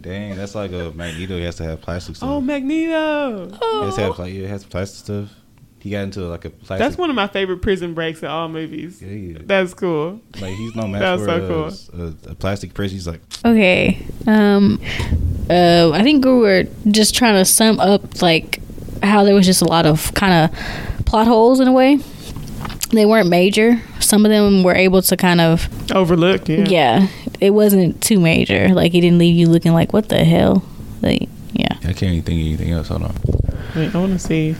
Dang, 0.00 0.36
that's 0.36 0.54
like 0.56 0.72
a 0.72 0.90
Magneto. 0.94 1.36
He 1.36 1.44
has 1.44 1.56
to 1.56 1.64
have 1.64 1.80
plastic 1.80 2.16
stuff. 2.16 2.28
oh, 2.28 2.40
Magneto. 2.40 3.48
He 3.50 3.84
has 3.84 3.94
to 3.94 4.00
have 4.00 4.18
like, 4.18 4.32
he 4.32 4.42
has 4.42 4.64
plastic 4.64 4.98
stuff. 5.04 5.30
He 5.78 5.90
got 5.90 6.02
into 6.04 6.20
like 6.22 6.44
a 6.44 6.50
plastic. 6.50 6.78
That's 6.78 6.96
one 6.98 7.10
of 7.10 7.16
my 7.16 7.26
favorite 7.28 7.60
prison 7.62 7.94
breaks 7.94 8.20
in 8.22 8.28
all 8.28 8.48
movies. 8.48 9.00
Yeah, 9.02 9.08
yeah. 9.10 9.38
That's 9.42 9.74
cool. 9.74 10.20
Like 10.40 10.54
he's 10.54 10.74
no 10.76 10.86
match 10.88 11.00
That 11.02 11.18
was 11.18 11.26
for 11.72 11.92
so 11.92 12.02
a, 12.02 12.28
a, 12.28 12.32
a 12.32 12.34
plastic 12.34 12.74
prison. 12.74 12.96
He's 12.96 13.06
like, 13.06 13.20
Okay. 13.44 14.04
Um 14.26 14.80
uh 15.50 15.90
I 15.92 16.02
think 16.04 16.24
we 16.24 16.32
were 16.34 16.64
just 16.90 17.14
trying 17.16 17.34
to 17.34 17.44
sum 17.44 17.78
up 17.80 18.22
like 18.22 18.60
how 19.02 19.24
there 19.24 19.34
was 19.34 19.46
just 19.46 19.62
a 19.62 19.66
lot 19.66 19.86
of 19.86 20.12
kind 20.14 20.32
of 20.50 21.04
plot 21.06 21.26
holes 21.26 21.60
in 21.60 21.68
a 21.68 21.72
way. 21.72 21.98
They 22.92 23.06
weren't 23.06 23.28
major. 23.28 23.80
Some 24.00 24.24
of 24.26 24.30
them 24.30 24.62
were 24.62 24.74
able 24.74 25.00
to 25.02 25.16
kind 25.16 25.40
of 25.40 25.68
overlook. 25.92 26.48
yeah. 26.48 26.64
yeah, 26.68 27.06
it 27.40 27.50
wasn't 27.50 28.02
too 28.02 28.20
major. 28.20 28.68
Like 28.68 28.94
it 28.94 29.00
didn't 29.00 29.18
leave 29.18 29.34
you 29.34 29.48
looking 29.48 29.72
like 29.72 29.92
what 29.92 30.08
the 30.08 30.24
hell? 30.24 30.62
Like 31.00 31.28
yeah. 31.52 31.74
I 31.84 31.92
can't 31.92 32.12
even 32.12 32.22
think 32.22 32.40
of 32.40 32.46
anything 32.46 32.70
else. 32.72 32.88
Hold 32.88 33.04
on. 33.04 33.14
Wait, 33.74 33.94
I 33.94 33.98
want 33.98 34.12
to 34.12 34.18
see 34.18 34.54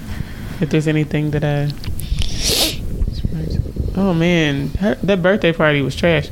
if 0.61 0.70
there's 0.70 0.88
anything 0.88 1.30
that 1.32 1.45
I. 1.45 1.68
Oh 3.95 4.14
man, 4.14 4.68
her, 4.80 4.95
that 5.03 5.22
birthday 5.22 5.53
party 5.53 5.82
was 5.82 5.95
trash. 5.95 6.30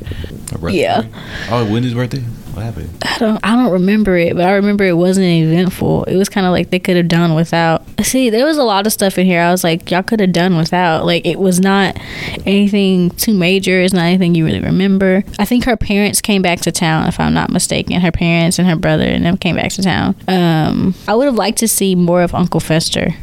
Birthday 0.59 0.81
Yeah. 0.81 1.01
party? 1.03 1.09
Oh, 1.51 1.71
when 1.71 1.83
his 1.83 1.93
birthday? 1.93 2.23
What 2.53 2.63
happened? 2.63 2.89
I 3.03 3.17
don't 3.17 3.39
I 3.43 3.55
don't 3.55 3.71
remember 3.71 4.17
it, 4.17 4.35
but 4.35 4.45
I 4.45 4.51
remember 4.53 4.83
it 4.83 4.97
wasn't 4.97 5.27
eventful. 5.27 6.03
It 6.05 6.17
was 6.17 6.27
kind 6.27 6.45
of 6.45 6.51
like 6.51 6.69
they 6.69 6.79
could 6.79 6.97
have 6.97 7.07
done 7.07 7.33
without. 7.33 7.83
See, 8.01 8.29
there 8.29 8.45
was 8.45 8.57
a 8.57 8.63
lot 8.63 8.85
of 8.85 8.91
stuff 8.91 9.17
in 9.17 9.25
here. 9.25 9.41
I 9.41 9.51
was 9.51 9.63
like, 9.63 9.89
y'all 9.89 10.03
could 10.03 10.19
have 10.19 10.33
done 10.33 10.57
without. 10.57 11.05
Like 11.05 11.25
it 11.25 11.39
was 11.39 11.61
not 11.61 11.97
anything 12.45 13.11
too 13.11 13.33
major. 13.33 13.79
It's 13.79 13.93
not 13.93 14.03
anything 14.03 14.35
you 14.35 14.45
really 14.45 14.59
remember. 14.59 15.23
I 15.39 15.45
think 15.45 15.63
her 15.63 15.77
parents 15.77 16.19
came 16.19 16.41
back 16.41 16.59
to 16.61 16.71
town, 16.71 17.07
if 17.07 17.19
I'm 17.19 17.33
not 17.33 17.49
mistaken. 17.49 18.01
Her 18.01 18.11
parents 18.11 18.59
and 18.59 18.67
her 18.67 18.75
brother 18.75 19.05
and 19.05 19.25
them 19.25 19.37
came 19.37 19.55
back 19.55 19.71
to 19.73 19.81
town. 19.81 20.15
Um, 20.27 20.93
I 21.07 21.15
would 21.15 21.25
have 21.25 21.35
liked 21.35 21.59
to 21.59 21.67
see 21.67 21.95
more 21.95 22.21
of 22.21 22.35
Uncle 22.35 22.59
Fester 22.59 23.15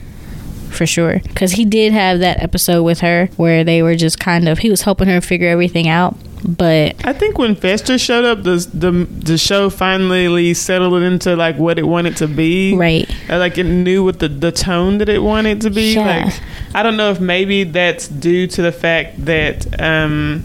for 0.70 0.86
sure 0.86 1.20
because 1.24 1.52
he 1.52 1.64
did 1.64 1.92
have 1.92 2.20
that 2.20 2.42
episode 2.42 2.82
with 2.82 3.00
her 3.00 3.26
where 3.36 3.64
they 3.64 3.82
were 3.82 3.96
just 3.96 4.18
kind 4.20 4.48
of 4.48 4.58
he 4.58 4.70
was 4.70 4.82
helping 4.82 5.08
her 5.08 5.20
figure 5.20 5.48
everything 5.48 5.88
out 5.88 6.14
But 6.46 6.94
I 7.04 7.12
think 7.12 7.36
when 7.36 7.56
Fester 7.56 7.98
showed 7.98 8.24
up, 8.24 8.44
the 8.44 8.56
the 8.72 8.92
the 9.32 9.36
show 9.38 9.70
finally 9.70 10.54
settled 10.54 11.02
into 11.02 11.34
like 11.34 11.56
what 11.58 11.78
it 11.78 11.86
wanted 11.86 12.16
to 12.18 12.28
be. 12.28 12.76
right, 12.76 13.08
Like 13.28 13.58
it 13.58 13.64
knew 13.66 14.04
what 14.04 14.20
the 14.20 14.28
the 14.28 14.52
tone 14.52 14.98
that 14.98 15.08
it 15.08 15.18
wanted 15.22 15.60
to 15.62 15.70
be. 15.70 15.94
Yeah. 15.94 16.24
Like 16.26 16.34
I 16.74 16.82
don't 16.84 16.96
know 16.96 17.10
if 17.10 17.18
maybe 17.20 17.64
that's 17.64 18.06
due 18.06 18.46
to 18.54 18.62
the 18.62 18.70
fact 18.72 19.24
that 19.24 19.66
um 19.80 20.44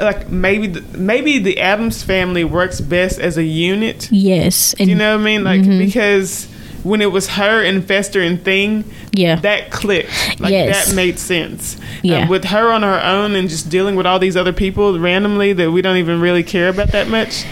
like 0.00 0.28
maybe 0.28 0.66
the, 0.66 0.98
maybe 0.98 1.38
the 1.38 1.60
Addams 1.60 2.02
family 2.02 2.42
works 2.44 2.80
best 2.80 3.20
as 3.20 3.36
a 3.38 3.44
unit. 3.44 4.08
yes, 4.10 4.74
and 4.80 4.88
you 4.90 4.96
know 4.96 5.14
what 5.14 5.20
I 5.22 5.24
mean? 5.24 5.44
Like 5.44 5.60
Mhm. 5.62 5.78
because 5.86 6.48
when 6.84 7.00
it 7.00 7.10
was 7.10 7.28
her 7.30 7.62
and 7.64 7.84
Fester 7.84 8.20
and 8.20 8.42
Thing, 8.44 8.84
yeah, 9.12 9.36
that 9.40 9.70
clicked. 9.72 10.40
Like 10.40 10.52
Yes. 10.52 10.86
that 10.88 10.94
made 10.94 11.18
sense. 11.18 11.76
Yeah. 12.02 12.24
Uh, 12.24 12.28
with 12.28 12.44
her 12.44 12.70
on 12.70 12.82
her 12.82 13.00
own 13.02 13.34
and 13.34 13.48
just 13.48 13.68
dealing 13.70 13.96
with 13.96 14.06
all 14.06 14.18
these 14.18 14.36
other 14.36 14.52
people 14.52 14.98
randomly 14.98 15.52
that 15.54 15.70
we 15.72 15.80
don't 15.82 15.96
even 15.96 16.20
really 16.20 16.42
care 16.42 16.68
about 16.68 16.88
that 16.92 17.08
much, 17.08 17.44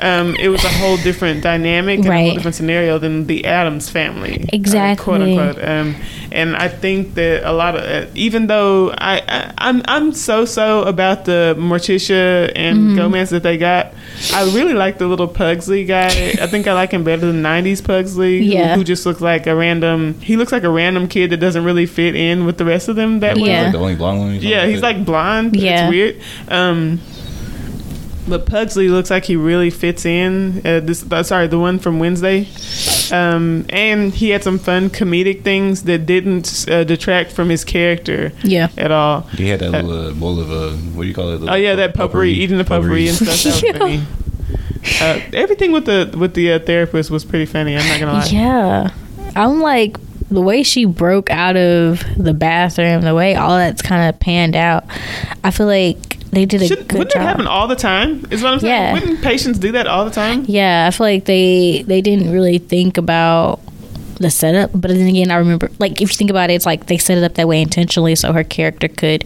um, 0.00 0.34
it 0.36 0.48
was 0.48 0.64
a 0.64 0.68
whole 0.68 0.96
different 0.98 1.42
dynamic 1.42 1.98
and 2.00 2.08
a 2.08 2.12
whole 2.12 2.34
different 2.34 2.54
scenario 2.54 2.98
than 2.98 3.26
the 3.26 3.44
Addams 3.44 3.88
family. 3.90 4.40
uh, 4.44 4.46
Exactly. 4.52 5.04
quote 5.04 5.20
unquote. 5.20 5.62
Um, 5.62 5.94
and 6.32 6.56
I 6.56 6.68
think 6.68 7.14
that 7.14 7.42
a 7.48 7.52
lot 7.52 7.76
of, 7.76 7.82
uh, 7.84 8.10
even 8.14 8.46
though 8.48 8.90
I, 8.90 9.22
I 9.28 9.52
I'm 9.58 9.82
I'm 9.86 10.12
so 10.12 10.44
so 10.44 10.82
about 10.82 11.24
the 11.24 11.54
Morticia 11.58 12.50
and 12.54 12.78
Mm-hmm. 12.78 12.96
Gomez 12.96 13.30
that 13.30 13.42
they 13.42 13.56
got, 13.56 13.92
I 14.32 14.44
really 14.54 14.74
like 14.74 14.98
the 14.98 15.06
little 15.06 15.26
Pugsley 15.28 15.84
guy. 15.84 16.06
I 16.40 16.46
think 16.46 16.66
I 16.66 16.72
like 16.74 16.92
him 16.92 17.02
better 17.04 17.26
than 17.26 17.42
'90s 17.42 17.82
Pugsley. 17.84 18.38
Yeah. 18.42 18.77
Who 18.78 18.84
just 18.84 19.04
looks 19.04 19.20
like 19.20 19.46
a 19.46 19.54
random. 19.54 20.14
He 20.20 20.36
looks 20.36 20.52
like 20.52 20.62
a 20.64 20.70
random 20.70 21.08
kid 21.08 21.30
that 21.30 21.38
doesn't 21.38 21.64
really 21.64 21.86
fit 21.86 22.14
in 22.14 22.46
with 22.46 22.58
the 22.58 22.64
rest 22.64 22.88
of 22.88 22.96
them 22.96 23.20
that 23.20 23.36
well. 23.36 23.46
Yeah. 23.46 23.62
Like 23.64 23.72
the 23.72 23.78
only 23.78 23.94
blonde 23.96 24.18
one. 24.20 24.28
or 24.28 24.32
something 24.34 24.48
Yeah, 24.48 24.66
he's 24.66 24.80
that. 24.80 24.96
like 24.96 25.04
blonde. 25.04 25.56
Yeah. 25.56 25.84
It's 25.86 25.90
weird. 25.90 26.20
Um, 26.48 27.00
but 28.28 28.44
Pugsley 28.46 28.88
looks 28.88 29.10
like 29.10 29.24
he 29.24 29.36
really 29.36 29.70
fits 29.70 30.04
in. 30.04 30.60
Uh, 30.64 30.80
this, 30.80 31.04
uh, 31.10 31.22
sorry, 31.22 31.46
the 31.46 31.58
one 31.58 31.78
from 31.78 31.98
Wednesday. 31.98 32.46
Um, 33.10 33.64
and 33.70 34.12
he 34.12 34.28
had 34.30 34.44
some 34.44 34.58
fun 34.58 34.90
comedic 34.90 35.44
things 35.44 35.84
that 35.84 36.04
didn't 36.04 36.66
uh, 36.68 36.84
detract 36.84 37.32
from 37.32 37.48
his 37.48 37.64
character 37.64 38.32
yeah, 38.42 38.68
at 38.76 38.90
all. 38.90 39.22
He 39.22 39.48
had 39.48 39.60
that 39.60 39.70
little 39.72 40.08
uh, 40.08 40.12
bowl 40.12 40.40
of 40.40 40.50
uh, 40.50 40.76
what 40.94 41.02
do 41.04 41.08
you 41.08 41.14
call 41.14 41.30
it? 41.42 41.48
Oh 41.48 41.54
yeah, 41.54 41.74
that 41.76 41.94
potpourri, 41.94 42.32
eating 42.32 42.58
the 42.58 42.64
potpourri 42.64 43.08
and 43.08 43.16
stuff. 43.16 43.42
That 43.62 43.80
was 43.80 43.92
Yeah. 43.94 44.04
Uh, 45.00 45.20
everything 45.32 45.72
with 45.72 45.84
the 45.86 46.14
with 46.18 46.34
the 46.34 46.52
uh, 46.52 46.58
therapist 46.58 47.10
was 47.10 47.24
pretty 47.24 47.46
funny. 47.46 47.76
I'm 47.76 47.86
not 47.88 48.00
gonna 48.00 48.12
lie. 48.12 48.26
yeah. 48.26 48.90
I'm 49.36 49.60
like 49.60 49.96
the 50.30 50.40
way 50.42 50.62
she 50.62 50.84
broke 50.84 51.30
out 51.30 51.56
of 51.56 52.02
the 52.16 52.34
bathroom, 52.34 53.02
the 53.02 53.14
way 53.14 53.34
all 53.34 53.56
that's 53.56 53.80
kind 53.82 54.08
of 54.08 54.18
panned 54.20 54.56
out. 54.56 54.84
I 55.44 55.50
feel 55.50 55.66
like 55.66 56.18
they 56.30 56.44
did 56.44 56.60
a 56.62 56.66
Should, 56.66 56.88
good 56.88 56.98
wouldn't 56.98 57.12
job. 57.14 57.22
it 57.22 57.24
happen 57.26 57.46
all 57.46 57.66
the 57.66 57.76
time? 57.76 58.26
Is 58.30 58.42
what 58.42 58.52
I'm 58.52 58.60
saying. 58.60 58.72
Yeah. 58.72 58.92
Wouldn't 58.94 59.22
patients 59.22 59.58
do 59.58 59.72
that 59.72 59.86
all 59.86 60.04
the 60.04 60.10
time? 60.10 60.44
Yeah, 60.46 60.86
I 60.86 60.90
feel 60.90 61.06
like 61.06 61.24
they 61.24 61.82
they 61.86 62.00
didn't 62.02 62.30
really 62.32 62.58
think 62.58 62.98
about 62.98 63.60
the 64.16 64.30
setup. 64.30 64.70
But 64.74 64.88
then 64.90 65.06
again, 65.06 65.30
I 65.30 65.36
remember 65.36 65.70
like 65.78 66.02
if 66.02 66.10
you 66.10 66.16
think 66.16 66.30
about 66.30 66.50
it, 66.50 66.54
it's 66.54 66.66
like 66.66 66.86
they 66.86 66.98
set 66.98 67.16
it 67.18 67.24
up 67.24 67.34
that 67.34 67.48
way 67.48 67.62
intentionally 67.62 68.14
so 68.14 68.32
her 68.32 68.44
character 68.44 68.88
could, 68.88 69.24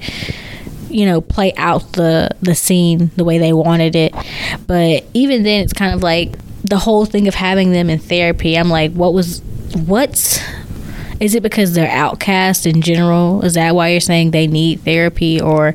you 0.92 1.06
know, 1.06 1.20
play 1.20 1.52
out 1.54 1.92
the 1.92 2.30
the 2.40 2.54
scene 2.54 3.10
the 3.16 3.24
way 3.24 3.38
they 3.38 3.52
wanted 3.52 3.96
it. 3.96 4.14
But 4.66 5.04
even 5.14 5.42
then, 5.42 5.64
it's 5.64 5.72
kind 5.72 5.94
of 5.94 6.02
like 6.02 6.38
the 6.64 6.78
whole 6.78 7.04
thing 7.04 7.28
of 7.28 7.34
having 7.34 7.72
them 7.72 7.90
in 7.90 7.98
therapy. 7.98 8.56
I'm 8.56 8.68
like, 8.68 8.92
what 8.92 9.12
was 9.12 9.40
what's 9.86 10.40
is 11.20 11.36
it 11.36 11.42
because 11.42 11.72
they're 11.72 11.90
outcast 11.90 12.66
in 12.66 12.82
general? 12.82 13.44
Is 13.44 13.54
that 13.54 13.74
why 13.74 13.88
you're 13.90 14.00
saying 14.00 14.32
they 14.32 14.48
need 14.48 14.80
therapy, 14.80 15.40
or 15.40 15.74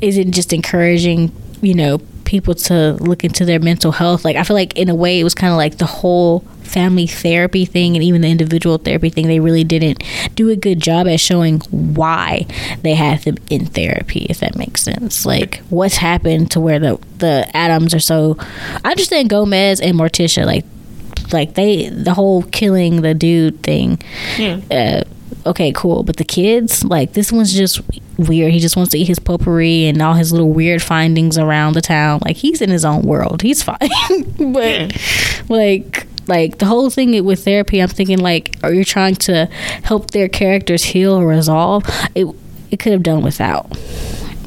is 0.00 0.16
it 0.16 0.30
just 0.30 0.52
encouraging, 0.52 1.30
you 1.60 1.74
know, 1.74 1.98
people 2.24 2.54
to 2.54 2.94
look 2.94 3.22
into 3.22 3.44
their 3.44 3.60
mental 3.60 3.92
health? 3.92 4.24
Like, 4.24 4.36
I 4.36 4.44
feel 4.44 4.56
like 4.56 4.76
in 4.78 4.88
a 4.88 4.94
way, 4.94 5.20
it 5.20 5.24
was 5.24 5.34
kind 5.34 5.52
of 5.52 5.58
like 5.58 5.76
the 5.76 5.86
whole 5.86 6.42
family 6.72 7.06
therapy 7.06 7.64
thing 7.64 7.94
and 7.96 8.02
even 8.02 8.22
the 8.22 8.28
individual 8.28 8.78
therapy 8.78 9.10
thing. 9.10 9.26
They 9.28 9.40
really 9.40 9.64
didn't 9.64 10.02
do 10.34 10.48
a 10.50 10.56
good 10.56 10.80
job 10.80 11.06
at 11.06 11.20
showing 11.20 11.60
why 11.70 12.46
they 12.82 12.94
had 12.94 13.20
them 13.22 13.36
in 13.50 13.66
therapy, 13.66 14.26
if 14.30 14.40
that 14.40 14.56
makes 14.56 14.82
sense. 14.82 15.24
Like, 15.26 15.58
what's 15.70 15.96
happened 15.96 16.50
to 16.52 16.60
where 16.60 16.78
the 16.78 16.98
the 17.18 17.46
Addams 17.54 17.94
are 17.94 18.00
so. 18.00 18.36
I 18.84 18.90
understand 18.90 19.30
Gomez 19.30 19.80
and 19.80 19.98
Morticia, 19.98 20.44
like. 20.46 20.64
Like 21.32 21.54
they, 21.54 21.88
the 21.88 22.12
whole 22.12 22.42
killing 22.42 23.00
the 23.00 23.14
dude 23.14 23.62
thing 23.62 24.02
Yeah. 24.36 24.60
uh, 24.70 25.48
okay, 25.48 25.72
cool. 25.72 26.02
But 26.02 26.16
the 26.16 26.24
kids, 26.24 26.84
like 26.84 27.14
this 27.14 27.32
one's 27.32 27.54
just 27.54 27.80
weird. 28.18 28.52
He 28.52 28.58
just 28.58 28.76
wants 28.76 28.90
to 28.92 28.98
eat 28.98 29.06
his 29.06 29.18
potpourri 29.18 29.86
and 29.86 30.02
all 30.02 30.12
his 30.12 30.30
little 30.32 30.50
weird 30.52 30.82
findings 30.82 31.38
around 31.38 31.72
the 31.74 31.80
town. 31.80 32.20
Like 32.22 32.36
he's 32.36 32.60
in 32.60 32.68
his 32.68 32.84
own 32.84 33.02
world. 33.02 33.40
He's 33.40 33.62
fine. 33.62 33.78
but 34.52 34.94
like 35.48 36.06
like 36.32 36.56
the 36.58 36.64
whole 36.66 36.88
thing 36.88 37.22
with 37.24 37.44
therapy, 37.44 37.82
I'm 37.82 37.88
thinking 37.88 38.18
like, 38.18 38.56
are 38.62 38.72
you 38.72 38.84
trying 38.84 39.16
to 39.28 39.46
help 39.82 40.12
their 40.12 40.28
characters 40.28 40.82
heal 40.82 41.12
or 41.12 41.26
resolve? 41.26 41.84
It 42.14 42.26
it 42.70 42.78
could 42.78 42.92
have 42.92 43.02
done 43.02 43.22
without, 43.22 43.66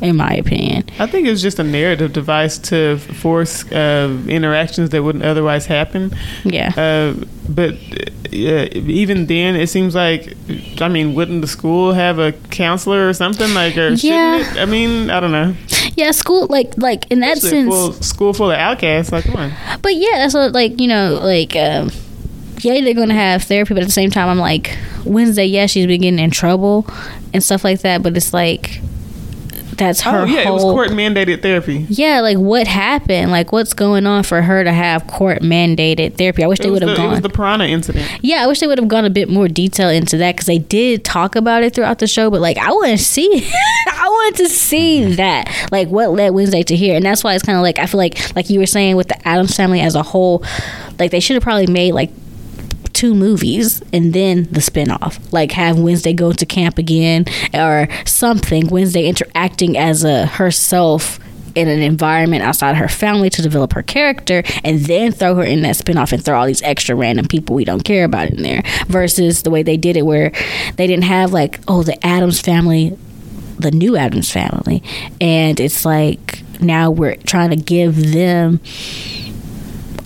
in 0.01 0.15
my 0.17 0.33
opinion. 0.33 0.83
I 0.99 1.07
think 1.07 1.25
it 1.27 1.31
was 1.31 1.41
just 1.41 1.57
a 1.59 1.63
narrative 1.63 2.11
device 2.13 2.57
to 2.69 2.97
force 2.97 3.69
uh, 3.71 4.17
interactions 4.27 4.89
that 4.89 5.03
wouldn't 5.03 5.23
otherwise 5.23 5.65
happen. 5.65 6.11
Yeah. 6.43 6.71
Uh, 6.75 7.23
but 7.47 7.73
uh, 7.75 8.67
even 8.73 9.27
then, 9.27 9.55
it 9.55 9.67
seems 9.69 9.95
like, 9.95 10.35
I 10.81 10.87
mean, 10.89 11.13
wouldn't 11.15 11.41
the 11.41 11.47
school 11.47 11.93
have 11.93 12.19
a 12.19 12.33
counselor 12.51 13.07
or 13.07 13.13
something 13.13 13.53
like, 13.53 13.77
or 13.77 13.89
Yeah. 13.89 14.39
shouldn't 14.39 14.57
it? 14.57 14.61
I 14.61 14.65
mean, 14.65 15.09
I 15.09 15.19
don't 15.19 15.31
know. 15.31 15.55
yeah, 15.95 16.11
school 16.11 16.47
like 16.47 16.77
like 16.77 17.09
in 17.11 17.19
that 17.21 17.37
Especially 17.37 17.61
sense 17.63 17.73
full, 17.73 17.93
school 17.93 18.33
full 18.33 18.51
of 18.51 18.57
outcasts, 18.57 19.11
like, 19.11 19.23
come 19.25 19.35
on. 19.37 19.53
But 19.81 19.95
yeah, 19.95 20.17
that's 20.17 20.33
what 20.33 20.51
like 20.51 20.79
you 20.81 20.87
know 20.87 21.19
like 21.23 21.55
um, 21.55 21.89
yeah 22.59 22.81
they're 22.81 22.93
gonna 22.93 23.13
have 23.13 23.43
therapy, 23.43 23.73
but 23.73 23.83
at 23.83 23.85
the 23.87 23.91
same 23.93 24.09
time 24.11 24.27
I'm 24.27 24.39
like 24.39 24.77
Wednesday 25.05 25.45
yeah 25.45 25.67
she's 25.67 25.85
been 25.87 26.01
getting 26.01 26.19
in 26.19 26.31
trouble 26.31 26.85
and 27.33 27.41
stuff 27.43 27.63
like 27.63 27.81
that, 27.81 28.03
but 28.03 28.17
it's 28.17 28.33
like 28.33 28.81
that's 29.77 30.05
oh, 30.05 30.11
her 30.11 30.19
Oh 30.19 30.25
yeah, 30.25 30.47
it 30.47 30.51
was 30.51 30.61
whole 30.63 30.73
court 30.73 30.89
mandated 30.89 31.41
therapy. 31.41 31.85
yeah 31.89 32.21
like 32.21 32.37
what 32.37 32.67
happened 32.67 33.31
like 33.31 33.51
what's 33.51 33.73
going 33.73 34.05
on 34.05 34.23
for 34.23 34.41
her 34.41 34.63
to 34.63 34.71
have 34.71 35.05
court 35.07 35.41
mandated 35.41 36.17
therapy? 36.17 36.43
I 36.43 36.47
wish 36.47 36.59
It 36.59 36.63
they 36.63 36.69
would 36.71 36.81
have 36.81 36.95
the, 36.95 37.03
it 37.03 37.07
was 37.07 37.13
gone. 37.15 37.21
the 37.21 37.29
piranha 37.29 37.65
incident. 37.67 38.09
Yeah, 38.21 38.43
I 38.43 38.47
wish 38.47 38.59
they 38.59 38.67
would 38.67 38.77
have 38.77 38.87
gone 38.87 39.05
a 39.05 39.09
bit 39.09 39.29
more 39.29 39.47
detail 39.47 39.89
into 39.89 40.17
that 40.17 40.35
because 40.35 40.45
they 40.47 40.57
did 40.59 41.03
talk 41.03 41.35
about 41.35 41.63
it 41.63 41.73
throughout 41.75 41.99
the 41.99 42.07
show. 42.07 42.29
But 42.29 42.41
like, 42.41 42.57
I 42.57 42.71
want 42.71 42.91
to 42.91 42.97
see, 42.97 43.27
I 43.87 44.07
wanted 44.07 44.43
to 44.43 44.49
see 44.49 45.15
that, 45.15 45.69
like, 45.71 45.87
what 45.89 46.11
led 46.11 46.29
Wednesday 46.31 46.63
to 46.63 46.75
here, 46.75 46.95
and 46.95 47.05
that's 47.05 47.23
why 47.23 47.33
it's 47.33 47.43
kind 47.43 47.57
of 47.57 47.61
like 47.61 47.79
I 47.79 47.85
feel 47.85 47.97
like, 47.99 48.35
like 48.35 48.49
you 48.49 48.59
were 48.59 48.65
saying 48.65 48.95
with 48.95 49.07
the 49.07 49.27
Addams 49.27 49.55
family 49.55 49.81
as 49.81 49.95
a 49.95 50.03
whole, 50.03 50.43
like 50.99 51.11
they 51.11 51.19
should 51.19 51.35
have 51.35 51.43
probably 51.43 51.67
made 51.67 51.93
like 51.93 52.11
two 52.95 53.13
movies 53.13 53.81
and 53.93 54.13
then 54.13 54.43
the 54.45 54.61
spinoff. 54.61 55.19
Like 55.31 55.51
have 55.51 55.77
Wednesday 55.77 56.13
go 56.13 56.31
to 56.31 56.45
camp 56.45 56.77
again 56.77 57.25
or 57.53 57.87
something. 58.05 58.67
Wednesday 58.67 59.07
interacting 59.07 59.77
as 59.77 60.03
a 60.03 60.25
herself 60.25 61.19
in 61.53 61.67
an 61.67 61.81
environment 61.81 62.43
outside 62.43 62.75
her 62.75 62.87
family 62.87 63.29
to 63.29 63.41
develop 63.41 63.73
her 63.73 63.83
character 63.83 64.43
and 64.63 64.79
then 64.81 65.11
throw 65.11 65.35
her 65.35 65.43
in 65.43 65.61
that 65.61 65.75
spinoff 65.75 66.11
and 66.11 66.23
throw 66.23 66.37
all 66.37 66.45
these 66.45 66.61
extra 66.63 66.95
random 66.95 67.25
people 67.27 67.55
we 67.55 67.63
don't 67.63 67.85
care 67.85 68.03
about 68.03 68.29
in 68.29 68.43
there 68.43 68.61
versus 68.87 69.43
the 69.43 69.49
way 69.49 69.63
they 69.63 69.77
did 69.77 69.95
it 69.95 70.05
where 70.05 70.31
they 70.75 70.85
didn't 70.85 71.05
have 71.05 71.31
like 71.31 71.61
oh 71.69 71.81
the 71.81 72.05
Addams 72.05 72.41
family 72.41 72.97
the 73.57 73.71
new 73.71 73.95
Addams 73.95 74.29
family 74.29 74.83
and 75.21 75.61
it's 75.61 75.85
like 75.85 76.43
now 76.59 76.91
we're 76.91 77.15
trying 77.15 77.51
to 77.51 77.55
give 77.55 78.11
them 78.11 78.59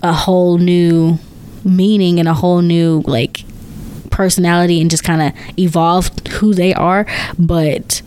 a 0.04 0.14
whole 0.14 0.60
new 0.60 1.18
meaning 1.64 2.20
and 2.20 2.28
a 2.28 2.34
whole 2.34 2.62
new 2.62 3.02
like 3.06 3.44
personality 4.12 4.82
and 4.82 4.90
just 4.90 5.04
kind 5.04 5.22
of 5.22 5.34
evolve 5.60 6.10
who 6.40 6.54
they 6.54 6.74
are 6.74 7.06
but 7.38 8.02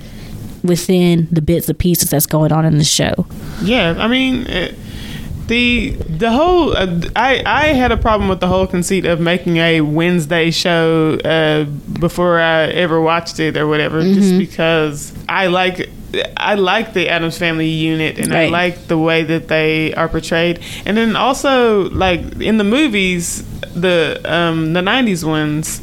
within 0.62 1.26
the 1.30 1.40
bits 1.42 1.68
and 1.68 1.78
pieces 1.78 2.10
that's 2.10 2.26
going 2.26 2.52
on 2.52 2.64
in 2.64 2.78
the 2.78 2.84
show 2.84 3.26
Yeah, 3.62 3.94
I 3.98 4.08
mean, 4.08 4.46
uh, 4.46 4.72
the 5.48 5.90
the 5.90 6.30
whole 6.30 6.76
uh, 6.76 6.86
I 7.16 7.42
I 7.44 7.66
had 7.74 7.90
a 7.92 7.96
problem 7.96 8.28
with 8.28 8.40
the 8.40 8.46
whole 8.46 8.66
conceit 8.66 9.04
of 9.04 9.20
making 9.20 9.56
a 9.56 9.80
Wednesday 9.80 10.50
show 10.52 11.18
uh, 11.24 11.64
before 11.98 12.38
I 12.40 12.66
ever 12.68 13.00
watched 13.00 13.40
it 13.40 13.56
or 13.56 13.66
whatever, 13.66 14.00
Mm-hmm. 14.02 14.14
just 14.20 14.38
because 14.38 15.12
I 15.28 15.48
like. 15.48 15.90
I 16.36 16.54
like 16.54 16.92
the 16.92 17.08
Addams 17.08 17.38
Family 17.38 17.68
unit, 17.68 18.18
and 18.18 18.32
I 18.34 18.48
like 18.48 18.86
the 18.86 18.98
way 18.98 19.22
that 19.24 19.48
they 19.48 19.94
are 19.94 20.08
portrayed. 20.08 20.60
And 20.84 20.96
then 20.96 21.16
also, 21.16 21.88
like 21.90 22.20
in 22.40 22.58
the 22.58 22.64
movies, 22.64 23.42
the 23.74 24.20
um, 24.24 24.72
the 24.72 24.80
'90s 24.80 25.24
ones, 25.24 25.80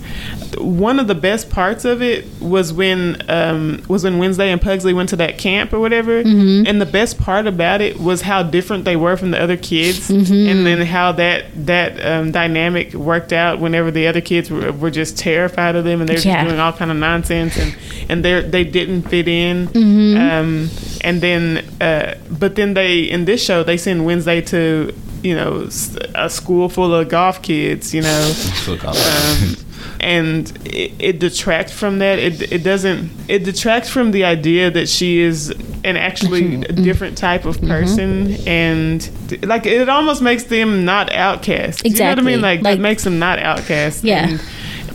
one 0.58 1.00
of 1.00 1.08
the 1.08 1.16
best 1.16 1.50
parts 1.50 1.86
of 1.86 2.02
it 2.02 2.26
was 2.42 2.74
when 2.74 3.22
um, 3.30 3.82
was 3.88 4.04
when 4.04 4.18
Wednesday 4.18 4.52
and 4.52 4.62
Pugsley 4.62 4.94
went 4.94 5.10
to 5.10 5.16
that 5.18 5.38
camp 5.38 5.74
or 5.74 5.80
whatever. 5.80 6.24
Mm-hmm. 6.24 6.66
And 6.68 6.82
the 6.82 6.86
best 6.86 7.20
part 7.20 7.46
about 7.48 7.82
it 7.82 8.00
was 8.00 8.22
how 8.22 8.44
different 8.44 8.86
they 8.86 8.96
were 8.96 9.16
from 9.18 9.32
the 9.32 9.40
other 9.42 9.58
kids, 9.58 10.10
Mm-hmm. 10.10 10.50
and 10.50 10.66
then 10.66 10.86
how 10.86 11.12
that 11.14 11.46
that 11.68 12.04
um, 12.06 12.32
dynamic 12.32 12.94
worked 12.94 13.32
out 13.34 13.60
whenever 13.60 13.92
the 13.92 14.08
other 14.08 14.22
kids 14.22 14.50
were, 14.50 14.72
were 14.72 14.92
just 14.92 15.18
terrified 15.18 15.76
of 15.76 15.84
them 15.84 16.00
and 16.02 16.10
they 16.10 16.16
were 16.16 16.20
Yeah. 16.22 16.44
doing 16.46 16.60
all 16.60 16.74
kind 16.74 16.92
of 16.92 16.98
nonsense 16.98 17.58
and 17.58 17.76
and 18.10 18.26
they 18.26 18.42
they 18.42 18.64
didn't 18.64 19.04
fit 19.04 19.28
in. 19.28 19.68
Mm-hmm. 19.68 20.18
Um, 20.20 20.70
and 21.02 21.22
then, 21.22 21.66
uh, 21.82 22.16
but 22.30 22.56
then 22.56 22.74
they 22.74 23.00
in 23.04 23.26
this 23.26 23.44
show 23.44 23.64
they 23.64 23.78
send 23.78 24.06
Wednesday 24.06 24.42
to 24.42 24.94
you 25.22 25.36
know 25.36 25.64
s- 25.66 25.98
a 26.16 26.30
school 26.30 26.70
full 26.70 26.94
of 26.96 27.08
golf 27.10 27.42
kids, 27.42 27.94
you 27.94 28.02
know. 28.02 28.34
Um, 28.68 29.56
and 30.00 30.50
it, 30.66 30.92
it 31.00 31.20
detracts 31.20 31.72
from 31.74 32.00
that. 32.00 32.20
It 32.20 32.52
it 32.52 32.64
doesn't. 32.64 33.10
It 33.28 33.44
detracts 33.44 33.90
from 33.90 34.12
the 34.12 34.24
idea 34.24 34.72
that 34.72 34.88
she 34.90 35.20
is 35.20 35.50
an 35.84 35.96
actually 35.98 36.56
a 36.56 36.74
different 36.74 37.18
type 37.18 37.46
of 37.46 37.60
person, 37.62 38.32
and 38.48 39.10
like 39.46 39.66
it 39.66 39.90
almost 39.90 40.22
makes 40.22 40.44
them 40.44 40.86
not 40.86 41.12
outcasts. 41.12 41.84
You 41.84 41.94
know 41.98 42.10
what 42.10 42.20
I 42.20 42.22
mean? 42.22 42.42
Like, 42.42 42.62
Like- 42.62 42.78
it 42.78 42.82
makes 42.82 43.04
them 43.04 43.20
not 43.20 43.40
outcasts. 43.40 44.04
Yeah. 44.04 44.28
And 44.30 44.42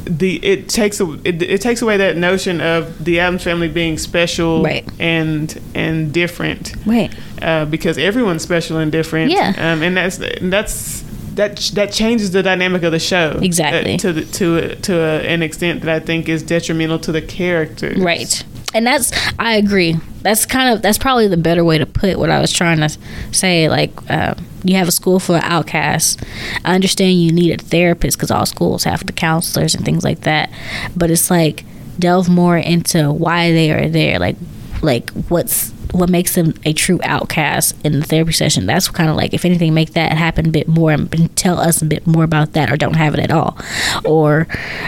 the 0.07 0.37
it 0.45 0.69
takes 0.69 1.01
a, 1.01 1.11
it, 1.25 1.41
it 1.43 1.61
takes 1.63 1.81
away 1.81 1.97
that 1.97 2.17
notion 2.19 2.61
of 2.61 3.03
the 3.05 3.21
Addams 3.21 3.43
family 3.43 3.69
being 3.69 3.97
special 3.97 4.63
Right. 4.63 4.87
and 5.01 5.59
and 5.75 6.13
different 6.13 6.75
Right. 6.85 7.11
uh, 7.41 7.65
because 7.65 7.97
everyone's 7.97 8.43
special 8.43 8.77
and 8.77 8.93
different. 8.93 9.31
Yeah. 9.31 9.55
um, 9.57 9.83
and 9.83 9.97
that's 9.97 10.19
and 10.19 10.53
that's 10.53 11.03
that 11.37 11.57
that 11.75 11.93
changes 11.93 12.31
the 12.31 12.43
dynamic 12.43 12.83
of 12.83 12.93
the 12.93 12.99
show 12.99 13.39
Exactly. 13.43 13.95
uh, 13.95 13.99
to 13.99 14.13
the, 14.13 14.25
to 14.25 14.57
a, 14.57 14.77
to 14.77 14.95
a, 14.99 15.21
an 15.23 15.43
extent 15.43 15.83
that 15.83 15.95
I 15.95 16.01
think 16.01 16.29
is 16.29 16.43
detrimental 16.43 16.99
to 17.01 17.13
the 17.13 17.23
character. 17.23 17.95
Right. 17.97 18.45
And 18.75 18.87
that's 18.87 19.13
I 19.39 19.55
agree. 19.55 19.97
That's 20.23 20.47
kind 20.47 20.75
of 20.75 20.83
that's 20.83 20.99
probably 20.99 21.29
the 21.29 21.37
better 21.37 21.65
way 21.65 21.79
to 21.79 21.87
put 21.87 22.19
what 22.19 22.31
I 22.31 22.41
was 22.41 22.53
trying 22.53 22.79
to 22.79 22.89
say. 23.31 23.69
Like 23.69 23.93
uh, 24.11 24.35
you 24.65 24.77
have 24.77 24.89
a 24.89 24.93
school 24.93 25.21
for 25.21 25.37
outcasts. 25.37 26.17
I 26.65 26.75
understand 26.75 27.21
you 27.23 27.31
need 27.31 27.61
a 27.61 27.63
therapist 27.63 28.17
because 28.17 28.31
all 28.31 28.47
schools 28.47 28.85
have 28.85 29.07
the 29.07 29.13
counselors 29.13 29.75
and 29.75 29.85
things 29.85 30.03
like 30.03 30.21
that. 30.23 30.51
But 30.97 31.11
it's 31.11 31.31
like 31.31 31.65
delve 31.99 32.29
more 32.29 32.57
into 32.57 33.13
why 33.13 33.53
they 33.53 33.71
are 33.71 33.89
there. 33.89 34.19
Like 34.19 34.37
like 34.83 35.11
what's 35.29 35.73
what 35.95 36.11
makes 36.11 36.35
them 36.35 36.53
a 36.65 36.73
true 36.73 36.99
outcast 37.05 37.75
in 37.85 38.01
the 38.01 38.05
therapy 38.05 38.33
session. 38.33 38.67
That's 38.67 38.89
kind 38.89 39.09
of 39.09 39.17
like 39.17 39.33
if 39.33 39.45
anything, 39.45 39.75
make 39.75 39.93
that 39.93 40.13
happen 40.13 40.47
a 40.47 40.51
bit 40.51 40.67
more 40.69 40.91
and 40.91 41.37
tell 41.37 41.59
us 41.61 41.81
a 41.83 41.85
bit 41.85 42.07
more 42.07 42.25
about 42.25 42.53
that, 42.53 42.71
or 42.71 42.77
don't 42.77 42.95
have 42.95 43.15
it 43.15 43.21
at 43.21 43.31
all, 43.31 43.57
or 44.05 44.47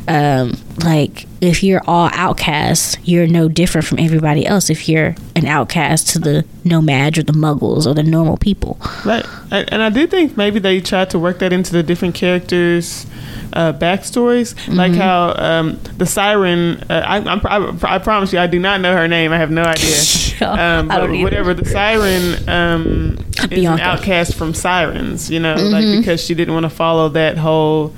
um, 0.09 0.55
like 0.85 1.27
if 1.41 1.63
you're 1.63 1.83
all 1.87 2.09
outcasts, 2.13 2.97
you're 3.05 3.27
no 3.27 3.49
different 3.49 3.87
from 3.87 3.99
everybody 3.99 4.47
else. 4.47 4.69
If 4.71 4.89
you're 4.89 5.15
an 5.37 5.47
outcast 5.47 6.09
to 6.11 6.19
the 6.19 6.45
No-Majs 6.65 7.19
or 7.19 7.23
the 7.23 7.33
muggles 7.35 7.87
or 7.87 7.95
the 7.95 8.03
normal 8.03 8.37
people, 8.39 8.79
Right. 9.05 9.25
And 9.53 9.83
I 9.83 9.91
do 9.91 10.07
think 10.07 10.37
maybe 10.37 10.59
they 10.59 10.81
tried 10.81 11.11
to 11.11 11.19
work 11.19 11.39
that 11.39 11.53
into 11.53 11.73
the 11.73 11.83
different 11.83 12.15
characters' 12.15 13.07
uh, 13.53 13.73
backstories, 13.75 14.55
like 14.75 14.93
Mm-hmm. 14.93 15.01
how 15.01 15.35
um, 15.37 15.79
the 15.99 16.07
siren. 16.07 16.83
Uh, 16.91 17.03
I, 17.07 17.17
I'm, 17.19 17.41
I, 17.45 17.95
I 17.97 17.99
promise 17.99 18.33
you, 18.33 18.39
I 18.39 18.47
do 18.47 18.59
not 18.59 18.81
know 18.81 18.95
her 18.97 19.07
name. 19.09 19.33
I 19.33 19.39
have 19.39 19.51
no 19.51 19.63
idea. 19.63 19.97
Um, 20.43 20.91
I 20.97 21.07
don't 21.07 21.15
either. 21.15 21.25
whatever 21.25 21.55
the 21.55 21.65
siren 21.65 22.49
um, 22.49 23.19
is 23.51 23.65
an 23.65 23.81
outcast 23.81 24.35
from 24.35 24.55
sirens, 24.55 25.31
you 25.31 25.41
know, 25.41 25.55
Mm-hmm. 25.57 25.73
like 25.73 25.99
because 25.99 26.23
she 26.23 26.35
didn't 26.35 26.55
want 26.55 26.65
to 26.65 26.71
follow 26.71 27.09
that 27.11 27.37
whole 27.39 27.95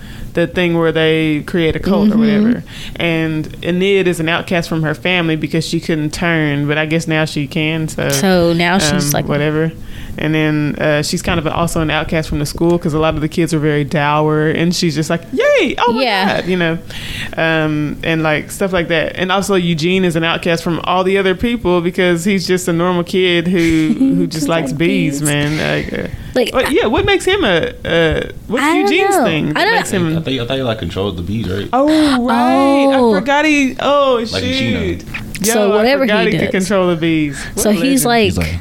the 0.47 0.47
thing 0.47 0.79
where 0.79 0.93
they 0.93 1.43
create 1.43 1.75
a 1.77 1.81
cult 1.81 2.09
Mm-hmm. 2.09 2.17
or 2.23 2.43
whatever. 2.43 2.63
And 2.97 3.65
Enid 3.65 4.07
is 4.07 4.21
an 4.21 4.29
outcast 4.29 4.69
from 4.69 4.83
her 4.83 4.95
family 4.95 5.37
because 5.37 5.67
she 5.67 5.81
couldn't 5.81 6.13
turn, 6.15 6.67
but 6.69 6.79
I 6.79 6.87
guess 6.87 7.07
now 7.09 7.25
she 7.25 7.47
can. 7.47 7.89
So 7.89 8.09
so 8.11 8.53
now 8.53 8.79
she's 8.79 9.07
um, 9.07 9.11
like 9.13 9.27
whatever. 9.29 9.73
And 10.21 10.35
then 10.35 10.75
uh, 10.81 11.03
she's 11.05 11.23
kind 11.23 11.39
of 11.39 11.47
also 11.47 11.81
an 11.81 11.91
outcast 11.91 12.29
from 12.29 12.41
the 12.41 12.47
school 12.47 12.73
because 12.73 12.93
a 12.93 12.99
lot 12.99 13.15
of 13.15 13.21
the 13.21 13.29
kids 13.29 13.55
are 13.55 13.61
very 13.61 13.85
dour, 13.85 14.49
and 14.51 14.75
she's 14.75 14.97
just 14.97 15.11
like, 15.11 15.23
"Yay! 15.33 15.77
Oh 15.79 15.93
my 15.93 16.03
Yeah. 16.03 16.41
god!" 16.41 16.49
You 16.51 16.57
know, 16.57 16.79
um, 17.37 17.99
and 18.03 18.23
like 18.25 18.51
stuff 18.51 18.73
like 18.73 18.89
that. 18.89 19.17
And 19.17 19.31
also 19.31 19.55
Eugene 19.55 20.05
is 20.05 20.17
an 20.17 20.25
outcast 20.25 20.65
from 20.65 20.81
all 20.85 21.05
the 21.05 21.19
other 21.19 21.35
people 21.37 21.81
because 21.81 22.25
he's 22.25 22.47
just 22.49 22.67
a 22.67 22.73
normal 22.73 23.05
kid 23.05 23.47
who 23.47 23.95
who 23.97 24.27
just 24.37 24.49
likes 24.49 24.71
like 24.71 24.79
bees, 24.79 25.21
bees. 25.21 25.23
man. 25.23 25.51
Like, 25.85 25.93
uh, 25.93 26.09
Like, 26.39 26.53
but 26.53 26.73
yeah, 26.73 26.87
what 26.87 27.05
makes 27.05 27.25
him 27.25 27.45
a? 27.45 27.69
Uh, 27.85 28.33
what's 28.47 28.63
I 28.65 28.75
don't 28.75 28.91
Eugene's 28.93 29.17
know. 29.17 29.25
thing? 29.25 29.49
I 29.51 29.53
that 29.53 29.65
don't- 29.65 29.75
makes 29.75 29.93
I 29.93 29.97
him. 29.97 30.23
thought, 30.25 30.33
you, 30.33 30.43
I 30.43 30.47
thought 30.47 30.57
you 30.59 30.65
like 30.65 30.79
controlled 30.79 31.17
the 31.17 31.23
bees, 31.23 31.49
right? 31.49 31.69
Oh 31.73 32.25
right, 32.25 32.97
Oh. 32.97 33.15
I 33.15 33.21
forgot 33.21 33.45
he. 33.45 33.77
Oh 33.81 34.27
Like 34.33 34.43
shit. 34.45 35.05
Yo, 35.41 35.53
So 35.53 35.71
whatever 35.77 36.03
I 36.05 36.07
forgot 36.07 36.27
he 36.27 36.33
he, 36.33 36.39
could 36.39 36.51
control 36.51 36.89
the 36.89 36.97
bees. 36.97 37.43
What 37.55 37.59
so 37.63 37.71
he's 37.71 38.05
like, 38.05 38.25
He's 38.25 38.39
like- 38.39 38.59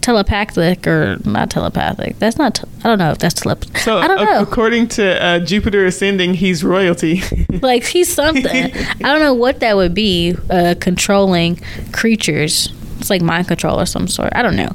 telepathic 0.00 0.86
or 0.86 1.18
not 1.24 1.50
telepathic. 1.50 2.18
That's 2.18 2.38
not. 2.38 2.54
Te- 2.54 2.64
I 2.82 2.88
don't 2.88 2.98
know 2.98 3.10
if 3.10 3.18
that's 3.18 3.34
telepathic. 3.34 3.76
So, 3.78 3.98
I 3.98 4.08
don't 4.08 4.18
a- 4.20 4.24
know. 4.24 4.42
according 4.42 4.88
to 4.88 5.22
uh, 5.22 5.38
Jupiter 5.40 5.84
Ascending, 5.86 6.34
he's 6.34 6.64
royalty. 6.64 7.22
like 7.60 7.84
he's 7.84 8.12
something. 8.12 8.46
I 8.74 8.94
don't 9.02 9.20
know 9.20 9.34
what 9.34 9.60
that 9.60 9.76
would 9.76 9.94
be. 9.94 10.34
Uh, 10.50 10.74
controlling 10.80 11.56
creatures. 11.92 12.72
It's 13.00 13.10
like 13.10 13.22
mind 13.22 13.48
control 13.48 13.78
or 13.78 13.86
some 13.86 14.08
sort. 14.08 14.30
I 14.34 14.42
don't 14.42 14.56
know. 14.56 14.72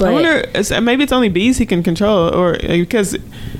But 0.00 0.08
I 0.08 0.12
wonder, 0.12 0.80
maybe 0.80 1.02
it's 1.04 1.12
only 1.12 1.28
bees 1.28 1.58
he 1.58 1.66
can 1.66 1.82
control, 1.82 2.34
or 2.34 2.54
uh, 2.54 2.58
because 2.68 3.16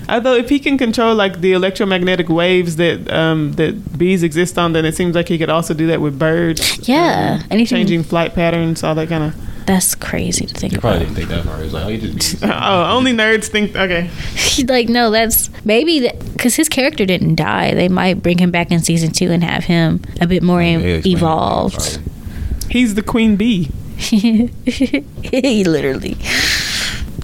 although 0.08 0.34
if 0.34 0.48
he 0.48 0.58
can 0.58 0.76
control 0.78 1.14
like 1.14 1.40
the 1.40 1.52
electromagnetic 1.52 2.28
waves 2.28 2.76
that 2.76 3.08
um, 3.12 3.52
that 3.52 3.96
bees 3.98 4.22
exist 4.22 4.58
on, 4.58 4.72
then 4.72 4.84
it 4.84 4.96
seems 4.96 5.14
like 5.14 5.28
he 5.28 5.38
could 5.38 5.50
also 5.50 5.74
do 5.74 5.86
that 5.88 6.00
with 6.00 6.18
birds. 6.18 6.88
Yeah, 6.88 7.38
um, 7.42 7.46
anything- 7.50 7.76
changing 7.76 8.02
flight 8.04 8.34
patterns, 8.34 8.82
all 8.82 8.94
that 8.96 9.08
kind 9.08 9.24
of. 9.24 9.34
that's 9.66 9.94
crazy 9.94 10.46
to 10.46 10.54
think 10.54 10.72
You 10.72 10.78
about. 10.78 10.98
probably 10.98 11.04
didn't 11.06 11.16
think 11.16 11.28
that 11.28 11.44
far. 11.44 11.58
He 11.58 11.64
was 11.64 11.72
like, 11.74 11.84
oh, 11.84 11.88
you 11.88 11.98
just. 11.98 12.42
Oh, 12.62 12.96
only 12.96 13.12
nerds 13.12 13.46
think. 13.48 13.76
Okay, 13.76 14.10
like 14.66 14.88
no, 14.88 15.10
that's 15.10 15.50
maybe 15.64 16.10
because 16.32 16.56
his 16.56 16.68
character 16.68 17.04
didn't 17.06 17.34
die. 17.36 17.74
They 17.74 17.88
might 17.88 18.22
bring 18.22 18.38
him 18.38 18.50
back 18.50 18.70
in 18.72 18.80
season 18.80 19.12
two 19.12 19.30
and 19.30 19.44
have 19.44 19.64
him 19.64 20.00
a 20.20 20.26
bit 20.26 20.42
more 20.42 20.60
They 20.60 20.74
em- 20.74 21.02
evolved. 21.06 21.76
probably. 22.00 22.70
he's 22.70 22.94
the 22.94 23.02
queen 23.02 23.36
bee. 23.36 23.70
he 24.70 25.64
literally 25.64 26.16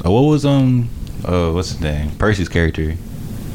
Oh, 0.05 0.13
what 0.13 0.29
was 0.31 0.45
um, 0.47 0.89
uh, 1.25 1.51
what's 1.51 1.71
his 1.71 1.81
name? 1.81 2.11
Percy's 2.13 2.49
character. 2.49 2.93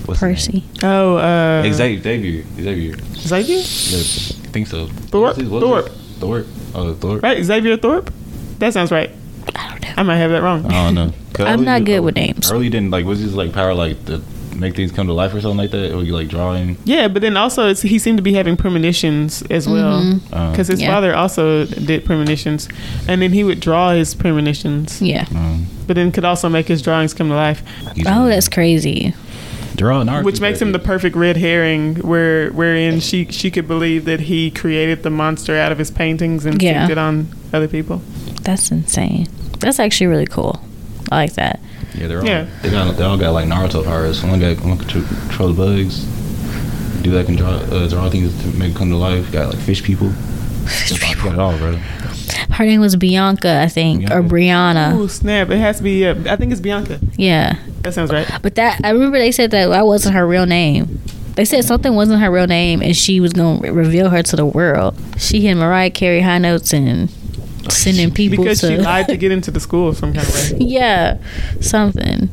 What's? 0.05 0.19
Percy. 0.19 0.63
Oh, 0.83 1.15
uh, 1.17 1.63
Xavier. 1.71 2.01
Xavier. 2.01 2.43
Xavier. 2.57 2.95
Xavier, 3.15 3.55
Yeah, 3.57 3.63
I 3.63 4.51
think 4.51 4.67
so. 4.67 4.87
Thorpe? 4.87 5.23
What's 5.23 5.39
his- 5.39 5.49
what's 5.49 5.63
Thorpe. 5.65 5.85
it? 5.85 5.91
Thorpe. 6.19 6.47
Oh, 6.75 6.93
Thorpe. 6.95 7.23
right? 7.23 7.41
Xavier 7.43 7.77
Thorpe. 7.77 8.11
That 8.59 8.73
sounds 8.73 8.91
right. 8.91 9.11
I 9.55 9.69
don't 9.69 9.81
know. 9.81 9.93
I 9.97 10.03
might 10.03 10.17
have 10.17 10.31
that 10.31 10.41
wrong. 10.43 10.65
I 10.65 10.85
don't 10.85 10.95
know. 10.95 11.13
'Cause 11.33 11.45
I'm 11.47 11.63
not 11.63 11.85
good 11.85 12.01
with 12.01 12.15
names. 12.15 12.51
Early 12.51 12.69
didn't 12.69 12.91
like. 12.91 13.05
Was 13.05 13.19
his 13.19 13.33
like 13.33 13.53
power 13.53 13.73
like 13.73 14.03
to 14.07 14.21
make 14.55 14.75
things 14.75 14.91
come 14.91 15.07
to 15.07 15.13
life 15.13 15.33
or 15.33 15.41
something 15.41 15.57
like 15.57 15.71
that? 15.71 15.93
Or 15.95 16.03
you 16.03 16.13
like 16.13 16.27
drawing? 16.27 16.77
Yeah, 16.85 17.07
but 17.07 17.21
then 17.21 17.37
also 17.37 17.69
it's, 17.69 17.81
he 17.81 17.97
seemed 17.99 18.17
to 18.17 18.21
be 18.23 18.33
having 18.33 18.57
premonitions 18.57 19.41
as 19.49 19.67
well 19.67 20.01
Mm-hmm. 20.01 20.33
Um, 20.33 20.51
because 20.51 20.67
his 20.67 20.81
Yeah. 20.81 20.91
father 20.91 21.15
also 21.15 21.65
did 21.65 22.05
premonitions, 22.05 22.67
and 23.07 23.21
then 23.21 23.31
he 23.33 23.43
would 23.43 23.59
draw 23.59 23.91
his 23.91 24.13
premonitions, 24.15 25.01
Yeah. 25.01 25.25
um, 25.35 25.67
but 25.87 25.95
then 25.95 26.11
could 26.11 26.25
also 26.25 26.49
make 26.49 26.67
his 26.67 26.81
drawings 26.81 27.13
come 27.13 27.29
to 27.29 27.35
life, 27.35 27.63
Oh, 28.05 28.27
that's 28.27 28.47
crazy. 28.49 29.13
drawing 29.75 30.09
art, 30.09 30.25
which 30.25 30.39
makes 30.41 30.61
him 30.61 30.71
the 30.73 30.79
perfect 30.79 31.15
red 31.15 31.37
herring, 31.37 31.95
where 31.97 32.49
wherein 32.51 32.99
she 32.99 33.25
she 33.31 33.49
could 33.49 33.67
believe 33.67 34.05
that 34.05 34.19
he 34.21 34.51
created 34.51 35.01
the 35.03 35.09
monster 35.09 35.57
out 35.57 35.71
of 35.71 35.77
his 35.79 35.89
paintings 35.89 36.45
and 36.45 36.61
Yeah. 36.61 36.89
it 36.89 36.97
on 36.97 37.27
other 37.53 37.67
people. 37.67 38.01
That's 38.43 38.69
insane. 38.71 39.27
That's 39.59 39.79
actually 39.79 40.07
really 40.07 40.25
cool. 40.27 40.61
I 41.11 41.15
like 41.15 41.33
that. 41.33 41.59
Yeah, 41.93 42.07
they're 42.07 42.19
all. 42.19 42.25
Yeah. 42.25 42.47
They 42.61 42.71
got. 42.71 42.95
They 42.95 43.03
all 43.03 43.17
got 43.17 43.31
like 43.31 43.47
Naruto 43.47 43.83
powers. 43.83 44.23
One 44.23 44.39
guy 44.39 44.53
one 44.55 44.77
can 44.77 44.87
tr- 44.87 45.07
control 45.27 45.51
the 45.51 45.55
bugs. 45.55 46.05
Do 47.03 47.11
that 47.11 47.25
can 47.25 47.35
draw 47.35 47.49
uh, 47.49 47.87
draw 47.87 48.09
things 48.09 48.39
to 48.43 48.57
make 48.57 48.75
come 48.75 48.89
to 48.89 48.95
life. 48.95 49.31
Got 49.31 49.53
like 49.53 49.59
fish 49.63 49.83
people. 49.83 50.09
Fish 50.11 51.01
people. 51.01 51.31
Got 51.31 51.33
it 51.33 51.39
all, 51.39 51.57
bro. 51.57 51.73
Her 52.51 52.65
name 52.65 52.79
was 52.79 52.95
Bianca, 52.95 53.61
I 53.61 53.67
think, 53.67 54.09
or 54.09 54.21
Brianna. 54.21 54.93
Oh 54.93 55.07
snap! 55.07 55.49
It 55.49 55.57
has 55.57 55.77
to 55.77 55.83
be. 55.83 56.05
Uh, 56.05 56.15
I 56.31 56.35
think 56.37 56.51
it's 56.51 56.61
Bianca. 56.61 56.99
Yeah. 57.17 57.57
That 57.81 57.93
sounds 57.93 58.11
right. 58.11 58.29
But 58.41 58.55
that 58.55 58.79
I 58.83 58.91
remember 58.91 59.17
they 59.17 59.31
said 59.31 59.51
that 59.51 59.67
that 59.67 59.85
wasn't 59.85 60.15
her 60.15 60.25
real 60.25 60.45
name. 60.45 61.01
They 61.35 61.45
said 61.45 61.65
something 61.65 61.95
wasn't 61.95 62.21
her 62.21 62.29
real 62.31 62.47
name, 62.47 62.81
and 62.81 62.95
she 62.95 63.19
was 63.19 63.33
gonna 63.33 63.59
re- 63.59 63.69
reveal 63.69 64.09
her 64.09 64.21
to 64.23 64.35
the 64.35 64.45
world. 64.45 64.95
She 65.17 65.45
had 65.45 65.57
Mariah 65.57 65.89
Carey 65.89 66.21
high 66.21 66.37
notes 66.37 66.73
and 66.73 67.09
sending 67.69 68.11
people 68.11 68.43
Because 68.43 68.61
to 68.61 68.67
she 68.67 68.77
lied 68.77 69.07
to 69.07 69.17
get 69.17 69.31
into 69.31 69.51
the 69.51 69.59
school 69.59 69.93
some 69.93 70.13
kind 70.13 70.27
of 70.27 70.33
way. 70.51 70.57
yeah, 70.59 71.17
something. 71.59 72.29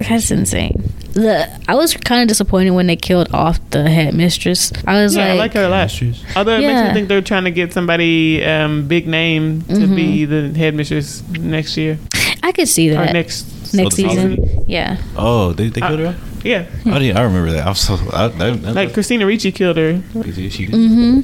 That's 0.00 0.30
insane. 0.30 0.92
The 1.12 1.48
I 1.66 1.74
was 1.74 1.94
kind 1.94 2.22
of 2.22 2.28
disappointed 2.28 2.70
when 2.70 2.86
they 2.86 2.94
killed 2.96 3.32
off 3.34 3.58
the 3.70 3.90
headmistress. 3.90 4.72
I 4.86 5.02
was 5.02 5.16
Yeah, 5.16 5.24
I 5.24 5.28
like 5.30 5.38
like, 5.38 5.52
her 5.54 5.64
a 5.64 5.68
lot. 5.68 6.02
Although 6.36 6.58
it 6.58 6.60
makes 6.60 6.88
me 6.88 6.94
think 6.94 7.08
they're 7.08 7.20
trying 7.22 7.44
to 7.44 7.50
get 7.50 7.72
somebody 7.72 8.44
um, 8.44 8.86
big 8.86 9.08
name 9.08 9.62
to 9.62 9.72
Mm-hmm. 9.74 9.96
be 9.96 10.24
the 10.24 10.50
headmistress 10.56 11.22
next 11.30 11.76
year 11.76 11.98
I 12.42 12.52
could 12.52 12.68
see 12.68 12.90
or 12.90 12.94
that 12.94 13.12
next. 13.12 13.74
next 13.74 13.96
the 13.96 14.02
season. 14.02 14.36
Solomon? 14.36 14.64
Yeah, 14.68 14.98
Oh, 15.16 15.52
they 15.52 15.68
they 15.68 15.80
killed 15.80 15.98
her. 16.00 16.16
Yeah, 16.44 16.66
I, 16.86 16.98
didn't, 17.00 17.16
I 17.16 17.22
remember 17.22 17.50
that. 17.52 17.66
I'm 17.66 17.74
so 17.74 17.94
I, 18.12 18.28
that, 18.28 18.62
that, 18.62 18.74
like 18.74 18.92
Christina 18.94 19.26
Ricci 19.26 19.50
killed 19.50 19.76
her 19.76 20.00
she, 20.32 20.48
she, 20.50 20.66
Mm-hmm. 20.68 21.20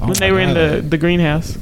oh 0.00 0.06
when 0.06 0.12
they 0.14 0.30
my 0.30 0.36
were 0.36 0.40
in 0.40 0.54
the 0.54 0.80
the 0.88 0.96
greenhouse. 0.98 1.58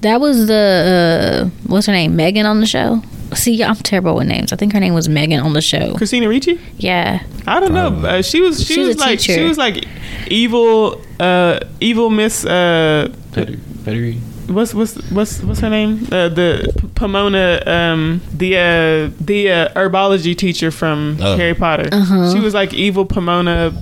That 0.00 0.20
was 0.20 0.46
the 0.46 1.44
uh, 1.44 1.68
what's 1.68 1.86
her 1.86 1.92
name? 1.92 2.16
Megan 2.16 2.46
on 2.46 2.60
the 2.60 2.66
show. 2.66 3.02
See, 3.34 3.62
I'm 3.64 3.76
terrible 3.76 4.14
with 4.16 4.26
names. 4.26 4.52
I 4.52 4.56
think 4.56 4.74
her 4.74 4.80
name 4.80 4.92
was 4.92 5.08
Megan 5.08 5.40
on 5.40 5.54
the 5.54 5.62
show. 5.62 5.94
Christina 5.94 6.28
Ricci. 6.28 6.60
Yeah. 6.76 7.22
I 7.46 7.60
don't 7.60 7.72
know. 7.72 7.90
Probably. 7.90 8.10
Uh, 8.10 8.22
she 8.22 8.40
was 8.42 8.58
she 8.66 8.74
She's 8.74 8.86
was 8.88 8.96
a 8.96 9.00
like 9.00 9.20
she 9.20 9.42
was 9.42 9.56
like 9.56 9.86
evil 10.28 11.00
uh 11.18 11.60
evil 11.80 12.10
Miss 12.10 12.44
uh 12.44 13.08
Petri, 13.32 13.58
Petri. 13.84 14.14
what's 14.48 14.74
what's 14.74 14.96
what's 15.10 15.42
what's 15.42 15.60
her 15.60 15.70
name? 15.70 16.06
Uh, 16.12 16.28
the 16.28 16.72
P- 16.78 16.88
Pomona 16.94 17.62
um 17.66 18.20
the 18.34 18.56
uh 18.56 19.10
the 19.24 19.50
uh, 19.50 19.68
herbology 19.74 20.36
teacher 20.36 20.70
from 20.70 21.16
Oh. 21.20 21.36
Harry 21.36 21.54
Potter. 21.54 21.88
Uh-huh. 21.90 22.32
She 22.34 22.40
was 22.40 22.52
like 22.52 22.74
evil 22.74 23.06
Pomona. 23.06 23.72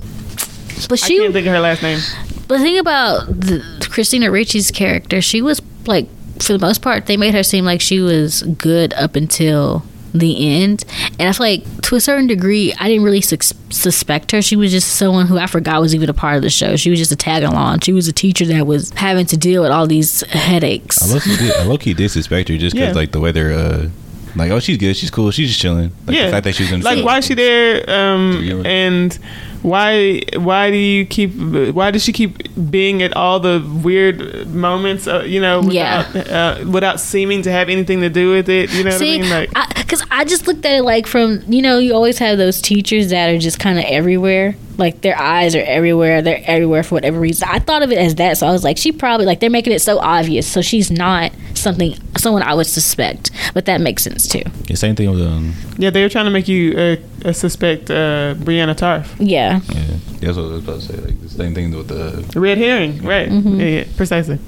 But 0.87 1.03
I 1.03 1.07
she 1.07 1.17
can't 1.19 1.33
think 1.33 1.45
of 1.47 1.53
her 1.53 1.59
last 1.59 1.83
name. 1.83 1.99
But 2.47 2.57
the 2.59 2.63
thing 2.63 2.77
about 2.79 3.27
the, 3.27 3.85
Christina 3.89 4.31
Ricci's 4.31 4.71
character, 4.71 5.21
she 5.21 5.41
was 5.41 5.61
like 5.87 6.07
for 6.39 6.53
the 6.53 6.59
most 6.59 6.81
part 6.81 7.05
they 7.05 7.17
made 7.17 7.33
her 7.33 7.43
seem 7.43 7.65
like 7.65 7.81
she 7.81 7.99
was 7.99 8.41
good 8.43 8.93
up 8.95 9.15
until 9.15 9.83
the 10.13 10.45
end. 10.61 10.83
And 11.19 11.29
I 11.29 11.31
feel 11.31 11.45
like 11.45 11.81
to 11.83 11.95
a 11.95 12.01
certain 12.01 12.27
degree 12.27 12.73
I 12.79 12.89
didn't 12.89 13.03
really 13.05 13.21
sus- 13.21 13.53
suspect 13.69 14.31
her. 14.31 14.41
She 14.41 14.57
was 14.57 14.71
just 14.71 14.89
someone 14.97 15.27
who 15.27 15.37
I 15.37 15.47
forgot 15.47 15.79
was 15.79 15.95
even 15.95 16.09
a 16.09 16.13
part 16.13 16.35
of 16.35 16.41
the 16.41 16.49
show. 16.49 16.75
She 16.75 16.89
was 16.89 16.99
just 16.99 17.13
a 17.13 17.15
tag 17.15 17.43
along. 17.43 17.79
She 17.79 17.93
was 17.93 18.09
a 18.09 18.11
teacher 18.13 18.45
that 18.47 18.67
was 18.67 18.89
having 18.91 19.25
to 19.27 19.37
deal 19.37 19.61
with 19.61 19.71
all 19.71 19.87
these 19.87 20.19
headaches. 20.31 21.01
I 21.01 21.13
low 21.13 21.19
key 21.21 21.37
did, 21.37 21.55
I 21.55 21.63
low 21.63 21.77
key 21.77 21.93
did 21.93 22.09
suspect 22.09 22.49
her 22.49 22.57
just 22.57 22.75
because 22.75 22.89
Yeah. 22.89 22.93
like 22.93 23.11
the 23.13 23.21
way 23.21 23.31
they're 23.31 23.53
uh 23.53 23.89
like 24.35 24.51
oh 24.51 24.59
she's 24.59 24.77
good 24.77 24.95
she's 24.95 25.11
cool 25.11 25.31
she's 25.31 25.49
just 25.49 25.59
chilling 25.59 25.91
like 26.07 26.15
yeah, 26.15 26.25
the 26.25 26.31
fact 26.31 26.43
that 26.45 26.55
she's 26.55 26.71
in 26.71 26.81
like 26.81 27.03
why 27.03 27.17
is 27.17 27.25
she 27.25 27.33
there? 27.33 27.89
Um, 27.89 28.63
and 28.65 29.17
why 29.61 30.21
why 30.37 30.71
do 30.71 30.77
you 30.77 31.05
keep 31.05 31.33
why 31.73 31.91
does 31.91 32.03
she 32.03 32.11
keep 32.11 32.47
being 32.71 33.03
at 33.03 33.15
all 33.15 33.39
the 33.39 33.63
weird 33.83 34.47
moments? 34.47 35.07
Uh, 35.07 35.23
you 35.23 35.39
know, 35.39 35.61
Yeah. 35.63 36.07
without, 36.11 36.29
uh, 36.61 36.65
without 36.69 36.99
seeming 36.99 37.43
to 37.43 37.51
have 37.51 37.69
anything 37.69 38.01
to 38.01 38.09
do 38.09 38.31
with 38.31 38.49
it. 38.49 38.71
You 38.71 38.83
know 38.83 38.91
See, 38.97 39.19
what 39.19 39.27
I 39.27 39.39
mean? 39.39 39.49
Like, 39.53 39.77
because 39.77 40.03
I, 40.09 40.23
just 40.25 40.47
looked 40.47 40.65
at 40.65 40.75
it 40.75 40.83
like 40.83 41.05
from 41.05 41.43
you 41.47 41.61
know 41.61 41.77
you 41.77 41.93
always 41.93 42.17
have 42.19 42.37
those 42.37 42.61
teachers 42.61 43.09
that 43.09 43.29
are 43.29 43.37
just 43.37 43.59
kind 43.59 43.77
of 43.77 43.85
everywhere, 43.85 44.55
like 44.77 45.01
their 45.01 45.17
eyes 45.19 45.55
are 45.55 45.61
everywhere, 45.63 46.21
they're 46.21 46.41
everywhere 46.45 46.81
for 46.83 46.95
whatever 46.95 47.19
reason. 47.19 47.47
I 47.51 47.59
thought 47.59 47.83
of 47.83 47.91
it 47.91 47.97
as 47.97 48.15
that, 48.15 48.37
so 48.37 48.47
I 48.47 48.51
was 48.51 48.63
like, 48.63 48.77
she 48.77 48.91
probably 48.91 49.25
like 49.25 49.41
they're 49.41 49.49
making 49.49 49.73
it 49.73 49.81
so 49.81 49.99
obvious, 49.99 50.47
so 50.47 50.61
she's 50.61 50.89
not 50.89 51.31
something 51.53 51.95
someone 52.17 52.41
I 52.43 52.53
would 52.55 52.67
suspect, 52.67 53.30
but 53.53 53.65
that 53.65 53.81
makes 53.81 54.03
sense 54.03 54.27
too. 54.27 54.43
the 54.67 54.75
same 54.75 54.95
thing 54.95 55.09
with 55.11 55.21
um 55.21 55.53
yeah, 55.77 55.89
they 55.89 56.01
were 56.03 56.09
trying 56.09 56.25
to 56.25 56.31
make 56.31 56.47
you 56.47 56.73
uh, 56.77 56.95
uh, 57.25 57.33
suspect 57.33 57.89
uh, 57.89 58.35
Brianna 58.37 58.75
Tarf. 58.75 59.07
Yeah, 59.19 59.61
yeah 59.73 59.97
that's 60.19 60.37
what 60.37 60.45
I 60.45 60.49
was 60.55 60.63
about 60.63 60.79
to 60.81 60.81
say 60.81 60.97
like 60.97 61.21
the 61.21 61.29
same 61.29 61.53
thing 61.55 61.71
with 61.75 61.87
the 61.87 62.25
The 62.33 62.39
red 62.39 62.57
herring, 62.57 63.01
right? 63.03 63.29
Mm-hmm. 63.29 63.59
Yeah, 63.59 63.65
yeah, 63.67 63.83
precisely. 63.97 64.39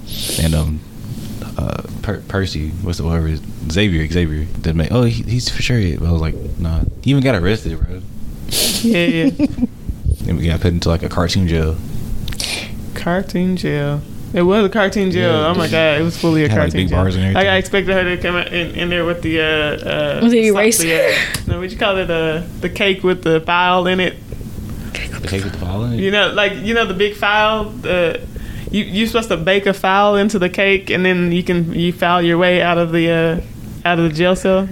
and 0.43 0.53
um 0.55 0.79
uh 1.57 1.83
per- 2.01 2.21
Percy 2.27 2.69
what's 2.81 2.97
the 2.97 3.03
whatever 3.05 3.29
Xavier 3.71 4.07
Xavier 4.07 4.45
that 4.61 4.75
make 4.75 4.91
oh 4.91 5.03
he, 5.03 5.23
he's 5.23 5.49
for 5.49 5.61
sure 5.61 5.77
it. 5.79 5.99
But 5.99 6.07
I 6.09 6.11
was 6.11 6.21
like 6.21 6.35
nah 6.59 6.81
he 7.01 7.11
even 7.11 7.23
got 7.23 7.35
arrested 7.35 7.77
bro 7.79 8.01
Yeah, 8.81 9.05
yeah. 9.05 9.29
and 10.27 10.37
we 10.37 10.45
got 10.47 10.61
put 10.61 10.73
into 10.73 10.89
like 10.89 11.03
a 11.03 11.09
cartoon 11.09 11.47
jail 11.47 11.75
cartoon 12.95 13.57
jail. 13.57 14.01
It 14.33 14.41
was 14.41 14.65
a 14.65 14.69
cartoon 14.69 15.11
jail. 15.11 15.31
Yeah. 15.31 15.47
oh 15.47 15.53
my 15.53 15.67
god, 15.69 16.01
it 16.01 16.03
was 16.03 16.17
fully 16.19 16.43
a 16.43 16.49
Had, 16.49 16.57
like, 16.57 16.59
cartoon 16.71 16.79
big 16.81 16.89
jail. 16.89 16.97
bars 17.03 17.15
and 17.15 17.23
everything. 17.23 17.35
Like 17.35 17.47
I 17.47 17.57
expected 17.57 17.93
her 17.93 18.15
to 18.15 18.21
come 18.21 18.35
out 18.35 18.47
in, 18.51 18.75
in 18.75 18.89
there 18.89 19.05
with 19.05 19.21
the 19.21 19.39
uh, 19.39 19.43
uh 19.45 20.19
Was 20.23 20.33
it 20.33 20.45
eraser? 20.45 20.83
the, 20.83 20.95
uh, 20.95 21.41
no, 21.47 21.59
what 21.59 21.69
you 21.69 21.77
call 21.77 21.97
it? 21.97 22.05
The 22.07 22.43
the 22.61 22.69
cake 22.69 23.03
with 23.03 23.23
the 23.23 23.41
file 23.41 23.85
in 23.87 23.99
it. 23.99 24.15
the 25.21 25.27
cake 25.27 25.43
with 25.43 25.53
the 25.53 25.59
file 25.59 25.83
in 25.85 25.93
it 25.93 25.99
You 25.99 26.11
know, 26.11 26.31
like 26.33 26.53
you 26.55 26.73
know 26.73 26.85
the 26.85 26.93
big 26.95 27.15
file. 27.15 27.65
The 27.69 28.21
you 28.71 28.83
you're 28.83 29.05
supposed 29.07 29.29
to 29.29 29.37
bake 29.37 29.67
a 29.67 29.73
file 29.73 30.15
into 30.15 30.39
the 30.39 30.49
cake, 30.49 30.89
and 30.89 31.05
then 31.05 31.31
you 31.31 31.43
can 31.43 31.71
you 31.73 31.93
file 31.93 32.21
your 32.23 32.39
way 32.39 32.59
out 32.61 32.79
of 32.79 32.91
the 32.91 33.09
uh 33.11 33.41
out 33.85 33.99
of 33.99 34.09
the 34.09 34.15
jail 34.15 34.35
cell. 34.35 34.61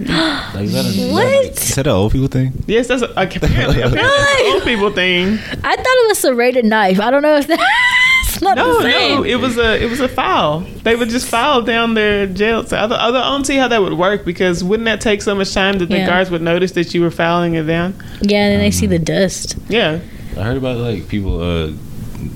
is 0.64 0.72
that 0.72 0.84
a, 0.84 0.88
is 0.88 0.96
that 0.96 1.08
a- 1.08 1.12
What? 1.12 1.44
is 1.62 1.74
that 1.76 1.86
an 1.86 1.92
old 1.92 2.10
people 2.12 2.28
thing 2.28 2.52
yes, 2.66 2.88
that's 2.88 3.02
a, 3.02 3.10
apparently, 3.10 3.80
apparently 3.82 3.82
that's 3.82 4.40
an 4.40 4.52
old 4.54 4.62
people 4.70 4.90
thing. 4.90 5.34
I 5.62 5.76
thought 5.76 5.86
it 6.02 6.08
was 6.08 6.18
serrated 6.18 6.64
knife. 6.64 6.98
I 6.98 7.10
don't 7.12 7.22
know 7.22 7.36
if 7.36 7.46
that's 7.46 7.62
not 8.42 8.56
No, 8.56 8.76
the 8.82 8.90
same. 8.90 9.16
no, 9.18 9.24
it 9.24 9.36
was 9.36 9.56
a 9.56 9.82
it 9.82 9.88
was 9.88 10.00
a 10.00 10.08
file. 10.08 10.60
They 10.82 10.96
would 10.96 11.08
just 11.08 11.28
file 11.28 11.62
down 11.62 11.94
their 11.94 12.26
jail. 12.26 12.64
So 12.64 12.76
I, 12.76 12.86
don't- 12.86 12.98
I 12.98 13.10
don't 13.10 13.44
see 13.46 13.56
how 13.56 13.68
that 13.68 13.80
would 13.80 13.94
work 13.94 14.24
because 14.24 14.62
wouldn't 14.62 14.84
that 14.86 15.00
take 15.00 15.22
so 15.22 15.34
much 15.34 15.52
time 15.54 15.78
that 15.78 15.88
the 15.88 15.98
Yeah. 15.98 16.06
guards 16.06 16.30
would 16.30 16.42
notice 16.42 16.72
that 16.72 16.92
you 16.94 17.00
were 17.02 17.10
filing 17.10 17.54
it 17.54 17.62
down? 17.64 17.94
yeah, 18.20 18.44
and 18.44 18.52
then 18.54 18.60
they 18.60 18.70
see 18.70 18.86
the 18.86 18.98
dust. 18.98 19.56
Yeah, 19.68 20.00
I 20.36 20.42
heard 20.42 20.56
about 20.58 20.76
like 20.78 21.08
people 21.08 21.40
uh 21.40 21.72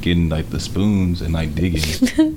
getting 0.01 0.28
like 0.28 0.51
the 0.51 0.59
spoons 0.61 1.23
and 1.23 1.33
like 1.33 1.55
digging 1.55 1.83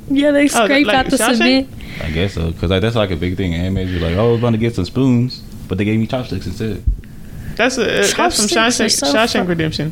Yeah, 0.09 0.31
they 0.31 0.47
Oh, 0.53 0.65
like 0.65 0.87
out 0.87 1.05
the 1.09 1.17
Shawshank? 1.17 1.37
cement. 1.37 1.69
I 2.03 2.11
guess 2.11 2.33
so, 2.35 2.51
cause 2.53 2.69
like 2.69 2.81
that's 2.81 2.95
like 2.95 3.11
a 3.11 3.15
big 3.15 3.37
thing. 3.37 3.53
in 3.53 3.61
Anime, 3.61 3.87
you're 3.87 4.01
like, 4.01 4.15
oh, 4.17 4.29
I 4.29 4.31
was 4.33 4.41
gonna 4.41 4.57
get 4.57 4.75
some 4.75 4.85
spoons, 4.85 5.39
but 5.67 5.77
they 5.77 5.85
gave 5.85 5.99
me 5.99 6.05
chopsticks 6.07 6.45
instead. 6.47 6.83
that's 7.55 7.77
a, 7.77 7.83
that's 7.83 8.13
from 8.13 8.47
Chopsticks 8.47 9.01
are 9.03 9.05
Shawshank, 9.07 9.11
so 9.29 9.39
Shawshank 9.41 9.47
Redemption. 9.47 9.91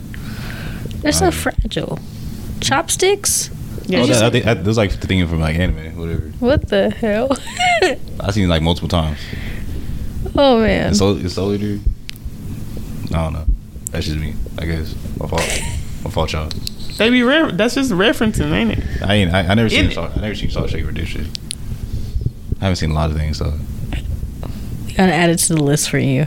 They're 1.02 1.12
so 1.12 1.28
Um, 1.28 1.32
fragile. 1.32 1.99
Chopsticks? 2.62 3.49
Yeah, 3.88 3.99
oh, 3.99 4.01
you 4.05 4.14
that, 4.14 4.23
I 4.23 4.30
think 4.30 4.45
that, 4.45 4.64
that's 4.65 4.77
like 4.77 4.99
the 4.99 5.07
thing 5.07 5.26
from 5.27 5.39
like 5.39 5.55
anime, 5.55 5.97
whatever. 5.97 6.23
What 6.39 6.68
the 6.68 6.89
hell? 6.89 7.30
I've 8.19 8.34
seen 8.34 8.45
it, 8.45 8.47
like 8.47 8.61
multiple 8.61 8.89
times. 8.89 9.18
oh 10.35 10.59
man. 10.59 10.89
It's 10.89 10.99
so 10.99 11.15
it's 11.15 11.35
so 11.35 11.47
weird. 11.47 11.80
I 13.09 13.23
don't 13.23 13.34
know. 13.34 13.45
That's 13.91 14.05
just 14.05 14.18
me. 14.18 14.34
I 14.59 14.65
guess 14.65 14.93
my 15.18 15.27
fault. 15.27 15.41
My 16.03 16.09
fault, 16.11 16.34
y'all. 16.34 16.49
they 16.97 17.09
be 17.09 17.23
re- 17.23 17.51
that's 17.53 17.76
just 17.76 17.91
referencing, 17.91 18.51
ain't 18.51 18.72
it? 18.77 18.84
I 19.01 19.14
ain't. 19.15 19.34
I, 19.34 19.39
I 19.47 19.53
never 19.53 19.69
seen. 19.69 19.85
In- 19.85 19.91
Saw, 19.91 20.09
I 20.14 20.19
never 20.19 20.35
seen 20.35 20.49
Saw 20.49 20.68
Shake 20.68 20.85
Redemption. 20.85 21.30
I 22.59 22.65
haven't 22.65 22.76
seen 22.77 22.91
a 22.91 22.93
lot 22.93 23.09
of 23.09 23.15
things, 23.15 23.38
so 23.38 23.53
Gotta 24.97 25.14
add 25.14 25.30
it 25.30 25.38
to 25.38 25.53
the 25.55 25.64
list 25.64 25.89
for 25.89 25.99
you. 25.99 26.26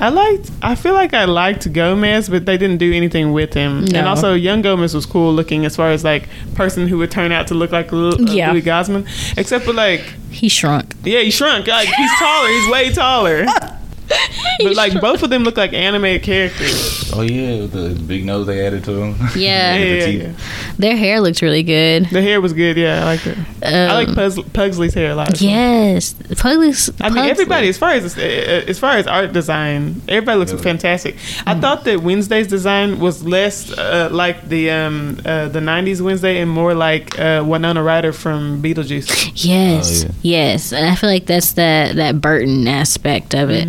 I 0.00 0.08
liked. 0.08 0.50
I 0.62 0.74
feel 0.74 0.92
like 0.94 1.14
I 1.14 1.24
liked 1.24 1.72
Gomez, 1.72 2.28
but 2.28 2.46
they 2.46 2.56
didn't 2.58 2.78
do 2.78 2.92
anything 2.92 3.32
with 3.32 3.54
him. 3.54 3.84
And 3.94 4.06
also, 4.06 4.34
young 4.34 4.60
Gomez 4.62 4.94
was 4.94 5.06
cool 5.06 5.32
looking 5.32 5.64
as 5.64 5.76
far 5.76 5.90
as 5.90 6.02
like 6.04 6.28
person 6.54 6.88
who 6.88 6.98
would 6.98 7.10
turn 7.10 7.32
out 7.32 7.46
to 7.48 7.54
look 7.54 7.70
like 7.72 7.92
Lou- 7.92 8.10
uh, 8.10 8.16
Yeah. 8.32 8.50
Luis 8.52 8.64
Guzmán, 8.64 9.06
except 9.38 9.64
for 9.64 9.72
like 9.72 10.00
He 10.30 10.48
shrunk. 10.48 10.94
Yeah, 11.04 11.20
he 11.20 11.30
shrunk. 11.30 11.66
Like 11.68 11.88
he's 11.88 12.10
taller. 12.18 12.48
He's 12.48 12.70
way 12.72 12.92
taller. 12.92 13.46
But 14.62 14.76
like 14.76 15.00
both 15.00 15.22
of 15.24 15.30
them 15.30 15.42
look 15.42 15.56
like 15.56 15.72
animated 15.72 16.22
characters. 16.22 17.10
Oh 17.12 17.22
yeah, 17.22 17.62
with 17.62 17.72
the 17.72 18.00
big 18.06 18.24
nose 18.24 18.46
they 18.46 18.64
added 18.64 18.84
to 18.84 18.92
them. 18.92 19.16
Yeah. 19.34 19.74
Yeah, 19.74 19.78
The 20.06 20.12
yeah, 20.12 20.22
yeah. 20.28 20.32
Their 20.78 20.96
hair 20.96 21.20
looked 21.20 21.42
really 21.42 21.64
good. 21.64 22.06
The 22.06 22.22
hair 22.22 22.40
was 22.40 22.52
good. 22.52 22.76
Yeah, 22.76 23.00
I 23.02 23.04
like 23.04 23.26
it. 23.26 23.38
I 23.64 23.92
like 23.94 24.08
Um, 24.08 24.14
Pugsley, 24.14 24.44
Pugsley's 24.52 24.94
hair 24.94 25.10
a 25.10 25.14
lot. 25.16 25.40
Yes. 25.40 26.14
Pugsley's, 26.38 26.88
I 27.00 27.08
mean, 27.08 27.14
Pugsley. 27.16 27.30
everybody 27.30 27.68
as 27.68 27.78
far 27.78 27.90
as 27.92 28.16
uh, 28.16 28.20
as 28.68 28.78
far 28.78 28.92
as 28.96 29.06
art 29.08 29.32
design, 29.32 30.02
everybody 30.08 30.38
looks 30.38 30.52
Really? 30.52 30.62
fantastic. 30.64 31.16
Mm. 31.16 31.42
I 31.46 31.60
thought 31.60 31.84
that 31.84 32.02
Wednesday's 32.02 32.46
design 32.46 33.00
was 33.00 33.24
less 33.24 33.72
uh, 33.76 34.08
like 34.12 34.48
the 34.48 34.70
um, 34.70 35.18
uh, 35.24 35.48
the 35.48 35.60
'90s 35.60 36.00
Wednesday 36.00 36.40
and 36.40 36.50
more 36.50 36.74
like 36.74 37.18
uh, 37.18 37.42
Winona 37.44 37.82
Ryder 37.82 38.12
from 38.12 38.62
Beetlejuice. 38.62 39.32
Yes, 39.34 40.04
Oh, 40.04 40.08
yeah. 40.22 40.52
yes, 40.52 40.72
and 40.72 40.86
I 40.86 40.94
feel 40.94 41.10
like 41.10 41.26
that's 41.26 41.52
that 41.54 41.96
that 41.96 42.20
Burton 42.20 42.68
aspect 42.68 43.34
of 43.34 43.50
it, 43.50 43.68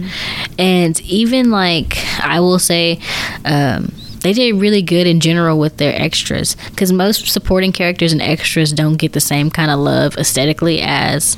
and 0.58 1.00
even 1.02 1.52
like 1.52 1.98
I 2.20 2.40
will 2.40 2.60
say, 2.60 3.00
um, 3.44 3.94
they 4.22 4.34
did 4.34 4.56
really 4.56 4.82
good 4.82 5.06
in 5.06 5.20
general 5.20 5.60
with 5.60 5.78
their 5.78 5.94
extras 6.02 6.58
because 6.72 6.92
most 6.92 7.28
supporting 7.28 7.72
characters 7.72 8.12
and 8.12 8.22
extras 8.22 8.74
don't 8.74 8.96
get 8.96 9.14
the 9.14 9.20
same 9.20 9.52
kind 9.52 9.70
of 9.70 9.80
love 9.80 10.18
aesthetically 10.18 10.82
as 10.82 11.38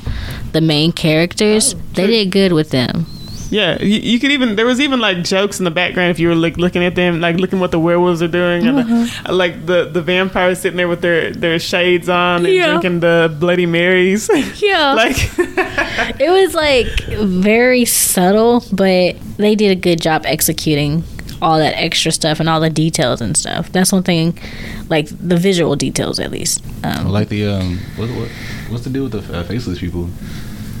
the 0.52 0.62
main 0.62 0.92
characters. 0.92 1.74
they 1.92 2.06
did 2.06 2.30
good 2.30 2.52
with 2.52 2.70
them. 2.70 3.04
Yeah, 3.50 3.80
you, 3.82 3.98
you 4.00 4.20
could 4.20 4.30
even 4.30 4.56
there 4.56 4.66
was 4.66 4.78
even 4.80 5.00
like 5.00 5.22
jokes 5.24 5.58
in 5.58 5.64
the 5.64 5.70
background 5.70 6.10
if 6.10 6.18
you 6.18 6.28
were 6.28 6.34
like 6.34 6.58
looking 6.58 6.84
at 6.84 6.94
them, 6.94 7.20
like 7.20 7.36
looking 7.36 7.60
what 7.60 7.70
the 7.70 7.78
werewolves 7.78 8.20
are 8.22 8.28
doing, 8.28 8.66
and 8.66 8.78
the, 8.78 9.32
like 9.32 9.64
the 9.64 9.88
the 9.90 10.02
vampires 10.02 10.60
sitting 10.60 10.76
there 10.76 10.88
with 10.88 11.00
their 11.00 11.32
their 11.32 11.58
shades 11.58 12.08
on 12.10 12.44
and 12.44 12.54
Yeah. 12.54 12.66
drinking 12.72 13.00
the 13.00 13.34
Bloody 13.40 13.66
Marys. 13.66 14.28
Yeah, 14.60 14.92
like 14.94 15.16
it 16.20 16.30
was 16.30 16.54
like 16.54 16.88
very 17.24 17.84
subtle, 17.84 18.62
but 18.72 19.16
they 19.38 19.54
did 19.54 19.70
a 19.70 19.80
good 19.80 20.00
job 20.00 20.22
executing 20.26 21.04
all 21.40 21.56
that 21.58 21.74
extra 21.76 22.10
stuff 22.10 22.40
and 22.40 22.48
all 22.48 22.60
the 22.60 22.68
details 22.68 23.20
and 23.20 23.36
stuff. 23.36 23.70
That's 23.70 23.92
one 23.92 24.02
thing, 24.02 24.36
like 24.90 25.06
the 25.08 25.36
visual 25.36 25.76
details 25.76 26.18
at 26.18 26.30
least. 26.32 26.62
I 26.82 26.98
Um, 26.98 27.08
like 27.08 27.28
the 27.28 27.46
um. 27.46 27.78
What, 27.96 28.10
what 28.10 28.28
what's 28.68 28.84
the 28.84 28.90
deal 28.90 29.04
with 29.04 29.12
the 29.12 29.38
uh, 29.38 29.42
faceless 29.44 29.78
people? 29.78 30.10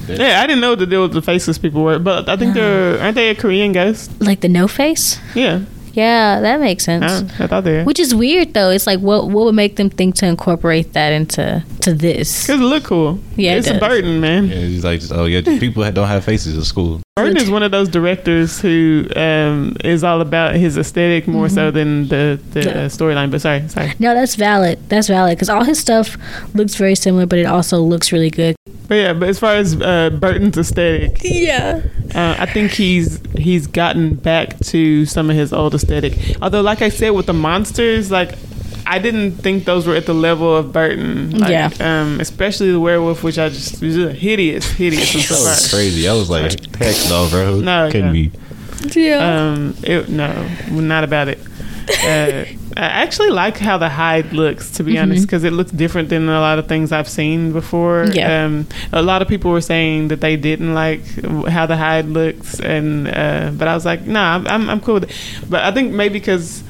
That- 0.08 0.18
yeah, 0.18 0.40
I 0.42 0.46
didn't 0.46 0.60
know 0.60 0.70
what 0.70 0.78
the 0.80 0.86
deal 0.86 1.02
with 1.02 1.12
the 1.12 1.22
faceless 1.22 1.58
people 1.58 1.82
were, 1.84 1.98
but 1.98 2.28
I 2.28 2.36
think 2.36 2.54
they're 2.54 2.98
aren't 3.00 3.14
they 3.14 3.28
a 3.30 3.34
Korean 3.34 3.72
ghost? 3.72 4.10
like 4.20 4.40
the 4.40 4.48
no 4.48 4.66
face. 4.68 5.18
Yeah, 5.34 5.60
Yeah, 5.92 6.40
that 6.40 6.60
makes 6.60 6.84
sense. 6.84 7.04
I, 7.40 7.44
I 7.44 7.46
thought 7.46 7.64
they 7.64 7.82
Which 7.84 7.98
is 8.00 8.14
weird 8.14 8.54
though. 8.54 8.70
It's 8.70 8.86
like 8.86 9.00
what 9.00 9.28
what 9.28 9.44
would 9.46 9.54
make 9.54 9.76
them 9.76 9.90
think 9.90 10.14
to 10.16 10.26
incorporate 10.26 10.92
that 10.92 11.12
into 11.12 11.64
to 11.82 11.94
this? 11.94 12.46
because 12.46 12.60
it 12.60 12.64
look 12.64 12.84
cool. 12.84 13.18
Yeah, 13.36 13.54
it 13.54 13.58
it's 13.58 13.68
a 13.68 13.72
does. 13.72 13.80
Burton 13.80 14.20
man. 14.20 14.46
Yeah, 14.46 14.54
it's 14.56 14.84
like 14.84 15.00
oh 15.10 15.24
yeah, 15.26 15.40
people 15.42 15.88
don't 15.90 16.08
have 16.08 16.24
faces 16.24 16.56
at 16.58 16.64
school. 16.64 17.00
Burton 17.16 17.36
is 17.36 17.50
one 17.50 17.64
of 17.64 17.72
those 17.72 17.88
directors 17.88 18.60
who 18.60 19.04
um, 19.16 19.76
is 19.82 20.04
all 20.04 20.20
about 20.20 20.54
his 20.54 20.78
aesthetic 20.78 21.26
more 21.26 21.48
so 21.48 21.70
than 21.72 22.06
the 22.08 22.40
the 22.52 22.60
Mm-hmm. 22.60 22.68
Yeah. 22.68 22.84
uh, 22.84 22.88
storyline. 22.88 23.30
But 23.30 23.40
sorry, 23.40 23.66
sorry. 23.68 23.92
No, 23.98 24.14
that's 24.14 24.34
valid. 24.36 24.78
That's 24.88 25.08
valid 25.08 25.36
because 25.36 25.48
all 25.48 25.64
his 25.64 25.78
stuff 25.78 26.16
looks 26.54 26.74
very 26.76 26.94
similar, 26.94 27.26
but 27.26 27.38
it 27.38 27.46
also 27.46 27.78
looks 27.80 28.12
really 28.12 28.30
good. 28.30 28.54
But 28.88 28.94
yeah, 28.94 29.12
but 29.12 29.28
as 29.28 29.38
far 29.38 29.54
as 29.54 29.74
uh, 29.80 30.10
Burton's 30.10 30.56
aesthetic, 30.56 31.18
Yeah. 31.22 31.82
uh, 32.14 32.36
I 32.38 32.46
think 32.46 32.70
he's 32.72 33.20
he's 33.36 33.66
gotten 33.66 34.14
back 34.14 34.58
to 34.70 35.04
some 35.06 35.28
of 35.30 35.36
his 35.36 35.52
old 35.52 35.74
aesthetic. 35.82 36.14
Although, 36.42 36.60
like 36.62 36.82
I 36.82 36.88
said, 36.90 37.10
with 37.10 37.26
the 37.26 37.32
monsters, 37.32 38.10
like 38.10 38.34
I 38.86 38.98
didn't 38.98 39.32
think 39.32 39.64
those 39.64 39.86
were 39.86 39.94
at 39.94 40.06
the 40.06 40.14
level 40.14 40.54
of 40.56 40.72
Burton. 40.72 41.38
Like, 41.38 41.50
Yeah. 41.50 41.70
Um, 41.80 42.20
especially 42.20 42.70
the 42.72 42.80
werewolf, 42.80 43.22
which 43.22 43.38
I 43.38 43.48
just 43.50 43.82
was 43.82 43.94
just 43.94 44.16
hideous, 44.18 44.64
hideous. 44.72 45.14
I'm 45.14 45.20
so 45.20 45.34
That 45.34 45.40
was 45.40 45.70
sorry. 45.70 45.82
crazy. 45.82 46.08
I 46.08 46.14
was 46.14 46.30
like, 46.30 46.74
heck 46.76 46.96
no, 47.08 47.28
bro. 47.30 47.60
No, 47.60 47.90
couldn't 47.90 48.14
yeah. 48.14 48.30
be. 48.30 49.00
Yeah. 49.00 49.50
Um, 49.52 49.74
it, 49.82 50.08
no, 50.08 50.48
not 50.70 51.04
about 51.04 51.28
it. 51.28 51.38
Uh, 52.04 52.44
I 52.78 53.02
actually 53.02 53.30
like 53.30 53.58
how 53.58 53.76
the 53.76 53.88
Hyde 53.88 54.32
looks, 54.32 54.70
to 54.72 54.84
be 54.84 54.96
honest, 54.98 55.26
because 55.26 55.42
it 55.42 55.52
looks 55.52 55.72
different 55.72 56.10
than 56.10 56.28
a 56.28 56.40
lot 56.40 56.60
of 56.60 56.68
things 56.68 56.92
I've 56.92 57.08
seen 57.08 57.52
before. 57.52 58.06
Yeah. 58.12 58.44
Um, 58.44 58.68
a 58.92 59.02
lot 59.02 59.20
of 59.20 59.26
people 59.26 59.50
were 59.50 59.60
saying 59.60 60.08
that 60.08 60.20
they 60.20 60.36
didn't 60.36 60.74
like 60.74 61.04
how 61.48 61.66
the 61.66 61.76
Hyde 61.76 62.06
looks, 62.06 62.60
and 62.60 63.08
uh, 63.08 63.50
but 63.52 63.66
I 63.66 63.74
was 63.74 63.84
like, 63.84 64.06
nah, 64.06 64.44
I'm 64.46 64.70
I'm, 64.70 64.80
cool 64.80 64.94
with 64.94 65.10
it. 65.10 65.50
But 65.50 65.64
I 65.64 65.72
think 65.72 65.92
maybe 65.92 66.20
because. 66.20 66.62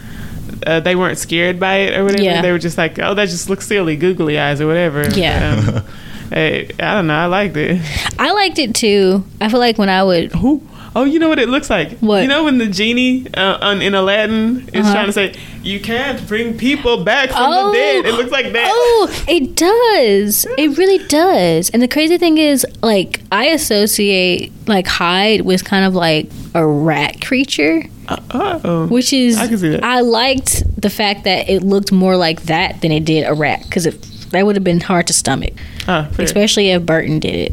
Uh, 0.66 0.80
they 0.80 0.96
weren't 0.96 1.18
scared 1.18 1.60
by 1.60 1.76
it 1.76 1.96
or 1.96 2.04
whatever. 2.04 2.22
Yeah. 2.22 2.42
They 2.42 2.50
were 2.50 2.58
just 2.58 2.76
like, 2.78 2.98
"Oh, 2.98 3.14
that 3.14 3.28
just 3.28 3.48
looks 3.48 3.66
silly, 3.66 3.96
googly 3.96 4.40
eyes 4.40 4.60
or 4.60 4.66
whatever." 4.66 5.08
Yeah. 5.10 5.62
Um, 5.68 5.84
eh, 6.32 6.68
I 6.80 6.94
don't 6.94 7.06
know. 7.06 7.14
I 7.14 7.26
liked 7.26 7.56
it. 7.56 7.80
I 8.18 8.32
liked 8.32 8.58
it 8.58 8.74
too. 8.74 9.24
I 9.40 9.50
feel 9.50 9.60
like 9.60 9.78
when 9.78 9.88
I 9.88 10.02
would 10.02 10.32
Who? 10.32 10.66
Oh, 10.98 11.04
you 11.04 11.18
know 11.18 11.28
what 11.28 11.38
it 11.38 11.48
looks 11.48 11.70
like? 11.70 11.98
What? 12.00 12.22
You 12.22 12.28
know 12.28 12.44
when 12.44 12.58
the 12.58 12.66
genie 12.66 13.26
uh, 13.34 13.58
on, 13.60 13.80
in 13.82 13.94
Aladdin 13.94 14.68
is 14.72 14.84
Uh-huh. 14.84 14.92
trying 14.92 15.06
to 15.06 15.12
say, 15.12 15.34
"You 15.62 15.78
can't 15.80 16.26
bring 16.26 16.56
people 16.58 17.04
back 17.04 17.30
from 17.30 17.38
Oh. 17.52 17.70
the 17.70 17.76
dead." 17.78 18.04
It 18.06 18.14
looks 18.14 18.30
like 18.32 18.52
that. 18.52 18.68
Oh, 18.70 19.24
it 19.28 19.54
does. 19.54 20.46
It 20.58 20.76
really 20.76 20.98
does. 21.06 21.70
And 21.70 21.80
the 21.82 21.88
crazy 21.88 22.18
thing 22.18 22.38
is, 22.38 22.66
like, 22.82 23.20
I 23.30 23.46
associate 23.46 24.50
like 24.66 24.86
Hyde 24.86 25.42
with 25.42 25.64
kind 25.64 25.84
of 25.84 25.94
like 25.94 26.28
a 26.54 26.66
rat 26.66 27.20
creature, 27.20 27.84
Uh 28.08 28.58
oh. 28.64 28.86
which 28.88 29.12
is 29.12 29.38
I 29.38 29.46
can 29.48 29.58
see 29.58 29.68
that. 29.70 29.84
I 29.84 30.00
liked 30.00 30.64
the 30.80 30.90
fact 30.90 31.24
that 31.24 31.48
it 31.48 31.62
looked 31.62 31.92
more 31.92 32.16
like 32.16 32.42
that 32.44 32.80
than 32.80 32.90
it 32.92 33.04
did 33.04 33.24
a 33.26 33.34
rat 33.34 33.62
because 33.64 33.84
that 34.32 34.44
would 34.44 34.56
have 34.56 34.64
been 34.64 34.80
hard 34.80 35.06
to 35.06 35.12
stomach, 35.12 35.52
Oh, 35.86 36.06
fair. 36.12 36.24
especially 36.24 36.70
if 36.70 36.84
Burton 36.84 37.18
did 37.20 37.34
it. 37.34 37.52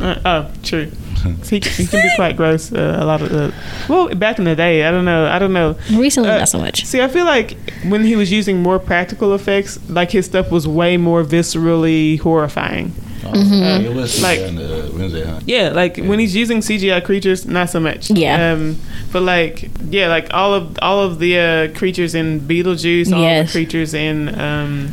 Uh, 0.00 0.16
oh, 0.24 0.50
true. 0.62 0.90
he, 1.50 1.56
he 1.60 1.86
can 1.86 2.02
be 2.02 2.10
quite 2.16 2.36
gross. 2.36 2.72
Uh, 2.72 2.98
a 3.00 3.04
lot 3.04 3.20
of 3.22 3.30
the 3.30 3.52
well, 3.88 4.08
back 4.14 4.38
in 4.38 4.44
the 4.44 4.54
day, 4.56 4.84
I 4.84 4.90
don't 4.90 5.04
know. 5.04 5.26
I 5.26 5.38
don't 5.38 5.52
know. 5.52 5.76
Recently, 5.92 6.30
Uh, 6.30 6.38
not 6.38 6.48
so 6.48 6.58
much. 6.58 6.84
See, 6.86 7.00
I 7.00 7.08
feel 7.08 7.24
like 7.24 7.56
when 7.88 8.04
he 8.04 8.16
was 8.16 8.30
using 8.32 8.62
more 8.62 8.78
practical 8.78 9.34
effects, 9.34 9.78
like 9.88 10.10
his 10.12 10.26
stuff 10.26 10.50
was 10.50 10.66
way 10.66 10.96
more 10.96 11.22
viscerally 11.24 12.18
horrifying. 12.20 12.92
Mm-hmm. 13.24 13.86
it 13.86 13.94
was 13.94 14.22
Like- 14.22 14.40
like 14.40 14.48
on 14.48 14.54
the 14.56 14.92
Wednesday, 14.94 15.24
huh? 15.24 15.40
Yeah, 15.46 15.70
like 15.70 15.96
when 15.96 16.18
he's 16.18 16.36
using 16.36 16.58
CGI 16.60 17.00
creatures, 17.02 17.46
not 17.46 17.70
so 17.70 17.80
much. 17.80 18.10
Yeah. 18.10 18.52
Um, 18.52 18.76
but 19.12 19.22
like, 19.22 19.70
yeah, 19.88 20.08
like 20.08 20.28
all 20.34 20.52
of 20.52 20.78
all 20.82 21.00
of 21.00 21.18
the 21.20 21.38
uh, 21.38 21.78
creatures 21.78 22.14
in 22.14 22.40
Beetlejuice, 22.42 23.10
all 23.14 23.22
Yes. 23.22 23.46
the 23.46 23.52
creatures 23.58 23.94
in, 23.94 24.38
um, 24.38 24.92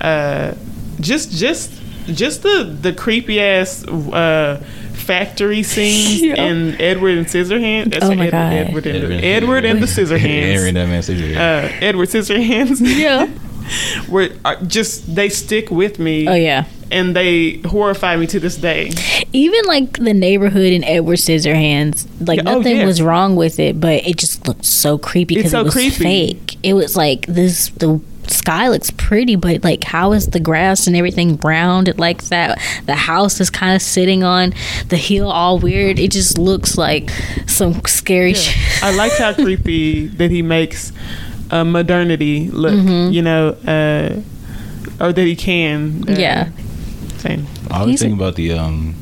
uh, 0.00 0.54
just 1.00 1.32
just 1.32 1.70
just 2.06 2.42
the 2.42 2.64
the 2.80 2.92
creepy 2.94 3.38
ass 3.40 3.84
uh, 3.86 4.58
factory 4.92 5.62
scenes 5.62 6.20
Yeah. 6.22 6.42
in 6.44 6.80
Edward 6.80 7.18
and 7.18 7.26
Scissorhands. 7.26 7.98
Oh 8.02 8.14
my 8.14 8.26
Ed- 8.26 8.30
God. 8.30 8.52
Edward 8.52 8.86
and 8.86 9.10
the, 9.12 9.24
Edward 9.24 9.64
and 9.64 9.82
the 9.82 9.86
Scissorhands. 9.86 10.24
Aaron, 10.56 10.74
that 10.74 10.88
man, 10.88 11.02
Scissorhands. 11.02 11.36
Uh, 11.36 11.76
Edward 11.84 12.08
Scissorhands. 12.08 12.80
Yeah. 13.00 13.28
were 14.08 14.30
are 14.44 14.56
just 14.62 15.14
they 15.14 15.28
stick 15.28 15.70
with 15.70 15.98
me. 15.98 16.26
Oh 16.28 16.34
yeah. 16.34 16.64
And 16.90 17.14
they 17.14 17.58
horrify 17.58 18.16
me 18.16 18.26
to 18.26 18.40
this 18.40 18.56
day. 18.56 18.90
Even 19.32 19.64
like 19.66 19.92
the 19.98 20.12
neighborhood 20.12 20.72
in 20.72 20.82
Edward 20.82 21.18
Scissorhands, 21.18 22.08
like 22.26 22.38
Yeah, 22.42 22.50
oh, 22.50 22.58
nothing 22.58 22.78
yeah. 22.78 22.84
was 22.86 23.00
wrong 23.00 23.36
with 23.36 23.60
it, 23.60 23.80
but 23.80 24.04
it 24.04 24.16
just 24.16 24.48
looked 24.48 24.64
so 24.64 24.98
creepy 24.98 25.36
It's 25.36 25.42
because 25.44 25.52
so 25.52 25.60
it 25.60 25.64
was 25.64 25.74
creepy. 25.74 25.90
fake. 26.02 26.56
It 26.64 26.74
was 26.74 26.96
like 26.96 27.26
this 27.26 27.68
the 27.70 28.00
sky 28.30 28.68
looks 28.68 28.90
pretty, 28.90 29.36
but 29.36 29.62
like 29.64 29.84
how 29.84 30.12
is 30.12 30.28
the 30.28 30.40
grass 30.40 30.86
and 30.86 30.96
everything 30.96 31.36
rounded 31.38 31.98
like 31.98 32.24
that? 32.24 32.58
The 32.86 32.94
house 32.94 33.40
is 33.40 33.50
kind 33.50 33.74
of 33.76 33.82
sitting 33.82 34.22
on 34.24 34.54
the 34.88 34.96
hill 34.96 35.30
all 35.30 35.58
weird. 35.58 35.98
It 35.98 36.10
just 36.12 36.38
looks 36.38 36.78
like 36.78 37.10
some 37.46 37.80
scary 37.86 38.34
shit. 38.34 38.56
I 38.82 38.94
like 38.94 39.12
how 39.18 39.32
creepy 39.44 40.06
that 40.06 40.30
he 40.30 40.42
makes 40.42 40.92
uh, 41.50 41.64
modernity 41.64 42.48
look. 42.50 42.72
Mm-hmm. 42.74 43.12
You 43.12 43.22
know, 43.22 43.48
uh, 43.66 44.20
or 45.04 45.12
that 45.12 45.24
he 45.24 45.36
can. 45.36 46.08
Uh, 46.08 46.12
Yeah. 46.18 46.48
Same. 47.18 47.46
I 47.70 47.80
was 47.82 47.90
he's 47.90 48.00
a- 48.00 48.04
thinking 48.04 48.18
about 48.18 48.36
the 48.36 48.52
um, 48.52 48.94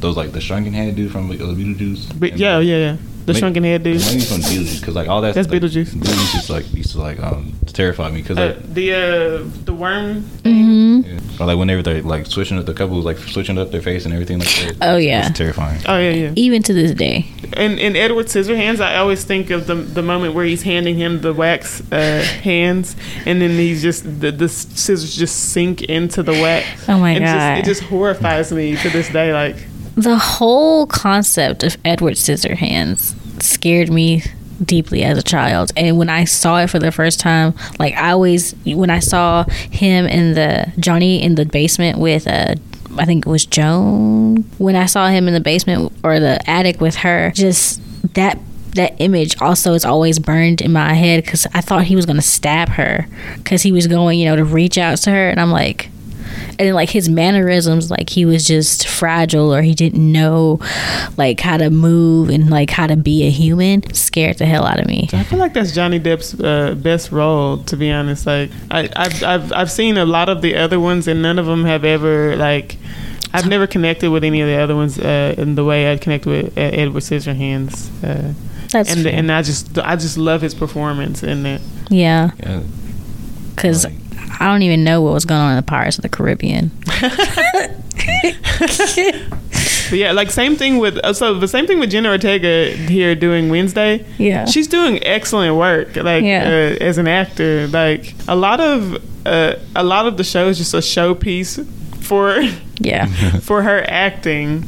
those 0.00 0.16
like 0.16 0.32
the 0.32 0.40
shrunken 0.40 0.72
head 0.72 0.94
dude 0.94 1.10
from 1.10 1.30
uh, 1.30 1.34
Beetlejuice. 1.34 2.18
But 2.18 2.32
And 2.32 2.40
yeah, 2.40 2.60
yeah, 2.60 2.76
yeah. 2.76 2.96
The 3.26 3.32
Maybe- 3.32 3.40
shrunken 3.40 3.64
head 3.64 3.82
dude. 3.82 4.00
Maybe 4.00 4.20
from 4.20 4.36
Beetlejuice 4.38 4.80
because 4.80 4.94
like 4.94 5.08
all 5.08 5.20
that. 5.22 5.34
That's 5.34 5.48
like, 5.48 5.60
Beetlejuice. 5.60 5.88
Beetlejuice 5.94 6.34
used 6.34 6.46
to 6.46 6.52
like 6.52 6.74
used 6.74 6.92
to 6.92 6.98
like 7.00 7.20
um 7.20 7.52
terrify 7.66 8.08
me 8.10 8.22
because 8.22 8.38
Uh, 8.38 8.46
like 8.56 8.74
the 8.74 8.92
uh, 8.94 9.50
the 9.64 9.74
worm. 9.74 10.20
hmm 10.44 11.00
yeah. 11.04 11.18
or 11.40 11.46
like 11.46 11.58
whenever 11.58 11.82
they're 11.82 12.02
like 12.02 12.26
switching 12.26 12.56
up 12.58 12.66
the 12.66 12.72
couple 12.72 13.00
like 13.02 13.18
switching 13.18 13.58
up 13.58 13.70
their 13.72 13.82
face 13.82 14.04
and 14.04 14.14
everything 14.14 14.38
like 14.38 14.48
that. 14.48 14.76
Oh, 14.80 14.96
yeah. 14.96 15.26
it's 15.28 15.36
terrifying. 15.36 15.80
Oh 15.86 15.98
yeah, 15.98 16.10
yeah. 16.10 16.32
Even 16.36 16.62
to 16.62 16.72
this 16.72 16.92
day. 16.92 17.26
And 17.54 17.78
in 17.78 17.96
Edward 17.96 18.26
Scissorhands, 18.26 18.80
I 18.80 18.96
always 18.96 19.24
think 19.24 19.50
of 19.50 19.66
the 19.66 19.74
the 19.74 20.02
moment 20.02 20.34
where 20.34 20.44
he's 20.44 20.62
handing 20.62 20.96
him 20.96 21.20
the 21.20 21.32
wax 21.34 21.80
uh, 21.92 22.22
hands, 22.42 22.94
and 23.26 23.42
then 23.42 23.50
he's 23.50 23.82
just 23.82 24.04
the, 24.20 24.30
the 24.30 24.48
scissors 24.48 25.16
just 25.16 25.50
sink 25.50 25.82
into 25.82 26.22
the 26.22 26.32
wax. 26.32 26.88
Oh 26.88 26.98
my 26.98 27.10
and 27.10 27.24
God. 27.24 27.56
Just, 27.56 27.60
it 27.60 27.64
just 27.72 27.82
horrifies 27.90 28.52
me 28.52 28.76
to 28.76 28.88
this 28.90 29.08
day. 29.08 29.32
Like 29.32 29.56
The 29.96 30.18
whole 30.18 30.86
concept 30.86 31.62
of 31.64 31.78
Edward 31.84 32.14
Scissorhands 32.14 33.14
scared 33.42 33.90
me 33.90 34.22
deeply 34.62 35.02
as 35.02 35.18
a 35.18 35.22
child. 35.22 35.72
And 35.76 35.98
when 35.98 36.10
I 36.10 36.24
saw 36.24 36.58
it 36.58 36.68
for 36.68 36.78
the 36.78 36.92
first 36.92 37.18
time, 37.18 37.54
like 37.78 37.94
I 37.94 38.10
always, 38.10 38.54
when 38.64 38.90
I 38.90 38.98
saw 38.98 39.44
him 39.44 40.06
in 40.06 40.34
the 40.34 40.72
Johnny 40.78 41.22
in 41.22 41.34
the 41.34 41.46
basement 41.46 41.98
with 41.98 42.26
uh 42.26 42.54
I 42.98 43.04
think 43.04 43.26
it 43.26 43.30
was 43.30 43.44
Joan. 43.44 44.36
When 44.58 44.76
I 44.76 44.86
saw 44.86 45.08
him 45.08 45.28
in 45.28 45.34
the 45.34 45.40
basement 45.40 45.92
or 46.02 46.18
the 46.18 46.38
attic 46.48 46.80
with 46.80 46.96
her, 46.96 47.30
just 47.34 47.80
that 48.14 48.38
that 48.74 48.94
image 48.98 49.40
also 49.40 49.72
is 49.72 49.84
always 49.84 50.18
burned 50.18 50.60
in 50.60 50.72
my 50.72 50.92
head 50.94 51.24
because 51.24 51.46
I 51.54 51.60
thought 51.62 51.84
he 51.84 51.96
was 51.96 52.06
gonna 52.06 52.22
stab 52.22 52.70
her 52.70 53.06
because 53.36 53.62
he 53.62 53.72
was 53.72 53.86
going, 53.86 54.18
you 54.18 54.26
know, 54.26 54.36
to 54.36 54.44
reach 54.44 54.78
out 54.78 54.98
to 54.98 55.10
her, 55.10 55.28
and 55.28 55.40
I'm 55.40 55.50
like, 55.50 55.90
and 56.50 56.58
then 56.58 56.74
like 56.74 56.90
his 56.90 57.08
mannerisms 57.08 57.90
like 57.90 58.10
he 58.10 58.24
was 58.24 58.44
just 58.44 58.86
fragile 58.88 59.54
or 59.54 59.62
he 59.62 59.74
didn't 59.74 60.10
know 60.12 60.58
like 61.16 61.40
how 61.40 61.56
to 61.56 61.70
move 61.70 62.28
and 62.30 62.50
like 62.50 62.70
how 62.70 62.86
to 62.86 62.96
be 62.96 63.26
a 63.26 63.30
human 63.30 63.82
scared 63.94 64.38
the 64.38 64.46
hell 64.46 64.64
out 64.64 64.78
of 64.80 64.86
me 64.86 65.08
I 65.12 65.22
feel 65.24 65.38
like 65.38 65.52
that's 65.54 65.72
Johnny 65.72 65.98
Depp's 66.00 66.38
uh, 66.40 66.74
best 66.74 67.12
role, 67.12 67.58
to 67.64 67.76
be 67.76 67.90
honest. 67.90 68.26
Like 68.26 68.50
I, 68.70 68.88
I've, 68.96 69.22
I've 69.22 69.52
I've 69.52 69.70
seen 69.70 69.96
a 69.96 70.04
lot 70.04 70.28
of 70.28 70.42
the 70.42 70.56
other 70.56 70.78
ones, 70.80 71.06
and 71.08 71.22
none 71.22 71.38
of 71.38 71.46
them 71.46 71.64
have 71.64 71.84
ever 71.84 72.36
like. 72.36 72.76
I've 73.32 73.46
never 73.48 73.66
connected 73.66 74.10
with 74.10 74.24
any 74.24 74.40
of 74.40 74.48
the 74.48 74.56
other 74.56 74.74
ones 74.74 74.98
uh, 74.98 75.34
in 75.36 75.54
the 75.56 75.64
way 75.64 75.90
I'd 75.90 76.00
connect 76.00 76.26
with 76.26 76.56
uh, 76.56 76.60
Edward 76.60 77.02
Scissorhands, 77.02 77.88
uh, 78.04 78.32
that's 78.70 78.90
and 78.92 79.02
fair. 79.04 79.12
and 79.14 79.30
I 79.32 79.42
just 79.42 79.78
I 79.78 79.96
just 79.96 80.16
love 80.18 80.40
his 80.42 80.54
performance 80.54 81.22
in 81.22 81.42
that. 81.44 81.60
yeah 81.90 82.30
Yeah. 82.40 82.62
because 83.54 83.84
Like- 83.84 83.94
i 84.40 84.46
don't 84.46 84.62
even 84.62 84.84
know 84.84 85.00
what 85.02 85.12
was 85.12 85.24
going 85.24 85.40
on 85.40 85.50
in 85.52 85.56
the 85.56 85.62
pirates 85.62 85.98
of 85.98 86.02
the 86.02 86.08
caribbean 86.08 86.70
yeah, 89.92 90.12
like 90.12 90.30
same 90.30 90.56
thing 90.56 90.78
with 90.78 90.96
uh, 90.98 91.12
so 91.12 91.34
the 91.38 91.48
same 91.48 91.66
thing 91.66 91.78
with 91.78 91.90
Jenna 91.90 92.10
Ortega 92.10 92.70
here 92.70 93.14
doing 93.14 93.48
Wednesday. 93.48 94.04
yeah 94.18 94.44
She's 94.44 94.68
doing 94.68 95.02
excellent 95.04 95.56
work, 95.56 95.96
like 95.96 96.24
Yeah. 96.24 96.76
uh, 96.80 96.84
as 96.84 96.98
an 96.98 97.08
actor. 97.08 97.66
Like 97.68 98.14
a 98.28 98.36
lot 98.36 98.60
of 98.60 99.02
uh, 99.26 99.54
a 99.74 99.84
lot 99.84 100.06
of 100.06 100.16
the 100.16 100.24
show 100.24 100.48
is 100.48 100.58
just 100.58 100.74
a 100.74 100.78
showpiece 100.78 101.64
for 102.02 102.40
yeah 102.80 103.06
for 103.40 103.62
her 103.62 103.84
acting. 103.88 104.64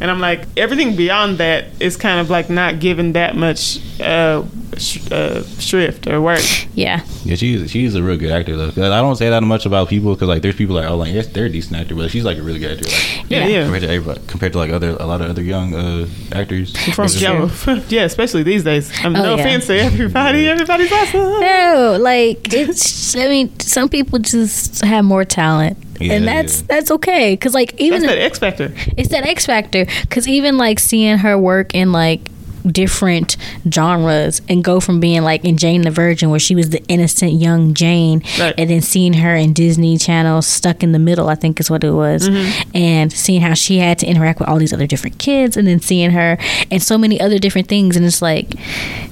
And 0.00 0.10
I'm 0.10 0.20
like, 0.20 0.46
everything 0.56 0.94
beyond 0.96 1.38
that 1.38 1.66
is 1.80 1.96
kind 1.96 2.20
of 2.20 2.28
like 2.30 2.50
not 2.50 2.80
given 2.80 3.12
that 3.14 3.34
much 3.34 3.80
uh, 4.00 4.44
sh- 4.76 5.10
uh, 5.10 5.42
shrift 5.58 6.06
or 6.06 6.20
work. 6.20 6.40
Yeah. 6.74 7.00
Yeah, 7.24 7.36
she's 7.36 7.70
she's 7.70 7.94
a 7.94 8.02
real 8.02 8.18
good 8.18 8.30
actor 8.30 8.56
though. 8.56 8.68
I 8.92 9.00
don't 9.00 9.16
say 9.16 9.30
that 9.30 9.42
much 9.42 9.64
about 9.64 9.88
people 9.88 10.14
because 10.14 10.28
like 10.28 10.42
there's 10.42 10.54
people 10.54 10.76
like 10.76 10.84
oh 10.88 10.96
like 10.98 11.12
yes 11.14 11.28
they're 11.28 11.46
a 11.46 11.48
decent 11.48 11.76
actor, 11.80 11.94
but 11.94 12.10
she's 12.10 12.24
like 12.24 12.36
a 12.36 12.42
really 12.42 12.58
good 12.58 12.72
actor. 12.78 12.84
Like, 12.90 13.30
Yeah, 13.30 13.46
Yeah. 13.46 13.46
yeah. 13.48 13.62
compared 13.64 13.82
to 13.82 13.88
everybody, 13.88 14.20
compared 14.26 14.52
to 14.52 14.58
like 14.58 14.70
other 14.70 14.90
a 15.00 15.06
lot 15.06 15.20
of 15.22 15.30
other 15.30 15.42
young 15.42 15.74
uh, 15.74 16.06
actors. 16.32 16.76
From, 16.94 17.08
yeah, 17.16 17.48
yeah, 17.88 18.02
especially 18.04 18.42
these 18.42 18.64
days. 18.64 18.90
Um, 19.04 19.16
Oh, 19.16 19.22
no 19.22 19.34
yeah. 19.36 19.40
offense 19.40 19.66
to 19.68 19.78
everybody. 19.78 20.46
Everybody's 20.46 20.92
awesome. 20.92 21.40
No, 21.40 21.96
like 22.00 22.52
it's. 22.52 23.16
I 23.16 23.28
mean, 23.28 23.58
some 23.60 23.88
people 23.88 24.18
just 24.18 24.84
have 24.84 25.04
more 25.06 25.24
talent, 25.24 25.78
Yeah, 26.00 26.14
and 26.14 26.26
that's 26.26 26.60
yeah. 26.60 26.66
that's 26.68 26.90
okay. 26.90 27.36
Cause 27.36 27.54
like 27.54 27.74
even 27.80 28.02
That's 28.02 28.14
that 28.14 28.20
X 28.22 28.38
factor. 28.38 28.72
it's 28.96 29.08
that 29.10 29.26
X 29.26 29.46
factor. 29.46 29.86
Cause 30.10 30.26
even 30.28 30.56
like 30.58 30.78
seeing 30.78 31.18
her 31.18 31.38
work 31.38 31.74
in 31.74 31.92
like 31.92 32.28
different 32.70 33.36
genres 33.72 34.42
and 34.48 34.64
go 34.64 34.80
from 34.80 34.98
being 34.98 35.22
like 35.22 35.44
in 35.44 35.56
Jane 35.56 35.82
the 35.82 35.90
Virgin 35.92 36.30
where 36.30 36.40
she 36.40 36.56
was 36.56 36.70
the 36.70 36.82
innocent 36.88 37.34
young 37.34 37.74
Jane 37.74 38.22
Right. 38.40 38.54
and 38.58 38.68
then 38.68 38.80
seeing 38.80 39.12
her 39.12 39.36
in 39.36 39.52
Disney 39.52 39.96
Channel 39.98 40.42
stuck 40.42 40.82
in 40.82 40.90
the 40.90 40.98
middle 40.98 41.28
I 41.28 41.36
think 41.36 41.60
is 41.60 41.70
what 41.70 41.84
it 41.84 41.92
was 41.92 42.28
mm-hmm. 42.28 42.70
and 42.76 43.12
seeing 43.12 43.40
how 43.40 43.54
she 43.54 43.78
had 43.78 44.00
to 44.00 44.06
interact 44.06 44.40
with 44.40 44.48
all 44.48 44.58
these 44.58 44.72
other 44.72 44.88
different 44.88 45.18
kids 45.20 45.56
and 45.56 45.68
then 45.68 45.78
seeing 45.80 46.10
her 46.10 46.38
and 46.68 46.82
so 46.82 46.98
many 46.98 47.20
other 47.20 47.38
different 47.38 47.68
things 47.68 47.96
and 47.96 48.04
it's 48.04 48.20
like 48.20 48.54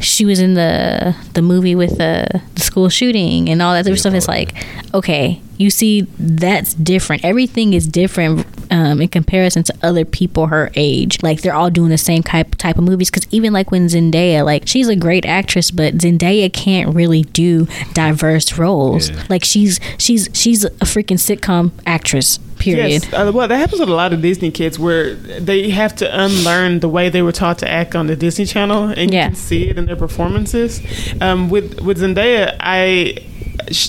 she 0.00 0.24
was 0.24 0.40
in 0.40 0.54
the 0.54 1.14
the 1.34 1.42
movie 1.42 1.76
with 1.76 1.98
the, 1.98 2.26
the 2.54 2.60
school 2.60 2.88
shooting 2.88 3.48
and 3.48 3.62
all 3.62 3.72
that 3.74 3.80
other 3.80 3.90
Yeah, 3.90 3.96
stuff 3.96 4.14
it's 4.14 4.26
like 4.26 4.52
okay 4.92 5.40
you 5.56 5.70
see 5.70 6.02
that's 6.18 6.74
different 6.74 7.24
everything 7.24 7.72
is 7.74 7.86
different 7.86 8.46
um, 8.70 9.00
in 9.00 9.08
comparison 9.08 9.62
to 9.62 9.72
other 9.82 10.04
people 10.04 10.46
her 10.48 10.70
age 10.74 11.22
like 11.22 11.42
they're 11.42 11.54
all 11.54 11.70
doing 11.70 11.90
the 11.90 11.98
same 11.98 12.22
type 12.22 12.54
type 12.56 12.76
of 12.78 12.84
movies 12.84 13.10
because 13.10 13.26
even 13.30 13.52
like 13.52 13.70
when 13.70 13.86
zendaya 13.86 14.44
like 14.44 14.66
she's 14.66 14.88
a 14.88 14.96
great 14.96 15.24
actress 15.24 15.70
but 15.70 15.94
zendaya 15.98 16.52
can't 16.52 16.94
really 16.94 17.22
do 17.22 17.66
diverse 17.92 18.58
roles 18.58 19.10
Yeah. 19.10 19.24
like 19.28 19.44
she's 19.44 19.78
she's 19.98 20.28
she's 20.32 20.64
a 20.64 20.70
freaking 20.84 21.18
sitcom 21.18 21.70
actress 21.86 22.38
period 22.58 23.02
Yes, 23.04 23.12
uh, 23.12 23.30
well, 23.34 23.46
that 23.48 23.56
happens 23.58 23.80
with 23.80 23.88
a 23.90 23.94
lot 23.94 24.12
of 24.12 24.22
Disney 24.22 24.50
kids 24.50 24.78
where 24.78 25.14
they 25.14 25.70
have 25.70 25.94
to 25.96 26.24
unlearn 26.24 26.80
the 26.80 26.88
way 26.88 27.08
they 27.10 27.20
were 27.20 27.32
taught 27.32 27.58
to 27.58 27.68
act 27.68 27.94
on 27.96 28.06
the 28.06 28.14
Disney 28.16 28.46
Channel, 28.46 28.84
and 28.96 29.12
Yeah. 29.12 29.24
you 29.24 29.28
can 29.30 29.34
see 29.34 29.68
it 29.68 29.76
in 29.76 29.86
their 29.86 29.96
performances. 29.96 30.80
Um, 31.20 31.50
with 31.50 31.80
with 31.80 31.98
Zendaya, 31.98 32.56
I 32.60 33.16
sh- 33.16 33.33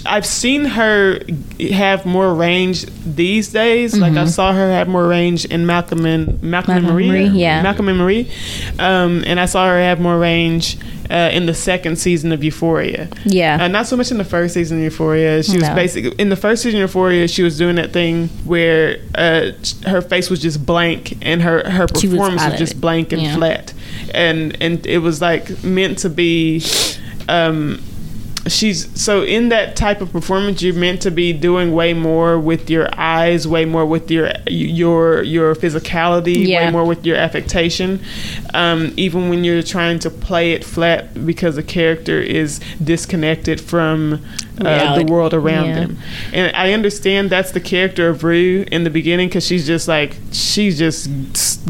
I've 0.06 0.26
seen 0.26 0.66
her 0.66 1.20
have 1.72 2.06
more 2.06 2.34
range 2.34 2.86
these 3.06 3.52
days. 3.52 3.98
Like 3.98 4.14
I 4.14 4.26
saw 4.26 4.54
her 4.54 4.72
have 4.72 4.88
more 4.88 5.08
range 5.08 5.46
in 5.46 5.66
Malcolm 5.66 6.06
and 6.06 6.42
Malcolm, 6.42 6.76
and 6.76 6.86
Mm-hmm. 6.86 6.90
Malcolm 6.90 6.94
Marie, 6.96 7.10
and 7.10 7.30
Marie, 7.34 7.40
yeah. 7.42 7.62
Malcolm 7.62 7.88
and 7.90 7.98
Marie, 7.98 8.32
um, 8.80 9.24
and 9.28 9.40
I 9.40 9.46
saw 9.46 9.66
her 9.68 9.80
have 9.80 10.00
more 10.00 10.18
range. 10.18 10.78
Uh, 11.08 11.30
in 11.32 11.46
the 11.46 11.54
second 11.54 11.98
season 11.98 12.32
of 12.32 12.44
Euphoria, 12.44 13.08
Yeah. 13.26 13.60
uh, 13.64 13.68
not 13.68 13.86
so 13.86 13.96
much 13.96 14.10
in 14.10 14.18
the 14.18 14.24
first 14.24 14.56
season 14.56 14.80
of 14.80 14.84
Euphoria. 14.86 15.44
She 15.44 15.52
was 15.58 15.70
No. 15.70 15.76
basically 15.76 16.14
in 16.18 16.30
the 16.30 16.36
first 16.36 16.64
season 16.64 16.80
of 16.82 16.90
Euphoria. 16.90 17.28
She 17.28 17.44
was 17.44 17.60
doing 17.60 17.76
that 17.76 17.94
thing 17.94 18.30
where 18.44 18.98
uh, 19.14 19.52
her 19.86 20.02
face 20.02 20.32
was 20.32 20.40
just 20.42 20.66
blank 20.66 21.16
and 21.22 21.44
her 21.44 21.70
her 21.70 21.86
She 21.96 22.08
was 22.08 22.16
performance 22.18 22.44
was, 22.50 22.58
just 22.58 22.74
it. 22.74 22.82
blank 22.82 23.12
and 23.14 23.22
Yeah. 23.22 23.36
flat, 23.36 23.72
and 24.16 24.58
and 24.60 24.84
it 24.88 24.98
was 24.98 25.22
like 25.22 25.64
meant 25.64 26.00
to 26.00 26.10
be. 26.10 26.64
Um, 27.30 27.84
she's 28.48 28.88
so 29.02 29.24
in 29.24 29.50
that 29.50 29.76
type 29.76 30.02
of 30.02 30.12
performance 30.12 30.62
you're 30.62 30.74
meant 30.76 31.02
to 31.02 31.10
be 31.10 31.34
doing 31.34 31.74
way 31.74 31.94
more 31.94 32.40
with 32.40 32.70
your 32.70 32.88
eyes 32.94 33.48
way 33.48 33.66
more 33.66 33.86
with 33.86 34.12
your 34.12 34.32
your 34.48 35.24
your 35.24 35.56
physicality 35.56 36.46
Yeah. 36.48 36.66
way 36.66 36.72
more 36.72 36.86
with 36.86 37.06
your 37.06 37.18
affectation 37.18 38.00
um, 38.54 38.94
even 38.98 39.30
when 39.30 39.44
you're 39.44 39.64
trying 39.64 39.98
to 40.00 40.10
play 40.12 40.52
it 40.54 40.64
flat 40.64 41.26
because 41.26 41.56
the 41.56 41.64
character 41.64 42.20
is 42.22 42.60
disconnected 42.84 43.60
from 43.60 44.24
uh, 44.62 44.98
the 44.98 45.06
world 45.12 45.34
around 45.34 45.66
Yeah. 45.66 45.76
them 45.82 45.98
and 46.34 46.56
i 46.56 46.72
understand 46.74 47.30
that's 47.30 47.52
the 47.52 47.60
character 47.60 48.10
of 48.10 48.24
rue 48.24 48.66
in 48.72 48.84
the 48.84 48.90
beginning 48.90 49.28
because 49.28 49.46
she's 49.46 49.66
just 49.68 49.88
like 49.88 50.18
she's 50.32 50.78
just 50.78 51.10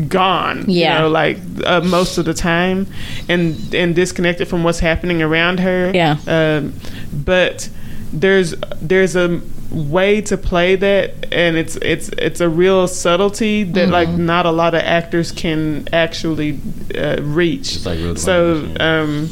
gone 0.10 0.66
Yeah. 0.68 0.94
you 0.96 1.00
know 1.02 1.10
like 1.10 1.38
uh, 1.66 1.82
most 1.82 2.18
of 2.18 2.26
the 2.26 2.34
time 2.34 2.88
and 3.30 3.56
and 3.74 3.96
disconnected 3.96 4.48
from 4.48 4.64
what's 4.64 4.80
happening 4.80 5.22
around 5.22 5.60
her 5.62 5.92
Yeah. 5.94 6.18
um, 6.28 6.74
but 7.12 7.70
there's 8.14 8.54
there's 8.82 9.16
a 9.16 9.42
way 9.72 10.22
to 10.22 10.38
play 10.38 10.76
that 10.76 11.34
and 11.34 11.58
it's 11.58 11.76
it's 11.78 12.10
it's 12.18 12.40
a 12.40 12.48
real 12.48 12.88
subtlety 12.88 13.64
that 13.64 13.90
like 13.90 14.08
Mm-hmm. 14.08 14.26
not 14.26 14.46
a 14.46 14.52
lot 14.52 14.74
of 14.76 14.82
actors 14.82 15.32
can 15.32 15.88
actually 15.92 16.60
uh, 16.98 17.18
reach 17.22 17.76
It's 17.76 17.86
like 17.86 17.98
real 18.00 18.16
so 18.16 18.54
language, 18.54 18.80
um 18.82 19.30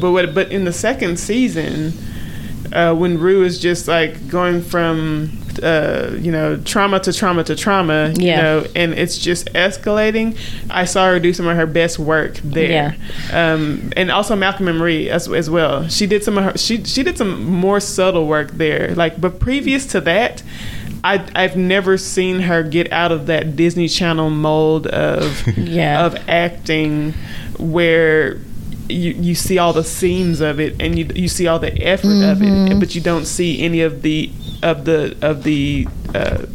but 0.00 0.10
what 0.10 0.34
but 0.34 0.50
in 0.50 0.64
the 0.64 0.72
second 0.72 1.18
season 1.18 1.92
uh, 2.72 2.94
when 2.94 3.18
Rue 3.18 3.44
is 3.44 3.58
just 3.60 3.88
like 3.88 4.28
going 4.28 4.62
from 4.62 5.30
uh, 5.62 6.10
you 6.18 6.30
know 6.32 6.56
trauma 6.58 7.00
to 7.00 7.12
trauma 7.12 7.44
to 7.44 7.54
trauma, 7.56 8.12
you 8.16 8.26
Yeah. 8.26 8.40
know, 8.42 8.66
and 8.76 8.94
it's 8.94 9.18
just 9.18 9.46
escalating. 9.54 10.38
I 10.70 10.84
saw 10.84 11.06
her 11.06 11.18
do 11.20 11.32
some 11.32 11.46
of 11.46 11.56
her 11.56 11.66
best 11.66 11.98
work 11.98 12.36
there, 12.44 12.96
um, 13.32 13.92
and 13.96 14.10
also 14.10 14.36
Malcolm 14.36 14.68
and 14.68 14.78
Marie 14.78 15.10
as, 15.10 15.28
as 15.28 15.50
well. 15.50 15.88
She 15.88 16.06
did 16.06 16.22
some 16.24 16.38
of 16.38 16.44
her 16.44 16.56
she 16.58 16.84
she 16.84 17.02
did 17.02 17.18
some 17.18 17.44
more 17.44 17.80
subtle 17.80 18.26
work 18.26 18.52
there. 18.52 18.94
Like, 18.94 19.20
but 19.20 19.40
previous 19.40 19.86
to 19.86 20.00
that. 20.02 20.42
I, 21.02 21.26
I've 21.34 21.56
never 21.56 21.96
seen 21.96 22.40
her 22.40 22.62
get 22.62 22.92
out 22.92 23.10
of 23.10 23.24
that 23.28 23.56
Disney 23.56 23.88
Channel 23.88 24.28
mold 24.28 24.86
of 24.86 25.46
Yeah. 25.56 26.04
of 26.04 26.14
acting 26.28 27.14
where 27.58 28.34
you, 28.90 29.12
you 29.12 29.34
see 29.34 29.58
all 29.58 29.72
the 29.72 29.84
seams 29.84 30.40
of 30.40 30.60
it 30.60 30.80
and 30.80 30.98
you, 30.98 31.06
you 31.14 31.28
see 31.28 31.46
all 31.46 31.58
the 31.58 31.72
effort 31.82 32.08
of 32.08 32.38
Mm-hmm. 32.38 32.72
it 32.72 32.80
but 32.80 32.94
you 32.94 33.00
don't 33.00 33.24
see 33.26 33.62
any 33.62 33.80
of 33.82 34.02
the 34.02 34.30
of 34.62 34.84
the 34.84 35.16
of 35.22 35.42
the 35.44 35.86
uh, 36.14 36.46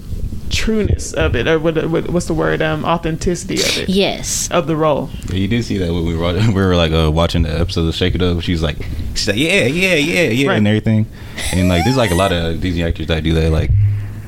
trueness 0.49 1.11
of 1.13 1.35
it 1.35 1.47
or 1.47 1.59
what, 1.59 1.75
what 1.89 2.09
what's 2.09 2.27
the 2.27 2.33
word 2.33 2.61
um 2.61 2.85
authenticity 2.85 3.55
of 3.55 3.77
it 3.79 3.89
yes 3.89 4.47
of 4.51 4.67
the 4.67 4.75
role 4.75 5.09
Yeah, 5.29 5.35
you 5.37 5.47
did 5.47 5.65
see 5.65 5.77
that 5.79 5.91
when 5.91 6.05
we 6.05 6.15
were 6.15 6.33
we 6.47 6.53
were 6.53 6.75
like 6.75 6.91
uh, 6.91 7.11
watching 7.11 7.41
the 7.43 7.59
episode 7.59 7.87
of 7.87 7.95
Shake 7.95 8.15
It 8.15 8.21
Up. 8.21 8.41
She 8.41 8.51
was 8.51 8.61
like, 8.63 8.77
she's 9.15 9.27
like, 9.27 9.37
yeah, 9.37 9.65
yeah, 9.65 9.95
yeah, 9.95 10.29
yeah, 10.29 10.47
Right. 10.49 10.57
and 10.57 10.67
everything. 10.67 11.07
And 11.53 11.67
like, 11.67 11.83
there's 11.83 11.97
like 11.97 12.11
a 12.11 12.15
lot 12.15 12.31
of 12.31 12.61
Disney 12.61 12.83
actors 12.83 13.07
that 13.07 13.23
do 13.23 13.33
that. 13.33 13.51
Like, 13.51 13.71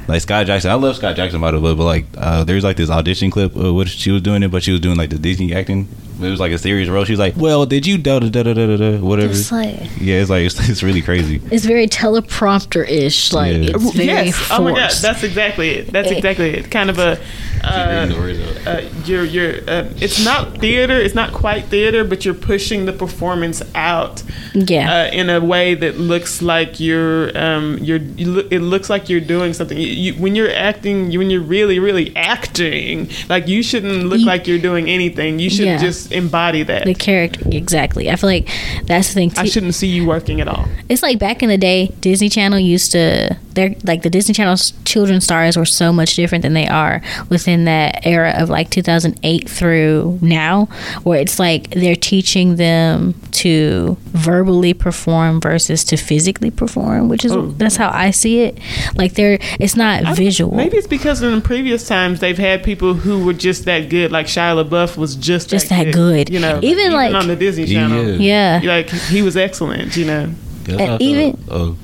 like 0.07 0.21
Skai 0.21 0.45
Jackson. 0.45 0.71
I 0.71 0.73
love 0.73 0.97
Skai 0.97 1.15
Jackson 1.15 1.39
by 1.39 1.51
the 1.51 1.59
way, 1.59 1.73
but 1.75 1.83
like, 1.85 2.05
uh, 2.17 2.43
there's 2.43 2.63
like 2.63 2.77
this 2.77 2.89
audition 2.89 3.29
clip 3.29 3.55
of 3.55 3.75
what 3.75 3.87
she 3.87 4.11
was 4.11 4.21
doing 4.21 4.41
it, 4.43 4.49
but 4.51 4.63
she 4.63 4.71
was 4.71 4.81
doing 4.81 4.97
like 4.97 5.09
the 5.11 5.19
Disney 5.19 5.53
acting. 5.53 5.87
It 6.19 6.29
was 6.29 6.39
like 6.39 6.51
a 6.51 6.57
serious 6.57 6.89
role. 6.89 7.03
She 7.05 7.11
was 7.13 7.19
like, 7.19 7.35
well, 7.37 7.65
did 7.65 7.85
you 7.85 7.97
da 7.97 8.19
da 8.19 8.29
da 8.29 8.43
da 8.43 8.53
da 8.53 8.77
da 8.77 8.97
whatever? 8.97 9.31
it's 9.31 9.51
like 9.51 9.75
yeah, 9.99 10.15
it's 10.21 10.29
like 10.29 10.45
it's, 10.45 10.69
it's 10.69 10.83
really 10.83 11.01
crazy. 11.01 11.41
it's 11.51 11.65
very 11.65 11.87
teleprompter-ish 11.87 13.33
like 13.33 13.53
Yeah. 13.55 13.69
it's 13.75 13.91
very 13.93 14.05
yes 14.07 14.35
forced. 14.35 14.51
oh 14.51 14.63
my 14.63 14.71
god 14.71 14.91
that's 15.01 15.23
exactly 15.23 15.69
it 15.69 15.91
that's 15.91 16.11
exactly 16.11 16.49
it 16.55 16.71
kind 16.71 16.89
of 16.89 16.99
a 16.99 17.19
uh, 17.63 18.05
reading 18.07 18.15
the 18.15 18.21
words 18.21 18.67
out. 18.67 18.75
uh, 18.75 18.81
you're 19.05 19.23
you're 19.23 19.55
uh, 19.67 19.89
it's 19.97 20.23
not 20.23 20.57
theater 20.59 20.93
it's 20.93 21.15
not 21.15 21.33
quite 21.33 21.65
theater 21.65 22.03
but 22.03 22.23
you're 22.23 22.33
pushing 22.33 22.85
the 22.85 22.93
performance 22.93 23.61
out 23.75 24.23
yeah 24.53 24.91
uh, 25.07 25.11
in 25.11 25.29
a 25.29 25.41
way 25.43 25.73
that 25.73 25.97
looks 25.97 26.41
like 26.41 26.79
you're 26.79 27.35
um 27.37 27.77
you're 27.79 27.97
you 27.97 28.27
look, 28.31 28.51
it 28.51 28.59
looks 28.59 28.89
like 28.89 29.09
you're 29.09 29.19
doing 29.19 29.53
something 29.53 29.77
you, 29.77 29.87
you, 29.87 30.13
when 30.21 30.35
you're 30.35 30.51
acting 30.53 31.11
you, 31.11 31.19
when 31.19 31.29
you're 31.29 31.41
really 31.41 31.79
really 31.79 32.15
acting 32.15 33.09
like 33.27 33.47
you 33.47 33.61
shouldn't 33.63 34.05
look 34.05 34.19
You- 34.19 34.25
like 34.25 34.47
you're 34.47 34.59
doing 34.59 34.87
anything 34.89 35.39
you 35.39 35.49
should 35.49 35.65
Yeah. 35.65 35.77
just 35.77 36.06
embody 36.11 36.63
that. 36.63 36.85
The 36.85 36.93
character 36.93 37.41
exactly. 37.51 38.09
I 38.09 38.15
feel 38.15 38.29
like 38.29 38.49
that's 38.85 39.09
the 39.09 39.13
thing 39.13 39.31
I 39.37 39.45
shouldn't 39.45 39.75
see 39.75 39.87
you 39.87 40.05
working 40.05 40.41
at 40.41 40.47
all. 40.47 40.65
It's 40.89 41.03
like 41.03 41.19
back 41.19 41.43
in 41.43 41.49
the 41.49 41.57
day 41.57 41.87
disney 42.01 42.29
channel 42.29 42.59
used 42.59 42.91
to 42.93 43.35
they're 43.53 43.75
like 43.83 44.03
the 44.03 44.09
disney 44.09 44.33
channel's 44.35 44.71
children 44.85 45.19
stars 45.19 45.57
were 45.57 45.65
so 45.65 45.91
much 45.91 46.15
different 46.15 46.43
than 46.43 46.53
they 46.53 46.67
are 46.67 47.01
within 47.29 47.65
that 47.65 48.05
era 48.05 48.33
of 48.37 48.49
like 48.49 48.69
2008 48.69 49.49
through 49.49 50.19
now 50.21 50.65
where 51.03 51.19
it's 51.19 51.39
like 51.39 51.71
they're 51.71 51.95
teaching 51.95 52.55
them 52.57 53.13
to 53.31 53.97
verbally 54.09 54.73
perform 54.73 55.41
versus 55.41 55.83
to 55.83 55.97
physically 55.97 56.51
perform 56.51 57.09
which 57.09 57.25
is 57.25 57.31
Oh. 57.31 57.47
that's 57.57 57.75
how 57.75 57.89
i 57.93 58.11
see 58.11 58.39
it. 58.41 58.57
Like 58.95 59.13
they're 59.15 59.39
it's 59.59 59.75
not 59.75 60.05
I- 60.05 60.13
visual. 60.13 60.55
maybe 60.55 60.77
it's 60.77 60.87
because 60.87 61.21
in 61.21 61.41
previous 61.41 61.87
times 61.87 62.19
they've 62.19 62.37
had 62.37 62.63
people 62.63 62.93
who 62.93 63.25
were 63.25 63.33
just 63.33 63.65
that 63.65 63.89
good. 63.89 64.11
Like 64.11 64.27
Shia 64.27 64.63
LaBeouf 64.63 64.97
was 64.97 65.15
just 65.15 65.49
Just 65.49 65.69
that 65.69 65.85
good. 65.85 65.93
You 66.29 66.39
know 66.39 66.59
Even, 66.61 66.91
like- 66.93 67.13
on 67.13 67.27
the 67.27 67.35
Disney 67.35 67.65
Channel 67.67 68.21
yeah 68.21 68.59
like 68.63 68.89
he 68.89 69.21
was 69.21 69.35
excellent 69.37 69.95
you 69.97 70.05
know 70.05 70.29
that's 70.63 70.81
how 70.81 70.95
I 70.95 70.97
even- 70.99 71.37
felt, 71.37 71.51
uh, 71.51 71.75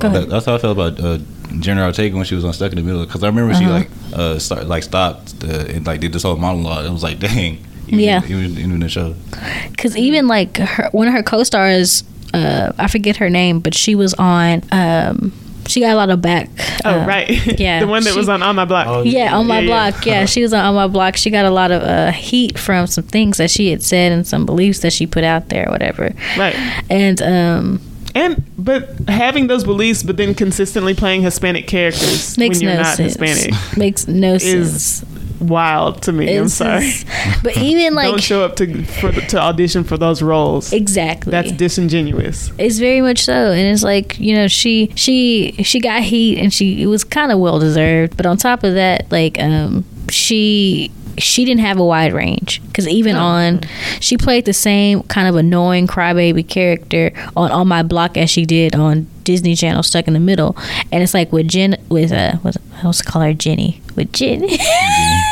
Go 0.00 0.08
ahead. 0.08 0.22
that- 0.22 0.28
that's 0.30 0.46
how 0.46 0.54
I 0.54 0.58
felt 0.58 0.72
about 0.78 1.00
uh, 1.00 1.18
Jenna 1.60 1.84
Ortega 1.86 2.14
when 2.16 2.24
she 2.24 2.34
was 2.34 2.44
on 2.44 2.52
Stuck 2.52 2.72
in 2.72 2.76
the 2.76 2.82
Middle. 2.84 3.04
Because 3.06 3.22
I 3.24 3.26
remember 3.28 3.54
she 3.54 3.64
Uh-huh. 3.64 3.72
like 3.78 3.88
uh 4.12 4.38
start, 4.38 4.66
like 4.68 4.82
stopped 4.82 5.34
uh, 5.42 5.72
and 5.74 5.86
like 5.86 6.00
did 6.00 6.12
this 6.12 6.22
whole 6.22 6.36
monologue. 6.36 6.84
It 6.84 6.92
was 6.92 7.02
like, 7.02 7.18
dang. 7.28 7.58
Even, 7.88 8.00
Yeah. 8.00 8.20
Even, 8.24 8.50
even 8.58 8.72
in 8.72 8.80
the 8.80 8.88
show. 8.88 9.14
because 9.70 9.96
even 9.96 10.28
like 10.28 10.58
her, 10.58 10.88
one 10.92 11.08
of 11.08 11.14
her 11.14 11.22
co-stars 11.22 12.04
uh 12.34 12.70
i 12.78 12.86
forget 12.86 13.16
her 13.16 13.30
name 13.30 13.58
but 13.60 13.72
she 13.74 13.94
was 13.94 14.12
on 14.14 14.62
um 14.72 15.32
she 15.68 15.80
got 15.80 15.92
a 15.92 15.96
lot 15.96 16.10
of 16.10 16.20
back. 16.20 16.50
Oh 16.84 17.00
uh, 17.00 17.06
right, 17.06 17.28
yeah, 17.60 17.80
the 17.80 17.86
one 17.86 18.02
that 18.04 18.12
she- 18.12 18.18
was 18.18 18.28
on 18.28 18.42
on 18.42 18.56
my 18.56 18.64
block. 18.64 18.86
Oh, 18.88 19.02
Yeah, 19.02 19.36
on 19.36 19.46
my 19.46 19.60
Yeah, 19.60 19.60
yeah. 19.60 19.90
block. 19.90 20.06
Yeah, 20.06 20.24
she 20.24 20.42
was 20.42 20.52
on, 20.52 20.64
on 20.64 20.74
my 20.74 20.86
block. 20.88 21.16
She 21.16 21.30
got 21.30 21.44
a 21.44 21.50
lot 21.50 21.70
of 21.70 21.82
uh, 21.82 22.10
heat 22.12 22.58
from 22.58 22.86
some 22.86 23.04
things 23.04 23.36
that 23.36 23.50
she 23.50 23.70
had 23.70 23.82
said 23.82 24.10
and 24.12 24.26
some 24.26 24.44
beliefs 24.46 24.80
that 24.80 24.92
she 24.92 25.06
put 25.06 25.22
out 25.24 25.48
there, 25.50 25.68
or 25.68 25.72
whatever. 25.72 26.12
Right. 26.36 26.54
And 26.90 27.20
um, 27.22 27.80
And 28.14 28.42
but 28.58 28.88
having 29.08 29.46
those 29.46 29.64
beliefs, 29.64 30.02
but 30.02 30.16
then 30.16 30.34
consistently 30.34 30.94
playing 30.94 31.22
Hispanic 31.22 31.66
characters 31.68 32.36
makes 32.38 32.56
when 32.58 32.62
you're 32.68 32.72
no 32.76 32.82
not 32.82 32.96
sense. 32.96 33.14
Hispanic 33.16 33.76
Makes 33.76 34.08
no 34.08 34.34
is 34.34 34.42
sense. 34.96 35.17
Wild 35.40 36.02
to 36.02 36.12
me. 36.12 36.36
I'm 36.36 36.48
sorry. 36.48 36.90
just- 36.90 37.06
but 37.42 37.56
even 37.56 37.94
like 37.98 38.08
Don't 38.10 38.22
show 38.22 38.44
up 38.44 38.56
to 38.56 38.84
for 38.84 39.10
the, 39.12 39.20
to 39.22 39.38
audition 39.40 39.84
for 39.84 39.96
those 39.96 40.22
roles. 40.22 40.72
exactly. 40.72 41.30
That's 41.30 41.52
disingenuous. 41.52 42.50
It's 42.58 42.78
very 42.78 43.00
much 43.00 43.24
so, 43.24 43.52
and 43.52 43.60
it's 43.72 43.82
like 43.82 44.18
you 44.18 44.34
know 44.34 44.48
she 44.48 44.92
she 44.94 45.52
she 45.62 45.80
got 45.80 46.02
heat, 46.02 46.38
and 46.38 46.52
she 46.52 46.82
it 46.82 46.86
was 46.86 47.04
kind 47.04 47.32
of 47.32 47.38
well 47.38 47.58
deserved. 47.58 48.16
But 48.16 48.26
on 48.26 48.36
top 48.36 48.64
of 48.64 48.74
that, 48.74 49.10
like 49.10 49.38
um 49.40 49.84
she 50.10 50.90
she 51.18 51.44
didn't 51.44 51.62
have 51.62 51.78
a 51.80 51.84
wide 51.84 52.12
range 52.12 52.62
because 52.66 52.86
even 52.86 53.16
Oh. 53.16 53.20
on 53.20 53.60
she 54.00 54.16
played 54.16 54.44
the 54.44 54.52
same 54.52 55.02
kind 55.04 55.26
of 55.28 55.34
annoying 55.34 55.86
crybaby 55.88 56.46
character 56.48 57.10
on 57.36 57.50
on 57.50 57.66
my 57.66 57.82
block 57.82 58.16
as 58.16 58.30
she 58.30 58.46
did 58.46 58.76
on 58.76 59.08
Disney 59.24 59.54
Channel 59.56 59.82
Stuck 59.82 60.06
in 60.06 60.14
the 60.14 60.20
Middle, 60.20 60.56
and 60.92 61.02
it's 61.02 61.12
like 61.14 61.32
with 61.32 61.48
Jen 61.48 61.76
with 61.88 62.12
uh 62.12 62.36
what's 62.42 62.56
I 62.82 62.86
was 62.86 62.98
to 62.98 63.04
call 63.04 63.22
her 63.22 63.34
Jenny 63.34 63.82
with 63.96 64.12
Jenny. 64.12 64.56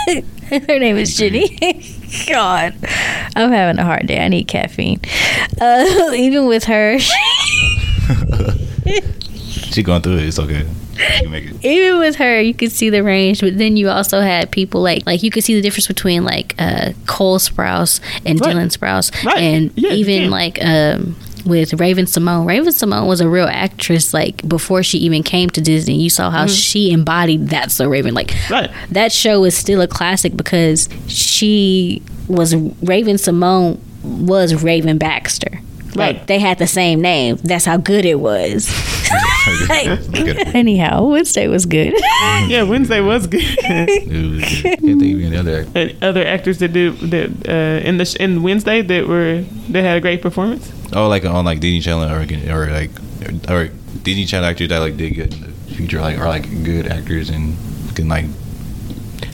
her 0.48 0.78
name 0.78 0.96
is 0.96 1.16
Jenny. 1.16 1.48
God, 2.28 2.74
I'm 3.34 3.50
having 3.50 3.78
a 3.78 3.84
hard 3.84 4.06
day. 4.06 4.24
I 4.24 4.28
need 4.28 4.44
caffeine. 4.48 5.00
Uh, 5.60 5.84
even 6.14 6.46
with 6.46 6.64
her, 6.64 6.98
She 9.72 9.82
going 9.82 10.00
through 10.02 10.18
it. 10.18 10.26
It's 10.26 10.38
okay. 10.38 10.66
She 11.18 11.26
make 11.26 11.44
it. 11.44 11.62
even 11.64 11.98
with 11.98 12.16
her, 12.16 12.40
you 12.40 12.54
could 12.54 12.72
see 12.72 12.88
the 12.88 13.02
range. 13.02 13.40
But 13.40 13.58
then 13.58 13.76
you 13.76 13.88
also 13.90 14.20
had 14.20 14.50
people 14.50 14.80
like 14.80 15.04
like 15.06 15.22
you 15.22 15.30
could 15.30 15.44
see 15.44 15.54
the 15.54 15.60
difference 15.60 15.86
between 15.86 16.24
like 16.24 16.54
uh, 16.58 16.92
Cole 17.06 17.38
Sprouse 17.38 18.00
and 18.24 18.40
Right. 18.40 18.54
Dylan 18.56 18.74
Sprouse, 18.76 19.12
Right. 19.24 19.38
and 19.38 19.72
Yeah, 19.76 19.90
even 19.92 20.22
can. 20.22 20.30
like 20.30 20.58
um, 20.64 21.16
with 21.46 21.72
Raven-Symoné. 21.74 22.46
Raven 22.46 22.72
Simone 22.72 23.06
was 23.06 23.20
a 23.20 23.28
real 23.28 23.46
actress 23.46 24.12
like 24.12 24.46
before 24.48 24.82
she 24.82 24.98
even 24.98 25.22
came 25.22 25.48
to 25.50 25.60
Disney. 25.60 25.94
You 26.00 26.10
saw 26.10 26.30
how 26.30 26.46
she 26.46 26.90
embodied 26.90 27.48
that 27.48 27.70
so 27.70 27.88
Raven 27.88 28.14
like 28.14 28.26
Mm-hmm. 28.28 28.52
Right. 28.52 28.70
that 28.90 29.12
show 29.12 29.44
is 29.44 29.56
still 29.56 29.80
a 29.80 29.86
classic 29.88 30.36
because 30.36 30.88
she 31.06 32.02
was 32.28 32.54
Raven-Symoné 32.82 33.78
was 34.02 34.62
Raven 34.62 34.98
Baxter. 34.98 35.60
Like 35.94 36.16
Right. 36.16 36.26
they 36.26 36.38
had 36.38 36.58
the 36.58 36.66
same 36.66 37.00
name. 37.00 37.36
That's 37.42 37.64
how 37.64 37.76
good 37.78 38.04
it 38.04 38.20
was. 38.20 38.68
Anyhow, 40.54 41.04
Wednesday 41.04 41.48
was 41.48 41.66
good. 41.66 41.94
Yeah, 42.48 42.62
Wednesday 42.64 43.00
was 43.00 43.26
good. 43.26 43.40
It 43.42 44.30
was 44.30 44.62
good. 44.62 44.78
Can't 44.80 45.00
think 45.00 45.16
of 45.16 45.24
any 45.24 45.36
other. 45.36 45.66
act- 45.74 46.02
Other 46.02 46.24
actors 46.26 46.58
that 46.58 46.72
do 46.72 46.90
that 47.08 47.30
uh, 47.48 47.86
in 47.86 47.96
the 47.98 48.04
sh- 48.04 48.16
in 48.16 48.42
Wednesday 48.42 48.82
that 48.82 49.06
were 49.08 49.42
that 49.70 49.82
had 49.82 49.96
a 49.96 50.00
great 50.00 50.20
performance. 50.22 50.70
Oh, 50.92 51.08
like 51.08 51.24
on 51.24 51.44
like 51.44 51.60
Disney 51.60 51.80
Channel 51.80 52.04
or, 52.04 52.20
or 52.52 52.66
like 52.70 52.90
or 53.48 53.68
Disney 54.02 54.26
Channel 54.26 54.48
actors 54.48 54.68
that 54.68 54.78
like 54.78 54.96
did 54.96 55.14
good 55.14 55.32
in 55.32 55.40
the 55.40 55.52
future, 55.74 56.00
like 56.00 56.18
are 56.18 56.28
like 56.28 56.44
good 56.64 56.86
actors 56.86 57.30
and 57.30 57.56
can 57.94 58.08
like 58.08 58.26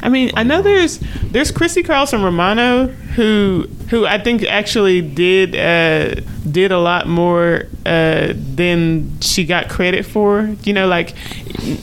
I 0.02 0.08
mean, 0.08 0.30
I 0.34 0.42
know 0.42 0.62
there's 0.62 0.98
there's 1.30 1.50
Christy 1.50 1.82
Carlson 1.82 2.22
Romano 2.22 2.86
who 3.16 3.68
who 3.90 4.06
I 4.06 4.18
think 4.18 4.42
actually 4.44 5.02
did 5.02 5.54
uh, 5.56 6.20
did 6.50 6.72
a 6.72 6.78
lot 6.78 7.06
more 7.08 7.64
uh, 7.86 8.32
than 8.34 9.20
she 9.20 9.44
got 9.44 9.68
credit 9.68 10.04
for. 10.06 10.54
You 10.64 10.72
know, 10.72 10.86
like 10.88 11.14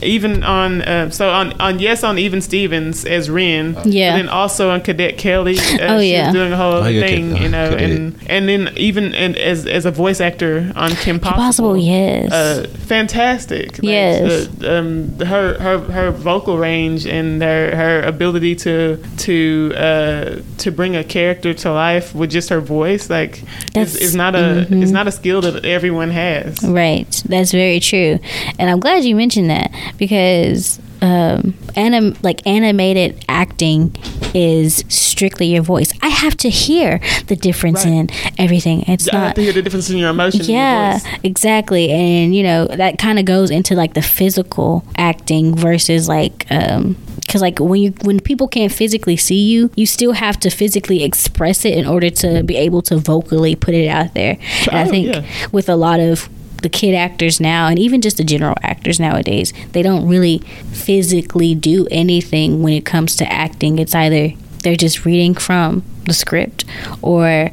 even 0.02 0.44
on 0.44 0.82
uh, 0.82 1.10
so 1.12 1.30
on 1.30 1.54
on 1.62 1.80
yes 1.80 2.04
on 2.04 2.18
Even 2.18 2.42
Stevens 2.42 3.06
as 3.06 3.30
Ren, 3.30 3.78
Yeah. 3.86 4.12
but 4.14 4.18
then 4.18 4.30
also 4.30 4.70
on 4.72 4.82
Cadet 4.82 5.18
Kelly. 5.18 5.58
Uh, 5.60 5.96
Oh, 5.96 6.00
she 6.00 6.12
yeah. 6.12 6.28
was 6.28 6.34
doing 6.36 6.52
a 6.54 6.58
whole 6.58 6.74
Oh, 6.74 6.78
other 6.82 6.92
yeah, 6.92 7.02
thing, 7.08 7.28
Cadet- 7.30 7.42
you 7.44 7.50
know, 7.50 7.70
Cadet. 7.70 7.90
and 7.90 8.16
and 8.28 8.50
then 8.50 8.70
even 8.78 9.14
in, 9.14 9.36
as 9.36 9.66
as 9.66 9.86
a 9.86 9.92
voice 9.92 10.20
actor 10.22 10.72
on 10.76 10.92
Kim 10.92 11.20
Possible. 11.20 11.40
Possible, 11.44 11.78
yes. 11.78 12.32
Uh, 12.32 12.68
fantastic. 12.88 13.72
Like, 13.74 13.84
Yes. 13.84 14.48
uh, 14.64 14.72
um, 14.78 15.18
her 15.20 15.58
her 15.60 15.78
her 15.80 16.12
vocal 16.12 16.58
range 16.58 17.06
and 17.06 17.42
her 17.42 17.76
her 17.76 18.02
ability 18.02 18.56
to 18.58 18.98
to 19.18 19.74
uh, 19.76 20.42
to 20.58 20.72
bring 20.72 20.96
a 20.96 21.04
character 21.04 21.54
to 21.54 21.72
life 21.72 21.89
with 22.14 22.32
just 22.32 22.50
her 22.50 22.62
voice, 22.62 23.10
like, 23.10 23.44
is, 23.76 23.96
is 23.96 24.16
not 24.16 24.36
a 24.36 24.66
it's 24.70 24.92
not 24.92 25.08
a 25.08 25.12
skill 25.12 25.42
that 25.42 25.66
everyone 25.66 26.10
has. 26.12 26.62
Right. 26.64 27.10
That's 27.28 27.52
very 27.52 27.80
true. 27.80 28.20
And 28.58 28.70
I'm 28.70 28.80
glad 28.80 29.04
you 29.04 29.16
mentioned 29.16 29.50
that 29.50 29.72
because 29.98 30.80
um 31.02 31.54
anim- 31.78 32.16
like 32.22 32.46
animated 32.46 33.24
acting 33.30 33.96
is 34.34 34.84
strictly 34.90 35.48
your 35.48 35.64
voice. 35.64 35.92
I 36.02 36.10
have 36.10 36.36
to 36.38 36.50
hear 36.50 37.00
the 37.28 37.36
difference 37.38 37.86
Right. 37.86 37.94
in 37.94 38.10
everything. 38.38 38.84
It's 38.88 39.08
I 39.08 39.16
have 39.16 39.28
not 39.30 39.36
to 39.36 39.42
hear 39.44 39.54
the 39.54 39.62
difference 39.62 39.90
in 39.90 39.98
your 39.98 40.10
emotions. 40.10 40.48
your 40.50 40.58
yeah, 40.58 41.00
voice. 41.00 41.08
exactly. 41.24 41.90
And 41.92 42.36
you 42.36 42.44
know, 42.44 42.66
that 42.68 42.98
kind 43.00 43.18
of 43.18 43.26
goes 43.26 43.50
into 43.50 43.76
like 43.76 43.94
the 43.94 44.02
physical 44.02 44.84
acting 44.98 45.56
versus 45.56 46.08
like 46.10 46.46
um 46.52 46.96
cuz 47.30 47.42
like 47.42 47.60
when 47.60 47.80
you 47.82 47.94
when 48.04 48.20
people 48.20 48.48
can't 48.48 48.72
physically 48.72 49.16
see 49.18 49.42
you, 49.54 49.70
you 49.76 49.86
still 49.86 50.14
have 50.14 50.40
to 50.42 50.50
physically 50.50 51.04
express 51.04 51.64
it 51.64 51.78
in 51.78 51.86
order 51.86 52.10
to 52.10 52.44
be 52.44 52.56
able 52.58 52.82
to 52.84 52.98
vocally 52.98 53.56
put 53.56 53.74
it 53.74 53.88
out 53.88 54.14
there. 54.16 54.38
And 54.70 54.78
I 54.80 54.84
Oh, 54.84 54.90
think 54.90 55.08
yeah. 55.08 55.24
with 55.52 55.70
a 55.70 55.76
lot 55.76 56.00
of 56.00 56.28
the 56.62 56.70
kid 56.70 56.94
actors 56.94 57.40
now 57.40 57.68
and 57.68 57.80
even 57.80 58.02
just 58.02 58.18
the 58.18 58.24
general 58.26 58.56
actors 58.64 59.00
nowadays, 59.00 59.54
they 59.72 59.82
don't 59.82 60.06
really 60.08 60.40
physically 60.74 61.56
do 61.56 61.88
anything 61.92 62.62
when 62.64 62.74
it 62.74 62.84
comes 62.86 63.16
to 63.18 63.32
acting. 63.32 63.80
It's 63.80 63.96
either 63.96 64.34
they're 64.64 64.76
just 64.76 65.06
reading 65.06 65.34
from 65.36 65.84
the 66.06 66.14
script 66.14 66.66
or 67.02 67.52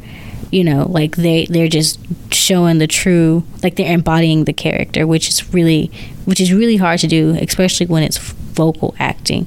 you 0.51 0.65
know 0.65 0.87
like 0.89 1.17
they 1.17 1.47
they're 1.51 1.69
just 1.69 1.99
showing 2.33 2.79
the 2.79 2.87
true 2.87 3.43
like 3.63 3.77
they're 3.77 3.93
embodying 3.93 4.45
the 4.45 4.53
character 4.53 5.07
which 5.07 5.29
is 5.29 5.53
really 5.53 5.91
which 6.25 6.41
is 6.41 6.53
really 6.53 6.77
hard 6.77 6.99
to 7.01 7.07
do 7.07 7.37
especially 7.41 7.85
when 7.87 8.03
it's 8.03 8.19
vocal 8.57 8.95
acting 8.99 9.47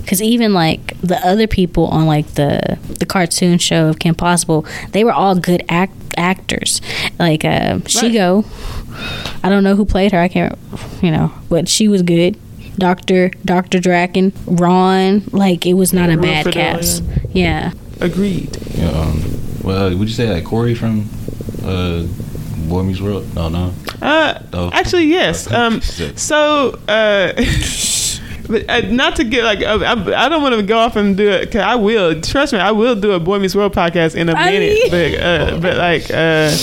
because 0.00 0.20
even 0.20 0.52
like 0.54 0.98
the 1.02 1.16
other 1.26 1.46
people 1.46 1.86
on 1.86 2.06
like 2.06 2.26
the 2.34 2.78
the 2.98 3.06
cartoon 3.06 3.58
show 3.58 3.86
of 3.88 3.98
Kim 3.98 4.14
Possible 4.14 4.66
they 4.92 5.04
were 5.04 5.12
all 5.12 5.34
good 5.36 5.62
act 5.68 5.92
actors 6.16 6.80
like 7.18 7.44
uh 7.44 7.76
Shego 7.84 8.44
I 9.44 9.48
don't 9.50 9.62
know 9.62 9.76
who 9.76 9.84
played 9.84 10.12
her 10.12 10.18
I 10.18 10.28
can't 10.28 10.58
you 11.02 11.10
know 11.10 11.30
but 11.48 11.68
she 11.68 11.86
was 11.86 12.02
good 12.02 12.36
Doctor 12.78 13.30
Doctor 13.44 13.78
Drakken 13.78 14.32
Ron 14.46 15.22
like 15.32 15.66
it 15.66 15.74
was 15.74 15.92
not 15.92 16.08
a 16.10 16.16
bad 16.16 16.46
Friedle, 16.46 16.52
cast 16.52 17.02
yeah 17.32 17.72
Agreed. 17.98 18.54
Yeah, 18.74 18.90
um, 18.90 19.22
well, 19.64 19.88
would 19.96 20.06
you 20.08 20.14
say 20.14 20.30
like 20.30 20.44
Corey 20.44 20.74
from 20.74 21.08
uh, 21.64 22.02
Boy 22.68 22.82
Meets 22.82 23.00
World? 23.00 23.34
No, 23.34 23.48
no. 23.48 23.72
Uh, 24.02 24.38
Oh. 24.52 24.68
actually, 24.74 25.06
yes. 25.06 25.50
Um, 25.50 25.80
so, 26.16 26.78
uh, 26.88 27.32
but 28.46 28.68
uh, 28.68 28.80
not 28.90 29.16
to 29.16 29.24
get 29.24 29.44
like, 29.44 29.60
uh, 29.60 29.78
I, 29.84 30.24
I 30.24 30.28
don't 30.28 30.42
want 30.42 30.54
to 30.54 30.62
go 30.62 30.78
off 30.78 30.96
and 30.96 31.16
do 31.16 31.28
it. 31.30 31.50
Cause 31.50 31.60
I 31.62 31.74
will. 31.74 32.20
Trust 32.20 32.52
me, 32.52 32.58
I 32.58 32.70
will 32.72 32.94
do 32.94 33.12
a 33.12 33.20
Boy 33.20 33.38
Meets 33.38 33.54
World 33.54 33.74
podcast 33.74 34.14
in 34.14 34.28
a 34.28 34.34
minute. 34.34 34.78
But, 34.90 35.20
uh, 35.20 35.58
but 35.60 35.76
like, 35.76 36.10
uh, 36.10 36.56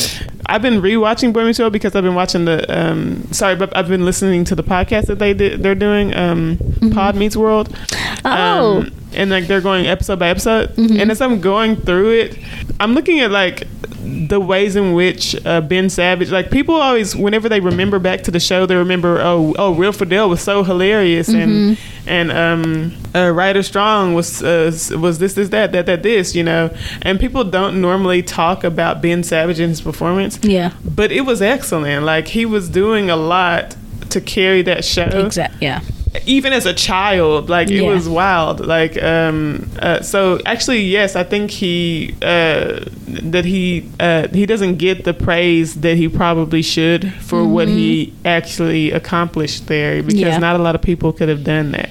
I've 0.46 0.62
been 0.62 0.82
rewatching 0.82 1.34
Boy 1.34 1.46
Meets 1.46 1.60
World 1.60 1.74
because 1.74 1.96
I've 1.96 2.04
been 2.04 2.16
watching 2.16 2.46
the. 2.46 2.66
Um, 2.70 3.32
sorry, 3.32 3.56
but 3.56 3.76
I've 3.76 3.88
been 3.88 4.06
listening 4.06 4.44
to 4.46 4.56
the 4.56 4.64
podcast 4.64 5.08
that 5.08 5.20
they 5.20 5.34
did. 5.34 5.64
They're 5.64 5.76
doing 5.76 6.14
um, 6.16 6.58
Pod 6.94 7.16
Meets 7.16 7.36
World. 7.38 7.70
Mm-hmm. 7.70 8.28
Oh. 8.28 8.82
Um, 8.82 8.94
and 9.16 9.30
like 9.30 9.48
they're 9.48 9.62
going 9.62 9.88
episode 9.88 10.20
by 10.20 10.30
episode. 10.30 10.70
Mm-hmm. 10.76 11.00
And 11.00 11.12
as 11.12 11.22
I'm 11.22 11.42
going 11.42 11.76
through 11.76 12.12
it, 12.12 12.40
I'm 12.80 12.94
looking 12.94 13.20
at 13.20 13.32
like 13.32 13.68
the 14.04 14.40
ways 14.40 14.76
in 14.76 14.94
which 14.94 15.36
uh, 15.46 15.62
Ben 15.62 15.90
Savage, 15.90 16.30
like 16.30 16.52
people 16.52 16.76
always, 16.76 17.16
whenever 17.16 17.48
they 17.48 17.60
remember 17.60 18.00
back 18.00 18.22
to 18.24 18.32
the 18.32 18.40
show, 18.40 18.66
they 18.66 18.76
remember, 18.76 19.20
oh, 19.22 19.56
oh, 19.58 19.72
Will 19.72 19.94
Friedle 19.94 20.30
was 20.30 20.42
so 20.42 20.64
hilarious, 20.64 21.30
and 21.30 21.78
Mm-hmm. 21.78 22.10
and 22.10 22.32
um, 22.32 22.94
uh, 23.16 23.30
Ryder 23.32 23.64
Strong 23.64 24.14
was 24.14 24.44
uh, 24.44 24.72
was 25.00 25.20
this, 25.20 25.36
this, 25.36 25.50
that, 25.50 25.72
that, 25.72 25.86
that, 25.86 26.04
this, 26.04 26.36
you 26.36 26.44
know, 26.44 26.70
and 27.02 27.20
people 27.20 27.44
don't 27.44 27.80
normally 27.80 28.22
talk 28.22 28.64
about 28.64 29.02
Ben 29.02 29.24
Savage 29.24 29.60
and 29.60 29.70
his 29.70 29.82
performance, 29.82 30.38
yeah 30.44 30.74
but 30.84 31.12
it 31.12 31.22
was 31.22 31.42
excellent. 31.42 32.04
Like 32.06 32.28
he 32.28 32.46
was 32.46 32.70
doing 32.70 33.10
a 33.10 33.16
lot 33.16 33.76
to 34.10 34.20
carry 34.22 34.62
that 34.64 34.84
show 34.86 35.10
exactly 35.26 35.66
yeah 35.66 35.80
even 36.26 36.54
as 36.54 36.66
a 36.66 36.74
child 36.74 37.50
like 37.50 37.70
it 37.72 37.82
Yeah. 37.82 37.90
was 37.94 38.08
wild 38.08 38.60
like 38.60 39.02
um 39.02 39.68
uh, 39.82 40.00
so 40.02 40.40
actually 40.46 40.82
yes 40.82 41.16
i 41.16 41.24
think 41.24 41.50
he 41.52 42.14
uh 42.22 42.86
that 43.08 43.46
he 43.46 43.90
uh 44.00 44.28
he 44.30 44.46
doesn't 44.46 44.76
get 44.78 45.06
the 45.06 45.14
praise 45.14 45.76
that 45.82 45.98
he 45.98 46.08
probably 46.08 46.62
should 46.62 47.12
for 47.14 47.48
what 47.48 47.68
he 47.68 48.14
actually 48.26 48.92
accomplished 48.92 49.68
there 49.68 50.04
because 50.04 50.14
Mm-hmm. 50.22 50.30
Yeah. 50.30 50.38
not 50.38 50.56
a 50.60 50.64
lot 50.64 50.76
of 50.76 50.82
people 50.82 51.12
could 51.14 51.30
have 51.30 51.44
done 51.44 51.72
that 51.72 51.90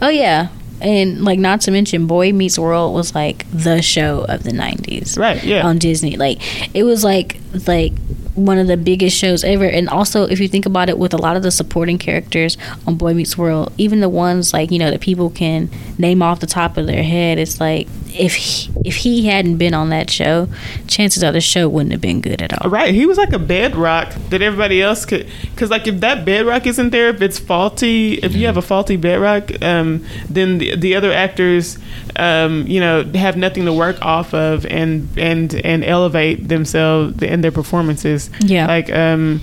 Oh 0.00 0.08
yeah, 0.08 0.48
and 0.82 1.24
like 1.24 1.38
not 1.38 1.60
to 1.62 1.70
mention, 1.70 2.06
Boy 2.06 2.32
Meets 2.32 2.58
World 2.58 2.94
was 2.94 3.14
like 3.14 3.46
the 3.52 3.80
show 3.80 4.24
of 4.28 4.42
the 4.42 4.50
'90s, 4.50 5.18
right 5.18 5.42
yeah 5.42 5.66
On 5.66 5.78
Disney, 5.78 6.16
like 6.16 6.40
it 6.74 6.84
was 6.84 7.04
like 7.04 7.38
like 7.66 7.92
one 8.34 8.58
of 8.58 8.66
the 8.66 8.76
biggest 8.76 9.16
shows 9.16 9.44
ever. 9.44 9.64
And 9.64 9.88
also, 9.88 10.24
if 10.24 10.40
you 10.40 10.48
think 10.48 10.64
about 10.64 10.88
it, 10.88 10.98
with 10.98 11.12
a 11.12 11.18
lot 11.18 11.36
of 11.36 11.42
the 11.42 11.50
supporting 11.50 11.98
characters 11.98 12.56
on 12.86 12.96
Boy 12.96 13.14
Meets 13.14 13.36
World, 13.36 13.72
even 13.78 14.00
the 14.00 14.08
ones 14.08 14.52
like 14.52 14.70
you 14.70 14.78
know 14.78 14.90
that 14.90 15.00
people 15.00 15.30
can 15.30 15.70
name 15.98 16.22
off 16.22 16.40
the 16.40 16.46
top 16.46 16.76
of 16.76 16.86
their 16.86 17.02
head, 17.02 17.38
it's 17.38 17.60
like 17.60 17.88
if 18.14 18.34
he, 18.34 18.70
if 18.84 18.96
he 18.96 19.26
hadn't 19.26 19.56
been 19.56 19.74
on 19.74 19.90
that 19.90 20.10
show, 20.10 20.48
chances 20.86 21.22
are 21.22 21.32
the 21.32 21.40
show 21.40 21.68
wouldn't 21.68 21.92
have 21.92 22.00
been 22.00 22.20
good 22.20 22.42
at 22.42 22.52
all. 22.60 22.70
Right, 22.70 22.94
he 22.94 23.06
was 23.06 23.18
like 23.18 23.32
a 23.32 23.38
bedrock 23.38 24.12
that 24.30 24.42
everybody 24.42 24.82
else 24.82 25.04
could. 25.04 25.28
Because 25.42 25.70
like 25.70 25.86
if 25.86 26.00
that 26.00 26.24
bedrock 26.24 26.66
isn't 26.66 26.90
there, 26.90 27.08
if 27.08 27.22
it's 27.22 27.38
faulty, 27.38 28.14
if 28.14 28.34
you 28.34 28.46
have 28.46 28.56
a 28.56 28.62
faulty 28.62 28.96
bedrock, 28.96 29.50
um, 29.62 30.04
then 30.28 30.58
the, 30.58 30.71
the 30.76 30.94
other 30.96 31.12
actors, 31.12 31.78
um, 32.16 32.66
you 32.66 32.80
know, 32.80 33.04
have 33.14 33.36
nothing 33.36 33.64
to 33.66 33.72
work 33.72 33.96
off 34.02 34.34
of 34.34 34.64
and 34.66 35.08
and 35.18 35.54
and 35.64 35.84
elevate 35.84 36.48
themselves 36.48 37.22
and 37.22 37.42
their 37.42 37.52
performances. 37.52 38.30
Yeah. 38.40 38.66
like 38.66 38.90
um, 38.92 39.40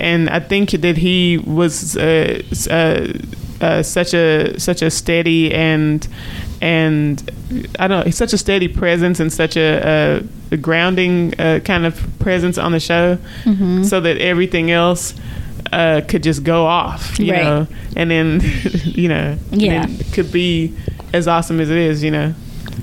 and 0.00 0.28
I 0.30 0.40
think 0.40 0.70
that 0.70 0.96
he 0.96 1.38
was 1.38 1.96
uh, 1.96 2.42
uh, 2.70 3.12
uh, 3.64 3.82
such 3.82 4.14
a 4.14 4.58
such 4.58 4.82
a 4.82 4.90
steady 4.90 5.52
and 5.52 6.06
and 6.60 7.30
I 7.78 7.88
don't 7.88 8.04
know, 8.04 8.10
such 8.10 8.32
a 8.32 8.38
steady 8.38 8.68
presence 8.68 9.20
and 9.20 9.32
such 9.32 9.56
a, 9.56 10.22
a, 10.50 10.54
a 10.54 10.56
grounding 10.56 11.34
uh, 11.38 11.60
kind 11.64 11.86
of 11.86 11.94
presence 12.18 12.58
on 12.58 12.72
the 12.72 12.80
show, 12.80 13.16
Mm-hmm. 13.44 13.84
so 13.84 14.00
that 14.00 14.18
everything 14.18 14.70
else 14.70 15.14
uh, 15.72 16.00
could 16.08 16.22
just 16.22 16.42
go 16.44 16.66
off, 16.66 17.18
you 17.18 17.32
Right. 17.32 17.42
know, 17.42 17.66
and 17.96 18.10
then 18.10 18.40
you 18.84 19.08
know, 19.08 19.36
Yeah. 19.50 19.86
then 19.86 19.98
could 20.12 20.30
be 20.32 20.74
as 21.12 21.26
awesome 21.28 21.60
as 21.60 21.70
it 21.70 21.76
is, 21.76 22.02
you 22.02 22.10
know, 22.10 22.34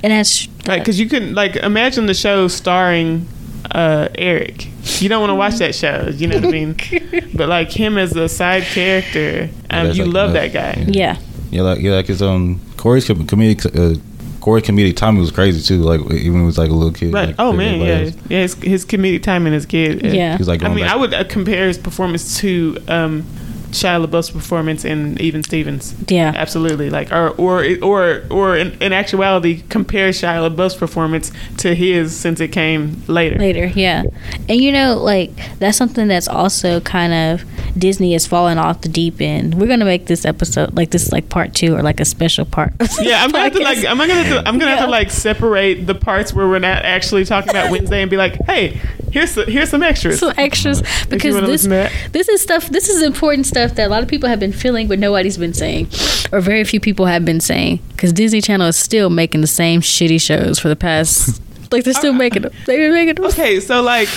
And 0.03 0.12
that's 0.12 0.48
like 0.68 0.82
because 0.82 0.99
you 0.99 1.07
couldn't 1.07 1.34
like 1.36 1.56
imagine 1.57 2.06
the 2.07 2.14
show 2.14 2.48
starring 2.48 3.28
uh, 3.72 4.07
Eric. 4.16 4.68
You 5.02 5.10
don't 5.10 5.20
want 5.22 5.32
to 5.32 5.36
watch 5.36 5.56
that 5.56 5.74
show, 5.76 6.10
you 6.16 6.28
know 6.28 6.36
what 6.36 6.45
I 6.45 6.52
mean? 6.52 6.76
but 7.34 7.49
like 7.49 7.72
him 7.72 7.98
as 7.98 8.16
a 8.16 8.30
side 8.30 8.64
character, 8.64 9.49
um, 9.72 9.88
that's 9.88 9.98
you 9.98 10.06
like- 10.06 10.14
love 10.14 10.34
that's- 10.34 10.53
that 10.53 10.76
guy. 10.76 10.91
yeah. 10.91 11.18
Yeah, 11.52 11.62
like 11.64 11.80
yeah, 11.82 11.94
like 11.94 12.07
his 12.07 12.22
um 12.22 12.60
Corey's 12.78 13.06
com- 13.07 13.26
comedic 13.26 13.66
uh, 13.66 13.99
Corey's 14.46 14.64
comedic 14.64 14.96
timing 14.96 15.22
was 15.22 15.32
crazy 15.32 15.60
too. 15.60 15.82
Like 15.82 16.02
even 16.12 16.34
when 16.34 16.42
he 16.42 16.46
was 16.46 16.60
like 16.60 16.70
a 16.70 16.74
little 16.74 16.94
kid. 16.94 17.12
Right. 17.12 17.30
Like, 17.30 17.36
oh 17.40 17.52
man, 17.52 17.80
yeah, 17.80 17.86
everybody 17.88 18.06
else- 18.06 18.30
yeah. 18.30 18.42
His, 18.42 18.54
his 18.56 18.86
comedic 18.86 19.24
timing 19.24 19.54
is 19.54 19.66
good. 19.66 20.06
Uh, 20.06 20.10
Yeah. 20.10 20.34
He 20.34 20.38
was 20.38 20.48
like 20.48 20.62
I 20.62 20.70
mean, 20.70 20.86
back- 20.86 20.94
I 20.94 20.96
would 20.96 21.14
uh, 21.16 21.24
compare 21.24 21.68
his 21.68 21.80
performance 21.80 22.38
to 22.42 22.78
um, 22.88 23.24
Shia 23.72 24.06
LaBeouf's 24.06 24.30
performance 24.30 24.86
in 24.86 25.20
Even 25.20 25.42
Stevens. 25.44 25.96
Yeah. 26.08 26.32
Absolutely. 26.36 26.92
Like, 26.92 27.12
or 27.12 27.30
or 27.32 27.66
or 27.82 28.22
or 28.30 28.56
in, 28.56 28.80
in 28.84 28.94
actuality, 28.94 29.64
compare 29.70 30.10
Shia 30.12 30.48
LaBeouf's 30.48 30.76
performance 30.76 31.32
to 31.58 31.74
his 31.74 32.16
since 32.16 32.40
it 32.40 32.50
came 32.50 33.02
later. 33.08 33.38
later 33.40 33.66
yeah 33.76 34.04
and 34.48 34.62
you 34.62 34.72
know 34.72 34.96
like 35.02 35.32
that's 35.58 35.76
something 35.78 36.08
that's 36.08 36.28
also 36.28 36.80
kind 36.82 37.14
of 37.14 37.44
disney 37.78 38.14
has 38.14 38.26
fallen 38.26 38.58
off 38.58 38.82
the 38.82 38.90
deep 38.90 39.22
end. 39.22 39.56
We're 39.56 39.68
gonna 39.68 39.86
make 39.86 40.08
this 40.08 40.26
episode 40.26 40.76
like 40.76 40.92
this 40.92 41.12
like 41.12 41.30
part 41.30 41.54
two 41.54 41.76
or 41.76 41.82
like 41.84 42.00
a 42.00 42.06
special 42.06 42.46
part. 42.46 42.74
Yeah, 43.02 43.24
I'm 43.24 43.32
gonna 43.32 43.44
have 43.44 43.54
to 43.54 43.60
like 43.60 43.86
I'm 43.86 43.98
gonna 43.98 44.14
have 44.14 44.44
to 44.44 44.48
I'm 44.48 44.58
gonna 44.58 44.72
have 44.76 44.86
to 44.86 44.92
like 44.92 45.12
separate 45.12 45.86
the 45.86 45.96
parts 45.96 46.34
where 46.34 46.48
we're 46.48 46.60
not 46.60 46.84
actually 46.86 47.26
talking 47.26 47.50
about 47.50 47.72
Wednesday 47.72 48.02
and 48.02 48.10
be 48.10 48.18
like, 48.18 48.38
hey, 48.46 48.80
here's 49.12 49.36
the, 49.36 49.46
here's 49.46 49.70
some 49.70 49.84
extras. 49.84 50.20
some 50.20 50.34
extras. 50.38 50.82
Because 51.10 51.36
this 51.42 51.66
this 52.12 52.30
is 52.30 52.42
stuff 52.42 52.68
this 52.70 52.90
is 52.90 53.02
important 53.04 53.46
stuff 53.46 53.76
that 53.76 53.88
a 53.88 53.90
lot 53.90 54.02
of 54.04 54.10
people 54.10 54.30
have 54.30 54.40
been 54.40 54.54
feeling 54.54 54.88
but 54.88 55.00
nobody's 55.00 55.38
been 55.38 55.54
saying 55.54 55.88
or 56.32 56.40
very 56.42 56.64
few 56.64 56.80
people 56.80 57.06
have 57.06 57.26
been 57.26 57.40
saying 57.40 57.80
because 57.90 58.12
disney 58.14 58.42
channel 58.42 58.68
is 58.68 58.76
still 58.76 59.10
making 59.10 59.42
the 59.42 59.48
same 59.48 59.82
shitty 59.82 60.22
shows 60.22 60.60
for 60.60 60.70
the 60.70 60.76
past 60.76 61.42
like 61.72 61.84
they're 61.84 61.94
still 61.94 62.14
making 62.14 62.44
them 62.44 62.52
they've 62.66 62.80
been 62.80 62.94
making 62.94 63.16
them 63.16 63.26
Okay, 63.26 63.60
so 63.60 63.82
like, 63.82 64.08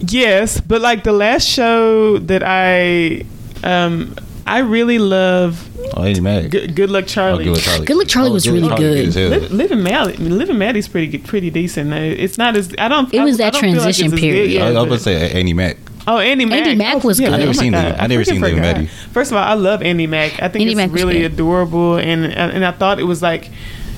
yes, 0.00 0.60
but 0.60 0.80
like 0.80 1.04
the 1.04 1.12
last 1.12 1.46
show 1.48 2.18
that 2.18 2.42
I, 2.44 3.24
um, 3.62 4.14
I 4.46 4.58
really 4.60 4.98
love. 4.98 5.66
Oh, 5.96 6.02
Eddie 6.02 6.20
Mac. 6.20 6.50
Good, 6.50 6.74
good 6.76 6.90
luck, 6.90 7.04
Oh, 7.04 7.06
Charlie. 7.06 7.44
Good 7.44 7.54
Luck 7.54 7.62
Charlie. 7.62 7.86
Good 7.86 7.96
Luck 7.96 8.08
Charlie 8.08 8.30
Oh, 8.30 8.32
was 8.34 8.44
Good 8.44 8.52
really 8.54 8.68
Charlie 8.68 8.82
good. 8.84 9.08
as 9.08 9.14
hell. 9.14 9.28
Liv, 9.30 9.50
Living 9.50 9.82
Maddie, 9.82 10.14
I 10.14 10.16
Living 10.28 10.58
Maddie's 10.58 10.88
pretty 10.88 11.18
pretty 11.18 11.50
decent. 11.50 11.92
It's 11.92 12.38
not 12.38 12.56
as 12.56 12.74
I 12.78 12.88
don't. 12.88 13.12
It 13.12 13.20
was 13.22 13.40
I, 13.40 13.44
that 13.50 13.56
I 13.56 13.60
don't 13.60 13.70
like 13.74 13.80
transition 13.82 14.12
period. 14.16 14.50
yet, 14.50 14.62
I 14.76 14.80
was 14.82 14.88
gonna 14.88 14.98
say 14.98 15.30
Andy 15.32 15.52
Mack. 15.52 15.76
Oh, 16.06 16.18
Andy 16.18 16.44
Mack. 16.44 16.58
Andy 16.60 16.74
Mack 16.76 17.04
Oh, 17.04 17.08
was 17.08 17.18
yeah, 17.20 17.28
good. 17.28 17.32
oh 17.32 17.36
I 17.36 17.38
never 17.38 17.48
my 17.48 17.52
seen 17.54 17.72
God. 17.72 17.84
Living- 17.84 18.00
I 18.00 18.04
I 18.04 18.06
never 18.06 18.24
seen 18.24 18.40
Living 18.40 18.56
forgot. 18.58 18.74
Maddie. 18.76 18.86
First 18.86 19.30
of 19.32 19.36
all, 19.36 19.42
I 19.44 19.54
love 19.54 19.82
Andy 19.82 20.06
Mack. 20.06 20.34
I 20.42 20.48
think 20.48 20.62
Andy 20.62 20.72
it's 20.72 20.76
Mack 20.76 20.92
really 20.92 21.24
adorable, 21.24 21.96
and 21.96 22.24
and 22.26 22.64
I 22.64 22.72
thought 22.72 22.98
it 23.00 23.04
was 23.04 23.22
like. 23.22 23.50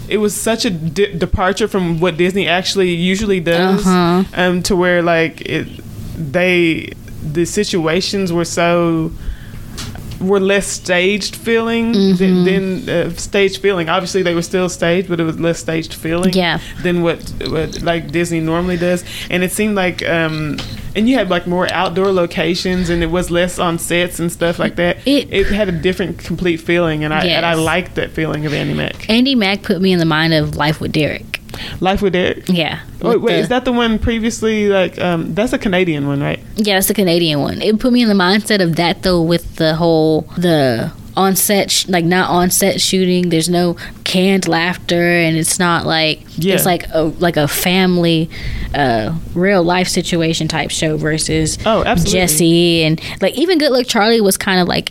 It 0.08 0.18
was 0.18 0.34
such 0.34 0.66
a 0.66 0.70
de- 0.70 1.14
departure 1.16 1.66
from 1.68 1.98
what 1.98 2.18
Disney 2.18 2.46
actually 2.46 2.90
usually 2.92 3.40
does, 3.40 3.86
Uh-huh. 3.86 4.24
um, 4.34 4.62
to 4.64 4.76
where 4.76 5.00
like 5.00 5.40
it, 5.42 5.66
they 6.16 6.92
the 7.22 7.44
situations 7.44 8.32
were 8.32 8.44
so 8.44 9.12
were 10.20 10.38
less 10.40 10.66
staged 10.68 11.34
feeling 11.34 11.92
Mm-hmm. 11.92 12.44
than, 12.44 12.84
than 12.86 13.08
uh, 13.08 13.10
staged 13.16 13.60
feeling. 13.60 13.88
Obviously, 13.88 14.22
they 14.22 14.34
were 14.36 14.42
still 14.42 14.68
staged, 14.68 15.08
but 15.08 15.18
it 15.18 15.24
was 15.24 15.40
less 15.40 15.58
staged 15.58 15.94
feeling 15.94 16.32
Yeah. 16.32 16.60
than 16.84 17.02
what, 17.02 17.18
what 17.48 17.82
like 17.82 18.12
Disney 18.12 18.38
normally 18.38 18.76
does. 18.76 19.04
And 19.30 19.42
it 19.42 19.50
seemed 19.50 19.74
like, 19.74 20.08
um, 20.08 20.58
and 20.94 21.08
you 21.08 21.16
had 21.16 21.28
like 21.28 21.48
more 21.48 21.66
outdoor 21.72 22.12
locations, 22.12 22.88
and 22.88 23.02
it 23.02 23.10
was 23.10 23.32
less 23.32 23.58
on 23.58 23.80
sets 23.80 24.20
and 24.20 24.30
stuff 24.30 24.60
like 24.60 24.76
that. 24.76 24.98
It- 25.06 25.48
had 25.48 25.68
a 25.68 25.72
different, 25.72 26.18
complete 26.18 26.58
feeling, 26.58 27.02
and 27.02 27.12
I 27.12 27.24
and 27.26 27.44
I 27.44 27.54
liked 27.54 27.96
that 27.96 28.12
feeling 28.12 28.46
of 28.46 28.54
Andy 28.54 28.74
Mack. 28.74 29.10
Andy 29.10 29.34
Mack 29.34 29.62
put 29.62 29.80
me 29.82 29.92
in 29.92 29.98
the 29.98 30.04
mind 30.04 30.34
of 30.34 30.54
Life 30.56 30.80
with 30.80 30.92
Derek. 30.92 31.40
Life 31.80 32.02
with 32.02 32.12
Derek. 32.14 32.48
Yeah. 32.48 32.80
Wait, 33.00 33.20
wait, 33.20 33.32
the- 33.34 33.38
is 33.40 33.48
that 33.48 33.64
the 33.64 33.72
one 33.72 33.98
previously? 33.98 34.68
Like, 34.68 34.98
um, 35.00 35.34
that's 35.34 35.52
a 35.52 35.58
Canadian 35.58 36.06
one, 36.06 36.20
right? 36.20 36.40
Yeah, 36.56 36.74
that's 36.76 36.90
a 36.90 36.94
Canadian 36.94 37.40
one. 37.40 37.60
It 37.62 37.78
put 37.78 37.92
me 37.92 38.02
in 38.02 38.08
the 38.08 38.14
mindset 38.14 38.62
of 38.62 38.76
that 38.76 39.02
though, 39.02 39.22
with 39.22 39.56
the 39.56 39.74
whole 39.74 40.22
the 40.36 40.92
on 41.14 41.36
set, 41.36 41.70
sh- 41.70 41.86
like 41.88 42.06
not 42.06 42.30
on 42.30 42.50
set 42.50 42.80
shooting. 42.80 43.28
There's 43.28 43.50
no 43.50 43.76
canned 44.04 44.48
laughter, 44.48 45.18
and 45.18 45.36
it's 45.36 45.58
not 45.58 45.84
like 45.84 46.22
Yeah. 46.38 46.54
it's 46.54 46.64
like 46.64 46.86
a 46.92 47.02
like 47.18 47.36
a 47.36 47.46
family, 47.46 48.30
uh, 48.74 49.14
real 49.34 49.62
life 49.62 49.88
situation 49.88 50.48
type 50.48 50.70
show 50.70 50.96
versus 50.96 51.58
Oh, 51.66 51.84
absolutely. 51.84 52.18
Jesse 52.18 52.84
and 52.84 53.00
like 53.20 53.34
even 53.34 53.58
Good 53.58 53.72
Luck 53.72 53.86
Charlie 53.86 54.22
was 54.22 54.38
kind 54.38 54.58
of 54.58 54.68
like 54.68 54.90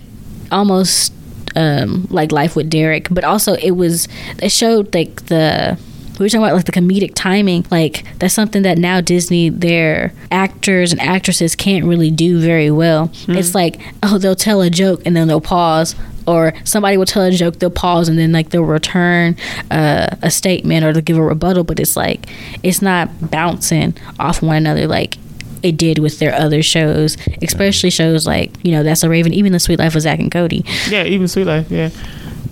almost 0.51 1.11
um 1.55 2.07
like 2.11 2.31
Life 2.31 2.55
with 2.55 2.69
Derek, 2.69 3.07
but 3.09 3.23
also 3.23 3.53
it 3.55 3.71
was 3.71 4.07
it 4.41 4.51
showed 4.51 4.93
like 4.93 5.25
the 5.25 5.77
we 6.21 6.25
were 6.25 6.29
talking 6.29 6.43
about 6.45 6.55
like 6.55 6.65
the 6.65 6.71
comedic 6.71 7.13
timing 7.15 7.65
like 7.71 8.05
that's 8.19 8.33
something 8.33 8.61
that 8.61 8.77
now 8.77 9.01
disney 9.01 9.49
their 9.49 10.13
actors 10.31 10.91
and 10.91 11.01
actresses 11.01 11.55
can't 11.55 11.83
really 11.85 12.11
do 12.11 12.39
very 12.39 12.69
well 12.69 13.11
it's 13.27 13.55
like 13.55 13.81
oh 14.03 14.17
they'll 14.19 14.35
tell 14.35 14.61
a 14.61 14.69
joke 14.69 15.01
and 15.05 15.15
then 15.15 15.27
they'll 15.27 15.41
pause 15.41 15.95
or 16.27 16.53
somebody 16.63 16.95
will 16.97 17.05
tell 17.07 17.23
a 17.23 17.31
joke 17.31 17.57
they'll 17.57 17.71
pause 17.71 18.07
and 18.07 18.19
then 18.19 18.31
like 18.31 18.51
they'll 18.51 18.63
return 18.63 19.35
uh, 19.71 20.15
a 20.21 20.29
statement 20.29 20.85
or 20.85 20.93
they'll 20.93 21.01
give 21.01 21.17
a 21.17 21.23
rebuttal 21.23 21.63
but 21.63 21.79
it's 21.79 21.97
like 21.97 22.29
it's 22.61 22.81
not 22.81 23.09
bouncing 23.31 23.95
off 24.19 24.43
one 24.43 24.57
another 24.57 24.85
like 24.87 25.17
it 25.63 25.75
did 25.77 25.97
with 25.97 26.19
their 26.19 26.33
other 26.35 26.61
shows 26.61 27.17
especially 27.41 27.89
shows 27.89 28.27
like 28.27 28.51
you 28.63 28.71
know 28.71 28.83
that's 28.83 29.01
so 29.01 29.09
raven 29.09 29.33
even 29.33 29.51
the 29.51 29.59
suite 29.59 29.79
life 29.79 29.95
of 29.95 30.01
zack 30.01 30.19
and 30.19 30.31
cody 30.31 30.63
Yeah, 30.89 31.03
even 31.03 31.27
Suite 31.27 31.47
Life. 31.47 31.71
Yeah. 31.71 31.89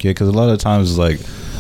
Yeah, 0.02 0.12
because 0.12 0.30
a 0.30 0.32
lot 0.32 0.50
of 0.50 0.60
times 0.60 0.90
it's 0.90 0.98
like, 0.98 1.20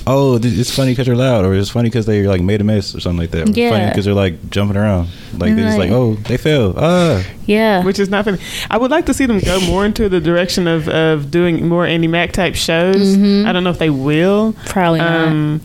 oh, 0.09 0.39
it's 0.41 0.75
funny 0.75 0.91
because 0.91 1.05
they're 1.07 1.15
loud, 1.15 1.45
or 1.45 1.53
it's 1.55 1.69
funny 1.69 1.89
because 1.89 2.05
they 2.05 2.23
like 2.27 2.41
made 2.41 2.61
a 2.61 2.63
mess 2.63 2.95
or 2.95 2.99
something 2.99 3.19
like 3.19 3.31
that. 3.31 3.49
Or 3.49 3.51
Yeah. 3.51 3.67
It's 3.67 3.75
funny 3.75 3.89
because 3.89 4.05
they're 4.05 4.13
like 4.13 4.49
jumping 4.49 4.77
around, 4.77 5.07
like 5.37 5.55
they're 5.55 5.65
just 5.65 5.77
like, 5.77 5.91
oh, 5.91 6.15
they 6.15 6.37
fell. 6.37 6.73
Ah, 6.77 7.23
yeah 7.45 7.83
which 7.83 7.99
is 7.99 8.09
not 8.09 8.25
funny. 8.25 8.39
I 8.69 8.77
would 8.77 8.91
like 8.91 9.05
to 9.07 9.13
see 9.13 9.25
them 9.25 9.39
go 9.39 9.59
more 9.61 9.85
into 9.85 10.09
the 10.09 10.19
direction 10.19 10.67
of, 10.67 10.87
of 10.89 11.31
doing 11.31 11.67
more 11.67 11.85
Andy 11.85 12.07
Mack 12.07 12.31
type 12.31 12.55
shows. 12.55 13.15
I 13.15 13.51
don't 13.51 13.63
know 13.63 13.69
if 13.71 13.79
they 13.79 13.89
will. 13.89 14.53
probably 14.65 14.99
not 14.99 15.27
Um, 15.27 15.61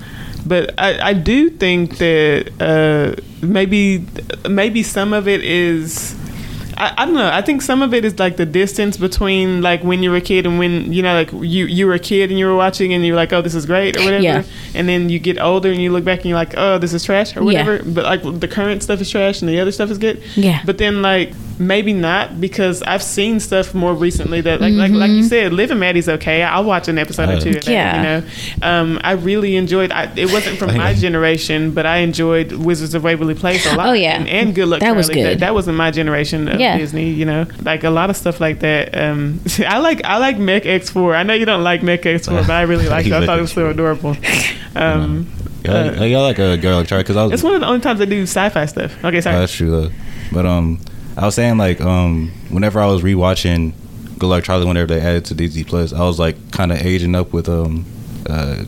but 0.47 0.75
I, 0.79 1.11
I 1.11 1.13
do 1.15 1.49
think 1.51 1.99
that 1.99 2.53
uh, 2.61 3.21
maybe 3.41 4.07
maybe 4.49 4.83
some 4.83 5.13
of 5.13 5.27
it 5.27 5.43
is. 5.43 6.15
I, 6.77 6.95
I 6.99 7.05
don't 7.05 7.15
know. 7.15 7.31
I 7.33 7.41
think 7.43 7.63
some 7.63 7.83
of 7.83 7.95
it 7.95 8.05
is 8.05 8.19
like 8.19 8.37
the 8.37 8.47
distance 8.47 8.97
between 8.97 9.63
like 9.63 9.83
when 9.83 10.03
you 10.03 10.11
were 10.11 10.17
a 10.17 10.21
kid 10.21 10.47
and 10.47 10.59
when 10.59 10.93
you 10.93 11.03
know 11.03 11.15
like 11.15 11.33
you 11.33 11.67
you 11.67 11.87
were 11.87 11.95
a 11.95 11.99
kid 11.99 12.31
and 12.31 12.39
you 12.39 12.47
were 12.47 12.57
watching 12.57 12.93
and 12.93 13.05
you're 13.07 13.17
like 13.17 13.33
oh 13.33 13.43
this 13.43 13.55
is 13.55 13.67
great 13.67 13.97
or 13.97 14.05
whatever 14.05 14.23
Yeah. 14.23 14.43
and 14.75 14.89
then 14.89 15.09
you 15.09 15.19
get 15.19 15.39
older 15.41 15.71
and 15.71 15.81
you 15.81 15.93
look 15.93 16.05
back 16.05 16.19
and 16.21 16.27
you're 16.27 16.39
like 16.39 16.55
oh 16.57 16.79
this 16.79 16.93
is 16.93 17.05
trash 17.05 17.37
or 17.37 17.41
Yeah. 17.41 17.65
whatever 17.67 17.83
but 17.85 18.05
like 18.05 18.41
the 18.41 18.49
current 18.49 18.83
stuff 18.83 19.01
is 19.01 19.11
trash 19.11 19.41
and 19.43 19.49
the 19.49 19.61
other 19.61 19.73
stuff 19.73 19.91
is 19.91 19.99
good 19.99 20.23
Yeah. 20.35 20.61
but 20.65 20.79
then 20.79 21.03
like 21.03 21.33
maybe 21.59 21.93
not 21.93 22.41
because 22.41 22.83
I've 22.83 23.03
seen 23.03 23.41
stuff 23.41 23.75
more 23.75 23.95
recently 23.95 24.41
that 24.43 24.61
like 24.61 24.73
like 24.75 24.93
like 24.93 25.11
you 25.11 25.23
said, 25.23 25.53
Liv 25.53 25.71
and 25.71 25.81
Maddie's 25.81 26.09
okay. 26.09 26.43
I'll 26.43 26.65
watch 26.65 26.89
an 26.89 26.99
episode 26.99 27.29
or 27.29 27.41
two. 27.41 27.51
Of 27.51 27.65
that, 27.65 27.69
Yeah. 27.69 27.97
you 27.97 28.03
know. 28.03 28.67
Um, 28.67 29.01
I 29.05 29.13
really 29.13 29.57
enjoyed. 29.57 29.93
I, 29.93 30.13
it 30.17 30.33
wasn't 30.33 30.59
from 30.59 30.77
my 30.77 30.95
generation, 30.95 31.73
but 31.73 31.87
I 31.87 31.99
enjoyed 31.99 32.53
Wizards 32.53 32.95
of 32.95 33.05
Waverly 33.05 33.35
Place 33.35 33.65
a 33.73 33.77
lot. 33.77 33.89
Oh, 33.89 33.93
yeah. 33.93 34.17
and, 34.17 34.29
and 34.29 34.55
Good 34.55 34.69
Luck 34.69 34.81
That 34.81 34.97
was 34.97 35.07
Charlie. 35.09 35.23
good. 35.23 35.31
That, 35.35 35.41
that 35.41 35.55
wasn't 35.55 35.77
my 35.77 35.91
generation 35.91 36.49
of 36.49 36.61
Yeah. 36.61 36.77
Disney. 36.79 37.11
You 37.11 37.25
know, 37.25 37.47
like 37.63 37.85
a 37.85 37.91
lot 37.91 38.11
of 38.11 38.17
stuff 38.17 38.41
like 38.41 38.61
that. 38.61 38.97
Um, 38.97 39.41
I 39.67 39.79
like 39.79 40.05
I 40.05 40.19
like 40.19 40.39
Mech 40.39 40.67
X 40.67 40.91
Four. 40.91 41.15
I 41.15 41.23
know 41.23 41.35
you 41.35 41.45
don't 41.47 41.63
like 41.65 41.83
Mech 41.83 42.05
X 42.07 42.27
Four, 42.29 42.41
but 42.43 42.51
I 42.51 42.63
really 42.63 42.89
liked 42.95 43.07
it. 43.09 43.13
I 43.13 43.25
thought 43.27 43.39
it 43.39 43.43
was 43.43 43.53
so 43.53 43.69
adorable. 43.71 44.17
Um, 44.77 45.31
yeah, 45.65 45.73
I, 45.73 45.77
Uh, 45.89 46.03
I, 46.03 46.13
I 46.13 46.17
like 46.21 46.39
a 46.41 46.57
girl 46.57 46.79
like 46.79 46.89
Charlie 46.89 47.05
because 47.05 47.17
I 47.17 47.23
was. 47.25 47.33
it's 47.33 47.43
one 47.45 47.55
of 47.55 47.61
the 47.61 47.67
only 47.69 47.81
times 47.81 48.01
I 48.01 48.07
do 48.07 48.23
sci-fi 48.23 48.67
stuff. 48.67 48.93
Okay, 49.05 49.19
Oh, 49.19 49.21
sorry. 49.21 49.37
that's 49.39 49.55
true 49.55 49.71
though. 49.71 49.91
But 50.33 50.47
um, 50.47 50.81
I 51.17 51.25
was 51.27 51.35
saying 51.35 51.59
like 51.59 51.81
um 51.81 52.33
whenever 52.51 52.81
I 52.81 52.87
was 52.87 53.03
rewatching 53.03 53.73
Good 54.19 54.27
Luck 54.29 54.45
Charlie 54.45 54.67
whenever 54.67 54.87
they 54.95 55.01
added 55.01 55.25
to 55.27 55.35
Disney 55.35 55.65
Plus, 55.65 55.93
I 55.93 56.01
was 56.03 56.19
like 56.19 56.51
kind 56.53 56.71
of 56.73 56.79
aging 56.79 57.15
up 57.15 57.33
with 57.33 57.49
um 57.49 57.85
uh 58.29 58.65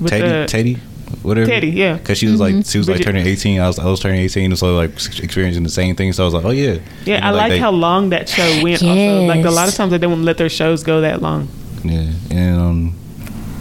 With 0.00 0.08
Teddy 0.10 0.28
the- 0.28 0.46
Teddy 0.48 0.78
whatever 1.22 1.46
Teddy, 1.46 1.70
yeah. 1.70 1.94
because 1.96 2.18
she 2.18 2.26
was 2.26 2.40
like 2.40 2.66
she 2.66 2.76
was 2.76 2.88
like 2.88 2.98
Bridgit. 2.98 3.04
turning 3.04 3.26
18 3.26 3.60
I 3.60 3.66
was 3.68 3.78
I 3.78 3.86
was 3.86 4.00
turning 4.00 4.20
18 4.20 4.50
and 4.52 4.58
so 4.58 4.74
like 4.76 4.90
experiencing 4.94 5.62
the 5.62 5.68
same 5.70 5.94
thing 5.96 6.12
so 6.12 6.24
I 6.24 6.26
was 6.26 6.34
like 6.34 6.44
oh 6.44 6.50
yeah 6.50 6.78
Yeah, 7.04 7.16
And, 7.16 7.24
I 7.24 7.30
like 7.30 7.50
they- 7.52 7.58
how 7.58 7.70
long 7.70 8.10
that 8.10 8.28
show 8.28 8.62
went. 8.62 8.82
Also, 8.82 9.22
like 9.26 9.44
a 9.44 9.50
lot 9.50 9.62
of 9.62 9.68
Yes. 9.68 9.76
times 9.76 9.90
they 9.92 9.98
don't 9.98 10.24
let 10.24 10.36
their 10.38 10.48
shows 10.50 10.82
go 10.82 11.00
that 11.02 11.22
long. 11.22 11.48
Yeah, 11.84 12.10
and 12.30 12.58
um, 12.60 12.94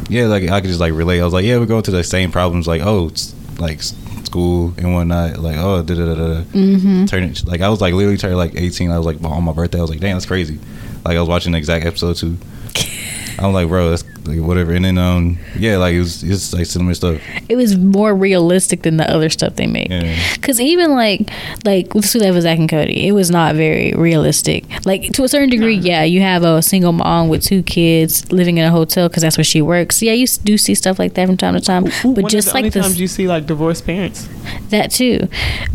yeah, 0.09 0.25
like 0.25 0.49
I 0.49 0.61
could 0.61 0.67
just 0.69 0.79
like 0.79 0.93
relate. 0.93 1.19
I 1.21 1.25
was 1.25 1.33
like, 1.33 1.45
yeah, 1.45 1.57
we're 1.59 1.65
going 1.65 1.83
to 1.83 1.91
the 1.91 2.03
same 2.03 2.31
problems, 2.31 2.67
like 2.67 2.81
oh, 2.81 3.07
it's, 3.09 3.35
like 3.59 3.79
s- 3.79 3.93
school 4.25 4.73
and 4.77 4.93
whatnot. 4.93 5.37
Like 5.37 5.57
oh, 5.57 5.83
da 5.83 5.95
da 5.95 6.05
da 6.05 6.15
da. 6.15 6.41
Mm-hmm. 6.41 7.05
Turning 7.05 7.35
like 7.45 7.61
I 7.61 7.69
was 7.69 7.81
like 7.81 7.93
literally 7.93 8.17
turning 8.17 8.37
like 8.37 8.55
eighteen. 8.55 8.91
I 8.91 8.97
was 8.97 9.05
like 9.05 9.23
on 9.23 9.43
my 9.43 9.53
birthday. 9.53 9.79
I 9.79 9.81
was 9.81 9.89
like, 9.89 9.99
damn, 9.99 10.15
that's 10.15 10.25
crazy. 10.25 10.59
Like 11.05 11.17
I 11.17 11.19
was 11.19 11.29
watching 11.29 11.51
the 11.51 11.57
exact 11.57 11.85
episode 11.85 12.15
too. 12.15 12.37
I'm 13.39 13.53
like, 13.53 13.67
bro, 13.67 13.89
that's 13.89 14.03
like 14.25 14.39
whatever. 14.39 14.73
And 14.73 14.85
then 14.85 14.97
um, 14.97 15.37
yeah, 15.57 15.77
like 15.77 15.93
it 15.93 15.99
was 15.99 16.23
it's 16.23 16.53
like 16.53 16.65
similar 16.65 16.93
stuff. 16.93 17.21
It 17.49 17.55
was 17.55 17.77
more 17.77 18.15
realistic 18.15 18.83
than 18.83 18.97
the 18.97 19.09
other 19.09 19.29
stuff 19.29 19.55
they 19.55 19.67
made. 19.67 19.91
Yeah, 19.91 20.15
Cause 20.41 20.59
even 20.59 20.91
like 20.91 21.29
like 21.65 21.93
with 21.93 22.05
Suite 22.05 22.23
Life 22.23 22.35
of 22.35 22.41
Zack 22.43 22.59
and 22.59 22.69
Cody, 22.69 23.07
it 23.07 23.11
was 23.11 23.29
not 23.29 23.55
very 23.55 23.93
realistic. 23.93 24.65
Like 24.85 25.11
to 25.13 25.23
a 25.23 25.27
certain 25.27 25.49
degree, 25.49 25.75
yeah, 25.75 26.03
you 26.03 26.21
have 26.21 26.43
a 26.43 26.61
single 26.61 26.91
mom 26.93 27.29
with 27.29 27.43
two 27.43 27.63
kids 27.63 28.31
living 28.31 28.57
in 28.57 28.65
a 28.65 28.71
hotel 28.71 29.09
because 29.09 29.23
that's 29.23 29.37
where 29.37 29.43
she 29.43 29.61
works. 29.61 30.01
Yeah, 30.01 30.13
you 30.13 30.27
do 30.27 30.57
see 30.57 30.75
stuff 30.75 30.99
like 30.99 31.13
that 31.15 31.27
from 31.27 31.37
time 31.37 31.53
to 31.55 31.61
time, 31.61 31.85
One 32.03 32.13
but 32.13 32.27
just 32.29 32.47
the 32.49 32.53
only 32.57 32.63
like 32.63 32.73
this, 32.73 32.83
times 32.85 32.99
you 32.99 33.07
see 33.07 33.27
like 33.27 33.45
divorced 33.45 33.85
parents. 33.85 34.27
that 34.69 34.91
too. 34.91 35.27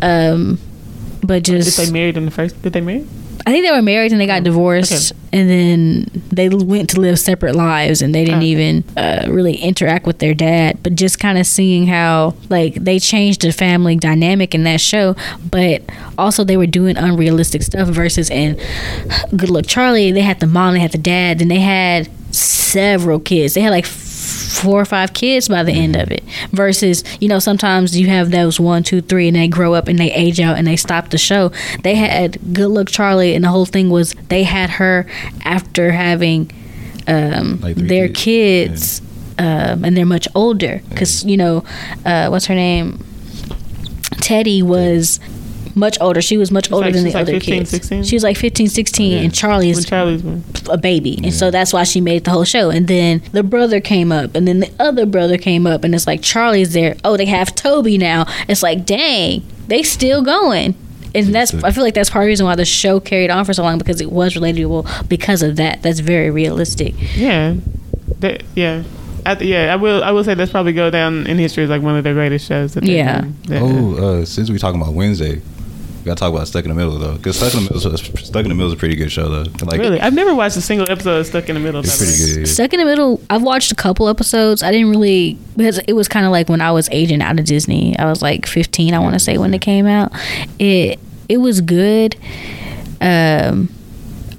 Um, 0.03 0.59
but 1.23 1.39
If 1.49 1.65
just 1.65 1.77
they 1.77 1.91
married 1.91 2.16
in 2.16 2.25
the 2.25 2.31
first, 2.31 2.61
did 2.62 2.73
they 2.73 2.81
marry? 2.81 3.07
I 3.47 3.52
think 3.52 3.65
they 3.65 3.73
were 3.73 3.82
married 3.82 4.12
and 4.12 4.20
they 4.20 4.27
got 4.27 4.43
divorced, 4.43 5.12
and 5.32 5.48
then 5.48 6.10
they 6.31 6.48
went 6.48 6.90
to 6.90 7.01
live 7.01 7.19
separate 7.19 7.55
lives, 7.55 8.02
and 8.02 8.15
they 8.15 8.24
didn't 8.24 8.39
Okay. 8.40 8.47
even 8.47 8.85
uh, 8.97 9.27
really 9.28 9.55
interact 9.56 10.06
with 10.06 10.19
their 10.19 10.35
dad. 10.35 10.78
But 10.82 10.94
just 10.97 11.19
kind 11.19 11.39
of 11.39 11.47
seeing 11.47 11.86
how 11.86 12.35
like 12.51 12.74
they 12.74 12.98
changed 12.98 13.43
the 13.43 13.52
family 13.52 13.97
dynamic 13.97 14.55
in 14.55 14.65
that 14.65 14.81
show, 14.81 15.16
but 15.51 15.82
also 16.19 16.44
they 16.44 16.56
were 16.56 16.66
doing 16.66 16.97
unrealistic 16.97 17.62
stuff. 17.62 17.89
Versus 17.89 18.28
in 18.31 18.56
Good 19.36 19.51
Luck 19.51 19.66
Charlie, 19.66 20.12
they 20.12 20.23
had 20.23 20.40
the 20.40 20.47
mom, 20.47 20.74
they 20.74 20.81
had 20.81 20.93
the 20.93 20.98
dad, 20.98 21.39
then 21.39 21.48
they 21.48 21.60
had 21.60 22.09
several 22.35 23.19
kids. 23.19 23.55
They 23.55 23.60
had 23.62 23.70
like 23.70 23.86
four 24.39 24.81
or 24.81 24.85
five 24.85 25.12
kids 25.12 25.48
by 25.48 25.62
the 25.62 25.73
end 25.73 25.97
of 25.97 26.10
it. 26.10 26.23
Versus 26.52 27.02
you 27.20 27.28
know 27.28 27.39
sometimes 27.39 27.98
you 27.98 28.06
have 28.09 28.31
those 28.31 28.59
one 28.60 28.82
two 28.82 29.01
three 29.01 29.28
and 29.28 29.36
they 29.36 29.48
grow 29.48 29.74
up 29.74 29.89
and 29.89 29.98
they 29.98 30.12
age 30.12 30.40
out 30.40 30.56
and 30.59 30.66
they 30.66 30.77
stop 30.77 31.10
the 31.10 31.19
show. 31.19 31.51
They 31.82 31.94
had 31.97 32.39
good 32.55 32.69
luck 32.69 32.89
charlie 32.89 33.35
and 33.35 33.44
the 33.44 33.48
whole 33.48 33.66
thing 33.66 33.90
was 33.90 34.15
they 34.28 34.44
had 34.44 34.70
her 34.70 35.06
after 35.44 35.93
having 35.93 36.51
um, 37.06 37.60
Like 37.60 37.77
their 37.77 38.09
kids. 38.09 39.01
kids 39.01 39.02
um, 39.39 39.85
and 39.85 39.97
they're 39.97 40.05
much 40.06 40.28
older. 40.35 40.82
Because 40.89 41.24
you 41.24 41.36
know 41.36 41.65
uh, 42.05 42.28
what's 42.28 42.47
her 42.47 42.55
name? 42.55 43.05
Teddy 44.20 44.62
was 44.62 45.20
much 45.79 45.97
older 46.01 46.21
she 46.21 46.37
was 46.37 46.51
much 46.51 46.71
older 46.73 46.87
like- 46.87 46.95
than 46.95 47.05
the 47.05 47.11
like 47.13 47.23
other 47.23 47.33
15, 47.33 47.55
kids 47.61 47.71
16? 47.71 48.03
she 48.05 48.17
was 48.17 48.23
like 48.23 48.37
15 48.37 48.69
16 48.69 49.13
Yeah. 49.13 49.19
and 49.19 49.35
charlie 49.35 49.69
When 49.69 49.79
is 49.79 49.87
Charlie's 49.87 50.23
a 50.69 50.77
baby 50.77 51.19
and 51.23 51.33
so 51.33 51.51
that's 51.51 51.73
why 51.73 51.85
she 51.85 52.01
made 52.01 52.25
the 52.25 52.31
whole 52.31 52.45
show 52.45 52.71
and 52.71 52.87
then 52.89 53.23
the 53.33 53.43
brother 53.43 53.81
came 53.81 54.13
up 54.13 54.35
and 54.35 54.47
then 54.47 54.61
the 54.61 54.71
other 54.79 55.07
brother 55.07 55.39
came 55.39 55.67
up 55.67 55.85
and 55.85 55.95
it's 55.95 56.07
like 56.07 56.23
charlie's 56.23 56.73
there 56.75 56.97
oh 57.05 57.17
they 57.17 57.27
have 57.27 57.55
toby 57.55 57.97
now 57.99 58.27
it's 58.49 58.63
like 58.63 58.85
dang 58.85 59.43
they 59.69 59.83
still 59.83 60.23
going 60.23 60.75
and 61.15 61.35
that's 61.35 61.55
i 61.65 61.71
feel 61.71 61.83
like 61.85 61.95
that's 61.95 62.11
part 62.11 62.25
of 62.25 62.27
the 62.27 62.31
reason 62.31 62.45
why 62.45 62.55
the 62.55 62.65
show 62.65 63.01
carried 63.01 63.31
on 63.31 63.45
for 63.45 63.55
so 63.55 63.63
long 63.63 63.79
because 63.79 64.01
it 64.01 64.13
was 64.13 64.35
relatable 64.35 65.09
because 65.09 65.43
of 65.43 65.57
that 65.57 65.83
that's 65.83 66.01
very 66.01 66.31
realistic 66.31 66.95
Yeah, 67.17 67.55
that, 68.21 68.43
yeah. 68.55 68.83
I, 69.27 69.35
th- 69.35 69.51
yeah, 69.51 69.73
I 69.73 69.77
will. 69.77 70.03
I 70.03 70.11
will 70.13 70.25
say 70.25 70.33
that's 70.35 70.51
probably 70.51 70.73
go 70.73 70.89
down 70.91 71.27
in 71.27 71.37
history 71.37 71.63
as 71.65 71.69
like 71.69 71.83
one 71.83 71.97
of 71.99 72.05
the 72.05 72.15
greatest 72.15 72.47
shows. 72.49 72.73
That 72.75 72.85
Yeah. 72.85 73.25
Oh, 73.51 74.21
uh, 74.21 74.25
since 74.25 74.49
we 74.49 74.59
talking 74.59 74.81
about 74.81 74.95
Wednesday, 74.95 75.35
we 75.35 75.43
gotta 76.05 76.19
talk 76.19 76.33
about 76.35 76.47
Stuck 76.49 76.65
in 76.65 76.70
the 76.70 76.75
Middle 76.75 76.99
though, 76.99 77.15
because 77.16 77.37
Stuck 77.37 77.55
in 77.55 77.65
the 77.65 77.75
Middle, 77.75 77.97
Stuck 77.99 78.43
in 78.45 78.49
the 78.49 78.55
Middle 78.55 78.69
is 78.69 78.73
a 78.73 78.77
pretty 78.77 78.97
good 78.97 79.11
show 79.12 79.29
though. 79.29 79.51
Like, 79.66 79.81
really, 79.81 80.01
I've 80.01 80.15
never 80.15 80.35
watched 80.35 80.57
a 80.57 80.61
single 80.61 80.91
episode 80.91 81.19
of 81.20 81.27
Stuck 81.27 81.49
in 81.49 81.55
the 81.55 81.61
Middle. 81.61 81.81
it's 81.81 81.97
pretty 81.99 82.12
way. 82.35 82.39
good. 82.45 82.49
Stuck 82.49 82.73
in 82.73 82.81
the 82.81 82.87
middle. 82.87 83.20
I've 83.31 83.43
watched 83.43 83.73
a 83.73 83.75
couple 83.75 84.09
episodes. 84.09 84.62
I 84.62 84.70
didn't 84.73 84.91
really 84.91 85.39
because 85.57 85.79
it 85.87 85.93
was 85.95 86.09
kind 86.09 86.25
of 86.27 86.33
like 86.33 86.49
when 86.49 86.61
I 86.61 86.70
was 86.73 86.89
aging 86.91 87.20
out 87.23 87.39
of 87.39 87.45
Disney. 87.45 87.99
I 87.99 88.07
was 88.07 88.23
like 88.23 88.47
15, 88.47 88.95
I 88.95 88.99
want 88.99 89.15
to 89.15 89.19
say, 89.20 89.39
when 89.39 89.53
it 89.55 89.61
came 89.61 89.87
out. 89.87 90.12
It 90.59 90.99
it 91.29 91.39
was 91.39 91.61
good. 91.61 92.16
Um, 93.01 93.69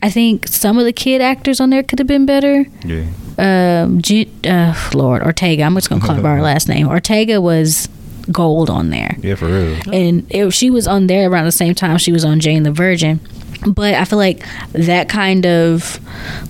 I 0.01 0.09
think 0.09 0.47
some 0.47 0.77
of 0.77 0.85
the 0.85 0.93
kid 0.93 1.21
actors 1.21 1.59
on 1.59 1.69
there 1.69 1.83
could 1.83 1.99
have 1.99 2.07
been 2.07 2.25
better. 2.25 2.65
Yeah, 2.85 3.05
Um, 3.37 4.01
Jen, 4.01 4.27
uh, 4.45 4.73
Lord 4.93 5.21
Ortega. 5.23 5.63
I'm 5.63 5.75
just 5.75 5.89
gonna 5.89 6.01
call 6.01 6.15
her 6.15 6.21
by 6.21 6.35
her 6.35 6.41
last 6.53 6.67
name. 6.67 6.87
Ortega 6.87 7.41
was 7.41 7.87
gold 8.31 8.69
on 8.69 8.89
there 8.89 9.15
yeah, 9.21 9.35
for 9.35 9.47
real. 9.47 9.79
and 9.93 10.25
it, 10.29 10.51
she 10.51 10.69
was 10.69 10.87
on 10.87 11.07
there 11.07 11.29
around 11.29 11.45
the 11.45 11.51
same 11.51 11.73
time 11.73 11.97
she 11.97 12.11
was 12.11 12.23
on 12.23 12.39
Jane 12.39 12.63
the 12.63 12.71
Virgin. 12.71 13.19
But 13.67 13.93
I 13.95 14.05
feel 14.05 14.19
like 14.19 14.45
that 14.71 15.09
kind 15.09 15.45
of 15.45 15.99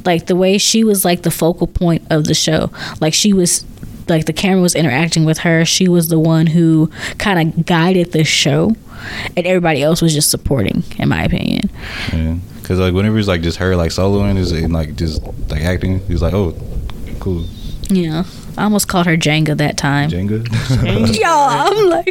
like 0.06 0.28
the 0.28 0.36
way 0.36 0.60
she 0.60 0.84
was 0.84 1.04
like 1.04 1.24
the 1.24 1.32
focal 1.32 1.66
point 1.66 2.04
of 2.12 2.26
the 2.26 2.36
show. 2.36 2.72
Like 3.02 3.16
she 3.16 3.34
was 3.34 3.66
like 4.08 4.26
the 4.26 4.34
camera 4.34 4.62
was 4.62 4.76
interacting 4.76 5.26
with 5.26 5.40
her. 5.40 5.66
She 5.66 5.88
was 5.88 6.10
the 6.10 6.20
one 6.20 6.48
who 6.48 6.92
kind 7.18 7.56
of 7.58 7.66
guided 7.66 8.12
the 8.12 8.24
show, 8.24 8.76
and 9.36 9.46
everybody 9.48 9.82
else 9.82 10.02
was 10.02 10.14
just 10.14 10.30
supporting, 10.30 10.84
in 10.98 11.10
my 11.10 11.24
opinion. 11.24 11.72
Yeah, 12.14 12.36
because 12.62 12.78
like 12.80 12.94
whenever 12.94 13.18
it's 13.18 13.28
like 13.28 13.42
just 13.42 13.58
her 13.58 13.76
like 13.76 13.90
soloing 13.92 14.38
is 14.38 14.52
and 14.52 14.72
like 14.74 14.96
just 14.96 15.24
like 15.50 15.62
acting, 15.62 16.00
he's 16.08 16.22
like, 16.22 16.34
oh, 16.34 16.56
cool, 17.20 17.44
Yeah, 17.90 18.24
I 18.60 18.64
almost 18.64 18.88
called 18.88 19.06
her 19.08 19.18
Jenga 19.18 19.58
that 19.58 19.78
time. 19.78 20.10
Jenga. 20.10 20.46
Yeah, 21.20 21.32
I'm 21.70 21.90
like, 21.90 22.06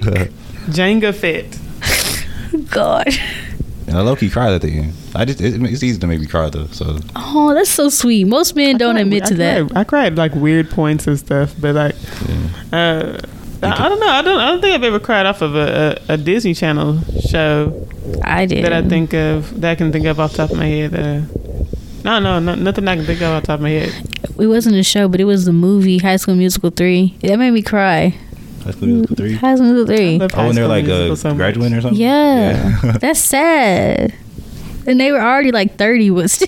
Jenga 0.70 1.14
Fit. 1.14 1.58
God. 2.70 3.06
and 3.86 3.96
I 3.96 4.00
low 4.00 4.16
key 4.16 4.30
cried 4.30 4.52
at 4.52 4.62
the 4.62 4.78
end. 4.78 4.92
I 5.14 5.24
just 5.24 5.40
it, 5.40 5.60
it's 5.62 5.82
easy 5.82 5.98
to 5.98 6.06
make 6.06 6.20
me 6.20 6.26
cry 6.26 6.50
though. 6.50 6.66
So 6.66 6.98
Oh, 7.16 7.54
that's 7.54 7.70
so 7.70 7.88
sweet. 7.88 8.24
Most 8.26 8.56
men 8.56 8.76
don't 8.78 8.94
cried- 8.94 9.02
admit 9.02 9.24
to 9.26 9.34
I 9.34 9.36
that. 9.38 9.68
Cried, 9.68 9.76
I 9.78 9.84
cried 9.84 10.16
like 10.16 10.34
weird 10.34 10.70
points 10.70 11.06
and 11.06 11.18
stuff, 11.18 11.54
but 11.60 11.74
like, 11.74 11.94
uh, 12.72 13.18
I, 13.62 13.84
I 13.84 13.88
don't 13.88 14.00
know. 14.00 14.08
I 14.08 14.22
don't. 14.22 14.38
I 14.40 14.50
don't 14.50 14.60
think 14.60 14.74
I've 14.74 14.84
ever 14.84 15.00
cried 15.00 15.26
off 15.26 15.42
of 15.42 15.54
a, 15.56 15.98
a, 16.08 16.14
a 16.14 16.16
Disney 16.16 16.54
Channel 16.54 17.00
show 17.28 17.86
I 18.22 18.46
did. 18.46 18.64
that 18.64 18.72
I 18.72 18.82
think 18.88 19.12
of 19.14 19.60
that 19.60 19.70
I 19.72 19.74
can 19.74 19.90
think 19.92 20.06
of 20.06 20.20
off 20.20 20.32
the 20.32 20.36
top 20.38 20.50
of 20.50 20.56
my 20.58 20.66
head. 20.66 20.94
Uh, 20.94 21.22
no, 22.08 22.18
no, 22.20 22.38
no, 22.40 22.54
nothing 22.54 22.88
I 22.88 22.96
can 22.96 23.04
think 23.04 23.20
of 23.20 23.28
off 23.32 23.42
the 23.42 23.46
top 23.48 23.54
of 23.56 23.62
my 23.62 23.70
head. 23.70 23.92
it 24.38 24.46
wasn't 24.46 24.76
a 24.76 24.82
show, 24.82 25.08
but 25.08 25.20
it 25.20 25.24
was 25.24 25.44
the 25.44 25.52
movie 25.52 25.98
High 25.98 26.16
School 26.16 26.34
Musical 26.36 26.70
three. 26.70 27.16
That 27.22 27.38
made 27.38 27.50
me 27.50 27.60
cry. 27.62 28.14
High 28.64 28.70
School 28.70 28.88
Musical 28.88 29.16
three. 29.16 29.34
High 29.34 29.54
School 29.56 29.66
Musical 29.72 29.96
three. 29.96 30.18
Love 30.18 30.30
Oh, 30.32 30.36
High 30.36 30.46
and 30.48 30.56
they're 30.56 30.64
School 30.64 30.68
like 30.76 30.84
Musical 30.86 31.12
uh, 31.12 31.16
so 31.16 31.34
graduating 31.34 31.76
or 31.78 31.80
something. 31.82 32.00
Yeah, 32.00 32.78
Yeah. 32.82 32.92
that's 32.98 33.20
sad. 33.20 34.14
And 34.86 34.98
they 34.98 35.12
were 35.12 35.20
already 35.20 35.52
like 35.52 35.76
thirty. 35.76 36.10
Was 36.10 36.40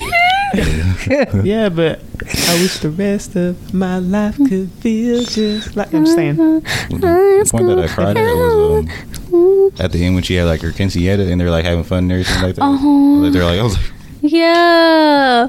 Yeah, 1.44 1.68
but 1.68 2.00
I 2.48 2.54
wish 2.60 2.78
the 2.78 2.90
rest 2.90 3.36
of 3.36 3.72
my 3.74 3.98
life 3.98 4.36
could 4.36 4.70
feel 4.80 5.22
just 5.24 5.76
like 5.76 5.92
I'm 5.94 6.06
saying. 6.06 6.36
the 6.36 7.48
point 7.50 7.66
that 7.66 7.78
I 7.78 7.86
cried 7.88 8.16
at 8.16 8.24
was 8.34 8.86
um, 9.32 9.70
at 9.78 9.92
the 9.92 10.04
end 10.04 10.14
when 10.14 10.24
she 10.24 10.34
had 10.34 10.44
like 10.46 10.60
her 10.62 10.70
quinceañera 10.70 11.30
and 11.30 11.40
they're 11.40 11.50
like 11.50 11.64
having 11.64 11.84
fun 11.84 12.04
and 12.04 12.12
everything 12.12 12.42
like 12.42 12.54
that. 12.56 12.62
Uh-huh. 12.62 12.88
Like, 12.88 13.32
they're 13.32 13.44
like, 13.44 13.60
I 13.60 13.62
was 13.62 13.76
like, 13.76 13.92
yeah. 14.22 15.48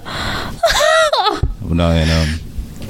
no, 1.69 1.89
and 1.89 2.09
um, 2.11 2.39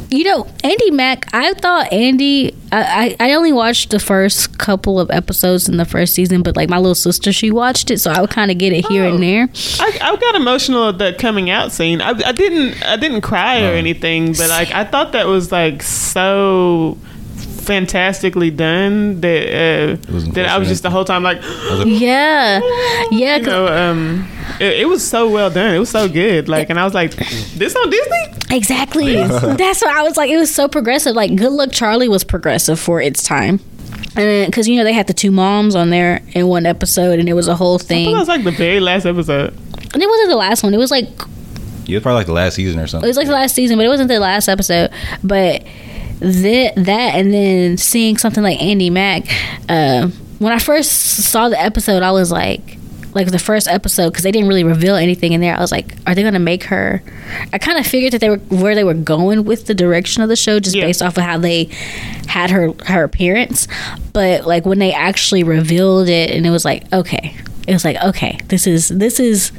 You 0.09 0.23
know, 0.23 0.47
Andy 0.63 0.91
Mack. 0.91 1.27
I 1.33 1.53
thought 1.53 1.91
Andy. 1.93 2.55
I, 2.71 3.15
I 3.19 3.29
I 3.29 3.33
only 3.33 3.51
watched 3.53 3.89
the 3.91 3.99
first 3.99 4.57
couple 4.57 4.99
of 4.99 5.09
episodes 5.11 5.67
in 5.69 5.77
the 5.77 5.85
first 5.85 6.13
season, 6.13 6.41
but 6.43 6.55
like 6.55 6.69
my 6.69 6.77
little 6.77 6.95
sister, 6.95 7.31
she 7.33 7.51
watched 7.51 7.91
it, 7.91 7.99
so 7.99 8.11
I 8.11 8.21
would 8.21 8.29
kind 8.29 8.49
of 8.51 8.57
get 8.57 8.73
it 8.73 8.85
here 8.87 9.05
Oh. 9.05 9.13
and 9.13 9.21
there. 9.23 9.49
I, 9.79 9.97
I 10.01 10.15
got 10.15 10.35
emotional 10.35 10.89
at 10.89 10.97
the 10.97 11.13
coming 11.19 11.49
out 11.49 11.71
scene. 11.71 12.01
I, 12.01 12.09
I 12.11 12.31
didn't 12.31 12.81
I 12.85 12.95
didn't 12.97 13.21
cry 13.21 13.61
or 13.63 13.67
Oh. 13.73 13.75
anything, 13.75 14.33
but 14.33 14.49
like 14.49 14.71
I 14.71 14.83
thought 14.85 15.11
that 15.13 15.27
was 15.27 15.51
like 15.51 15.83
so 15.83 16.97
fantastically 17.72 18.52
done 18.52 19.22
that 19.22 19.48
uh, 19.48 19.95
that 20.34 20.45
I 20.49 20.57
was 20.57 20.68
just 20.68 20.84
the 20.84 20.89
whole 20.89 21.06
time 21.06 21.23
like 21.23 21.41
I 21.41 21.69
was 21.72 21.80
like, 21.80 21.88
Yeah, 22.02 22.60
yeah. 23.11 23.38
you 23.38 23.43
know 23.43 23.68
um 23.68 24.30
it, 24.60 24.81
it 24.81 24.89
was 24.89 25.07
so 25.07 25.30
well 25.30 25.49
done. 25.49 25.73
It 25.73 25.80
was 25.80 25.89
so 25.89 26.10
good. 26.10 26.49
Like 26.49 26.69
and 26.69 26.77
I 26.77 26.84
was 26.84 26.93
like 26.93 27.14
this 27.14 27.73
on 27.77 27.89
Disney? 27.89 28.57
Exactly. 28.57 29.15
That's 29.26 29.81
what 29.81 29.95
I 29.95 30.03
was 30.03 30.18
like. 30.18 30.30
It 30.30 30.35
was 30.35 30.53
so 30.53 30.68
progressive. 30.68 31.15
Like 31.15 31.34
Good 31.38 31.53
Luck 31.53 31.72
Charlie 31.72 32.10
was 32.10 32.26
progressive 32.26 32.77
for 32.77 33.02
its 33.02 33.23
time. 33.23 33.61
And 34.18 34.48
because 34.48 34.68
you 34.68 34.76
know 34.76 34.84
they 34.84 34.91
had 34.91 35.07
the 35.07 35.14
two 35.14 35.31
moms 35.31 35.73
on 35.73 35.91
there 35.91 36.22
in 36.34 36.48
one 36.48 36.65
episode, 36.65 37.19
and 37.19 37.30
it 37.30 37.34
was 37.34 37.48
a 37.48 37.56
whole 37.56 37.80
thing. 37.80 37.99
I 37.99 38.03
thought 38.03 38.07
thing. 38.07 38.14
that 38.14 38.19
was 38.19 38.27
like 38.27 38.43
the 38.43 38.52
very 38.52 38.81
last 38.81 39.06
episode. 39.06 39.53
And 39.93 40.03
it 40.03 40.10
wasn't 40.10 40.30
the 40.30 40.35
last 40.35 40.64
one. 40.64 40.73
It 40.73 40.77
was 40.77 40.91
like 40.91 41.07
yeah, 41.85 41.95
was 41.95 42.03
probably 42.03 42.19
like 42.19 42.27
the 42.27 42.34
last 42.34 42.56
season 42.56 42.80
or 42.81 42.88
something. 42.88 43.07
it 43.07 43.10
was 43.10 43.18
like 43.18 43.27
the 43.27 43.34
last 43.34 43.56
season, 43.56 43.77
but 43.77 43.85
it 43.85 43.89
wasn't 43.89 44.10
the 44.10 44.19
last 44.19 44.49
episode. 44.49 44.91
But 45.23 45.64
that 46.22 46.73
that 46.77 47.15
and 47.15 47.34
then 47.34 47.77
seeing 47.77 48.18
something 48.18 48.43
like 48.43 48.61
Andy 48.61 48.89
Mack. 48.89 49.26
Uh, 49.68 50.07
when 50.39 50.53
I 50.53 50.60
first 50.60 50.91
saw 50.91 51.49
the 51.49 51.60
episode, 51.61 52.02
I 52.03 52.11
was 52.11 52.31
like, 52.31 52.77
like 53.14 53.30
the 53.30 53.38
first 53.39 53.68
episode 53.68 54.10
because 54.11 54.23
they 54.23 54.31
didn't 54.31 54.48
really 54.48 54.64
reveal 54.64 54.95
anything 54.95 55.34
in 55.34 55.41
there. 55.41 55.56
I 55.56 55.60
was 55.60 55.72
like, 55.72 55.93
are 56.07 56.15
they 56.15 56.23
gonna 56.23 56.39
make 56.39 56.64
her? 56.65 57.03
I 57.52 57.57
kind 57.57 57.77
of 57.77 57.85
figured 57.85 58.14
that 58.14 58.22
they 58.22 58.30
were 58.30 58.38
where 58.38 58.73
they 58.76 58.84
were 58.84 58.93
going 58.93 59.43
with 59.43 59.65
the 59.65 59.73
direction 59.73 60.23
of 60.23 60.30
the 60.30 60.35
show 60.35 60.60
just 60.60 60.76
Yeah. 60.76 60.85
based 60.85 61.02
off 61.02 61.18
of 61.18 61.23
how 61.23 61.38
they 61.38 61.65
had 62.27 62.49
her 62.52 62.72
her 62.85 63.03
appearance. 63.03 63.68
But 64.14 64.45
like 64.48 64.65
when 64.65 64.80
they 64.80 64.93
actually 64.93 65.43
revealed 65.43 66.07
it, 66.07 66.31
and 66.31 66.45
it 66.45 66.52
was 66.52 66.64
like, 66.65 66.91
okay, 66.93 67.35
it 67.68 67.73
was 67.73 67.84
like, 67.85 67.98
okay, 68.03 68.39
this 68.48 68.65
is 68.65 68.88
this 68.89 69.19
is 69.19 69.52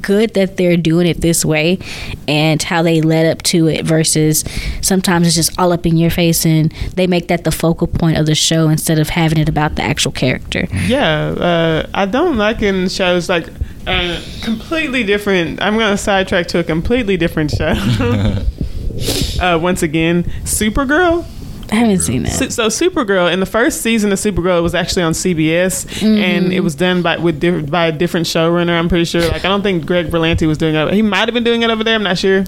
good 0.00 0.34
that 0.34 0.56
they're 0.56 0.76
doing 0.76 1.06
it 1.06 1.20
this 1.20 1.44
way 1.44 1.78
and 2.26 2.62
how 2.62 2.82
they 2.82 3.00
led 3.00 3.26
up 3.26 3.42
to 3.42 3.66
it 3.68 3.84
versus 3.84 4.44
sometimes 4.80 5.26
it's 5.26 5.36
just 5.36 5.58
all 5.58 5.72
up 5.72 5.86
in 5.86 5.96
your 5.96 6.10
face 6.10 6.44
and 6.44 6.72
they 6.94 7.06
make 7.06 7.28
that 7.28 7.44
the 7.44 7.50
focal 7.50 7.86
point 7.86 8.16
of 8.16 8.26
the 8.26 8.34
show 8.34 8.68
instead 8.68 8.98
of 8.98 9.08
having 9.10 9.38
it 9.38 9.48
about 9.48 9.76
the 9.76 9.82
actual 9.82 10.12
character. 10.12 10.66
Yeah, 10.86 11.28
uh, 11.28 11.90
I 11.94 12.06
don't 12.06 12.36
like 12.36 12.62
in 12.62 12.88
shows 12.88 13.28
like 13.28 13.48
uh, 13.86 14.20
completely 14.42 15.04
different. 15.04 15.62
I'm 15.62 15.78
gonna 15.78 15.96
sidetrack 15.96 16.46
to 16.48 16.58
a 16.58 16.64
completely 16.64 17.16
different 17.16 17.50
show. 17.50 17.72
uh, 19.40 19.58
once 19.58 19.82
again, 19.82 20.24
Supergirl. 20.44 21.24
I 21.70 21.74
haven't 21.76 21.98
seen 22.00 22.22
that. 22.22 22.32
So, 22.32 22.48
so 22.48 22.66
Supergirl 22.68 23.32
in 23.32 23.40
the 23.40 23.46
first 23.46 23.82
season 23.82 24.10
of 24.12 24.18
Supergirl 24.18 24.62
was 24.62 24.74
actually 24.74 25.02
on 25.02 25.12
CBS, 25.12 26.02
and 26.02 26.52
it 26.52 26.60
was 26.60 26.74
done 26.74 27.02
by 27.02 27.16
with 27.18 27.40
diff- 27.40 27.70
by 27.70 27.86
a 27.86 27.92
different 27.92 28.26
showrunner. 28.26 28.70
I'm 28.78 28.88
pretty 28.88 29.04
sure. 29.04 29.20
Like 29.22 29.44
I 29.44 29.48
don't 29.48 29.62
think 29.62 29.84
Greg 29.86 30.06
Berlanti 30.08 30.46
was 30.46 30.56
doing 30.58 30.74
it. 30.74 30.92
He 30.94 31.02
might 31.02 31.28
have 31.28 31.34
been 31.34 31.44
doing 31.44 31.62
it 31.62 31.70
over 31.70 31.84
there. 31.84 31.94
I'm 31.94 32.02
not 32.02 32.18
sure. 32.18 32.44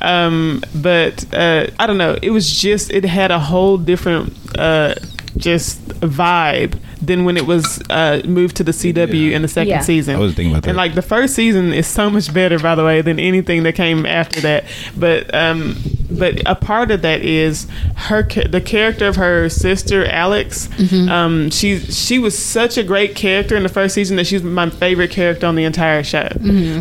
Um, 0.00 0.62
but 0.74 1.24
uh, 1.34 1.66
I 1.78 1.86
don't 1.86 1.98
know. 1.98 2.16
It 2.22 2.30
was 2.30 2.50
just 2.50 2.90
it 2.92 3.04
had 3.04 3.30
a 3.30 3.38
whole 3.40 3.76
different 3.76 4.34
uh, 4.58 4.94
just 5.36 5.80
vibe 6.00 6.78
than 7.02 7.24
when 7.24 7.36
it 7.36 7.46
was 7.46 7.80
uh, 7.88 8.20
moved 8.26 8.56
to 8.56 8.64
the 8.64 8.72
CW 8.72 9.32
in 9.32 9.42
the 9.42 9.48
second 9.48 9.68
Yeah. 9.70 9.80
season. 9.80 10.16
I 10.16 10.18
was 10.18 10.34
thinking 10.34 10.52
about 10.52 10.64
that. 10.64 10.70
And 10.70 10.76
like 10.76 10.94
the 10.94 11.02
first 11.02 11.34
season 11.34 11.72
is 11.72 11.86
so 11.86 12.10
much 12.10 12.32
better, 12.34 12.58
by 12.58 12.74
the 12.74 12.84
way, 12.84 13.00
than 13.00 13.18
anything 13.18 13.62
that 13.62 13.74
came 13.74 14.04
after 14.04 14.40
that. 14.42 14.64
But 14.96 15.32
um, 15.34 15.76
but 16.10 16.42
a 16.44 16.54
part 16.54 16.90
of 16.90 17.02
that 17.02 17.22
is 17.22 17.66
her 17.96 18.22
the 18.24 18.60
character 18.60 19.06
of 19.06 19.16
her 19.16 19.48
sister 19.48 20.04
Alex. 20.06 20.68
Um, 20.92 21.50
she 21.50 21.78
she 21.78 22.18
was 22.18 22.36
such 22.38 22.76
a 22.76 22.82
great 22.82 23.14
character 23.14 23.56
in 23.56 23.62
the 23.62 23.68
first 23.70 23.94
season 23.94 24.16
that 24.16 24.26
she's 24.26 24.42
my 24.42 24.68
favorite 24.68 25.10
character 25.10 25.46
on 25.46 25.54
the 25.54 25.64
entire 25.64 26.02
show. 26.02 26.28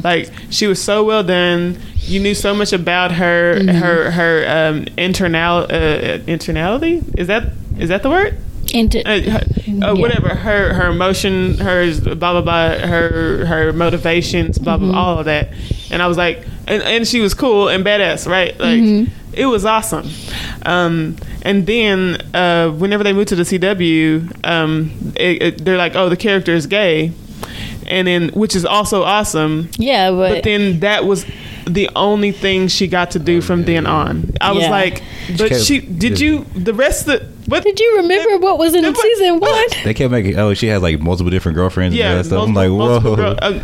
Like 0.04 0.30
she 0.50 0.68
was 0.68 0.82
so 0.82 1.04
well 1.04 1.24
done. 1.24 1.78
You 1.96 2.20
knew 2.20 2.34
so 2.34 2.54
much 2.56 2.74
about 2.74 3.12
her 3.14 3.62
her 3.72 4.12
her 4.12 4.46
um, 4.48 4.86
internal 4.98 5.60
uh, 5.60 6.18
internality. 6.28 7.04
Is 7.18 7.28
that 7.28 7.44
is 7.80 7.90
that 7.90 8.04
the 8.04 8.10
word? 8.10 8.38
And 8.74 8.96
uh, 8.96 9.02
her, 9.22 9.40
uh, 9.84 9.96
whatever 9.96 10.30
her 10.30 10.74
her 10.74 10.90
emotion, 10.92 11.58
hers 11.58 12.00
blah 12.02 12.14
blah 12.16 12.42
blah, 12.42 12.70
her 12.88 13.46
her 13.46 13.74
motivations, 13.74 14.60
blah 14.60 14.78
blah, 14.78 14.96
all 14.96 15.18
of 15.20 15.26
that. 15.26 15.50
And 15.92 16.04
I 16.04 16.08
was 16.08 16.18
like, 16.18 16.46
and, 16.68 16.84
and 16.84 17.08
she 17.08 17.20
was 17.20 17.34
cool 17.34 17.68
and 17.70 17.84
badass, 17.84 18.28
right? 18.30 18.58
Like 18.60 19.08
it 19.34 19.46
was 19.48 19.66
awesome. 19.66 20.08
Um, 20.66 21.16
and 21.42 21.66
then 21.66 22.22
uh, 22.36 22.70
whenever 22.70 23.04
they 23.04 23.14
moved 23.14 23.30
to 23.30 23.36
the 23.36 23.44
CW, 23.44 24.46
um, 24.46 24.92
it, 25.16 25.42
it, 25.42 25.66
they're 25.66 25.78
like, 25.78 25.96
oh, 25.96 26.10
the 26.10 26.18
character 26.18 26.52
is 26.54 26.68
gay, 26.68 27.12
and 27.88 28.08
then 28.08 28.30
which 28.30 28.56
is 28.56 28.66
also 28.66 29.02
awesome. 29.04 29.70
yeah, 29.78 30.12
but, 30.12 30.30
But 30.36 30.44
then 30.44 30.82
that 30.82 31.06
was 31.06 31.26
the 31.66 31.90
only 31.96 32.32
thing 32.32 32.68
she 32.68 32.88
got 32.88 33.12
to 33.12 33.20
do 33.20 33.42
from 33.42 33.64
then 33.64 33.88
on. 33.88 34.32
I 34.42 34.52
was 34.52 34.64
Yeah. 34.64 34.70
like, 34.72 35.02
but 35.38 35.50
kept- 35.50 35.64
she 35.64 35.80
did 35.80 36.20
you 36.20 36.46
the 36.56 36.74
rest 36.74 37.08
of 37.08 37.20
the 37.20 37.39
what 37.50 37.64
did 37.64 37.80
you 37.80 37.98
remember 37.98 38.38
what 38.38 38.58
was 38.58 38.74
in 38.76 38.84
But- 38.84 38.98
season 38.98 39.40
one? 39.40 39.66
they 39.84 39.94
kept 39.94 40.12
making. 40.12 40.38
Oh, 40.38 40.54
she 40.54 40.68
had 40.68 40.82
like 40.82 41.00
multiple 41.00 41.32
different 41.32 41.56
girlfriends. 41.56 41.96
yeah, 41.96 42.12
and 42.12 42.20
that 42.20 42.24
stuff. 42.26 42.44
I'm 42.48 42.54
multiple- 42.54 42.78
like, 42.78 42.90
multiple 42.90 43.12
whoa. 43.12 43.36
girl- 43.36 43.40
uh, 43.42 43.60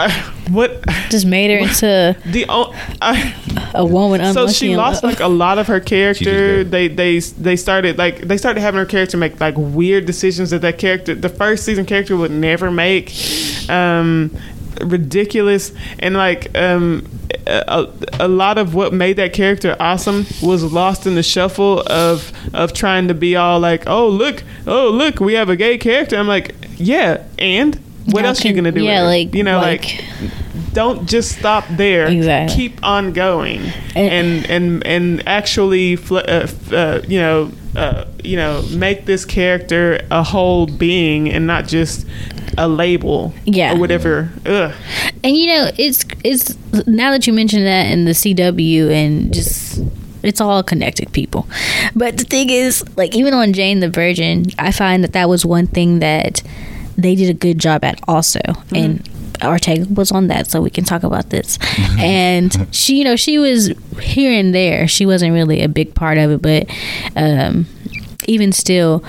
uh, 0.00 0.10
what 0.50 0.84
Just 1.10 1.26
made 1.26 1.50
her 1.50 1.58
into 1.58 2.14
the 2.26 2.46
o- 2.48 2.72
I, 3.02 3.34
a 3.74 3.84
woman. 3.84 4.20
so 4.20 4.40
unlucky 4.42 4.52
she 4.52 4.70
in 4.72 4.76
lost 4.76 5.02
love. 5.02 5.12
like 5.14 5.20
a 5.20 5.26
lot 5.28 5.58
of 5.58 5.66
her 5.66 5.80
character. 5.80 6.58
did. 6.64 6.70
They 6.70 6.88
they 6.88 7.18
they 7.18 7.56
started 7.56 7.98
like 7.98 8.20
they 8.20 8.36
started 8.36 8.60
having 8.60 8.78
her 8.78 8.86
character 8.86 9.16
make 9.16 9.40
like 9.40 9.54
weird 9.56 10.04
decisions 10.06 10.50
that 10.50 10.60
that 10.60 10.78
character 10.78 11.14
the 11.14 11.28
first 11.30 11.64
season 11.64 11.84
character 11.86 12.16
would 12.16 12.30
never 12.30 12.70
make. 12.70 13.12
Um, 13.68 14.30
ridiculous 14.80 15.72
and 15.98 16.14
like 16.16 16.56
um 16.56 17.06
a, 17.46 17.86
a 18.20 18.28
lot 18.28 18.58
of 18.58 18.74
what 18.74 18.92
made 18.92 19.14
that 19.16 19.32
character 19.32 19.76
awesome 19.80 20.26
was 20.42 20.62
lost 20.72 21.06
in 21.06 21.14
the 21.14 21.22
shuffle 21.22 21.80
of 21.86 22.32
of 22.54 22.72
trying 22.72 23.08
to 23.08 23.14
be 23.14 23.36
all 23.36 23.58
like 23.60 23.86
oh 23.86 24.08
look 24.08 24.42
oh 24.66 24.88
look 24.90 25.20
we 25.20 25.34
have 25.34 25.48
a 25.48 25.56
gay 25.56 25.78
character 25.78 26.16
i'm 26.16 26.28
like 26.28 26.54
yeah 26.76 27.22
and 27.38 27.80
what 28.06 28.22
How 28.24 28.28
else 28.30 28.44
you 28.44 28.54
gonna 28.54 28.72
do 28.72 28.82
yeah, 28.82 29.02
with 29.02 29.08
like- 29.10 29.34
you 29.34 29.42
know 29.42 29.58
like- 29.58 29.82
like 30.20 30.30
don't 30.72 31.08
just 31.08 31.36
stop 31.36 31.64
there. 31.70 32.06
Exactly. 32.06 32.54
Keep 32.54 32.84
on 32.84 33.12
going, 33.12 33.60
And- 33.96 34.12
and 34.46 34.46
and 34.50 34.86
and 34.86 35.22
actually, 35.28 35.96
fl- 35.96 36.18
uh, 36.18 36.46
uh, 36.70 37.00
you 37.08 37.18
know, 37.18 37.50
uh, 37.78 38.06
you 38.24 38.36
know, 38.36 38.62
make 38.72 39.04
this 39.06 39.24
character 39.24 40.00
a 40.10 40.22
whole 40.22 40.66
being 40.66 41.30
and 41.30 41.46
not 41.46 41.66
just 41.68 42.06
a 42.56 42.66
label, 42.68 43.32
Yeah. 43.44 43.74
or 43.74 43.78
whatever. 43.78 44.30
Ugh. 44.46 44.72
And 45.22 45.36
you 45.36 45.46
know, 45.46 45.70
it's 45.78 46.04
it's 46.24 46.56
now 46.86 47.10
that 47.12 47.26
you 47.26 47.32
mention 47.32 47.64
that 47.64 47.90
in 47.92 48.04
the 48.04 48.12
CW 48.12 48.90
and 48.90 49.32
just 49.32 49.80
it's 50.22 50.40
all 50.40 50.62
connected 50.64 51.12
people. 51.12 51.46
But 51.94 52.18
the 52.18 52.24
thing 52.24 52.50
is, 52.50 52.84
like 52.96 53.14
even 53.14 53.32
on 53.34 53.52
Jane 53.52 53.78
the 53.80 53.88
Virgin, 53.88 54.46
I 54.58 54.72
find 54.72 55.04
that 55.04 55.12
that 55.12 55.28
was 55.28 55.46
one 55.46 55.66
thing 55.68 56.00
that 56.00 56.42
they 56.96 57.14
did 57.14 57.30
a 57.30 57.34
good 57.34 57.58
job 57.58 57.84
at 57.84 58.00
also. 58.08 58.40
And 58.74 59.08
Ortega 59.42 59.86
was 59.92 60.12
on 60.12 60.28
that, 60.28 60.50
so 60.50 60.60
we 60.60 60.70
can 60.70 60.84
talk 60.84 61.02
about 61.02 61.30
this. 61.30 61.58
and 61.98 62.68
she, 62.74 62.98
you 62.98 63.04
know, 63.04 63.16
she 63.16 63.38
was 63.38 63.72
here 64.00 64.32
and 64.32 64.54
there. 64.54 64.88
She 64.88 65.06
wasn't 65.06 65.32
really 65.32 65.62
a 65.62 65.68
big 65.68 65.94
part 65.94 66.18
of 66.18 66.30
it, 66.30 66.42
but 66.42 66.70
um, 67.16 67.66
even 68.26 68.52
still, 68.52 69.04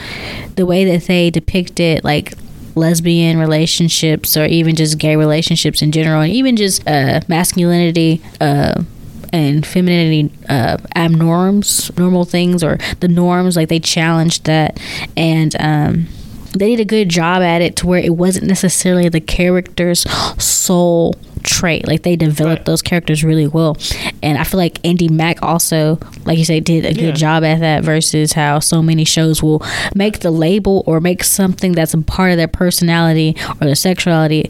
the 0.56 0.66
way 0.66 0.86
that 0.86 1.08
they 1.08 1.30
depicted 1.30 2.04
like 2.04 2.34
lesbian 2.76 3.38
relationships 3.38 4.38
or 4.38 4.46
even 4.46 4.76
just 4.76 4.98
gay 4.98 5.16
relationships 5.16 5.82
in 5.82 5.92
general, 5.92 6.22
and 6.22 6.32
even 6.32 6.56
just 6.56 6.88
uh, 6.88 7.22
masculinity. 7.28 8.22
Uh, 8.40 8.84
and 9.32 9.64
femininity 9.64 10.32
uh, 10.50 10.78
abnorms, 10.96 11.96
normal 12.00 12.26
things, 12.26 12.64
or 12.64 12.80
the 13.00 13.08
norms, 13.08 13.56
like 13.56 13.70
they 13.70 13.80
challenged 13.80 14.46
that, 14.46 14.80
and 15.16 15.56
um, 15.60 16.08
they 16.54 16.76
did 16.76 16.80
a 16.80 16.86
good 16.86 17.10
job 17.10 17.42
at 17.42 17.62
it 17.62 17.76
to 17.78 17.88
where 17.88 18.00
it 18.00 18.16
wasn't 18.16 18.48
necessarily 18.48 19.10
the 19.10 19.20
character's 19.22 20.02
sole 20.42 21.16
trait. 21.44 21.88
Like 21.88 22.04
they 22.04 22.16
developed 22.16 22.60
Right. 22.60 22.66
those 22.66 22.82
characters 22.82 23.24
really 23.24 23.48
well, 23.48 23.78
and 24.24 24.38
I 24.38 24.44
feel 24.44 24.58
like 24.60 24.80
Andy 24.86 25.08
Mack 25.10 25.42
also, 25.44 26.00
like 26.26 26.38
you 26.38 26.46
say, 26.46 26.60
did 26.60 26.86
a 26.86 26.90
Yeah. 26.90 26.94
good 27.02 27.16
job 27.16 27.44
at 27.44 27.60
that. 27.60 27.84
Versus 27.84 28.34
how 28.34 28.60
so 28.60 28.82
many 28.82 29.06
shows 29.06 29.42
will 29.44 29.64
make 29.96 30.20
the 30.20 30.32
label 30.32 30.84
or 30.86 31.00
make 31.00 31.24
something 31.24 31.72
that's 31.74 31.94
a 31.94 31.98
part 32.00 32.32
of 32.32 32.38
their 32.38 32.48
personality 32.48 33.36
or 33.62 33.66
their 33.66 33.76
sexuality 33.76 34.50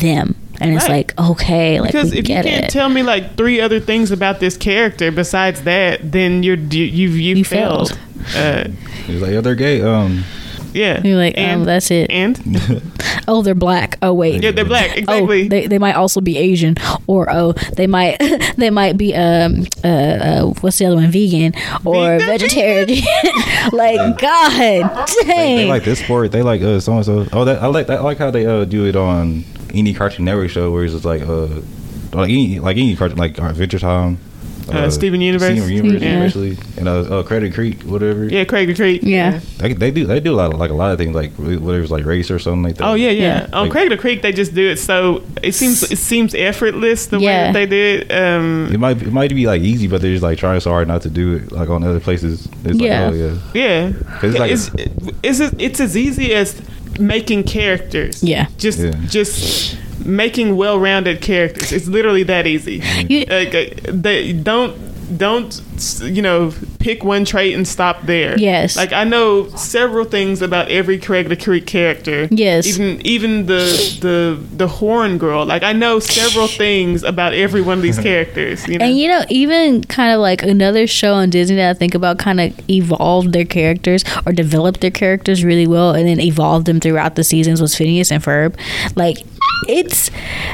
them, 0.00 0.34
and 0.60 0.74
it's 0.74 0.88
like 0.88 1.12
okay, 1.18 1.80
like 1.80 1.90
Because 1.92 2.12
we 2.12 2.18
if 2.18 2.28
you 2.28 2.34
can't 2.34 2.46
it. 2.46 2.70
tell 2.70 2.88
me 2.88 3.02
like 3.02 3.36
three 3.36 3.60
other 3.60 3.80
things 3.80 4.10
about 4.12 4.38
this 4.40 4.56
character 4.56 5.10
besides 5.10 5.62
that, 5.62 6.12
then 6.12 6.42
you're 6.42 6.56
you, 6.56 6.84
you've 6.84 7.18
you've 7.18 7.38
You 7.38 7.44
failed. 7.44 7.98
Uh, 8.36 8.64
He's 9.06 9.20
like, 9.20 9.32
oh, 9.32 9.40
they're 9.42 9.54
gay. 9.54 9.82
Um, 9.82 10.24
yeah, 10.74 11.00
You're 11.02 11.16
like, 11.16 11.38
and, 11.38 11.60
um, 11.62 11.64
that's 11.66 11.90
it. 11.90 12.10
and 12.10 12.36
Oh, 13.28 13.40
they're 13.42 13.54
black. 13.54 13.96
Oh, 14.02 14.12
wait. 14.12 14.42
yeah, 14.42 14.50
they're 14.50 14.64
black. 14.64 14.96
Exactly. 14.96 15.46
Oh, 15.46 15.48
they, 15.48 15.66
they 15.66 15.78
might 15.78 15.94
also 15.94 16.20
be 16.20 16.36
Asian, 16.36 16.76
or 17.06 17.28
oh, 17.30 17.52
they 17.76 17.86
might 17.86 18.18
they 18.56 18.70
might 18.70 18.96
be 18.98 19.14
um 19.14 19.66
uh, 19.82 19.88
uh 19.88 20.42
what's 20.60 20.78
the 20.78 20.86
other 20.86 20.96
one 20.96 21.10
vegan 21.10 21.54
or 21.84 22.18
Vegan? 22.18 22.26
vegetarian. 22.26 23.04
like 23.72 24.18
God 24.18 24.52
they, 24.58 24.82
dang. 25.24 25.56
they 25.56 25.66
like 25.68 25.84
this 25.84 26.00
sport. 26.00 26.32
They 26.32 26.42
like 26.42 26.60
uh, 26.62 26.80
so 26.80 26.92
and 26.96 27.04
so. 27.04 27.26
Oh, 27.32 27.44
that 27.44 27.62
I 27.62 27.66
like 27.68 27.86
that. 27.86 28.00
I 28.00 28.02
like 28.02 28.18
how 28.18 28.30
they 28.30 28.44
uh 28.46 28.64
do 28.64 28.84
it 28.86 28.96
on 28.96 29.44
any 29.72 29.94
Cartoon 29.94 30.24
Network 30.26 30.50
show 30.50 30.70
where 30.70 30.84
it's 30.84 30.92
just 30.92 31.04
like 31.04 31.22
uh 31.22 31.46
like 32.12 32.30
any 32.30 32.58
like 32.60 32.76
any 32.76 32.94
cartoon 32.96 33.18
like 33.18 33.38
Adventure 33.38 33.78
Time. 33.78 34.18
Uh, 34.68 34.90
Steven 34.90 35.20
Universe? 35.20 35.50
Steven 35.58 35.70
Universe, 35.70 36.02
Yeah. 36.02 36.22
especially, 36.24 36.56
and 36.78 36.88
uh, 36.88 37.00
uh, 37.18 37.22
Credit 37.22 37.52
Creek, 37.52 37.82
whatever. 37.82 38.24
yeah, 38.24 38.44
Craig 38.44 38.74
Creek. 38.74 39.02
Yeah. 39.02 39.40
They, 39.58 39.72
they 39.74 39.90
do 39.90 40.06
they 40.06 40.20
do 40.20 40.32
a 40.32 40.36
lot 40.36 40.52
of 40.54 40.58
like 40.58 40.70
a 40.70 40.74
lot 40.74 40.90
of 40.92 40.98
things 40.98 41.14
like 41.14 41.32
whether 41.36 41.80
it's 41.82 41.90
like 41.90 42.04
race 42.06 42.30
or 42.30 42.38
something 42.38 42.62
like 42.62 42.76
that. 42.76 42.84
Oh 42.88 42.94
yeah, 42.94 43.10
yeah. 43.10 43.22
Yeah. 43.48 43.48
On 43.52 43.68
Like- 43.68 43.72
Craig 43.88 43.98
Creek, 43.98 44.22
they 44.22 44.32
just 44.32 44.54
do 44.54 44.68
it 44.70 44.78
so 44.78 45.22
it 45.42 45.52
seems 45.52 45.82
it 45.90 45.98
seems 45.98 46.34
effortless 46.34 47.06
the 47.06 47.18
way 47.18 47.24
Yeah. 47.24 47.52
that 47.52 47.52
they 47.52 47.66
did. 47.66 48.10
Um, 48.12 48.70
It 48.72 48.78
might 48.80 49.02
it 49.02 49.12
might 49.12 49.30
be 49.34 49.46
like 49.46 49.62
easy, 49.62 49.86
but 49.86 50.00
they're 50.00 50.12
just 50.12 50.22
like 50.22 50.38
trying 50.38 50.60
so 50.60 50.70
hard 50.70 50.88
not 50.88 51.02
to 51.02 51.10
do 51.10 51.36
it 51.36 51.52
like 51.52 51.68
on 51.68 51.84
other 51.84 52.00
places. 52.00 52.48
It's 52.64 52.78
Yeah. 52.80 53.04
like 53.06 53.12
oh 53.12 53.16
yeah. 53.16 53.38
yeah, 53.54 53.92
'Cause 54.20 54.30
it's 54.30 54.38
like- 54.38 54.50
it's, 54.52 54.70
it's 55.22 55.40
it's 55.40 55.54
it's 55.58 55.80
as 55.80 55.96
easy 55.96 56.32
as 56.32 56.60
making 56.98 57.42
characters. 57.44 58.22
Yeah. 58.22 58.46
just 58.56 58.78
Yeah. 58.78 58.92
just 59.08 59.76
making 60.04 60.56
well-rounded 60.56 61.20
characters. 61.20 61.72
It's 61.72 61.86
literally 61.86 62.22
that 62.24 62.46
easy. 62.46 62.82
You- 63.08 63.24
Like, 63.28 63.54
uh, 63.54 63.66
they 63.88 64.32
don't 64.32 64.74
don't 65.18 65.60
you 66.02 66.22
know 66.22 66.52
pick 66.84 67.02
one 67.02 67.24
trait 67.24 67.54
and 67.54 67.66
stop 67.66 68.02
there. 68.02 68.38
Yes. 68.38 68.76
Like 68.76 68.92
I 68.92 69.04
know 69.04 69.48
several 69.56 70.04
things 70.04 70.42
about 70.42 70.68
every 70.70 70.98
Craig 70.98 71.30
the 71.30 71.36
Creek 71.36 71.66
character. 71.66 72.28
Yes. 72.30 72.66
Even 72.66 73.00
even 73.06 73.46
the 73.46 73.64
the 74.00 74.38
the 74.56 74.68
horn 74.68 75.16
girl. 75.16 75.46
Like 75.46 75.62
I 75.62 75.72
know 75.72 75.98
several 75.98 76.46
things 76.46 77.02
about 77.02 77.32
every 77.32 77.62
one 77.62 77.78
of 77.78 77.82
these 77.82 77.98
characters. 78.10 78.68
You 78.68 78.78
know. 78.78 78.84
And 78.84 78.98
you 78.98 79.08
know, 79.08 79.24
even 79.30 79.82
kind 79.84 80.12
of 80.12 80.20
like 80.20 80.42
another 80.42 80.86
show 80.86 81.14
on 81.14 81.30
Disney 81.30 81.56
that 81.56 81.70
I 81.70 81.74
think 81.74 81.94
about 81.94 82.18
kind 82.18 82.38
of 82.38 82.52
evolved 82.70 83.32
their 83.32 83.46
characters 83.46 84.04
or 84.26 84.32
developed 84.32 84.82
their 84.82 84.90
characters 84.90 85.42
really 85.42 85.66
well 85.66 85.94
and 85.94 86.06
then 86.06 86.20
evolved 86.20 86.66
them 86.66 86.80
throughout 86.80 87.14
the 87.14 87.24
seasons 87.24 87.62
was 87.62 87.74
Phineas 87.74 88.12
and 88.12 88.22
Ferb. 88.22 88.54
Like, 88.94 89.16
it's 89.68 90.10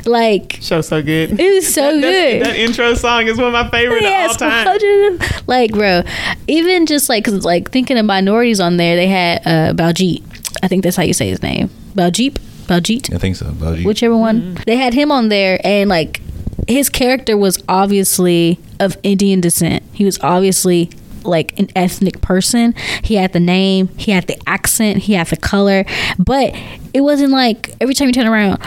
like, 0.06 0.58
Show 0.60 0.80
so 0.82 1.02
good. 1.02 1.40
it 1.40 1.54
was 1.54 1.72
so 1.74 1.82
That's- 1.82 2.00
good. 2.00 2.44
That 2.46 2.56
intro 2.56 2.94
song 2.94 3.26
is 3.26 3.38
one 3.38 3.48
of 3.48 3.52
my 3.52 3.68
favorite 3.70 4.02
Yes, 4.02 4.36
of 4.36 4.42
all 4.42 4.78
time. 4.78 5.18
like 5.48 5.72
bro, 5.72 6.02
even 6.48 6.86
just 6.86 7.08
like 7.08 7.24
'cause, 7.24 7.34
it's 7.34 7.44
like 7.44 7.70
thinking 7.70 7.98
of 7.98 8.04
minorities 8.06 8.60
on 8.60 8.76
there, 8.76 8.96
they 8.96 9.06
had 9.08 9.42
uh 9.46 9.72
Baljeet. 9.74 10.22
I 10.62 10.68
think 10.68 10.82
that's 10.84 10.96
how 10.96 11.02
you 11.02 11.12
say 11.14 11.28
his 11.28 11.42
name. 11.42 11.70
Baljeet, 11.94 12.36
Baljeet. 12.66 13.12
I 13.14 13.18
think 13.18 13.36
so. 13.36 13.46
About 13.46 13.78
you. 13.78 13.86
whichever 13.86 14.16
one 14.16 14.56
they 14.66 14.76
had 14.76 14.94
him 14.94 15.10
on 15.10 15.28
there 15.28 15.60
and 15.64 15.88
like 15.88 16.20
his 16.68 16.88
character 16.88 17.36
was 17.36 17.60
obviously 17.68 18.58
of 18.78 18.96
indian 19.02 19.40
descent 19.40 19.82
he 19.92 20.04
was 20.04 20.18
obviously 20.20 20.90
like 21.24 21.58
an 21.58 21.68
ethnic 21.74 22.20
person 22.20 22.74
he 23.02 23.14
had 23.16 23.32
the 23.32 23.40
name 23.40 23.88
he 23.96 24.12
had 24.12 24.26
the 24.26 24.36
accent 24.46 24.98
he 24.98 25.14
had 25.14 25.26
the 25.28 25.36
color 25.36 25.84
but 26.18 26.54
it 26.94 27.00
wasn't 27.00 27.30
like 27.32 27.74
every 27.80 27.94
time 27.94 28.06
you 28.08 28.12
turn 28.12 28.26
around 28.26 28.58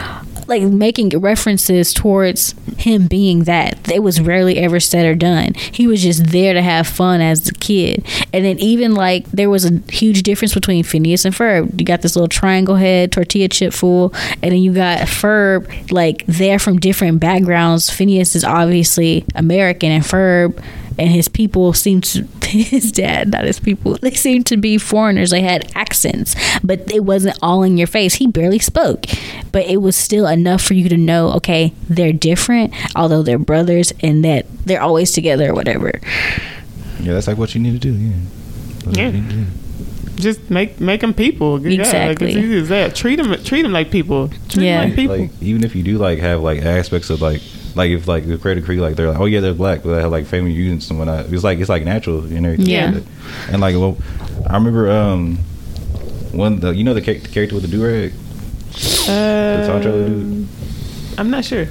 like 0.46 0.62
making 0.62 1.10
references 1.18 1.92
towards 1.92 2.54
him 2.76 3.06
being 3.06 3.44
that. 3.44 3.90
It 3.90 4.02
was 4.02 4.20
rarely 4.20 4.58
ever 4.58 4.80
said 4.80 5.06
or 5.06 5.14
done. 5.14 5.54
He 5.54 5.86
was 5.86 6.02
just 6.02 6.26
there 6.26 6.54
to 6.54 6.62
have 6.62 6.86
fun 6.86 7.20
as 7.20 7.48
a 7.48 7.52
kid. 7.52 8.04
And 8.32 8.44
then 8.44 8.58
even 8.58 8.94
like 8.94 9.30
there 9.30 9.50
was 9.50 9.64
a 9.64 9.80
huge 9.90 10.22
difference 10.22 10.54
between 10.54 10.84
phineas 10.84 11.24
and 11.24 11.34
ferb. 11.34 11.78
You 11.78 11.84
got 11.84 12.02
this 12.02 12.16
little 12.16 12.28
triangle 12.28 12.76
head 12.76 13.12
tortilla 13.12 13.48
chip 13.48 13.72
fool 13.72 14.12
and 14.42 14.52
then 14.52 14.58
you 14.58 14.72
got 14.72 15.00
ferb 15.00 15.90
like 15.90 16.24
they're 16.26 16.58
from 16.58 16.78
different 16.78 17.20
backgrounds. 17.20 17.90
Phineas 17.90 18.34
is 18.34 18.44
obviously 18.44 19.24
american 19.34 19.90
and 19.90 20.04
ferb 20.04 20.62
and 20.98 21.10
his 21.10 21.28
people 21.28 21.72
seem 21.72 22.00
to 22.00 22.22
his 22.44 22.92
dad 22.92 23.30
not 23.32 23.44
his 23.44 23.58
people 23.60 23.96
they 24.02 24.12
seemed 24.12 24.46
to 24.46 24.56
be 24.56 24.78
foreigners 24.78 25.30
they 25.30 25.40
had 25.42 25.70
accents 25.74 26.34
but 26.62 26.90
it 26.92 27.00
wasn't 27.04 27.36
all 27.42 27.62
in 27.62 27.76
your 27.76 27.86
face 27.86 28.14
he 28.14 28.26
barely 28.26 28.58
spoke 28.58 29.04
but 29.52 29.64
it 29.66 29.78
was 29.78 29.96
still 29.96 30.26
enough 30.26 30.62
for 30.62 30.74
you 30.74 30.88
to 30.88 30.96
know 30.96 31.30
okay 31.32 31.72
they're 31.88 32.12
different 32.12 32.72
although 32.96 33.22
they're 33.22 33.38
brothers 33.38 33.92
and 34.00 34.24
that 34.24 34.46
they're 34.66 34.82
always 34.82 35.10
together 35.12 35.50
or 35.50 35.54
whatever 35.54 35.92
Yeah, 37.00 37.12
that's 37.14 37.26
like 37.26 37.36
what 37.38 37.54
you 37.54 37.60
need 37.60 37.72
to 37.72 37.78
do. 37.78 37.92
Yeah. 37.92 38.12
That's 38.84 38.96
Yeah. 38.98 39.06
you 39.08 39.12
need 39.20 39.30
to 39.30 39.36
do. 39.36 39.44
Just 40.16 40.48
make 40.48 40.80
make 40.80 41.00
them 41.00 41.12
people. 41.12 41.60
Yeah, 41.60 41.80
Exactly. 41.80 42.28
Like, 42.28 42.36
it's 42.36 42.44
easy 42.44 42.58
as 42.60 42.68
that. 42.68 42.94
Treat 42.94 43.16
them 43.16 43.34
treat 43.44 43.62
them 43.62 43.72
like 43.72 43.90
people. 43.90 44.28
Treat 44.48 44.64
Yeah. 44.64 44.80
them 44.80 44.88
like 44.90 44.96
people. 44.96 45.18
Like 45.18 45.30
even 45.42 45.64
if 45.64 45.74
you 45.76 45.82
do 45.82 45.98
like 45.98 46.18
have 46.20 46.40
like 46.40 46.62
aspects 46.62 47.10
of 47.10 47.20
like 47.20 47.42
like 47.76 47.90
if 47.90 48.06
like 48.08 48.26
the 48.26 48.38
Crater 48.38 48.60
Creek 48.62 48.80
like 48.80 48.96
they're 48.96 49.10
like 49.10 49.18
oh 49.20 49.24
yeah 49.26 49.40
they're 49.40 49.54
black 49.54 49.82
but 49.82 49.94
they 49.94 50.00
have 50.02 50.10
like 50.12 50.26
family 50.26 50.52
units 50.52 50.88
and 50.90 50.98
whatnot 50.98 51.26
it's 51.32 51.42
like 51.44 51.58
it's 51.58 51.68
like 51.68 51.84
natural 51.84 52.20
and 52.24 52.46
everything 52.46 52.66
Yeah. 52.66 52.90
like 52.92 53.04
and 53.50 53.60
like 53.60 53.74
well 53.76 53.96
I 54.46 54.54
remember 54.54 54.90
um 54.90 55.38
one 56.32 56.60
the 56.60 56.70
you 56.74 56.84
know 56.84 56.94
the, 56.94 57.00
cha- 57.00 57.20
the 57.20 57.28
character 57.28 57.54
with 57.54 57.62
the 57.64 57.70
do 57.70 57.84
rag 57.84 58.12
the 58.72 59.64
Tom 59.66 59.82
trailer 59.82 60.08
dude? 60.08 60.44
Uh, 60.44 61.20
I'm 61.20 61.30
not 61.30 61.44
sure. 61.44 61.66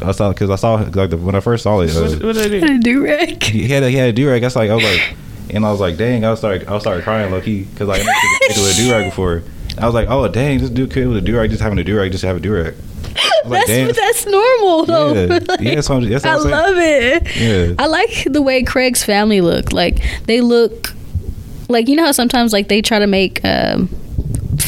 I 0.00 0.12
saw 0.12 0.30
because 0.30 0.50
I 0.50 0.56
saw 0.56 0.74
like 0.74 1.10
the, 1.10 1.16
when 1.16 1.34
I 1.34 1.40
first 1.40 1.62
saw 1.62 1.80
it 1.80 1.94
uh, 1.94 2.02
What, 2.02 2.22
what 2.24 2.34
did 2.36 2.64
I 2.64 2.66
do? 2.76 2.78
do 2.80 3.04
rag 3.04 3.42
he 3.42 3.68
had 3.68 3.82
a, 3.82 3.90
he 3.90 3.96
had 3.96 4.08
a 4.08 4.12
do 4.12 4.28
rag 4.28 4.42
that's 4.42 4.56
like 4.56 4.70
I 4.70 4.74
was 4.74 4.84
like 4.84 5.14
and 5.50 5.64
I 5.66 5.70
was 5.70 5.80
like 5.80 5.96
dang 5.96 6.24
I 6.24 6.30
was 6.30 6.38
started 6.40 6.66
I 6.66 6.72
was 6.72 6.82
started 6.82 7.04
crying 7.04 7.30
low 7.30 7.40
key 7.40 7.64
because 7.64 7.88
like 7.88 8.00
I 8.00 8.04
never 8.04 8.18
seen 8.20 8.34
a 8.34 8.38
character 8.40 8.62
with 8.62 8.72
a 8.78 8.82
do 8.82 8.92
rag 8.92 9.04
before. 9.10 9.42
I 9.78 9.86
was 9.86 9.94
like 9.94 10.08
oh 10.08 10.26
dang 10.28 10.58
this 10.58 10.70
dude 10.70 10.92
kid 10.92 11.06
with 11.06 11.18
a 11.18 11.20
do 11.20 11.36
rag 11.36 11.50
just 11.50 11.62
having 11.62 11.78
a 11.78 11.84
do 11.84 11.96
rag 11.96 12.10
just 12.10 12.22
to 12.22 12.26
have 12.28 12.36
a 12.36 12.40
do 12.40 12.52
rag 12.54 12.74
like, 13.44 13.66
that's 13.66 13.96
that's 13.98 14.26
normal 14.26 14.84
though 14.86 15.12
Yeah. 15.14 15.26
Like, 15.48 15.60
Yeah, 15.60 15.74
that's 15.76 15.88
what 15.88 16.02
I'm- 16.02 16.10
that's 16.10 16.24
what 16.24 16.32
I 16.32 16.36
I'm 16.36 16.50
love 16.50 16.76
it 16.78 17.36
Yeah. 17.36 17.74
I 17.78 17.86
like 17.86 18.26
the 18.30 18.42
way 18.42 18.62
Craig's 18.62 19.02
family 19.04 19.40
look. 19.40 19.72
Like 19.72 20.02
they 20.26 20.40
look 20.40 20.94
like 21.68 21.88
you 21.88 21.96
know 21.96 22.04
how 22.06 22.12
sometimes 22.12 22.52
like 22.52 22.68
they 22.68 22.82
try 22.82 22.98
to 22.98 23.06
make 23.06 23.40
um, 23.44 23.88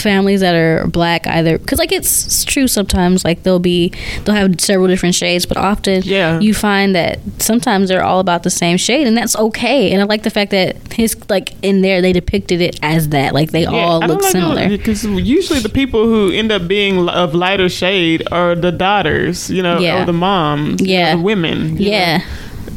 families 0.05 0.41
that 0.41 0.55
are 0.55 0.87
black 0.89 1.27
either 1.27 1.59
because 1.59 1.79
like 1.79 1.91
it's, 1.99 2.45
true 2.45 2.69
sometimes 2.69 3.25
like 3.25 3.43
they'll 3.43 3.59
be 3.75 3.91
they'll 4.25 4.35
have 4.43 4.61
several 4.61 4.87
different 4.87 5.15
shades 5.15 5.45
but 5.47 5.57
often 5.57 6.03
Yeah. 6.05 6.39
you 6.41 6.53
find 6.55 6.95
that 6.95 7.19
sometimes 7.39 7.89
they're 7.89 8.05
all 8.05 8.21
about 8.21 8.43
the 8.43 8.51
same 8.51 8.77
shade 8.77 9.07
and 9.09 9.17
that's 9.17 9.35
okay 9.47 9.91
and 9.93 10.03
I 10.03 10.05
like 10.05 10.23
the 10.23 10.31
fact 10.39 10.51
that 10.53 10.77
his 10.93 11.17
like 11.31 11.55
in 11.63 11.81
there 11.81 11.99
they 12.03 12.13
depicted 12.13 12.61
it 12.61 12.79
as 12.83 13.09
that 13.17 13.33
like 13.35 13.51
they 13.51 13.65
all 13.65 14.03
I 14.05 14.07
look 14.07 14.23
similar 14.23 14.69
because 14.69 15.05
usually 15.05 15.61
the 15.61 15.75
people 15.81 16.05
who 16.05 16.31
end 16.31 16.53
up 16.53 16.69
being 16.69 17.09
of 17.09 17.35
lighter 17.35 17.69
shade 17.69 18.21
are 18.31 18.55
the 18.55 18.71
daughters, 18.73 19.51
you 19.51 19.63
know, 19.63 19.79
Yeah. 19.81 20.03
or 20.03 20.05
the 20.07 20.13
moms, 20.13 20.81
you 20.83 20.87
know, 20.89 20.93
Yeah. 20.93 21.17
the 21.17 21.23
women, 21.23 21.77
yeah. 21.79 22.21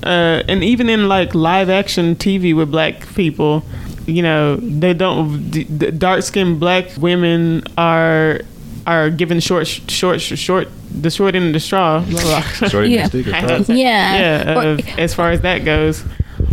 Uh, 0.03 0.43
and 0.47 0.63
even 0.63 0.89
in 0.89 1.07
like 1.09 1.33
live 1.35 1.69
action 1.69 2.15
TV 2.15 2.53
with 2.55 2.69
black 2.71 2.95
people, 3.15 3.63
you 4.07 4.23
know, 4.23 4.55
they 4.55 4.93
don't. 4.93 5.51
The, 5.51 5.63
the 5.65 5.91
dark 5.91 6.23
skinned 6.23 6.59
black 6.59 6.97
women 6.97 7.63
are 7.77 8.41
are 8.88 9.09
given 9.09 9.39
short, 9.41 9.67
short, 9.67 10.21
short, 10.21 10.69
the 10.89 11.09
short 11.09 11.35
end 11.35 11.47
of 11.47 11.53
the 11.53 11.59
straw. 11.59 12.03
Shorty 12.69 12.89
Yeah. 12.95 13.07
stick 13.07 13.27
or 13.27 13.35
I 13.35 13.41
top. 13.41 13.49
hate 13.49 13.67
that. 13.67 13.75
Yeah. 13.75 14.17
yeah. 14.17 14.53
Or- 14.57 14.67
uh, 14.75 14.77
as 14.97 15.13
far 15.13 15.31
as 15.31 15.41
that 15.41 15.65
goes, 15.65 16.05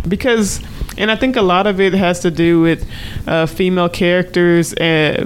because, 0.07 0.59
and 0.97 1.09
I 1.09 1.15
think 1.15 1.37
a 1.37 1.41
lot 1.41 1.65
of 1.65 1.79
it 1.79 1.93
has 1.93 2.19
to 2.21 2.31
do 2.31 2.59
with 2.59 2.85
uh, 3.25 3.45
female 3.45 3.87
characters 3.87 4.73
uh, 4.73 5.25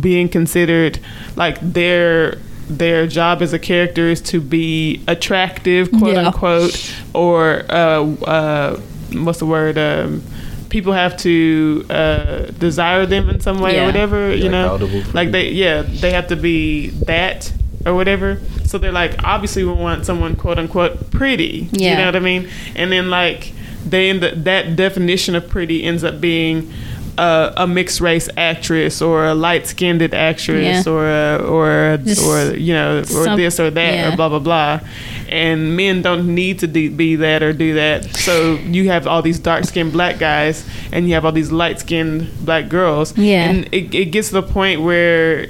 being 0.00 0.28
considered 0.28 0.98
like 1.36 1.58
their 1.60 2.36
their 2.68 3.06
job 3.06 3.40
as 3.40 3.54
a 3.54 3.58
character 3.58 4.08
is 4.08 4.20
to 4.20 4.42
be 4.42 5.02
attractive, 5.08 5.90
quote 5.90 6.12
Yeah. 6.12 6.26
unquote, 6.26 6.94
or 7.14 7.64
uh, 7.70 8.02
uh, 8.26 8.76
what's 9.14 9.38
the 9.38 9.46
word? 9.46 9.78
Um, 9.78 10.22
people 10.68 10.92
have 10.92 11.16
to 11.18 11.84
uh, 11.90 12.42
desire 12.58 13.06
them 13.06 13.28
in 13.30 13.40
some 13.40 13.58
way 13.60 13.74
Yeah. 13.76 13.82
or 13.84 13.86
whatever. 13.86 14.34
You 14.34 14.50
Like 14.50 14.80
know, 14.80 15.02
like 15.14 15.30
they 15.30 15.50
yeah 15.50 15.82
they 15.82 16.12
have 16.12 16.28
to 16.28 16.36
be 16.36 16.88
that 17.06 17.52
or 17.86 17.94
whatever. 17.94 18.38
So 18.64 18.78
they're 18.78 18.92
like 18.92 19.22
obviously 19.24 19.64
we 19.64 19.72
want 19.72 20.04
someone 20.06 20.36
quote 20.36 20.58
unquote 20.58 21.10
pretty. 21.10 21.68
Yeah. 21.72 21.90
You 21.92 21.96
know 21.98 22.04
what 22.06 22.16
I 22.16 22.20
mean? 22.20 22.48
And 22.76 22.92
then 22.92 23.08
like 23.10 23.52
they 23.86 24.10
end 24.10 24.22
up, 24.24 24.34
that 24.44 24.76
definition 24.76 25.34
of 25.34 25.48
pretty 25.48 25.82
ends 25.84 26.04
up 26.04 26.20
being 26.20 26.70
a, 27.18 27.52
a 27.58 27.66
mixed 27.66 28.00
race 28.00 28.28
actress 28.36 29.02
or 29.02 29.26
a 29.26 29.34
light 29.34 29.66
skinned 29.66 30.02
actress 30.14 30.86
Yeah. 30.86 30.92
or 30.92 31.06
a, 31.08 31.36
or 31.44 31.98
Just 32.04 32.24
or 32.24 32.56
you 32.56 32.72
know 32.72 32.98
or 33.00 33.04
some- 33.04 33.36
this 33.36 33.58
or 33.60 33.70
that 33.70 33.94
yeah. 33.94 34.12
or 34.12 34.16
blah 34.16 34.28
blah 34.28 34.38
blah. 34.38 34.80
And 35.28 35.76
men 35.76 36.00
don't 36.00 36.34
need 36.34 36.60
to 36.60 36.66
de- 36.66 36.88
be 36.88 37.16
that 37.16 37.42
or 37.42 37.52
do 37.52 37.74
that. 37.74 38.16
So 38.16 38.54
you 38.54 38.88
have 38.88 39.06
all 39.06 39.20
these 39.20 39.38
dark 39.38 39.64
skinned 39.64 39.92
black 39.92 40.18
guys 40.18 40.64
and 40.92 41.06
you 41.06 41.14
have 41.14 41.24
all 41.26 41.32
these 41.32 41.52
light 41.52 41.80
skinned 41.80 42.30
black 42.46 42.68
girls. 42.70 43.16
Yeah. 43.18 43.50
And 43.50 43.68
it, 43.72 43.92
it 43.94 44.06
gets 44.06 44.28
to 44.28 44.34
the 44.40 44.42
point 44.42 44.80
where 44.80 45.48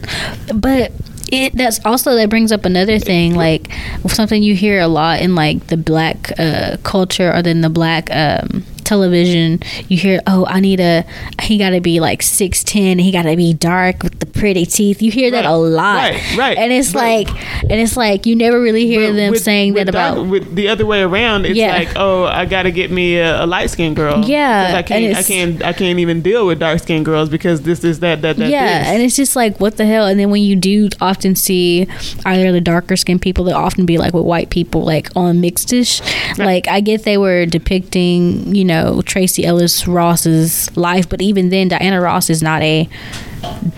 but 0.55 0.91
it 1.31 1.53
that's 1.55 1.79
also 1.85 2.15
that 2.17 2.31
brings 2.31 2.51
up 2.53 2.65
another 2.65 2.99
thing 2.99 3.35
like 3.35 3.71
something 4.09 4.43
you 4.43 4.55
hear 4.57 4.81
a 4.81 4.89
lot 4.89 5.21
in 5.21 5.35
like 5.35 5.67
the 5.67 5.77
black 5.77 6.33
uh, 6.39 6.77
culture 6.85 7.31
or 7.33 7.43
then 7.43 7.61
the 7.61 7.69
black 7.69 8.09
um, 8.11 8.65
television 8.89 9.61
you 9.89 9.97
hear 9.99 10.21
oh 10.27 10.47
i 10.49 10.59
need 10.61 10.81
a 10.81 11.05
he 11.43 11.59
got 11.59 11.71
to 11.71 11.81
be 11.81 12.01
like 12.01 12.23
610 12.23 12.99
he 12.99 13.13
got 13.13 13.23
to 13.23 13.37
be 13.37 13.53
dark 13.53 14.03
with 14.03 14.19
the 14.19 14.27
pretty 14.27 14.65
teeth 14.65 15.03
you 15.03 15.11
hear 15.11 15.31
that 15.31 15.45
a 15.45 15.53
lot 15.57 16.11
right, 16.11 16.37
right, 16.39 16.59
and 16.59 16.73
it's 16.73 16.95
right. 16.95 17.29
like 17.29 17.63
and 17.71 17.73
it's 17.73 17.97
like 17.97 18.25
you 18.25 18.35
never 18.35 18.61
really 18.61 18.87
hear 18.87 19.09
But 19.11 19.17
them 19.17 19.31
with- 19.33 19.43
saying 19.43 19.75
with 19.75 19.87
that 19.87 19.93
dark- 19.93 20.13
about 20.17 20.27
with 20.29 20.55
the 20.55 20.69
other 20.69 20.87
way 20.87 21.03
around. 21.03 21.45
It's 21.47 21.57
Yeah. 21.57 21.73
like, 21.77 21.89
oh, 21.97 22.25
I 22.25 22.45
got 22.47 22.63
to 22.65 22.71
get 22.71 22.91
me 22.91 23.17
a, 23.19 23.45
a 23.45 23.47
light 23.47 23.69
skinned 23.71 23.97
girl. 23.97 24.25
Yeah, 24.25 24.75
I 24.77 24.83
can't, 24.83 25.17
I 25.17 25.23
can't, 25.23 25.63
I 25.65 25.73
can't 25.73 25.99
even 25.99 26.23
deal 26.23 26.47
with 26.47 26.59
dark 26.61 26.81
skinned 26.81 27.05
girls 27.05 27.29
because 27.29 27.63
this 27.63 27.85
is 27.85 28.01
that, 28.01 28.23
that, 28.23 28.37
that. 28.37 28.51
yeah, 28.51 28.79
this. 28.81 28.89
and 28.89 29.03
it's 29.03 29.17
just 29.17 29.37
like 29.37 29.59
what 29.61 29.77
the 29.77 29.87
hell. 29.87 30.07
And 30.07 30.19
then 30.19 30.31
when 30.31 30.43
you 30.43 30.57
do 30.57 30.89
often 31.01 31.35
see 31.37 31.87
either 32.25 32.53
the 32.53 32.61
darker 32.61 32.97
skinned 32.97 33.21
people, 33.23 33.45
that 33.45 33.55
often 33.55 33.85
be 33.87 33.99
like 33.99 34.15
with 34.15 34.25
white 34.25 34.51
people, 34.51 34.83
like 34.85 35.09
on 35.17 35.41
mixedish. 35.43 36.01
Like 36.39 36.69
I 36.69 36.81
get 36.81 37.05
they 37.05 37.19
were 37.19 37.45
depicting, 37.47 38.55
you 38.55 38.65
know, 38.65 38.78
Tracee 39.05 39.45
Ellis 39.45 39.87
Ross's 39.87 40.75
life, 40.77 41.09
but 41.09 41.21
even 41.21 41.51
then, 41.51 41.69
Diana 41.69 42.01
Ross 42.01 42.31
is 42.31 42.43
not 42.43 42.63
a 42.63 42.89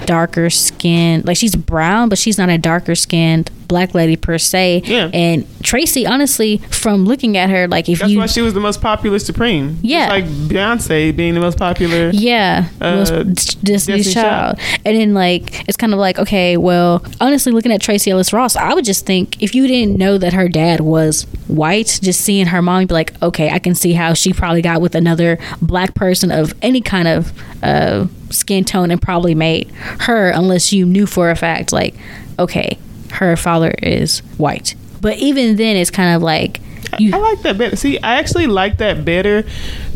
darker 0.06 0.50
skinned. 0.50 1.26
Like 1.26 1.36
she's 1.36 1.54
brown, 1.56 2.08
but 2.08 2.18
she's 2.18 2.38
not 2.38 2.48
a 2.48 2.58
darker 2.58 2.94
skinned 2.94 3.50
black 3.68 3.94
lady 3.94 4.16
per 4.16 4.36
se. 4.36 4.82
Yeah. 4.84 5.10
And 5.14 5.46
Tracee, 5.62 6.04
honestly, 6.04 6.58
from 6.70 7.04
looking 7.06 7.36
at 7.36 7.50
her, 7.50 7.68
like 7.68 7.88
if 7.88 8.00
That's 8.00 8.10
you, 8.10 8.18
why 8.18 8.26
she 8.26 8.40
was 8.40 8.52
the 8.52 8.58
most 8.58 8.80
popular 8.80 9.20
Supreme. 9.20 9.74
Just 9.74 9.84
Yeah. 9.84 10.08
like 10.08 10.24
Beyonce 10.24 11.14
being 11.14 11.34
the 11.34 11.40
most 11.40 11.56
popular. 11.56 12.10
yeah, 12.12 12.64
Uh, 12.80 12.96
was 12.98 13.10
Destiny's 13.10 13.62
Destiny's 13.62 14.12
Child. 14.14 14.58
And 14.84 14.96
then 14.96 15.14
like 15.14 15.68
it's 15.68 15.76
kind 15.76 15.92
of 15.92 16.00
like 16.00 16.18
okay, 16.18 16.56
well, 16.56 17.04
honestly, 17.20 17.52
looking 17.52 17.70
at 17.70 17.80
Tracee 17.80 18.10
Ellis 18.10 18.32
Ross, 18.32 18.56
I 18.56 18.74
would 18.74 18.84
just 18.84 19.06
think 19.06 19.40
if 19.40 19.54
you 19.54 19.68
didn't 19.68 19.96
know 19.96 20.18
that 20.18 20.32
her 20.32 20.48
dad 20.48 20.80
was 20.80 21.24
white, 21.46 22.00
just 22.02 22.22
seeing 22.22 22.46
her 22.46 22.60
mom, 22.62 22.86
be 22.86 22.94
like, 22.94 23.20
okay, 23.22 23.50
I 23.50 23.58
can 23.60 23.74
see 23.76 23.92
how 23.92 24.14
she 24.14 24.32
probably 24.32 24.62
got 24.62 24.80
with 24.80 24.94
another 24.96 25.38
black 25.62 25.94
person 25.94 26.32
of 26.32 26.54
any 26.62 26.80
kind 26.80 27.06
of 27.06 27.32
uh, 27.62 28.06
skin 28.30 28.64
tone 28.64 28.90
and 28.90 29.00
probably 29.00 29.34
made 29.34 29.70
her, 30.00 30.30
unless 30.30 30.72
you 30.72 30.86
knew 30.86 31.06
for 31.06 31.30
a 31.30 31.36
fact, 31.36 31.72
like, 31.72 31.94
okay, 32.38 32.78
her 33.12 33.36
father 33.36 33.72
is 33.82 34.20
white. 34.38 34.74
But 35.00 35.16
even 35.18 35.56
then, 35.56 35.76
it's 35.76 35.90
kind 35.90 36.14
of 36.16 36.22
like 36.22 36.60
you. 36.98 37.14
I 37.14 37.18
like 37.18 37.42
that 37.42 37.56
better. 37.58 37.76
See, 37.76 37.98
I 37.98 38.16
actually 38.16 38.46
like 38.46 38.78
that 38.78 39.04
better 39.04 39.44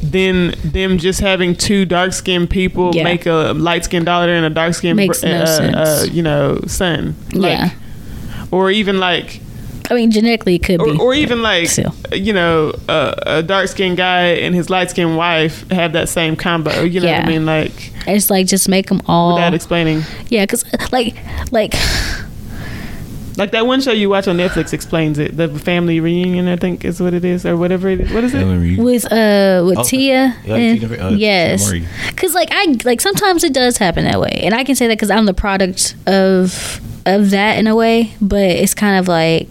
than 0.03 0.55
them 0.65 0.99
just 0.99 1.21
having 1.21 1.57
two 1.57 1.85
dark 1.85 2.13
skinned 2.13 2.51
people 2.51 2.95
Yeah. 2.95 3.05
make 3.05 3.27
a 3.27 3.53
light 3.55 3.85
skinned 3.85 4.07
daughter 4.07 4.33
and 4.33 4.45
a 4.47 4.51
dark 4.51 4.75
skinned, 4.75 4.97
Makes 4.97 5.23
no 5.23 5.43
uh, 5.43 5.73
uh, 5.75 6.07
you 6.11 6.23
know, 6.23 6.61
son. 6.67 7.17
Like, 7.33 7.59
Yeah. 7.59 7.71
Or 8.51 8.71
even 8.71 9.01
like, 9.01 9.41
I 9.91 9.95
mean, 9.95 10.11
genetically, 10.11 10.55
it 10.57 10.63
could 10.65 10.81
or, 10.81 10.93
be. 10.93 10.99
or 10.99 11.13
even 11.15 11.43
like, 11.43 11.69
Still. 11.69 11.95
you 12.13 12.33
know, 12.33 12.73
uh, 12.89 13.15
a 13.27 13.43
dark 13.43 13.69
skinned 13.69 13.97
guy 13.99 14.29
and 14.29 14.55
his 14.55 14.71
light 14.71 14.91
skinned 14.91 15.17
wife 15.17 15.69
have 15.71 15.93
that 15.93 16.09
same 16.09 16.37
combo. 16.37 16.83
You 16.83 17.01
know 17.01 17.13
what 17.13 17.25
I 17.25 17.29
mean? 17.29 17.45
Like, 17.45 17.93
it's 18.07 18.31
like 18.31 18.47
just 18.47 18.69
make 18.69 18.87
them 18.89 19.03
all. 19.07 19.35
without 19.35 19.53
explaining. 19.55 20.03
Yeah, 20.29 20.45
because 20.47 20.65
like, 20.93 21.15
like 21.53 21.75
Like 23.37 23.51
that 23.51 23.67
one 23.67 23.81
show 23.81 23.91
you 23.91 24.09
watch 24.09 24.29
on 24.29 24.37
Netflix 24.37 24.73
explains 24.73 25.19
it. 25.19 25.37
The 25.37 25.49
family 25.49 25.99
reunion, 25.99 26.47
I 26.47 26.55
think, 26.57 26.85
is 26.85 27.01
what 27.01 27.15
it 27.15 27.25
is, 27.25 27.45
or 27.45 27.57
whatever 27.57 27.89
it 27.89 28.01
is. 28.01 28.13
What 28.13 28.23
is 28.23 28.33
it? 28.33 28.79
with 28.81 29.05
uh 29.13 29.65
with 29.67 29.79
Oh, 29.79 29.83
Tia. 29.85 30.37
yeah, 30.45 30.55
and- 30.55 30.85
uh, 31.01 31.09
yes, 31.09 31.69
because 32.11 32.33
like 32.33 32.49
I 32.53 32.77
like 32.85 33.01
sometimes 33.01 33.43
it 33.43 33.53
does 33.53 33.77
happen 33.79 34.05
that 34.05 34.21
way, 34.21 34.41
and 34.45 34.55
I 34.55 34.63
can 34.63 34.77
say 34.77 34.87
that 34.87 34.95
because 34.97 35.11
I'm 35.11 35.27
the 35.27 35.35
product 35.35 35.97
of 36.07 36.81
of 37.07 37.31
that 37.31 37.59
in 37.59 37.67
a 37.67 37.75
way. 37.75 38.15
But 38.21 38.43
it's 38.51 38.73
kind 38.75 39.01
of 39.01 39.09
like 39.09 39.49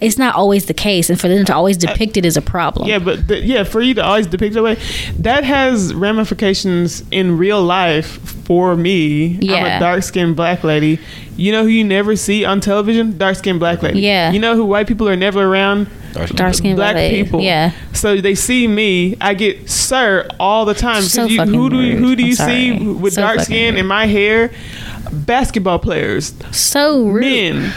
it's 0.00 0.18
not 0.18 0.34
always 0.34 0.66
the 0.66 0.74
case, 0.74 1.10
and 1.10 1.20
for 1.20 1.28
them 1.28 1.44
to 1.46 1.54
always 1.54 1.76
depict 1.76 2.16
it 2.16 2.24
as 2.24 2.36
a 2.36 2.42
problem. 2.42 2.88
Yeah, 2.88 2.98
but 2.98 3.28
the, 3.28 3.40
yeah, 3.40 3.64
for 3.64 3.80
you 3.80 3.94
to 3.94 4.04
always 4.04 4.26
depict 4.26 4.54
that 4.54 4.62
way, 4.62 4.76
that 5.18 5.44
has 5.44 5.92
ramifications 5.94 7.02
in 7.10 7.38
real 7.38 7.62
life 7.62 8.18
for 8.46 8.76
me. 8.76 9.38
Yeah. 9.40 9.54
I'm 9.54 9.66
a 9.66 9.80
dark 9.80 10.02
skinned 10.02 10.36
black 10.36 10.64
lady. 10.64 10.98
You 11.36 11.52
know 11.52 11.62
who 11.62 11.68
you 11.68 11.84
never 11.84 12.16
see 12.16 12.44
on 12.44 12.60
television? 12.60 13.16
Dark 13.18 13.36
skinned 13.36 13.60
black 13.60 13.82
lady. 13.82 14.00
Yeah. 14.00 14.32
You 14.32 14.38
know 14.40 14.56
who 14.56 14.64
white 14.64 14.86
people 14.88 15.08
are 15.08 15.16
never 15.16 15.42
around? 15.44 15.88
dark 16.34 16.54
skin 16.54 16.74
black 16.74 16.96
people. 17.10 17.40
Yeah, 17.40 17.72
So 17.92 18.20
they 18.20 18.34
see 18.34 18.66
me. 18.66 19.16
I 19.20 19.34
get 19.34 19.68
sir 19.70 20.26
all 20.40 20.64
the 20.64 20.74
time. 20.74 21.02
So 21.02 21.26
you, 21.26 21.36
fucking 21.36 21.54
who 21.54 21.70
do 21.70 21.80
you, 21.80 21.96
who 21.96 22.16
do 22.16 22.24
you 22.24 22.34
see 22.34 22.72
with 22.72 23.12
So 23.14 23.20
dark 23.22 23.40
skin 23.40 23.74
rude. 23.74 23.80
and 23.80 23.88
my 23.88 24.06
hair? 24.06 24.50
Basketball 25.12 25.78
players, 25.78 26.34
so 26.52 27.06
rude. 27.06 27.22
men, 27.22 27.72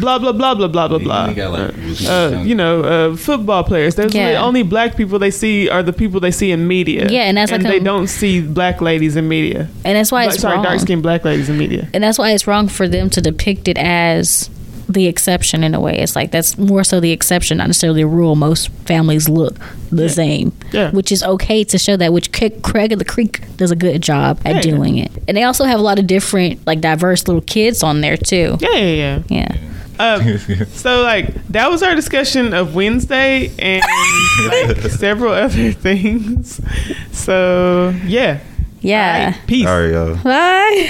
blah 0.00 0.18
blah 0.18 0.32
blah 0.32 0.54
blah 0.54 0.68
blah 0.68 0.88
blah 0.88 0.98
blah. 0.98 1.28
you 1.28 1.34
got, 1.34 1.52
like, 1.52 1.74
Uh, 2.08 2.42
you 2.44 2.54
know, 2.54 2.82
uh, 2.82 3.16
football 3.16 3.62
players. 3.64 3.94
There's 3.94 4.14
Yeah. 4.14 4.32
the 4.32 4.38
only 4.38 4.62
black 4.62 4.96
people 4.96 5.18
they 5.18 5.30
see 5.30 5.68
are 5.68 5.82
the 5.82 5.92
people 5.92 6.20
they 6.20 6.30
see 6.30 6.50
in 6.50 6.66
media. 6.66 7.08
Yeah, 7.10 7.22
and 7.22 7.36
that's 7.36 7.52
like 7.52 7.62
they 7.62 7.76
a- 7.78 7.80
don't 7.80 8.08
see 8.08 8.40
black 8.40 8.80
ladies 8.80 9.16
in 9.16 9.28
media. 9.28 9.68
and 9.84 9.96
that's 9.96 10.10
why 10.12 10.24
Black- 10.24 10.34
it's 10.34 10.42
sorry, 10.42 10.54
wrong. 10.56 10.64
dark 10.64 10.80
skinned 10.80 11.02
black 11.02 11.24
ladies 11.24 11.48
in 11.48 11.58
media. 11.58 11.88
and 11.94 12.02
that's 12.02 12.18
why 12.18 12.30
it's 12.32 12.46
wrong 12.46 12.68
for 12.68 12.88
them 12.88 13.10
to 13.10 13.20
depict 13.20 13.68
it 13.68 13.78
as 13.78 14.48
the 14.88 15.06
exception 15.06 15.64
in 15.64 15.74
a 15.74 15.80
way. 15.80 15.96
It's 15.98 16.14
like 16.16 16.32
that's 16.32 16.58
more 16.58 16.84
so 16.84 17.00
the 17.00 17.12
exception, 17.12 17.58
not 17.58 17.68
necessarily 17.68 18.02
the 18.02 18.08
rule. 18.08 18.34
Most 18.34 18.68
families 18.84 19.26
look 19.28 19.56
the 19.90 20.08
same, 20.08 20.52
Yeah. 20.72 20.90
which 20.90 21.10
is 21.12 21.22
okay 21.22 21.64
to 21.64 21.78
show 21.78 21.96
that. 21.96 22.12
Which 22.12 22.30
Craig, 22.32 22.60
Craig 22.62 22.92
of 22.92 22.98
the 22.98 23.04
Creek 23.04 23.40
does 23.56 23.70
a 23.70 23.76
good 23.76 24.02
job 24.02 24.38
at 24.44 24.56
Yeah. 24.56 24.72
doing 24.72 24.98
it, 24.98 25.10
and 25.28 25.36
they 25.36 25.44
also 25.44 25.64
have 25.64 25.78
a 25.80 25.82
lot 25.82 25.98
of 25.98 26.06
different, 26.06 26.60
like 26.66 26.80
diverse 26.82 27.26
little 27.26 27.40
kids 27.42 27.82
on 27.82 28.00
there 28.02 28.16
too. 28.18 28.58
Yeah, 28.60 28.74
yeah, 28.76 28.94
yeah. 28.94 29.18
Yeah, 29.30 29.54
Um, 29.98 30.38
so 30.68 31.02
like 31.02 31.34
that 31.48 31.70
was 31.70 31.82
our 31.82 31.94
discussion 31.94 32.54
of 32.54 32.74
Wednesday 32.74 33.52
and 33.58 33.82
like 34.48 34.78
several 34.90 35.32
other 35.32 35.72
things. 35.86 36.60
So 37.12 37.94
yeah, 38.04 38.40
yeah. 38.80 39.24
All 39.26 39.30
right, 39.32 39.46
peace. 39.46 39.66
All 39.66 39.80
right, 39.80 39.90
yo. 39.92 40.16
Bye. 40.22 40.88